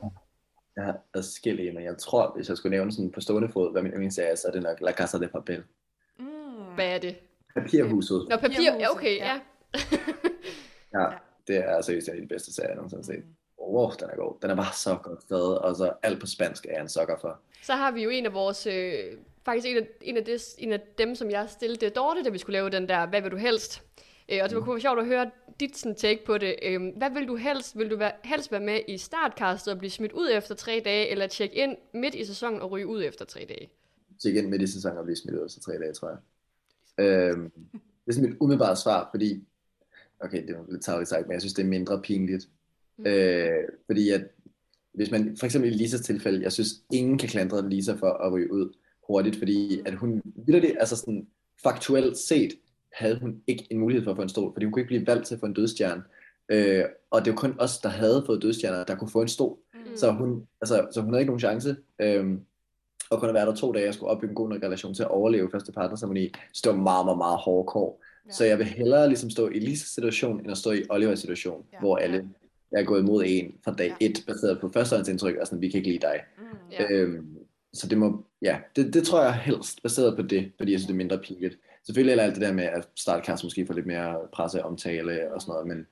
Jeg 0.75 0.85
har 0.85 0.97
adskillige, 1.13 1.71
men 1.71 1.83
jeg 1.83 1.97
tror, 1.97 2.31
hvis 2.35 2.49
jeg 2.49 2.57
skulle 2.57 2.71
nævne 2.77 2.91
sådan 2.91 3.11
på 3.11 3.21
stående 3.21 3.49
fod, 3.49 3.71
hvad 3.71 3.81
min 3.81 3.91
yndlingsserie 3.91 4.29
er, 4.31 4.35
så 4.35 4.47
er 4.47 4.51
det 4.51 4.63
nok 4.63 4.81
La 4.81 4.91
Casa 4.91 5.17
de 5.19 5.27
Papel. 5.27 5.63
Mm. 6.19 6.75
Hvad 6.75 6.87
er 6.87 6.97
det? 6.97 7.15
Papirhuset. 7.55 8.27
Nå, 8.29 8.37
papir. 8.37 8.73
Ja, 8.79 8.91
okay, 8.91 9.17
ja. 9.17 9.39
ja. 10.93 11.05
Det 11.47 11.57
er 11.57 11.81
seriøst 11.81 12.07
en 12.07 12.15
af 12.15 12.21
de 12.21 12.27
bedste 12.27 12.53
serier, 12.53 12.69
jeg 12.69 12.75
nogensinde 12.75 13.03
har 13.03 13.13
set. 13.13 13.23
Wow, 13.59 13.91
den 13.99 14.09
er 14.09 14.15
god. 14.15 14.33
Den 14.41 14.49
er 14.49 14.55
bare 14.55 14.73
så 14.73 14.97
godt 15.03 15.21
skrevet, 15.21 15.59
og 15.59 15.75
så 15.75 15.93
alt 16.03 16.19
på 16.19 16.27
spansk 16.27 16.65
er 16.65 16.71
jeg 16.71 16.81
en 16.81 16.89
sokker 16.89 17.17
for. 17.21 17.39
Så 17.63 17.73
har 17.73 17.91
vi 17.91 18.03
jo 18.03 18.09
en 18.09 18.25
af 18.25 18.33
vores, 18.33 18.67
øh, 18.67 18.93
faktisk 19.45 19.67
en 19.67 19.77
af, 19.77 19.87
en, 20.01 20.17
af 20.17 20.25
des, 20.25 20.55
en 20.57 20.73
af 20.73 20.79
dem, 20.97 21.15
som 21.15 21.31
jeg 21.31 21.49
stillede 21.49 21.89
Dorte, 21.89 22.23
da 22.23 22.29
vi 22.29 22.37
skulle 22.37 22.53
lave 22.53 22.69
den 22.69 22.89
der, 22.89 23.05
hvad 23.05 23.21
vil 23.21 23.31
du 23.31 23.37
helst? 23.37 23.83
Øh, 24.29 24.39
og 24.43 24.49
det 24.49 24.57
var 24.57 24.63
kunne 24.63 24.75
være 24.75 24.81
sjovt 24.81 24.99
at 24.99 25.05
høre 25.05 25.31
dit 25.59 25.77
sådan, 25.77 25.95
take 25.95 26.25
på 26.25 26.37
det. 26.37 26.55
Øh, 26.61 26.81
hvad 26.97 27.09
vil 27.09 27.27
du 27.27 27.35
helst? 27.35 27.77
Vil 27.79 27.91
du 27.91 27.97
være, 27.97 28.11
helst 28.23 28.51
være 28.51 28.61
med 28.61 28.79
i 28.87 28.97
startcastet 28.97 29.73
og 29.73 29.77
blive 29.77 29.91
smidt 29.91 30.11
ud 30.11 30.29
efter 30.33 30.55
tre 30.55 30.81
dage, 30.85 31.07
eller 31.07 31.27
tjekke 31.27 31.55
ind 31.55 31.77
midt 31.93 32.15
i 32.15 32.25
sæsonen 32.25 32.61
og 32.61 32.71
ryge 32.71 32.87
ud 32.87 33.03
efter 33.03 33.25
tre 33.25 33.45
dage? 33.49 33.69
Så 34.19 34.29
igen 34.29 34.49
midt 34.49 34.61
i 34.61 34.67
sæsonen 34.67 34.97
og 34.97 35.03
blive 35.03 35.15
smidt 35.15 35.37
ud 35.37 35.45
efter 35.45 35.61
tre 35.61 35.73
dage, 35.73 35.93
tror 35.93 36.09
jeg. 36.09 36.17
Øhm, 37.05 37.51
det 37.71 38.07
er 38.07 38.11
sådan 38.11 38.29
mit 38.29 38.37
umiddelbare 38.39 38.75
svar, 38.75 39.09
fordi, 39.13 39.43
okay, 40.19 40.47
det 40.47 40.55
er 40.55 40.71
lidt 40.71 40.83
tageligt 40.83 41.09
sagt, 41.09 41.27
men 41.27 41.33
jeg 41.33 41.41
synes, 41.41 41.53
det 41.53 41.63
er 41.63 41.67
mindre 41.67 42.01
pinligt. 42.01 42.49
Mm. 42.97 43.05
Øh, 43.05 43.63
fordi 43.85 44.09
at, 44.09 44.21
hvis 44.93 45.11
man, 45.11 45.37
for 45.37 45.45
eksempel 45.45 45.71
i 45.71 45.75
Lisas 45.77 46.01
tilfælde, 46.01 46.43
jeg 46.43 46.51
synes, 46.51 46.69
ingen 46.91 47.17
kan 47.17 47.29
klandre 47.29 47.69
Lisa 47.69 47.93
for 47.93 48.09
at 48.09 48.31
ryge 48.31 48.53
ud 48.53 48.73
hurtigt, 49.07 49.37
fordi 49.37 49.81
at 49.85 49.93
hun, 49.95 50.21
vildt 50.35 50.63
det, 50.63 50.75
altså 50.79 50.95
sådan 50.95 51.27
faktuelt 51.63 52.17
set, 52.17 52.53
havde 52.93 53.19
hun 53.19 53.41
ikke 53.47 53.67
en 53.69 53.79
mulighed 53.79 54.03
for 54.03 54.11
at 54.11 54.17
få 54.17 54.21
en 54.21 54.29
stol, 54.29 54.53
fordi 54.53 54.65
hun 54.65 54.73
kunne 54.73 54.81
ikke 54.81 54.87
blive 54.87 55.07
valgt 55.07 55.27
til 55.27 55.33
at 55.33 55.39
få 55.39 55.45
en 55.45 55.53
dødstjerne. 55.53 56.03
Øh, 56.49 56.85
og 57.11 57.25
det 57.25 57.33
var 57.33 57.37
kun 57.37 57.55
os, 57.59 57.77
der 57.77 57.89
havde 57.89 58.23
fået 58.25 58.41
dødstjerner, 58.41 58.83
der 58.83 58.95
kunne 58.95 59.09
få 59.09 59.21
en 59.21 59.27
stol. 59.27 59.57
Mm. 59.73 59.79
Så 59.95 60.11
hun, 60.11 60.47
altså, 60.61 60.87
så 60.91 61.01
hun 61.01 61.13
havde 61.13 61.21
ikke 61.21 61.29
nogen 61.29 61.39
chance. 61.39 61.75
Øhm, 61.99 62.41
og 63.11 63.19
kun 63.19 63.29
at 63.29 63.35
være 63.35 63.45
der 63.45 63.55
to 63.55 63.71
dage 63.71 63.87
og 63.87 63.93
skulle 63.93 64.09
opbygge 64.09 64.31
en 64.31 64.35
god 64.35 64.49
nok 64.49 64.63
relation 64.63 64.93
til 64.93 65.03
at 65.03 65.09
overleve 65.09 65.49
første 65.51 65.71
partnerceremoni. 65.71 66.31
Så 66.53 66.61
det 66.63 66.71
var 66.77 66.83
meget, 66.83 67.05
meget, 67.05 67.17
meget 67.17 67.37
hårde 67.39 67.67
kår. 67.67 68.01
Ja. 68.27 68.31
Så 68.31 68.45
jeg 68.45 68.57
vil 68.57 68.65
hellere 68.65 69.07
ligesom 69.07 69.29
stå 69.29 69.47
i 69.49 69.59
Lisas 69.59 69.87
situation, 69.87 70.39
end 70.39 70.51
at 70.51 70.57
stå 70.57 70.71
i 70.71 70.83
Olivers 70.89 71.19
situation, 71.19 71.65
Ja. 71.73 71.79
hvor 71.79 71.97
alle 71.97 72.29
er 72.71 72.83
gået 72.83 72.99
imod 73.01 73.23
en 73.27 73.55
fra 73.63 73.73
dag 73.73 73.95
Ja. 74.01 74.05
et, 74.05 74.23
baseret 74.27 74.59
på 74.61 74.69
førstehåndsindtryk, 74.73 75.35
og 75.37 75.47
sådan, 75.47 75.61
vi 75.61 75.69
kan 75.69 75.77
ikke 75.77 75.89
lide 75.89 76.01
dig. 76.01 76.19
Mm. 76.37 76.43
Ja. 76.71 76.85
Øhm, 76.91 77.27
så 77.73 77.87
det 77.87 77.97
må, 77.97 78.25
ja, 78.41 78.57
det, 78.75 78.93
det 78.93 79.03
tror 79.03 79.23
jeg 79.23 79.33
helst, 79.35 79.83
baseret 79.83 80.15
på 80.15 80.21
det, 80.21 80.51
fordi 80.57 80.71
jeg 80.71 80.79
synes, 80.79 80.87
det 80.87 80.93
er 80.93 80.97
mindre 80.97 81.17
pinligt. 81.19 81.57
Selvfølgelig 81.85 82.19
er 82.19 82.23
alt 82.23 82.35
det 82.35 82.41
der 82.41 82.53
med, 82.53 82.63
at 82.63 82.87
startcast 82.95 83.43
måske 83.43 83.65
får 83.65 83.73
lidt 83.73 83.85
mere 83.85 84.15
presseomtale 84.33 85.33
og 85.33 85.41
sådan 85.41 85.51
noget, 85.51 85.67
men 85.67 85.87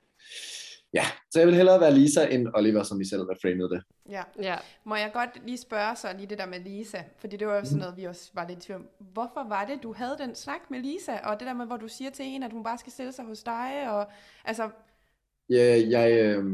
ja, 0.98 1.04
så 1.30 1.38
jeg 1.40 1.46
vil 1.48 1.54
hellere 1.60 1.80
være 1.80 1.94
Lisa 1.98 2.22
end 2.34 2.48
Oliver, 2.54 2.82
som 2.82 2.98
vi 2.98 3.04
selv 3.04 3.20
har 3.20 3.36
framet 3.42 3.70
det. 3.70 3.82
Ja. 4.10 4.22
Ja. 4.42 4.56
Må 4.84 4.94
jeg 4.94 5.10
godt 5.12 5.46
lige 5.46 5.58
spørge 5.58 5.96
så 5.96 6.08
lige 6.16 6.26
det 6.26 6.38
der 6.38 6.46
med 6.46 6.60
Lisa, 6.60 6.98
fordi 7.18 7.36
det 7.36 7.46
var 7.46 7.56
jo 7.56 7.64
sådan 7.64 7.78
noget, 7.78 7.96
vi 7.96 8.04
også 8.04 8.30
var 8.34 8.48
lidt 8.48 8.58
i 8.58 8.62
tvivl 8.66 8.80
om. 8.80 8.86
Hvorfor 9.12 9.48
var 9.48 9.64
det, 9.64 9.82
du 9.82 9.92
havde 9.92 10.16
den 10.18 10.34
snak 10.34 10.60
med 10.70 10.80
Lisa, 10.80 11.16
og 11.24 11.40
det 11.40 11.46
der 11.46 11.54
med, 11.54 11.66
hvor 11.66 11.76
du 11.76 11.88
siger 11.88 12.10
til 12.10 12.24
en, 12.24 12.42
at 12.42 12.52
hun 12.52 12.64
bare 12.64 12.78
skal 12.78 12.92
stille 12.92 13.12
sig 13.12 13.24
hos 13.24 13.42
dig, 13.42 13.86
og 13.90 14.06
altså, 14.44 14.70
Ja, 15.50 15.82
jeg, 15.88 16.12
øh, 16.24 16.44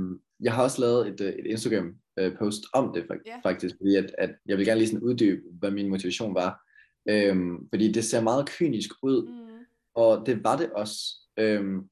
jeg 0.40 0.53
har 0.55 0.62
også 0.62 0.80
lavet 0.80 1.09
et, 1.09 1.20
øh, 1.20 1.32
et 1.32 1.47
Instagram-post 1.47 2.62
om 2.74 2.93
det 2.95 3.03
fak- 3.03 3.22
Ja. 3.26 3.40
faktisk, 3.43 3.74
fordi 3.80 3.97
at, 3.97 4.14
at 4.18 4.30
jeg 4.47 4.57
vil 4.59 4.66
gerne 4.66 4.78
lige 4.78 4.88
sådan 4.88 5.03
uddybe, 5.03 5.43
hvad 5.59 5.70
min 5.70 5.88
motivation 5.88 6.34
var. 6.34 6.61
Øhm, 7.09 7.68
fordi 7.68 7.93
det 7.93 8.05
ser 8.05 8.20
meget 8.20 8.49
kynisk 8.49 8.90
ud, 9.03 9.26
mm, 9.28 9.64
og 9.95 10.26
det 10.26 10.45
var 10.45 10.57
det 10.57 10.70
også. 10.72 10.95
Øhm, 11.36 11.88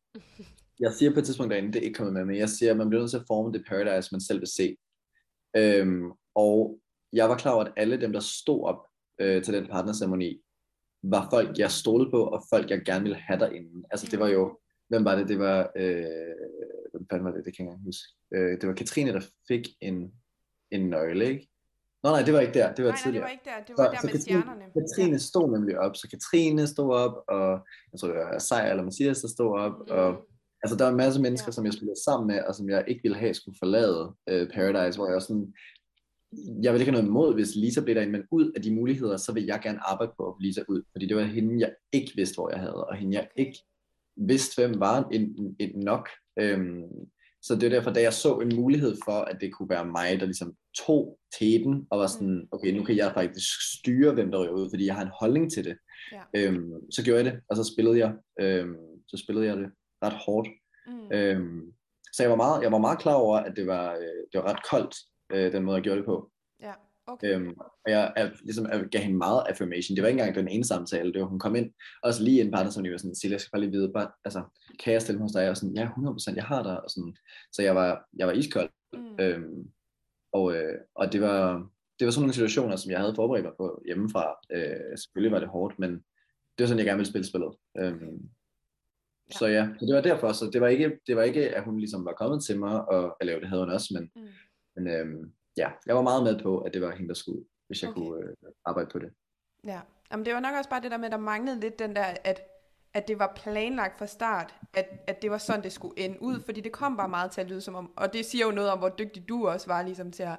jeg 0.80 0.92
siger 0.92 1.12
på 1.12 1.18
et 1.18 1.24
tidspunkt 1.24 1.50
derinde, 1.50 1.72
det 1.72 1.78
er 1.78 1.82
ikke 1.86 1.96
kommet 1.96 2.14
med, 2.14 2.24
men 2.24 2.36
jeg 2.36 2.48
siger, 2.48 2.70
at 2.70 2.76
man 2.76 2.88
bliver 2.88 3.02
nødt 3.02 3.10
til 3.10 3.18
at 3.18 3.24
forme 3.28 3.52
det 3.52 3.64
paradise, 3.68 4.08
man 4.12 4.20
selv 4.20 4.40
vil 4.40 4.48
se. 4.48 4.76
Øhm, 5.56 6.10
og 6.34 6.78
jeg 7.12 7.28
var 7.28 7.36
klar 7.36 7.52
over, 7.52 7.64
at 7.64 7.72
alle 7.76 8.00
dem, 8.00 8.12
der 8.12 8.20
stod 8.20 8.64
op 8.64 8.86
øh, 9.20 9.42
til 9.42 9.54
den 9.54 9.66
partnerceremoni, 9.66 10.42
var 11.02 11.28
folk, 11.30 11.58
jeg 11.58 11.70
stolede 11.70 12.10
på, 12.10 12.24
og 12.24 12.42
folk, 12.50 12.70
jeg 12.70 12.82
gerne 12.84 13.02
ville 13.02 13.16
have 13.18 13.38
derinde. 13.40 13.84
Altså 13.90 14.06
det 14.10 14.18
var 14.20 14.28
jo, 14.28 14.58
hvem 14.88 15.04
var 15.04 15.16
det? 15.16 15.28
Det 15.28 15.38
var, 15.38 15.70
øh, 15.76 16.04
hvem 16.92 17.06
fanden 17.10 17.24
var 17.24 17.32
det? 17.32 17.44
Det 17.44 17.56
kan 17.56 17.66
jeg 17.66 17.74
ikke 17.74 17.84
huske. 17.84 18.08
Øh, 18.34 18.60
det 18.60 18.68
var 18.68 18.74
Katrine, 18.74 19.12
der 19.12 19.20
fik 19.48 19.68
en, 19.80 20.12
en 20.70 20.88
nøgle, 20.90 21.24
ikke? 21.28 21.46
Nå 22.02 22.10
nej, 22.10 22.22
det 22.22 22.34
var 22.34 22.40
ikke 22.40 22.54
der, 22.54 22.74
det 22.74 22.84
var 22.84 22.90
nej, 22.90 22.90
nej, 22.90 22.96
det 22.96 23.02
tidligere. 23.02 23.22
var 23.24 23.30
ikke 23.30 23.44
der, 23.44 23.64
det 23.66 23.74
var 23.78 23.84
der 23.84 23.90
med 23.90 24.00
Katrine, 24.00 24.20
stjernerne. 24.22 24.64
Katrine 24.78 25.18
stod 25.18 25.50
nemlig 25.52 25.78
op, 25.78 25.96
så 25.96 26.08
Katrine 26.10 26.66
stod 26.66 26.94
op, 26.94 27.24
og 27.28 27.66
jeg 27.92 28.00
tror, 28.00 28.08
det 28.08 28.16
var 28.16 28.38
Sejr 28.38 28.70
eller 28.70 28.82
Mathias, 28.84 29.20
der 29.20 29.28
stod 29.28 29.58
op, 29.58 29.72
Mm. 29.78 29.86
og 29.88 30.26
altså, 30.62 30.76
der 30.76 30.84
var 30.84 30.90
en 30.90 30.96
masse 30.96 31.20
mennesker, 31.20 31.48
Ja. 31.48 31.52
som 31.52 31.64
jeg 31.64 31.72
spillede 31.72 32.04
sammen 32.04 32.26
med, 32.26 32.40
og 32.48 32.54
som 32.54 32.68
jeg 32.68 32.84
ikke 32.88 33.02
ville 33.02 33.16
have 33.18 33.34
skulle 33.34 33.58
forlade 33.58 34.14
øh, 34.30 34.48
Paradise, 34.54 34.98
hvor 34.98 35.06
jeg 35.06 35.14
var 35.14 35.20
sådan, 35.20 35.54
jeg 36.62 36.72
vil 36.72 36.80
ikke 36.80 36.92
have 36.92 37.02
noget 37.02 37.08
imod, 37.08 37.34
hvis 37.34 37.56
Lisa 37.56 37.80
blev 37.80 37.94
derinde, 37.94 38.12
men 38.12 38.26
ud 38.30 38.52
af 38.56 38.62
de 38.62 38.74
muligheder, 38.74 39.16
så 39.16 39.32
vil 39.32 39.44
jeg 39.44 39.60
gerne 39.62 39.80
arbejde 39.90 40.12
på 40.16 40.26
at 40.26 40.34
få 40.34 40.40
Lisa 40.40 40.62
ud, 40.68 40.82
fordi 40.92 41.06
det 41.06 41.16
var 41.16 41.22
hende, 41.22 41.60
jeg 41.60 41.72
ikke 41.92 42.12
vidste, 42.16 42.34
hvor 42.34 42.50
jeg 42.50 42.60
havde, 42.60 42.84
og 42.84 42.96
hende, 42.96 43.16
jeg 43.16 43.28
ikke 43.36 43.58
vidste, 44.16 44.62
hvem 44.62 44.80
var 44.80 45.08
en, 45.12 45.56
en 45.58 45.70
nok. 45.74 46.08
Øhm, 46.40 46.82
så 47.42 47.54
det 47.54 47.62
er 47.62 47.68
derfor, 47.68 47.90
da 47.90 48.02
jeg 48.02 48.12
så 48.12 48.38
en 48.38 48.56
mulighed 48.56 48.96
for, 49.04 49.12
at 49.12 49.40
det 49.40 49.52
kunne 49.52 49.68
være 49.68 49.86
mig, 49.86 50.20
der 50.20 50.26
ligesom 50.26 50.54
tog 50.86 51.18
teten, 51.38 51.86
og 51.90 51.98
var 51.98 52.06
sådan, 52.06 52.48
okay, 52.52 52.76
nu 52.76 52.84
kan 52.84 52.96
jeg 52.96 53.12
faktisk 53.14 53.48
styre, 53.78 54.14
hvem 54.14 54.30
der 54.30 54.38
ryger 54.42 54.52
ud, 54.52 54.70
fordi 54.70 54.86
jeg 54.86 54.94
har 54.94 55.02
en 55.02 55.12
holdning 55.20 55.52
til 55.52 55.64
det. 55.64 55.76
Ja. 56.12 56.22
Øhm, 56.36 56.72
så 56.90 57.04
gjorde 57.04 57.24
jeg 57.24 57.32
det, 57.32 57.40
og 57.50 57.56
så 57.56 57.64
spillede 57.72 57.98
jeg, 57.98 58.14
øhm, 58.40 58.76
så 59.08 59.16
spillede 59.16 59.46
jeg 59.46 59.56
det 59.56 59.70
ret 60.02 60.12
hårdt. 60.12 60.48
Mm. 60.86 61.12
Øhm, 61.12 61.72
så 62.12 62.22
jeg 62.22 62.30
var, 62.30 62.36
meget, 62.36 62.62
jeg 62.62 62.72
var 62.72 62.78
meget 62.78 62.98
klar 62.98 63.14
over, 63.14 63.38
at 63.38 63.52
det 63.56 63.66
var, 63.66 63.92
øh, 63.92 64.20
det 64.32 64.34
var 64.34 64.44
ret 64.50 64.62
koldt, 64.70 64.94
øh, 65.32 65.52
den 65.52 65.64
måde, 65.64 65.76
jeg 65.76 65.82
gjorde 65.82 65.98
det 65.98 66.06
på. 66.06 66.30
Ja, 66.62 66.72
okay. 67.06 67.34
Øhm, 67.34 67.54
og 67.58 67.90
jeg, 67.90 68.12
jeg, 68.16 68.32
ligesom, 68.44 68.66
jeg 68.66 68.84
gav 68.90 69.02
hende 69.02 69.18
meget 69.18 69.42
affirmation. 69.48 69.96
Det 69.96 70.02
var 70.02 70.08
ikke 70.08 70.20
engang 70.20 70.36
den 70.36 70.48
ene 70.48 70.64
samtale. 70.64 71.12
Det 71.12 71.20
var, 71.20 71.26
hun 71.26 71.38
kom 71.38 71.56
ind, 71.56 71.72
også 72.02 72.22
lige 72.22 72.40
en 72.40 72.50
partner, 72.50 72.70
som 72.70 72.84
jeg 72.84 72.92
var 72.92 72.98
sådan, 72.98 73.14
Silja, 73.14 73.34
jeg 73.34 73.40
skal 73.40 73.50
bare 73.50 73.60
lige 73.60 73.72
vide, 73.72 73.92
bare, 73.92 74.10
altså, 74.24 74.42
kan 74.82 74.92
jeg 74.92 75.02
stille 75.02 75.18
mig 75.18 75.24
hos 75.24 75.32
dig? 75.32 75.50
Og 75.50 75.56
sådan, 75.56 75.76
ja, 75.76 75.88
100%, 75.88 76.34
jeg 76.34 76.44
har 76.44 76.62
dig. 76.62 76.84
Og 76.84 76.90
sådan, 76.90 77.16
så 77.52 77.62
jeg 77.62 77.74
var, 77.74 78.08
jeg 78.16 78.26
var 78.26 78.32
iskold. 78.32 78.70
Mm. 78.92 79.16
Øhm, 79.20 79.70
og, 80.32 80.54
øh, 80.54 80.78
og 80.94 81.12
det 81.12 81.20
var, 81.20 81.68
det 81.98 82.04
var 82.04 82.10
sådan 82.10 82.22
nogle 82.22 82.34
situationer, 82.34 82.76
som 82.76 82.90
jeg 82.90 83.00
havde 83.00 83.14
forberedt 83.14 83.44
mig 83.44 83.52
på 83.56 83.82
hjemmefra. 83.86 84.34
Øh, 84.52 84.98
selvfølgelig 84.98 85.32
var 85.32 85.40
det 85.40 85.48
hårdt, 85.48 85.78
men 85.78 85.90
det 85.90 86.60
var 86.64 86.66
sådan, 86.66 86.78
jeg 86.78 86.86
gerne 86.86 86.98
ville 86.98 87.10
spille 87.10 87.26
spillet. 87.26 87.52
Øhm, 87.78 88.30
Ja. 89.32 89.38
Så 89.38 89.46
ja, 89.46 89.68
så 89.78 89.86
det 89.86 89.94
var 89.94 90.00
derfor. 90.00 90.32
Så 90.32 90.50
det 90.52 90.60
var 90.60 90.68
ikke, 90.68 90.98
det 91.06 91.16
var 91.16 91.22
ikke 91.22 91.56
at 91.56 91.64
hun 91.64 91.78
ligesom 91.78 92.04
var 92.04 92.12
kommet 92.12 92.44
til 92.44 92.58
mig, 92.58 92.88
og, 92.88 93.16
eller 93.20 93.32
jo, 93.34 93.40
det 93.40 93.48
havde 93.48 93.62
hun 93.62 93.72
også, 93.72 93.88
men, 93.94 94.10
Mm. 94.16 94.28
men 94.76 94.86
øhm, 94.94 95.32
ja, 95.56 95.70
jeg 95.86 95.96
var 95.96 96.02
meget 96.02 96.22
med 96.22 96.42
på, 96.42 96.58
at 96.58 96.74
det 96.74 96.82
var 96.82 96.90
hende, 96.90 97.08
der 97.08 97.14
skulle 97.14 97.44
hvis 97.66 97.82
jeg 97.82 97.90
okay. 97.90 98.00
kunne 98.00 98.24
øh, 98.24 98.34
arbejde 98.66 98.88
på 98.92 98.98
det. 98.98 99.10
Ja, 99.64 99.80
Jamen, 100.12 100.26
det 100.26 100.34
var 100.34 100.40
nok 100.40 100.54
også 100.58 100.70
bare 100.70 100.80
det 100.80 100.90
der 100.90 100.96
med, 100.96 101.06
at 101.06 101.12
der 101.12 101.18
manglede 101.18 101.60
lidt 101.60 101.78
den 101.78 101.96
der, 101.96 102.04
at, 102.24 102.42
at 102.94 103.08
det 103.08 103.18
var 103.18 103.32
planlagt 103.36 103.98
fra 103.98 104.06
start, 104.06 104.54
at, 104.74 104.88
at 105.06 105.22
det 105.22 105.30
var 105.30 105.38
sådan, 105.38 105.62
det 105.62 105.72
skulle 105.72 105.98
ende 106.04 106.22
ud, 106.22 106.40
fordi 106.44 106.60
det 106.60 106.72
kom 106.72 106.96
bare 106.96 107.08
meget 107.08 107.30
til 107.30 107.40
at 107.40 107.48
lyde 107.48 107.60
som 107.60 107.74
om, 107.74 107.92
og 107.96 108.12
det 108.12 108.24
siger 108.24 108.46
jo 108.46 108.52
noget 108.52 108.70
om, 108.70 108.78
hvor 108.78 108.88
dygtig 108.88 109.28
du 109.28 109.48
også 109.48 109.66
var 109.66 109.82
ligesom 109.82 110.12
til 110.12 110.22
at 110.22 110.36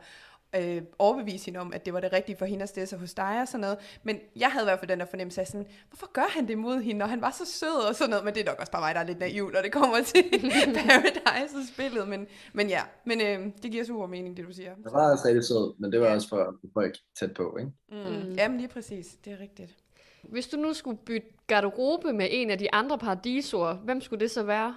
øh, 0.55 0.81
overbevise 0.99 1.45
hende 1.45 1.59
om, 1.59 1.73
at 1.73 1.85
det 1.85 1.93
var 1.93 1.99
det 1.99 2.13
rigtige 2.13 2.35
for 2.37 2.45
hende 2.45 2.63
at 2.63 2.69
stille 2.69 2.87
sig 2.87 2.99
hos 2.99 3.13
dig 3.13 3.41
og 3.41 3.47
sådan 3.47 3.61
noget. 3.61 3.77
Men 4.03 4.19
jeg 4.35 4.49
havde 4.51 4.63
i 4.63 4.67
hvert 4.67 4.79
fald 4.79 4.89
den 4.89 4.99
der 4.99 5.05
fornemmelse 5.05 5.41
af 5.41 5.47
sådan, 5.47 5.67
hvorfor 5.89 6.11
gør 6.11 6.27
han 6.29 6.47
det 6.47 6.57
mod 6.57 6.81
hende, 6.81 6.99
når 6.99 7.05
han 7.05 7.21
var 7.21 7.31
så 7.31 7.45
sød 7.45 7.87
og 7.89 7.95
sådan 7.95 8.09
noget, 8.09 8.25
men 8.25 8.33
det 8.33 8.41
er 8.41 8.45
nok 8.51 8.59
også 8.59 8.71
bare 8.71 8.81
mig, 8.81 8.95
der 8.95 9.01
er 9.01 9.05
lidt 9.05 9.19
naiv, 9.19 9.51
når 9.51 9.61
det 9.61 9.71
kommer 9.71 9.97
til 10.03 10.23
Paradise 10.87 11.55
og 11.57 11.63
spillet, 11.73 12.07
men, 12.07 12.27
men 12.53 12.67
ja, 12.69 12.81
men 13.05 13.21
øh, 13.21 13.51
det 13.63 13.71
giver 13.71 13.83
super 13.83 14.07
mening, 14.07 14.37
det 14.37 14.47
du 14.47 14.53
siger. 14.53 14.69
Jeg 14.83 14.91
var 14.93 15.11
altså 15.11 15.27
rigtig 15.27 15.43
sød, 15.43 15.73
men 15.79 15.91
det 15.91 15.99
var 16.01 16.07
Ja. 16.07 16.13
også 16.13 16.29
for 16.29 16.55
folk 16.73 16.97
tæt 17.19 17.33
på, 17.33 17.57
ikke? 17.59 17.71
Mm. 17.91 17.97
Mm. 17.97 18.33
Jamen 18.37 18.57
lige 18.57 18.67
præcis, 18.69 19.07
det 19.25 19.33
er 19.33 19.39
rigtigt. 19.39 19.75
Hvis 20.23 20.47
du 20.47 20.57
nu 20.57 20.73
skulle 20.73 20.97
bytte 21.05 21.27
garderobe 21.47 22.13
med 22.13 22.27
en 22.31 22.49
af 22.49 22.57
de 22.57 22.73
andre 22.73 22.97
paradisoer, 22.97 23.73
hvem 23.73 24.01
skulle 24.01 24.19
det 24.19 24.31
så 24.31 24.43
være? 24.43 24.75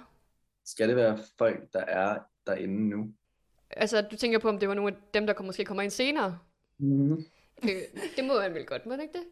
Skal 0.65 0.87
det 0.87 0.95
være 0.95 1.19
folk, 1.37 1.73
der 1.73 1.79
er 1.87 2.17
derinde 2.47 2.89
nu? 2.89 3.05
Altså, 3.75 4.01
du 4.01 4.15
tænker 4.15 4.39
på, 4.39 4.49
om 4.49 4.59
det 4.59 4.69
var 4.69 4.75
nogle 4.75 4.91
af 4.91 4.97
dem, 5.13 5.25
der 5.27 5.33
kom- 5.33 5.45
måske 5.45 5.65
kommer 5.65 5.83
ind 5.83 5.91
senere? 5.91 6.37
Mm-hmm. 6.79 7.25
Øh, 7.63 7.69
det 8.17 8.23
må 8.25 8.33
man 8.39 8.53
vel 8.53 8.65
godt, 8.65 8.85
må 8.85 8.93
det 8.93 9.01
ikke 9.01 9.13
det? 9.13 9.23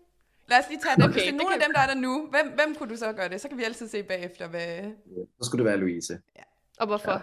Lad 0.49 0.59
os 0.59 0.65
lige 0.69 0.79
tage 0.83 0.95
dem. 0.95 1.03
Okay, 1.03 1.13
Hvis 1.13 1.23
det 1.23 1.33
er 1.33 1.37
nogle 1.37 1.53
af 1.55 1.61
dem, 1.65 1.73
der 1.73 1.79
er 1.81 1.87
der 1.87 1.95
nu, 1.95 2.27
hvem, 2.29 2.53
hvem 2.55 2.75
kunne 2.75 2.89
du 2.89 2.95
så 2.97 3.13
gøre 3.13 3.29
det? 3.29 3.41
Så 3.41 3.49
kan 3.49 3.57
vi 3.57 3.63
altid 3.63 3.87
se 3.87 4.03
bagefter, 4.03 4.47
hvad... 4.47 4.91
Så 5.41 5.45
skulle 5.49 5.63
det 5.63 5.69
være 5.71 5.77
Louise, 5.79 6.19
Og 6.79 6.87
hvorfor? 6.87 7.11
Ja. 7.11 7.19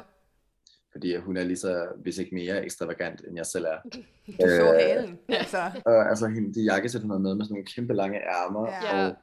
fordi 0.93 1.17
hun 1.17 1.37
er 1.37 1.45
lige 1.45 1.57
så, 1.57 1.87
hvis 2.03 2.19
ikke 2.19 2.35
mere, 2.35 2.65
ekstravagant, 2.65 3.21
end 3.21 3.37
jeg 3.37 3.47
selv 3.47 3.65
er. 3.65 3.79
Du 4.27 4.33
så 4.49 4.73
Øh, 4.75 4.81
halen. 4.81 5.19
Altså, 5.29 5.71
Og 5.85 6.09
altså, 6.09 6.27
hende, 6.29 6.55
de 6.55 6.65
jakkesæt, 6.65 7.01
hun 7.03 7.11
har 7.11 7.19
med, 7.19 7.35
med 7.35 7.45
sådan 7.45 7.53
nogle 7.55 7.67
kæmpe 7.67 7.95
lange 7.95 8.19
ærmer, 8.19 8.69
Ja. 8.71 8.97
Ja. 8.99 9.07
og 9.09 9.17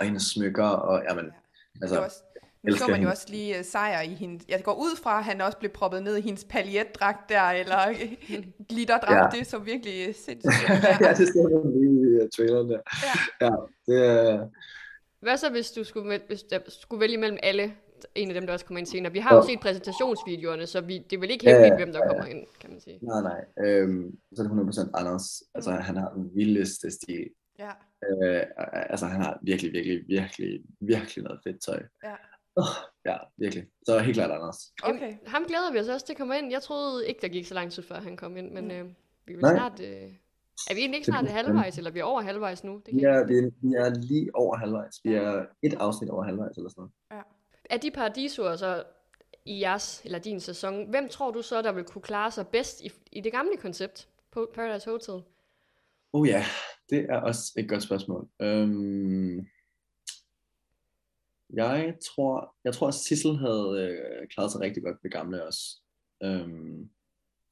og 0.00 0.04
hendes 0.04 0.22
smykker, 0.22 0.64
og 0.66 1.02
jamen, 1.08 1.24
Ja. 1.24 1.30
altså, 1.82 1.94
Det 1.94 2.00
var 2.00 2.04
også, 2.04 2.16
nu 2.62 2.72
så 2.76 2.84
man 2.86 2.90
jo 2.90 2.96
hende. 2.96 3.10
også 3.12 3.26
lige 3.28 3.58
uh, 3.58 3.64
sejr 3.64 4.00
i 4.02 4.08
hendes... 4.14 4.44
Jeg 4.48 4.62
går 4.64 4.74
ud 4.74 4.96
fra, 5.02 5.18
at 5.18 5.24
han 5.24 5.40
også 5.40 5.58
blev 5.58 5.70
proppet 5.70 6.02
ned 6.02 6.16
i 6.16 6.20
hendes 6.20 6.44
paljetdragt 6.44 7.28
der, 7.28 7.42
eller 7.42 7.88
øh, 7.88 8.44
glitterdragt. 8.68 9.34
Ja. 9.34 9.38
Det 9.38 9.46
så 9.46 9.58
virkelig 9.58 10.08
øh, 10.08 10.14
sindssygt. 10.14 10.68
ja, 11.06 11.14
det 11.18 11.28
står 11.28 11.48
der 11.48 11.70
lige 11.78 12.18
i 12.18 12.22
uh, 12.22 12.28
traileren 12.36 12.68
der. 12.70 12.80
Ja. 13.40 13.46
ja 13.46 13.50
det 13.86 14.06
er... 14.06 14.48
Hvad 15.20 15.36
så, 15.36 15.50
hvis 15.50 15.70
du 15.70 15.84
skulle, 15.84 16.08
vælge- 16.08 16.24
hvis 16.26 16.42
der 16.42 16.58
skulle 16.68 17.00
vælge 17.00 17.16
mellem 17.16 17.38
alle, 17.42 17.72
en 18.14 18.28
af 18.28 18.34
dem, 18.34 18.46
der 18.46 18.52
også 18.52 18.64
kommer 18.64 18.78
ind 18.78 18.86
senere? 18.86 19.12
Vi 19.12 19.18
har 19.18 19.34
jo 19.36 19.42
Ja. 19.42 19.46
set 19.52 19.60
præsentationsvideoerne, 19.60 20.66
så 20.66 20.80
vi, 20.80 20.98
det 20.98 21.16
er 21.16 21.20
vel 21.20 21.30
ikke 21.30 21.44
Ja, 21.44 21.50
hemmeligt, 21.52 21.72
ja, 21.80 21.84
hvem 21.84 21.92
der 21.92 22.08
kommer 22.08 22.24
ind, 22.24 22.46
kan 22.60 22.70
man 22.70 22.80
sige. 22.80 22.98
Nej, 23.02 23.22
nej. 23.22 23.66
Øhm, 23.66 24.18
så 24.36 24.42
er 24.42 24.46
det 24.48 24.78
100% 24.78 24.90
Anders. 24.94 25.42
Altså, 25.54 25.70
han 25.70 25.96
har 25.96 26.08
den 26.12 26.30
vildeste 26.34 26.90
stil. 26.90 27.26
ja. 27.58 27.70
Øh, 28.22 28.42
altså, 28.90 29.06
han 29.06 29.20
har 29.20 29.38
virkelig, 29.42 29.72
virkelig, 29.72 30.04
virkelig, 30.08 30.60
virkelig 30.80 31.24
noget 31.24 31.40
fedt 31.46 31.62
tøj. 31.64 31.82
Ja. 32.04 32.14
Oh, 32.56 32.64
ja, 33.06 33.16
virkelig. 33.36 33.66
Så 33.86 33.98
helt 33.98 34.14
klart 34.14 34.30
Anders. 34.30 34.72
Okay. 34.82 35.16
Ham 35.26 35.44
glæder 35.44 35.72
vi 35.72 35.78
os 35.78 35.88
også 35.88 36.06
til 36.06 36.12
at 36.12 36.16
komme 36.16 36.38
ind. 36.38 36.50
Jeg 36.50 36.62
troede 36.62 37.08
ikke, 37.08 37.20
der 37.20 37.28
gik 37.28 37.46
så 37.46 37.54
lang 37.54 37.72
tid, 37.72 37.82
før 37.82 38.00
han 38.00 38.16
kom 38.16 38.36
ind, 38.36 38.50
men 38.50 38.70
øh, 38.70 38.84
vi 39.26 39.32
vil 39.32 39.40
snart... 39.40 39.80
Øh, 39.80 40.12
er 40.70 40.74
vi 40.74 40.80
egentlig 40.80 40.96
ikke 40.96 41.06
snart 41.06 41.28
halvvejs, 41.28 41.78
eller 41.78 41.90
vi 41.90 41.98
er 41.98 42.04
over 42.04 42.20
halvvejs 42.20 42.64
nu? 42.64 42.82
Det 42.86 42.94
kan 42.94 43.04
er, 43.04 43.20
ikke. 43.20 43.32
vi, 43.32 43.38
er, 43.38 43.50
vi 43.62 43.74
er 43.74 44.00
lige 44.00 44.30
over 44.34 44.56
halvvejs. 44.56 44.94
Vi 45.04 45.14
er 45.14 45.44
et 45.62 45.74
afsnit 45.74 46.10
over 46.10 46.24
halvvejs 46.24 46.56
eller 46.56 46.70
sådan 46.70 46.80
noget. 47.10 47.24
Er 47.70 47.76
de 47.76 47.90
paradisoer 47.90 48.56
så 48.56 48.84
i 49.44 49.60
jeres, 49.60 50.02
eller 50.04 50.18
din 50.18 50.40
sæson, 50.40 50.90
hvem 50.90 51.08
tror 51.08 51.30
du 51.30 51.42
så, 51.42 51.62
der 51.62 51.72
vil 51.72 51.84
kunne 51.84 52.02
klare 52.02 52.30
sig 52.30 52.48
bedst 52.48 52.80
i, 52.80 52.90
i 53.12 53.20
det 53.20 53.32
gamle 53.32 53.56
koncept 53.56 54.08
på 54.32 54.50
Paradise 54.54 54.90
Hotel? 54.90 55.22
Oh 56.12 56.28
ja, 56.28 56.44
det 56.90 57.06
er 57.10 57.20
også 57.20 57.52
et 57.56 57.68
godt 57.68 57.82
spørgsmål. 57.82 58.28
Øhm, 58.42 59.46
jeg 61.54 61.94
tror, 62.08 62.56
jeg 62.64 62.74
tror, 62.74 62.88
at 62.88 62.94
Sissel 62.94 63.36
havde 63.36 63.70
øh, 63.80 64.28
klaret 64.28 64.52
sig 64.52 64.60
rigtig 64.60 64.82
godt 64.82 64.96
ved 65.02 65.10
gamle 65.10 65.46
også. 65.46 65.80
Øhm, 66.22 66.90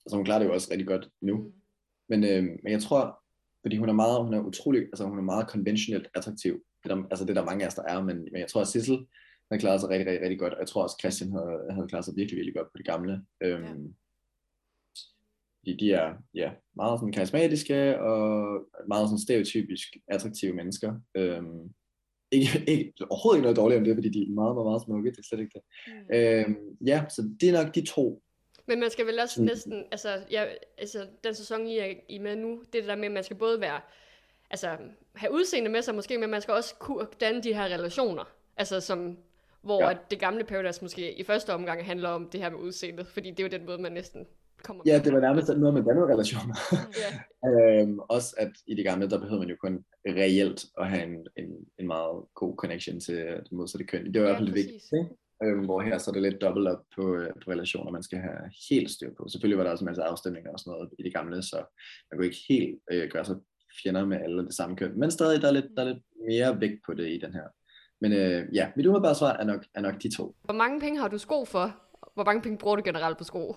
altså 0.06 0.16
hun 0.16 0.24
klarer 0.24 0.38
det 0.38 0.46
jo 0.46 0.52
også 0.52 0.68
rigtig 0.70 0.86
godt 0.86 1.08
nu. 1.20 1.36
Mm. 1.36 1.52
Men, 2.08 2.24
øh, 2.24 2.44
men 2.62 2.72
jeg 2.72 2.82
tror, 2.82 3.22
fordi 3.62 3.76
hun 3.76 3.88
er 3.88 3.92
meget, 3.92 4.24
hun 4.24 4.34
er 4.34 4.40
utrolig, 4.40 4.82
altså 4.82 5.04
hun 5.04 5.18
er 5.18 5.22
meget 5.22 5.48
konventionelt 5.48 6.08
attraktiv. 6.14 6.52
Det 6.84 6.90
er 6.90 6.94
der, 6.94 7.02
altså 7.10 7.24
det 7.24 7.30
er 7.30 7.40
der 7.40 7.50
mange 7.50 7.64
af 7.64 7.68
os, 7.68 7.74
der 7.74 7.82
er, 7.82 8.02
men, 8.02 8.16
men 8.16 8.40
jeg 8.40 8.48
tror, 8.48 8.60
at 8.60 8.68
Sissel 8.68 9.06
havde 9.50 9.60
klaret 9.60 9.80
sig 9.80 9.88
rigtig, 9.90 10.06
rigtig, 10.06 10.22
rigtig 10.22 10.38
godt, 10.38 10.52
og 10.54 10.60
jeg 10.60 10.68
tror 10.68 10.82
også, 10.82 10.96
Christian 11.00 11.32
havde, 11.32 11.66
havde 11.70 11.88
klaret 11.88 12.04
sig 12.04 12.16
virkelig, 12.16 12.36
virkelig 12.36 12.54
godt 12.54 12.72
på 12.72 12.78
det 12.78 12.86
gamle. 12.86 13.22
Øhm, 13.42 13.64
Ja. 13.64 13.96
Fordi 15.66 15.76
de 15.76 15.92
er 15.92 16.14
ja, 16.34 16.52
meget 16.76 16.98
sådan 16.98 17.12
karismatiske 17.12 18.00
og 18.00 18.24
meget 18.88 19.08
sådan 19.08 19.18
stereotypisk 19.18 19.96
attraktive 20.08 20.52
mennesker. 20.52 21.00
Øhm, 21.14 21.74
ikke, 22.30 22.64
ikke, 22.66 22.92
overhovedet 23.10 23.38
ikke 23.38 23.42
noget 23.42 23.56
dårligt 23.56 23.78
om 23.78 23.84
det, 23.84 23.96
fordi 23.96 24.08
de 24.08 24.22
er 24.22 24.34
meget, 24.34 24.54
meget, 24.54 24.66
meget 24.66 24.82
smukke, 24.82 25.10
det 25.10 25.18
er 25.18 25.22
slet 25.22 25.40
ikke 25.40 25.52
det. 25.54 25.62
Mm. 25.86 26.14
Øhm, 26.16 26.76
ja, 26.86 27.04
så 27.08 27.30
det 27.40 27.48
er 27.48 27.64
nok 27.64 27.74
de 27.74 27.86
to. 27.86 28.22
Men 28.66 28.80
man 28.80 28.90
skal 28.90 29.06
vel 29.06 29.18
også 29.20 29.40
Mm. 29.40 29.46
næsten, 29.46 29.84
altså, 29.90 30.08
ja, 30.30 30.44
altså 30.78 31.06
den 31.24 31.34
sæson, 31.34 31.66
I 31.66 31.78
er, 31.78 31.94
I 32.08 32.18
med 32.18 32.36
nu, 32.36 32.62
det 32.72 32.82
er 32.82 32.86
der 32.86 32.96
med, 32.96 33.04
at 33.04 33.12
man 33.12 33.24
skal 33.24 33.36
både 33.36 33.60
være, 33.60 33.80
altså, 34.50 34.76
have 35.14 35.32
udseende 35.32 35.70
med 35.70 35.82
sig 35.82 35.94
måske, 35.94 36.18
men 36.18 36.30
man 36.30 36.42
skal 36.42 36.54
også 36.54 36.74
kunne 36.74 37.06
danne 37.20 37.42
de 37.42 37.54
her 37.54 37.64
relationer. 37.64 38.24
Altså 38.56 38.80
som, 38.80 39.16
hvor 39.62 39.82
ja. 39.82 39.90
at 39.90 40.10
det 40.10 40.18
gamle 40.18 40.44
Paradise 40.44 40.82
måske 40.82 41.18
i 41.18 41.22
første 41.22 41.52
omgang 41.54 41.84
handler 41.84 42.08
om 42.08 42.28
det 42.28 42.40
her 42.40 42.50
med 42.50 42.58
udseendet, 42.58 43.06
fordi 43.06 43.30
det 43.30 43.40
er 43.40 43.44
jo 43.44 43.58
den 43.58 43.66
måde, 43.66 43.78
man 43.78 43.92
næsten 43.92 44.26
kommer 44.64 44.82
Ja, 44.86 45.00
det 45.04 45.12
var 45.12 45.20
nærmest 45.20 45.48
noget 45.48 45.74
med 45.74 45.82
relationer. 45.86 46.56
Ja. 47.02 47.10
øhm, 47.82 47.98
også 47.98 48.34
at 48.38 48.52
i 48.66 48.74
det 48.74 48.84
gamle, 48.84 49.10
der 49.10 49.18
behøvede 49.18 49.40
man 49.40 49.48
jo 49.48 49.56
kun 49.60 49.84
reelt 50.06 50.64
at 50.80 50.88
have 50.90 51.02
en, 51.02 51.26
en, 51.36 51.50
en 51.78 51.86
meget 51.86 52.24
god 52.34 52.56
connection 52.56 53.00
til 53.00 53.16
det 53.16 53.52
modsatte 53.52 53.86
køn. 53.86 54.12
Det 54.12 54.22
var 54.22 54.26
i 54.26 54.28
hvert 54.28 54.36
fald 54.36 54.46
det 54.46 54.54
vigtigste. 54.54 54.96
Øhm, 55.42 55.64
hvor 55.64 55.80
her 55.80 55.98
så 55.98 56.10
er 56.10 56.12
det 56.12 56.22
lidt 56.22 56.40
dobbelt 56.40 56.68
op 56.68 56.82
på, 56.96 57.14
øh, 57.14 57.30
på 57.44 57.50
relationer, 57.50 57.90
man 57.90 58.02
skal 58.02 58.18
have 58.18 58.40
helt 58.70 58.90
styr 58.90 59.10
på. 59.18 59.28
Selvfølgelig 59.28 59.58
var 59.58 59.64
der 59.64 59.70
også 59.70 59.84
en 59.84 59.90
masse 59.90 60.02
afstemninger 60.02 60.50
og 60.52 60.58
sådan 60.58 60.70
noget 60.70 60.90
i 60.98 61.02
det 61.02 61.14
gamle, 61.14 61.42
så 61.42 61.56
man 62.10 62.18
kunne 62.18 62.26
ikke 62.26 62.44
helt 62.48 62.78
øh, 62.92 63.08
gøre 63.12 63.24
sig 63.24 63.36
fjender 63.82 64.06
med 64.06 64.20
alle 64.20 64.44
det 64.44 64.54
samme 64.54 64.76
køn. 64.76 64.98
Men 65.00 65.10
stadig, 65.10 65.42
der 65.42 65.48
er 65.48 65.52
lidt, 65.52 65.70
der 65.76 65.82
er 65.82 65.88
lidt 65.88 66.02
mere 66.28 66.60
vægt 66.60 66.80
på 66.86 66.94
det 66.94 67.08
i 67.08 67.18
den 67.18 67.32
her. 67.32 67.46
Men 68.00 68.12
øh, 68.12 68.54
ja, 68.54 68.70
mit 68.76 68.86
umiddelbare 68.86 69.14
svar 69.14 69.32
er 69.32 69.44
nok, 69.44 69.64
er 69.74 69.80
nok 69.80 70.02
de 70.02 70.16
to. 70.16 70.34
Hvor 70.44 70.54
mange 70.54 70.80
penge 70.80 71.00
har 71.00 71.08
du 71.08 71.18
sko 71.18 71.44
for? 71.44 71.76
Hvor 72.16 72.24
mange 72.24 72.42
penge 72.42 72.58
bruger 72.58 72.76
du 72.76 72.82
generelt 72.84 73.18
på 73.18 73.24
sko? 73.24 73.56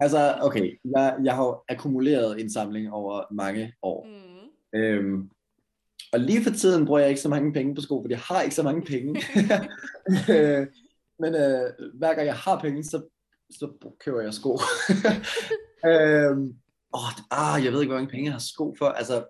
altså, 0.00 0.38
okay, 0.40 0.78
jeg, 0.96 1.16
jeg 1.24 1.36
har 1.36 1.64
akkumuleret 1.68 2.40
en 2.40 2.52
samling 2.52 2.92
over 2.92 3.24
mange 3.30 3.72
år. 3.82 4.06
Mm. 4.06 4.48
Øhm, 4.78 5.30
og 6.12 6.20
lige 6.20 6.42
for 6.42 6.50
tiden 6.50 6.86
bruger 6.86 7.00
jeg 7.00 7.08
ikke 7.08 7.20
så 7.20 7.28
mange 7.28 7.52
penge 7.52 7.74
på 7.74 7.80
sko, 7.80 8.02
fordi 8.02 8.12
jeg 8.12 8.20
har 8.20 8.42
ikke 8.42 8.54
så 8.54 8.62
mange 8.62 8.82
penge. 8.82 9.22
Øh, 10.30 10.66
Men 11.22 11.34
øh, 11.34 11.72
hver 11.94 12.14
gang 12.14 12.26
jeg 12.26 12.36
har 12.36 12.60
penge, 12.60 12.84
så, 12.84 13.02
så 13.50 13.92
køber 14.04 14.20
jeg 14.20 14.34
sko. 14.34 14.58
øhm, 15.90 16.54
åh, 16.94 17.10
ah, 17.30 17.64
jeg 17.64 17.72
ved 17.72 17.80
ikke, 17.80 17.90
hvor 17.90 18.00
mange 18.00 18.10
penge 18.10 18.24
jeg 18.24 18.32
har 18.32 18.38
sko 18.40 18.74
for. 18.78 18.86
Altså, 18.86 19.24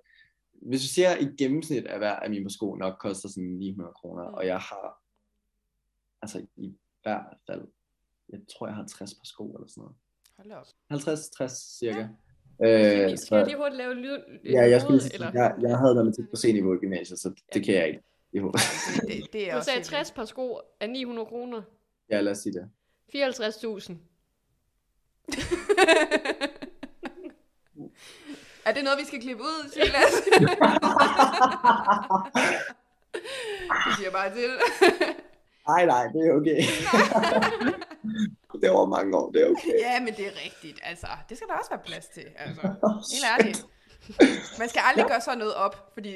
hvis 0.60 0.82
vi 0.82 0.88
ser 0.88 1.16
i 1.16 1.24
gennemsnit, 1.38 1.86
at 1.86 1.98
hver 1.98 2.16
af 2.16 2.30
mine 2.30 2.50
sko 2.50 2.74
nok 2.74 2.98
koster 3.00 3.28
sådan 3.28 3.44
900 3.44 3.92
kroner, 3.92 4.22
og 4.22 4.46
jeg 4.46 4.58
har, 4.58 5.02
altså 6.22 6.46
i 6.56 6.74
hvert 7.02 7.36
fald, 7.46 7.68
jeg 8.28 8.40
tror, 8.52 8.66
jeg 8.66 8.76
har 8.76 8.86
60 8.86 9.14
par 9.14 9.24
sko 9.24 9.52
eller 9.52 9.68
sådan 9.68 9.82
noget. 9.82 9.96
Hold 10.36 10.52
op. 10.52 10.66
50-60 10.92 11.78
cirka. 11.78 11.98
Skal 11.98 12.08
Øh, 12.62 13.18
Skal 13.18 13.36
jeg 13.36 13.46
lige 13.46 13.56
hurtigt 13.56 13.76
lave 13.76 13.94
lyd? 13.94 14.18
ja, 14.44 14.68
jeg, 14.70 14.80
skulle, 14.80 15.00
sige, 15.00 15.14
eller? 15.14 15.30
jeg, 15.34 15.54
jeg 15.60 15.78
havde 15.78 15.94
matematik 15.94 16.24
på 16.30 16.36
C-niveau 16.36 16.74
i 16.74 16.76
gymnasiet, 16.76 17.18
så 17.18 17.42
det 17.54 17.64
kan 17.64 17.74
jeg 17.74 17.86
ikke. 17.88 18.02
Jo. 18.32 18.52
Det, 19.08 19.32
det 19.32 19.50
er 19.50 19.56
Du 19.58 19.64
sagde 19.64 19.76
helt 19.76 19.86
60 19.86 20.10
par 20.10 20.24
sko 20.24 20.60
af 20.80 20.90
900 20.90 21.26
kroner. 21.26 21.62
Ja, 22.10 22.20
lad 22.20 22.32
os 22.32 22.38
sige 22.38 22.52
det. 22.52 22.70
54.000. 23.14 23.92
Er 28.70 28.74
det 28.74 28.84
noget, 28.84 28.98
vi 28.98 29.04
skal 29.04 29.20
klippe 29.20 29.42
ud, 29.42 29.58
Silas? 29.72 30.14
det 33.84 33.90
siger 33.96 34.08
jeg 34.08 34.14
bare 34.20 34.30
til. 34.38 34.50
Nej, 35.70 35.82
nej, 35.92 36.04
det 36.14 36.20
er 36.28 36.32
okay. 36.38 36.58
det 38.62 38.68
var 38.70 38.86
mange 38.96 39.16
år, 39.16 39.30
det 39.30 39.42
er 39.42 39.48
okay. 39.50 39.74
ja, 39.86 40.00
men 40.00 40.14
det 40.18 40.26
er 40.26 40.34
rigtigt. 40.46 40.78
Altså, 40.82 41.06
det 41.28 41.36
skal 41.36 41.48
der 41.48 41.54
også 41.54 41.70
være 41.70 41.80
plads 41.84 42.06
til. 42.06 42.26
Altså, 42.36 42.62
helt 43.12 43.26
ærligt. 43.34 43.60
Man 44.58 44.68
skal 44.68 44.82
aldrig 44.88 45.06
gøre 45.06 45.20
sådan 45.20 45.38
noget 45.38 45.54
op, 45.54 45.90
fordi 45.94 46.14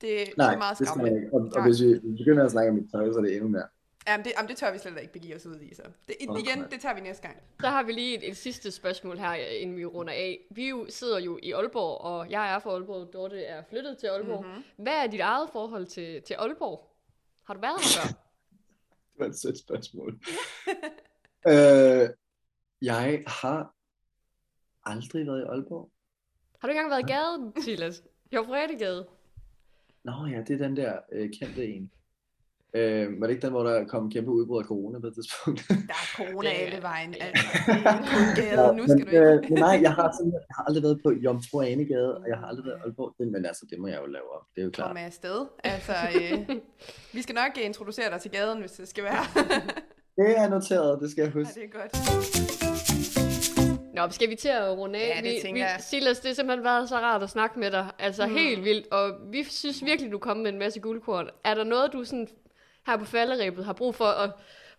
det, 0.00 0.10
det 0.26 0.36
Nej, 0.36 0.54
er 0.54 0.58
meget 0.58 0.78
det 0.78 0.88
skal 0.88 1.02
man 1.02 1.06
skræmmende. 1.06 1.56
Og, 1.56 1.60
og 1.60 1.62
hvis 1.66 1.82
vi 1.82 2.16
begynder 2.18 2.44
at 2.44 2.50
snakke 2.50 2.68
om 2.70 2.76
mit 2.76 2.90
tøj, 2.92 3.12
så 3.12 3.18
er 3.18 3.22
det 3.22 3.34
endnu 3.36 3.48
mere. 3.48 3.68
Jamen 4.08 4.24
det, 4.24 4.32
jamen, 4.36 4.48
det 4.48 4.56
tør 4.56 4.72
vi 4.72 4.78
slet 4.78 5.00
ikke 5.00 5.12
begive 5.12 5.36
os 5.36 5.46
ud 5.46 5.60
i. 5.60 5.74
Så. 5.74 5.82
Det, 6.08 6.16
igen, 6.20 6.70
det 6.70 6.80
tager 6.80 6.94
vi 6.94 7.00
næste 7.00 7.22
gang. 7.22 7.42
Så 7.60 7.66
har 7.66 7.82
vi 7.82 7.92
lige 7.92 8.16
et, 8.16 8.28
et 8.30 8.36
sidste 8.36 8.70
spørgsmål 8.70 9.18
her, 9.18 9.34
inden 9.34 9.76
vi 9.76 9.84
runder 9.84 10.12
af. 10.12 10.38
Vi 10.50 10.68
jo, 10.68 10.86
sidder 10.88 11.18
jo 11.18 11.38
i 11.42 11.52
Aalborg, 11.52 12.00
og 12.00 12.30
jeg 12.30 12.54
er 12.54 12.58
fra 12.58 12.70
Aalborg, 12.70 13.12
Dorte 13.12 13.44
er 13.44 13.62
flyttet 13.70 13.98
til 13.98 14.06
Aalborg. 14.06 14.44
Mhm. 14.44 14.64
Hvad 14.76 14.92
er 14.92 15.06
dit 15.06 15.20
eget 15.20 15.48
forhold 15.52 15.86
til, 15.86 16.22
til 16.22 16.34
Aalborg? 16.34 16.96
Har 17.44 17.54
du 17.54 17.60
været 17.60 17.80
her 17.80 18.00
før? 18.00 18.08
Det 19.12 19.24
var 19.24 19.26
et 19.26 19.38
sødt 19.38 19.58
spørgsmål. 19.58 20.20
øh, 21.52 22.08
jeg 22.82 23.24
har 23.26 23.74
aldrig 24.84 25.26
været 25.26 25.40
i 25.40 25.44
Aalborg. 25.44 25.90
Har 26.58 26.68
du 26.68 26.70
ikke 26.70 26.80
engang 26.80 26.90
været 26.90 27.10
i 27.10 27.12
gaden, 27.12 27.62
Silas? 27.62 28.02
Jo, 28.32 28.42
Fredegade. 28.42 29.08
Nå 30.04 30.26
ja, 30.26 30.42
det 30.42 30.50
er 30.50 30.66
den 30.66 30.76
der 30.76 30.98
øh, 31.12 31.30
kendte 31.40 31.66
en. 31.66 31.90
Øh, 32.74 33.20
var 33.20 33.26
det 33.26 33.34
ikke 33.34 33.42
den, 33.46 33.50
hvor 33.56 33.62
der 33.62 33.84
kom 33.84 34.10
kæmpe 34.10 34.30
udbrud 34.30 34.58
af 34.62 34.66
corona 34.66 34.98
på 34.98 35.06
et 35.06 35.14
tidspunkt? 35.14 35.64
Der 35.68 35.74
er 35.74 36.08
corona 36.16 36.48
er- 36.54 36.66
alle 36.66 36.82
vejen. 36.82 37.14
Altså, 37.20 37.46
Ja. 38.36 38.72
Nu 38.72 38.82
skal 38.82 38.96
men, 38.96 39.04
du 39.04 39.10
ikke. 39.10 39.18
øh, 39.20 39.42
men 39.50 39.58
nej, 39.58 39.78
jeg 39.82 39.92
har, 39.92 40.08
simpelthen- 40.18 40.46
jeg 40.48 40.54
har 40.58 40.64
aldrig 40.68 40.82
været 40.82 41.00
på 41.04 41.10
Jomfru 41.12 41.60
Anegade, 41.60 42.18
og 42.18 42.28
jeg 42.28 42.36
har 42.38 42.46
aldrig 42.46 42.64
været 42.66 42.78
i 42.78 42.80
Aalborg. 42.84 43.14
Det, 43.18 43.26
men 43.32 43.46
altså, 43.46 43.66
det 43.70 43.78
må 43.78 43.86
jeg 43.88 43.98
jo 44.02 44.06
lave 44.06 44.28
op. 44.36 44.42
Det 44.54 44.60
er 44.60 44.64
jo 44.64 44.70
klart. 44.70 44.88
komme 44.88 45.00
afsted. 45.00 45.46
Altså, 45.64 45.92
øh, 46.20 46.56
vi 47.16 47.22
skal 47.22 47.34
nok 47.34 47.52
øh, 47.58 47.64
introducere 47.66 48.10
dig 48.12 48.20
til 48.20 48.30
gaden, 48.30 48.58
hvis 48.60 48.72
det 48.72 48.88
skal 48.88 49.04
være. 49.04 49.24
Det 50.20 50.38
er 50.38 50.48
noteret, 50.48 51.00
det 51.02 51.10
skal 51.10 51.22
jeg 51.22 51.32
ja, 51.34 51.38
huske. 51.40 51.54
det 51.60 51.64
er 51.64 51.78
godt. 51.80 51.92
Nå, 53.94 54.02
skal 54.10 54.30
vi 54.30 54.34
til 54.34 54.48
at 54.48 54.78
runde 54.78 54.98
af? 54.98 55.08
Ja, 55.16 55.28
det 55.28 55.38
vi, 55.44 55.52
vi, 55.52 55.58
jeg. 55.60 55.76
Silas, 55.80 56.18
det 56.20 56.26
har 56.28 56.34
simpelthen 56.34 56.64
været 56.64 56.88
så 56.88 56.94
rart 56.96 57.22
at 57.22 57.30
snakke 57.30 57.58
med 57.58 57.70
dig. 57.70 57.86
Altså 57.98 58.26
Mm. 58.26 58.32
helt 58.34 58.64
vildt, 58.64 58.92
og 58.92 59.10
vi 59.32 59.44
synes 59.44 59.84
virkelig, 59.84 60.12
du 60.12 60.18
kommer 60.18 60.42
med 60.42 60.52
en 60.52 60.58
masse 60.58 60.80
guldkorn. 60.80 61.28
Er 61.44 61.54
der 61.54 61.64
noget, 61.64 61.92
du 61.92 62.04
sådan 62.04 62.28
her 62.90 62.98
på 62.98 63.04
falderæbet 63.04 63.64
har 63.64 63.72
brug 63.72 63.94
for 63.94 64.04
at 64.04 64.32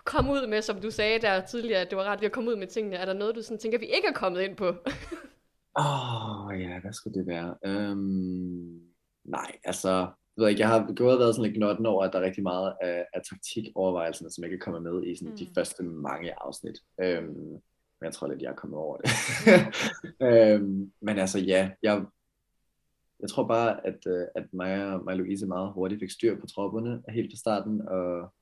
komme 0.04 0.32
ud 0.32 0.48
med, 0.48 0.62
som 0.62 0.82
du 0.82 0.92
sagde 0.92 1.20
der 1.20 1.46
tidligere, 1.46 1.82
at 1.82 1.90
det 1.90 1.98
var 1.98 2.04
rart 2.04 2.20
lige 2.20 2.26
at 2.26 2.32
komme 2.32 2.52
ud 2.52 2.56
med 2.56 2.68
tingene. 2.68 2.96
Er 2.96 3.06
der 3.06 3.14
noget, 3.14 3.36
du 3.36 3.42
sådan 3.42 3.58
tænker, 3.58 3.80
vi 3.80 3.86
ikke 3.86 4.08
er 4.08 4.14
kommet 4.14 4.42
ind 4.42 4.56
på? 4.56 4.68
Åh, 5.80 6.48
oh, 6.48 6.62
ja, 6.62 6.80
hvad 6.80 6.94
skulle 6.94 7.20
det 7.20 7.28
være? 7.28 7.56
Øhm, 7.66 8.80
nej, 9.26 9.52
altså, 9.64 9.90
jeg 9.90 10.44
ved 10.44 10.50
ikke, 10.50 10.62
jeg 10.62 10.70
har 10.70 10.94
gået 10.96 11.20
været 11.20 11.36
sådan 11.36 11.52
lidt 11.52 11.58
gnotten 11.58 11.86
over, 11.86 12.04
at 12.04 12.14
der 12.14 12.20
er 12.20 12.24
rigtig 12.24 12.44
meget 12.44 12.74
af, 12.82 13.06
af 13.14 13.22
taktikovervejelserne, 13.30 14.32
som 14.32 14.44
ikke 14.44 14.56
er 14.56 14.60
kommet 14.60 14.84
med 14.84 15.04
i 15.04 15.16
sådan, 15.16 15.32
mm. 15.32 15.38
de 15.38 15.48
første 15.56 15.84
mange 15.84 16.34
afsnit. 16.42 16.78
Øhm, 17.02 17.62
Men 18.02 18.06
jeg 18.06 18.14
tror 18.14 18.28
lidt, 18.28 18.42
jeg 18.42 18.52
er 18.52 18.56
kommet 18.56 18.80
over 18.80 18.98
det. 18.98 19.10
øhm, 20.30 20.92
men 21.02 21.20
altså 21.20 21.40
ja, 21.40 21.70
jeg, 21.84 22.06
jeg 23.20 23.30
tror 23.30 23.48
bare, 23.48 23.88
at, 23.88 24.08
øh, 24.08 24.28
at 24.36 24.54
mig 24.54 24.94
og 24.94 25.06
og 25.06 25.18
Louise 25.18 25.48
meget 25.48 25.74
hurtigt 25.74 26.00
fik 26.00 26.12
styr 26.12 26.40
på 26.40 26.46
tropperne 26.48 27.04
helt 27.10 27.32
fra 27.32 27.38
starten, 27.38 27.82
og 27.82 28.34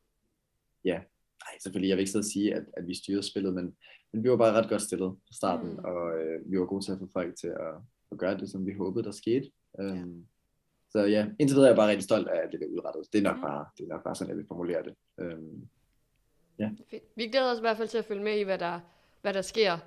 ja, 0.86 0.97
nej, 1.43 1.59
selvfølgelig, 1.63 1.89
jeg 1.89 1.97
vil 1.97 2.01
ikke 2.01 2.11
sidde 2.11 2.23
og 2.23 2.32
sige, 2.34 2.55
at, 2.55 2.65
at 2.78 2.88
vi 2.88 2.93
styrede 2.95 3.23
spillet, 3.23 3.53
men, 3.53 3.75
men 4.13 4.23
vi 4.23 4.30
var 4.30 4.38
bare 4.38 4.53
ret 4.53 4.69
godt 4.69 4.82
stillet 4.82 5.15
fra 5.28 5.34
starten, 5.34 5.69
mm. 5.69 5.86
og 5.86 6.19
øh, 6.19 6.51
vi 6.51 6.59
var 6.59 6.65
gode 6.65 6.86
til 6.86 6.91
at 6.91 6.99
få 6.99 7.07
folk 7.13 7.36
til 7.39 7.47
at, 7.47 7.75
at 8.11 8.17
gøre 8.17 8.38
det, 8.38 8.49
som 8.49 8.65
vi 8.65 8.73
håbede, 8.73 9.05
der 9.05 9.11
skete. 9.11 9.51
Um, 9.80 10.28
Så 10.91 10.99
ja, 10.99 11.28
indtil 11.39 11.55
videre 11.55 11.67
er 11.67 11.71
jeg 11.71 11.78
bare 11.78 11.89
rigtig 11.89 12.03
stolt 12.03 12.28
af 12.28 12.49
det, 12.51 12.59
vi 12.59 12.65
udrettet. 12.65 13.13
Det 13.13 13.19
er 13.19 13.23
nok, 13.23 13.36
mm. 13.38 13.41
bare, 13.41 13.65
det 13.78 13.84
er 13.84 13.88
nok 13.88 14.03
bare 14.03 14.15
sådan, 14.15 14.30
jeg 14.30 14.38
vil 14.38 14.47
formulere 14.47 14.84
det. 14.84 14.95
Um, 15.17 15.67
ja. 16.59 16.69
Vi 17.15 17.28
glæder 17.28 17.51
os 17.51 17.57
i 17.57 17.61
hvert 17.61 17.78
fald 17.78 17.88
til 17.88 17.97
at 17.97 18.05
følge 18.05 18.23
med 18.23 18.39
i, 18.39 18.43
hvad 18.43 18.57
der, 18.57 18.80
hvad 19.21 19.34
der 19.34 19.41
sker 19.41 19.78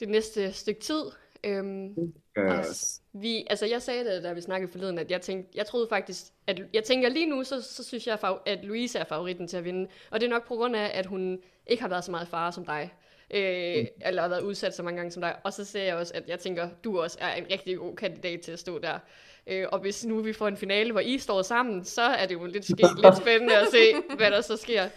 det 0.00 0.08
næste 0.08 0.52
stykke 0.52 0.80
tid. 0.80 1.02
Øhm, 1.44 1.94
yes. 2.38 3.00
vi, 3.12 3.46
altså 3.50 3.66
jeg 3.66 3.82
sagde 3.82 4.04
det, 4.04 4.22
da 4.22 4.32
vi 4.32 4.40
snakkede 4.40 4.72
forleden, 4.72 4.98
at 4.98 5.10
jeg, 5.10 5.20
tænkte, 5.20 5.58
jeg 5.58 5.66
troede 5.66 5.88
faktisk, 5.88 6.24
at 6.46 6.62
jeg 6.72 6.84
tænker 6.84 7.08
lige 7.08 7.26
nu, 7.26 7.44
så, 7.44 7.62
så 7.62 7.84
synes 7.84 8.06
jeg, 8.06 8.18
at 8.46 8.64
Louise 8.64 8.98
er 8.98 9.04
favoritten 9.04 9.48
til 9.48 9.56
at 9.56 9.64
vinde. 9.64 9.88
Og 10.10 10.20
det 10.20 10.26
er 10.26 10.30
nok 10.30 10.48
på 10.48 10.54
grund 10.54 10.76
af, 10.76 10.90
at 10.94 11.06
hun 11.06 11.38
ikke 11.66 11.82
har 11.82 11.88
været 11.88 12.04
så 12.04 12.10
meget 12.10 12.28
far 12.28 12.50
som 12.50 12.64
dig. 12.64 12.92
Øh, 13.30 13.76
mm. 13.80 13.86
Eller 14.06 14.22
har 14.22 14.28
været 14.28 14.42
udsat 14.42 14.74
så 14.76 14.82
mange 14.82 14.96
gange 14.96 15.12
som 15.12 15.22
dig. 15.22 15.36
Og 15.44 15.52
så 15.52 15.64
ser 15.64 15.82
jeg 15.82 15.96
også, 15.96 16.12
at 16.14 16.28
jeg 16.28 16.38
tænker, 16.38 16.68
du 16.84 17.00
også 17.00 17.18
er 17.20 17.34
en 17.34 17.46
rigtig 17.50 17.78
god 17.78 17.96
kandidat 17.96 18.40
til 18.40 18.52
at 18.52 18.58
stå 18.58 18.78
der. 18.78 18.98
Øh, 19.46 19.66
og 19.72 19.78
hvis 19.78 20.04
nu 20.04 20.20
vi 20.20 20.32
får 20.32 20.48
en 20.48 20.56
finale, 20.56 20.92
hvor 20.92 21.00
I 21.00 21.18
står 21.18 21.42
sammen, 21.42 21.84
så 21.84 22.02
er 22.02 22.26
det 22.26 22.34
jo 22.34 22.44
lidt, 22.46 22.64
sk- 22.70 23.02
lidt 23.02 23.16
spændende 23.16 23.56
at 23.56 23.66
se, 23.70 23.94
hvad 24.16 24.30
der 24.30 24.40
så 24.40 24.56
sker. 24.56 24.88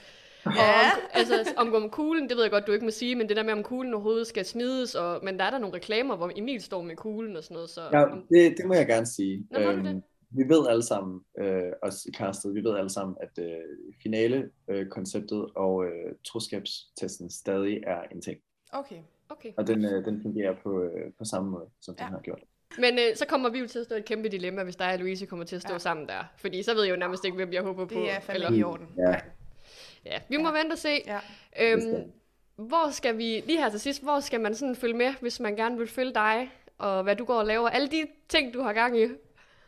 Ja. 0.46 0.52
Og 0.52 0.96
om, 0.96 1.02
altså, 1.14 1.54
om, 1.58 1.74
om 1.74 1.90
kuglen, 1.90 2.30
det 2.30 2.38
ved 2.38 2.44
jeg 2.44 2.52
godt, 2.52 2.68
du 2.68 2.72
ikke 2.72 2.86
må 2.86 2.92
sige, 2.92 3.16
men 3.16 3.30
det 3.30 3.38
der 3.38 3.44
med, 3.44 3.54
om 3.54 3.64
kuglen 3.64 3.94
overhovedet 3.94 4.28
skal 4.28 4.46
smides, 4.46 4.96
og, 4.96 5.20
men 5.24 5.40
der 5.40 5.46
er 5.46 5.50
der 5.50 5.58
nogle 5.58 5.76
reklamer, 5.76 6.16
hvor 6.16 6.32
Emil 6.36 6.62
står 6.62 6.82
med 6.82 6.96
kuglen 6.96 7.36
og 7.36 7.44
sådan 7.44 7.56
noget. 7.56 7.70
Så, 7.70 7.82
ja, 7.82 8.06
det, 8.30 8.58
det 8.58 8.66
må 8.66 8.74
jeg 8.74 8.88
gerne 8.88 9.06
sige. 9.06 9.48
Nå, 9.52 9.60
øhm, 9.60 9.84
det? 9.84 10.04
Vi 10.32 10.44
ved 10.50 10.68
alle 10.70 10.84
sammen, 10.84 11.22
øh, 11.40 11.72
os 11.82 12.06
i 12.06 12.12
castet, 12.12 12.56
vi 12.56 12.64
ved 12.64 12.78
alle 12.78 12.90
sammen, 12.90 13.18
at 13.22 13.44
øh, 13.46 13.62
finale-konceptet 14.04 15.38
øh, 15.38 15.64
og 15.64 15.86
øh, 15.86 16.16
troskabstesten 16.28 17.32
stadig 17.32 17.84
er 17.88 18.02
en 18.12 18.22
ting. 18.22 18.40
Okay. 18.74 19.00
okay. 19.30 19.52
Og 19.58 19.68
den, 19.68 19.86
øh, 19.86 20.06
den 20.06 20.22
fungerer 20.22 20.56
på, 20.64 20.84
øh, 20.84 21.12
på 21.18 21.26
samme 21.26 21.52
måde, 21.52 21.66
som 21.82 21.96
ja. 22.00 22.04
den 22.04 22.14
har 22.14 22.22
gjort. 22.22 22.40
Men 22.78 22.94
øh, 22.94 23.16
så 23.16 23.26
kommer 23.26 23.50
vi 23.50 23.60
jo 23.60 23.68
til 23.68 23.80
at 23.80 23.86
stå 23.86 23.96
i 23.96 23.98
et 23.98 24.06
kæmpe 24.06 24.30
dilemma, 24.30 24.64
hvis 24.64 24.76
dig 24.76 24.94
og 24.94 25.00
Louise 25.00 25.26
kommer 25.26 25.46
til 25.46 25.56
at 25.56 25.62
stå 25.62 25.74
ja. 25.74 25.80
sammen 25.80 26.08
der. 26.08 26.34
Fordi 26.38 26.64
så 26.64 26.74
ved 26.74 26.84
jeg 26.84 26.92
jo 26.92 27.00
nærmest 27.00 27.26
ikke, 27.26 27.36
hvem 27.36 27.54
jeg 27.54 27.62
håber 27.62 27.86
på. 27.86 27.94
Det 27.94 28.12
er 28.12 28.20
fandme 28.20 28.46
eller... 28.46 28.60
i 28.60 28.64
orden. 28.64 28.88
Ja. 28.98 29.16
Ja, 30.06 30.20
vi 30.30 30.38
må 30.38 30.50
ja. 30.50 30.58
vente 30.58 30.74
og 30.74 30.78
se. 30.78 31.02
Ja. 31.06 31.20
Øhm, 31.62 32.12
hvor 32.56 32.92
skal 32.92 33.18
vi, 33.18 33.44
lige 33.46 33.58
her 33.58 33.70
til 33.70 33.80
sidst, 33.80 34.04
hvor 34.04 34.20
skal 34.20 34.42
man 34.42 34.56
sådan 34.56 34.76
følge 34.76 34.98
med, 34.98 35.14
hvis 35.22 35.40
man 35.40 35.56
gerne 35.56 35.78
vil 35.78 35.88
følge 35.88 36.14
dig, 36.14 36.52
og 36.78 37.04
hvad 37.04 37.16
du 37.16 37.26
går 37.26 37.40
og 37.40 37.46
laver, 37.46 37.70
alle 37.70 37.88
de 37.88 38.06
ting, 38.30 38.54
du 38.54 38.62
har 38.62 38.74
gang 38.74 39.00
i? 39.00 39.08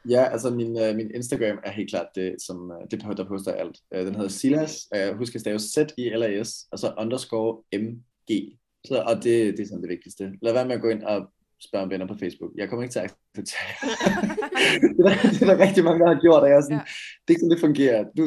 Ja, 0.10 0.24
altså 0.32 0.50
min, 0.50 0.68
uh, 0.68 0.96
min 0.96 1.12
Instagram 1.16 1.60
er 1.64 1.72
helt 1.72 1.90
klart 1.90 2.08
det, 2.16 2.36
som, 2.42 2.72
uh, 2.72 2.88
det 2.92 3.18
der 3.18 3.28
poster 3.28 3.52
alt. 3.52 3.78
Uh, 3.96 4.00
den 4.00 4.16
hedder 4.16 4.30
Silas, 4.30 4.88
uh, 4.96 5.18
husk 5.18 5.36
at 5.36 5.42
stave 5.42 5.60
Z-I-L-A-S, 5.60 6.68
og 6.72 6.80
så 6.80 6.94
underscore 6.98 7.64
M-G. 7.74 8.58
Så, 8.86 9.04
og 9.08 9.16
det, 9.16 9.58
det 9.58 9.60
er 9.60 9.66
sådan 9.66 9.82
det 9.82 9.90
vigtigste. 9.90 10.32
Lad 10.42 10.54
være 10.54 10.66
med 10.66 10.76
at 10.76 10.82
gå 10.82 10.90
ind 10.90 11.04
og 11.04 11.28
spørge 11.68 11.84
om 11.84 11.90
venner 11.90 12.08
på 12.08 12.18
Facebook. 12.22 12.52
Jeg 12.56 12.70
kommer 12.70 12.84
ikke 12.84 12.94
til 12.94 13.00
at 13.00 13.06
acceptere 13.10 13.68
det, 14.98 15.04
er, 15.12 15.16
det 15.34 15.42
er 15.42 15.50
der 15.52 15.64
rigtig 15.66 15.84
mange, 15.84 16.00
der 16.04 16.14
har 16.14 16.22
gjort, 16.26 16.44
og 16.44 16.50
jeg 16.50 16.58
er 16.58 16.66
sådan, 16.68 16.84
ja. 16.84 16.86
det 17.22 17.28
er 17.28 17.34
ikke 17.34 17.44
sådan, 17.44 17.56
det 17.56 17.66
fungerer. 17.68 18.00
Du, 18.18 18.24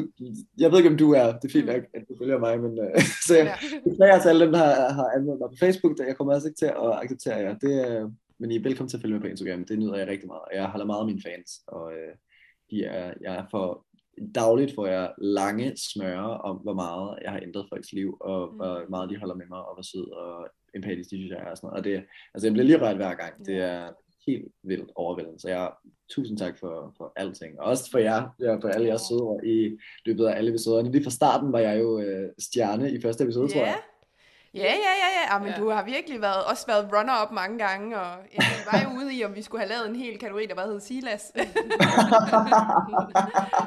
jeg 0.62 0.68
ved 0.70 0.78
ikke, 0.78 0.92
om 0.94 1.00
du 1.04 1.08
er, 1.20 1.26
det 1.38 1.46
er 1.48 1.54
fint 1.56 1.68
nok, 1.72 1.82
at 1.96 2.02
du 2.08 2.12
følger 2.20 2.38
mig, 2.46 2.54
men 2.64 2.72
uh, 2.84 3.00
så 3.26 3.32
jeg 3.38 3.46
ja. 3.50 3.56
beklager 3.88 4.18
til 4.20 4.28
alle 4.28 4.44
dem, 4.44 4.52
der 4.56 4.62
har, 4.66 4.74
har 4.98 5.08
anmeldt 5.16 5.40
mig 5.42 5.50
på 5.52 5.60
Facebook, 5.64 5.94
der 5.98 6.04
jeg 6.10 6.16
kommer 6.16 6.32
altså 6.32 6.48
ikke 6.48 6.62
til 6.62 6.72
at 6.84 6.92
acceptere 7.02 7.38
jer. 7.44 7.54
Det, 7.64 7.74
uh, 7.88 8.04
men 8.40 8.50
I 8.50 8.56
er 8.56 8.66
velkommen 8.68 8.90
til 8.90 8.98
at 8.98 9.02
følge 9.02 9.14
med 9.14 9.24
på 9.24 9.32
Instagram, 9.32 9.64
det 9.64 9.78
nyder 9.78 9.96
jeg 10.00 10.08
rigtig 10.12 10.28
meget, 10.32 10.46
jeg 10.58 10.72
holder 10.74 10.86
meget 10.90 11.04
af 11.04 11.10
mine 11.10 11.24
fans, 11.26 11.50
og 11.76 11.84
uh, 12.00 12.12
de 12.70 12.76
er, 12.84 13.06
jeg 13.24 13.34
er 13.40 13.44
for 13.50 13.66
dagligt 14.34 14.74
får 14.74 14.86
jeg 14.86 15.06
lange 15.18 15.66
smøre 15.92 16.38
om, 16.48 16.56
hvor 16.56 16.74
meget 16.74 17.18
jeg 17.22 17.30
har 17.32 17.40
ændret 17.46 17.66
folks 17.72 17.92
liv, 17.92 18.16
og 18.20 18.40
mm. 18.50 18.56
hvor 18.56 18.90
meget 18.90 19.10
de 19.10 19.20
holder 19.22 19.34
med 19.34 19.48
mig, 19.54 19.62
og 19.68 19.74
hvor 19.74 19.86
sød 19.92 20.08
og 20.10 20.48
empatisk 20.74 21.10
de 21.10 21.16
synes, 21.16 21.30
jeg 21.30 21.38
er. 21.38 21.50
Og, 21.50 21.56
sådan 21.56 21.66
noget. 21.66 21.78
og 21.78 21.84
det, 21.84 22.04
altså, 22.34 22.46
jeg 22.46 22.52
bliver 22.52 22.66
lige 22.66 22.80
rørt 22.80 22.96
hver 22.96 23.14
gang. 23.14 23.46
Det 23.46 23.56
er 23.56 23.88
helt 24.26 24.52
vildt 24.62 24.90
overvældende. 24.94 25.40
Så 25.40 25.48
jeg 25.48 25.70
tusind 26.10 26.38
tak 26.38 26.58
for, 26.58 26.94
for 26.96 27.12
alting. 27.16 27.60
Og 27.60 27.66
også 27.66 27.90
for 27.90 27.98
jer, 27.98 28.34
ja, 28.40 28.54
for 28.54 28.68
alle 28.68 28.86
jeres 28.86 29.02
sødre 29.02 29.46
i 29.46 29.78
løbet 30.06 30.26
af 30.26 30.36
alle 30.36 30.50
episoderne. 30.50 30.92
Lige 30.92 31.04
fra 31.04 31.10
starten 31.10 31.52
var 31.52 31.58
jeg 31.58 31.80
jo 31.80 32.00
øh, 32.00 32.30
stjerne 32.38 32.92
i 32.92 33.00
første 33.00 33.24
episode, 33.24 33.44
yeah. 33.44 33.52
tror 33.52 33.66
jeg. 33.66 33.80
Ja, 34.54 34.62
ja, 34.62 34.92
ja, 35.02 35.08
ja. 35.18 35.34
ja 35.34 35.38
men 35.38 35.48
ja. 35.48 35.56
du 35.60 35.70
har 35.70 35.84
virkelig 35.84 36.20
været, 36.20 36.44
også 36.50 36.66
været 36.66 36.84
runner-up 36.96 37.32
mange 37.32 37.58
gange, 37.58 37.86
og 38.00 38.12
ja, 38.34 38.38
vi 38.50 38.60
var 38.72 38.78
jo 38.84 38.88
ude 38.98 39.14
i, 39.14 39.24
om 39.24 39.34
vi 39.34 39.42
skulle 39.42 39.60
have 39.64 39.72
lavet 39.74 39.88
en 39.88 39.96
hel 39.96 40.18
kategori, 40.18 40.46
der 40.46 40.54
bare 40.54 40.66
hed 40.66 40.80
Silas. 40.80 41.22
så, 41.22 41.40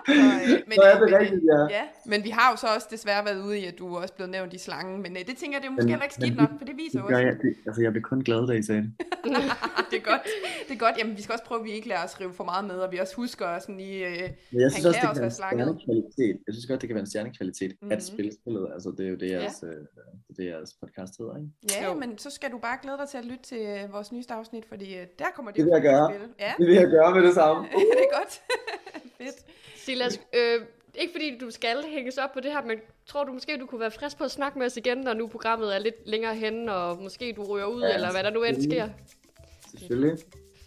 øh, 0.07 0.59
men, 0.69 0.75
så 0.75 0.81
er 0.81 0.99
det 0.99 1.09
men, 1.11 1.19
rigtigt, 1.19 1.43
ja. 1.51 1.59
ja. 1.77 1.83
Men 2.05 2.23
vi 2.23 2.29
har 2.29 2.51
jo 2.51 2.57
så 2.57 2.67
også 2.75 2.87
desværre 2.91 3.25
været 3.25 3.41
ude 3.47 3.59
i, 3.59 3.65
at 3.65 3.79
du 3.79 3.95
er 3.95 4.01
også 4.01 4.13
blevet 4.13 4.31
nævnt 4.31 4.53
i 4.53 4.57
slangen, 4.57 5.01
men 5.01 5.11
øh, 5.17 5.21
det 5.27 5.37
tænker 5.37 5.55
jeg, 5.57 5.61
det 5.61 5.67
er 5.67 5.71
måske 5.71 5.89
heller 5.89 6.03
ikke 6.03 6.15
skidt 6.15 6.37
nok, 6.37 6.49
for 6.57 6.65
det 6.65 6.75
viser 6.77 6.99
jo 6.99 7.05
også. 7.05 7.17
Jeg, 7.17 7.33
det, 7.41 7.55
altså, 7.67 7.81
jeg 7.81 7.91
bliver 7.91 8.07
kun 8.11 8.21
glad, 8.23 8.47
da 8.47 8.53
I 8.53 8.63
sagde 8.63 8.81
det. 8.81 8.91
det 9.91 9.97
er 10.01 10.05
godt. 10.11 10.21
Det 10.67 10.73
er 10.77 10.81
godt. 10.85 10.95
Jamen, 10.99 11.17
vi 11.17 11.21
skal 11.21 11.33
også 11.33 11.45
prøve, 11.45 11.59
at 11.59 11.65
vi 11.65 11.71
ikke 11.71 11.87
lader 11.87 12.03
os 12.03 12.21
rive 12.21 12.33
for 12.33 12.43
meget 12.43 12.65
med, 12.65 12.75
og 12.75 12.91
vi 12.91 12.97
også 12.97 13.15
husker 13.15 13.59
sådan 13.59 13.77
lige, 13.77 14.07
øh, 14.07 14.29
men 14.51 14.61
jeg 14.61 14.71
synes 14.71 14.83
han 14.83 14.89
også, 14.89 14.99
kan 14.99 15.09
også 15.09 15.21
være 15.21 15.31
slanget. 15.31 15.67
Jeg 16.47 16.53
synes 16.55 16.65
godt, 16.69 16.81
det 16.81 16.87
kan 16.89 16.95
være 16.95 17.05
en 17.07 17.11
stjernekvalitet 17.13 17.71
mm-hmm. 17.71 17.91
at 17.91 18.03
spille 18.03 18.31
spillet. 18.41 18.67
Altså, 18.73 18.89
det 18.97 19.05
er 19.05 19.09
jo 19.09 19.15
det, 19.15 19.31
jeres, 19.31 19.63
ja. 19.63 19.67
øh, 19.67 19.85
det 20.37 20.45
jeres 20.45 20.76
podcast 20.81 21.17
hedder, 21.17 21.37
ikke? 21.37 21.49
Ja, 21.71 21.87
jo. 21.87 21.93
men 21.93 22.17
så 22.17 22.29
skal 22.29 22.51
du 22.51 22.57
bare 22.57 22.77
glæde 22.81 22.97
dig 22.97 23.09
til 23.09 23.17
at 23.17 23.25
lytte 23.25 23.43
til 23.43 23.57
øh, 23.57 23.93
vores 23.93 24.11
nyeste 24.11 24.33
afsnit, 24.33 24.65
fordi 24.65 24.97
øh, 24.97 25.07
der 25.19 25.25
kommer 25.35 25.51
det, 25.51 25.57
det 25.57 25.65
vil 25.65 25.71
jeg 25.71 25.81
gøre. 25.81 26.11
Ja. 26.39 26.53
Det 26.57 26.67
vil 26.67 26.75
jeg 26.75 26.87
gøre 26.87 27.15
med 27.15 27.23
det 27.23 27.33
samme. 27.33 27.61
Uh. 27.61 27.81
det 27.97 28.03
er 28.11 28.17
godt. 28.19 28.41
Fedt. 29.17 29.45
Silas, 29.75 30.21
øh, 30.33 30.65
ikke 30.95 31.13
fordi 31.13 31.37
du 31.37 31.51
skal 31.51 31.83
hænges 31.83 32.17
op 32.17 32.31
på 32.33 32.39
det 32.39 32.51
her, 32.51 32.61
men 32.61 32.77
tror 33.05 33.23
du 33.23 33.33
måske, 33.33 33.57
du 33.59 33.65
kunne 33.65 33.81
være 33.81 33.91
frisk 33.91 34.17
på 34.17 34.23
at 34.23 34.31
snakke 34.31 34.59
med 34.59 34.65
os 34.65 34.77
igen, 34.77 34.97
når 34.97 35.13
nu 35.13 35.27
programmet 35.27 35.75
er 35.75 35.79
lidt 35.79 35.95
længere 36.05 36.35
henne, 36.35 36.73
og 36.73 36.97
måske 36.97 37.33
du 37.33 37.43
ryger 37.43 37.65
ud, 37.65 37.81
ja, 37.81 37.93
eller 37.93 38.11
hvad 38.11 38.23
der 38.23 38.29
nu 38.29 38.43
end 38.43 38.61
sker? 38.61 38.89
Selvfølgelig. 39.77 40.17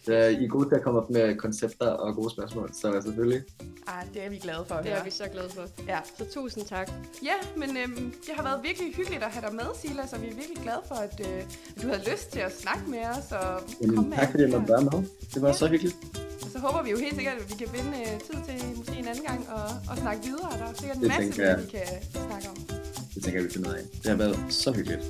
Ja, 0.08 0.28
I 0.28 0.44
er 0.44 0.48
gode 0.48 0.68
til 0.68 0.74
at 0.76 0.82
komme 0.82 1.00
op 1.00 1.10
med 1.10 1.36
koncepter 1.36 1.86
og 1.86 2.14
gode 2.14 2.30
spørgsmål, 2.30 2.70
så 2.74 3.00
selvfølgelig. 3.04 3.42
Ah, 3.86 4.04
det 4.14 4.24
er 4.24 4.30
vi 4.30 4.38
glade 4.38 4.64
for 4.68 4.74
at 4.74 4.84
Det 4.84 4.90
høre. 4.92 5.00
er 5.00 5.04
vi 5.04 5.10
så 5.10 5.24
glade 5.32 5.48
for. 5.56 5.64
Ja. 5.88 5.98
Så 6.18 6.24
tusind 6.34 6.64
tak. 6.66 6.90
Ja, 7.22 7.36
men 7.56 7.76
øhm, 7.76 8.10
det 8.26 8.32
har 8.36 8.42
været 8.42 8.60
virkelig 8.62 8.94
hyggeligt 8.94 9.22
at 9.22 9.30
have 9.30 9.46
dig 9.46 9.54
med, 9.54 9.64
Silas, 9.82 10.12
og 10.12 10.22
vi 10.22 10.26
er 10.26 10.34
virkelig 10.34 10.58
glade 10.62 10.82
for, 10.88 10.94
at, 10.94 11.20
øh, 11.28 11.38
at 11.76 11.82
du 11.82 11.86
havde 11.88 12.02
lyst 12.12 12.32
til 12.32 12.40
at 12.40 12.52
snakke 12.62 12.84
med 12.90 12.98
os 13.16 13.32
og 13.40 13.60
Jamen, 13.80 13.94
komme 13.96 14.10
med. 14.10 14.18
Tak 14.18 14.30
fordi 14.30 14.42
jeg 14.42 14.50
måtte 14.50 14.68
være 14.74 14.82
med. 14.90 14.98
Det 15.34 15.42
var 15.42 15.48
ja. 15.48 15.54
så 15.54 15.66
hyggeligt. 15.68 15.96
Og 16.44 16.48
så 16.52 16.58
håber 16.58 16.82
vi 16.82 16.90
jo 16.90 16.98
helt 17.04 17.14
sikkert, 17.14 17.36
at 17.42 17.46
vi 17.50 17.54
kan 17.64 17.68
finde 17.76 17.92
øh, 18.00 18.14
tid 18.26 18.38
til 18.48 18.56
måske 18.78 18.94
en 19.02 19.08
anden 19.08 19.24
gang 19.30 19.40
og, 19.56 19.68
og 19.90 19.96
snakke 20.02 20.20
videre. 20.28 20.50
Der 20.60 20.66
er 20.70 20.74
sikkert 20.80 20.96
en 20.96 21.02
det 21.02 21.08
masse, 21.08 21.28
vi 21.64 21.70
kan 21.76 21.86
snakke 22.28 22.46
om. 22.52 22.56
Det 23.14 23.20
tænker 23.24 23.38
jeg, 23.40 23.44
vi 23.48 23.52
finder 23.54 23.68
ud 23.70 23.74
af. 23.74 23.82
Det 24.02 24.06
har 24.12 24.16
været 24.24 24.38
så 24.48 24.72
hyggeligt. 24.72 25.04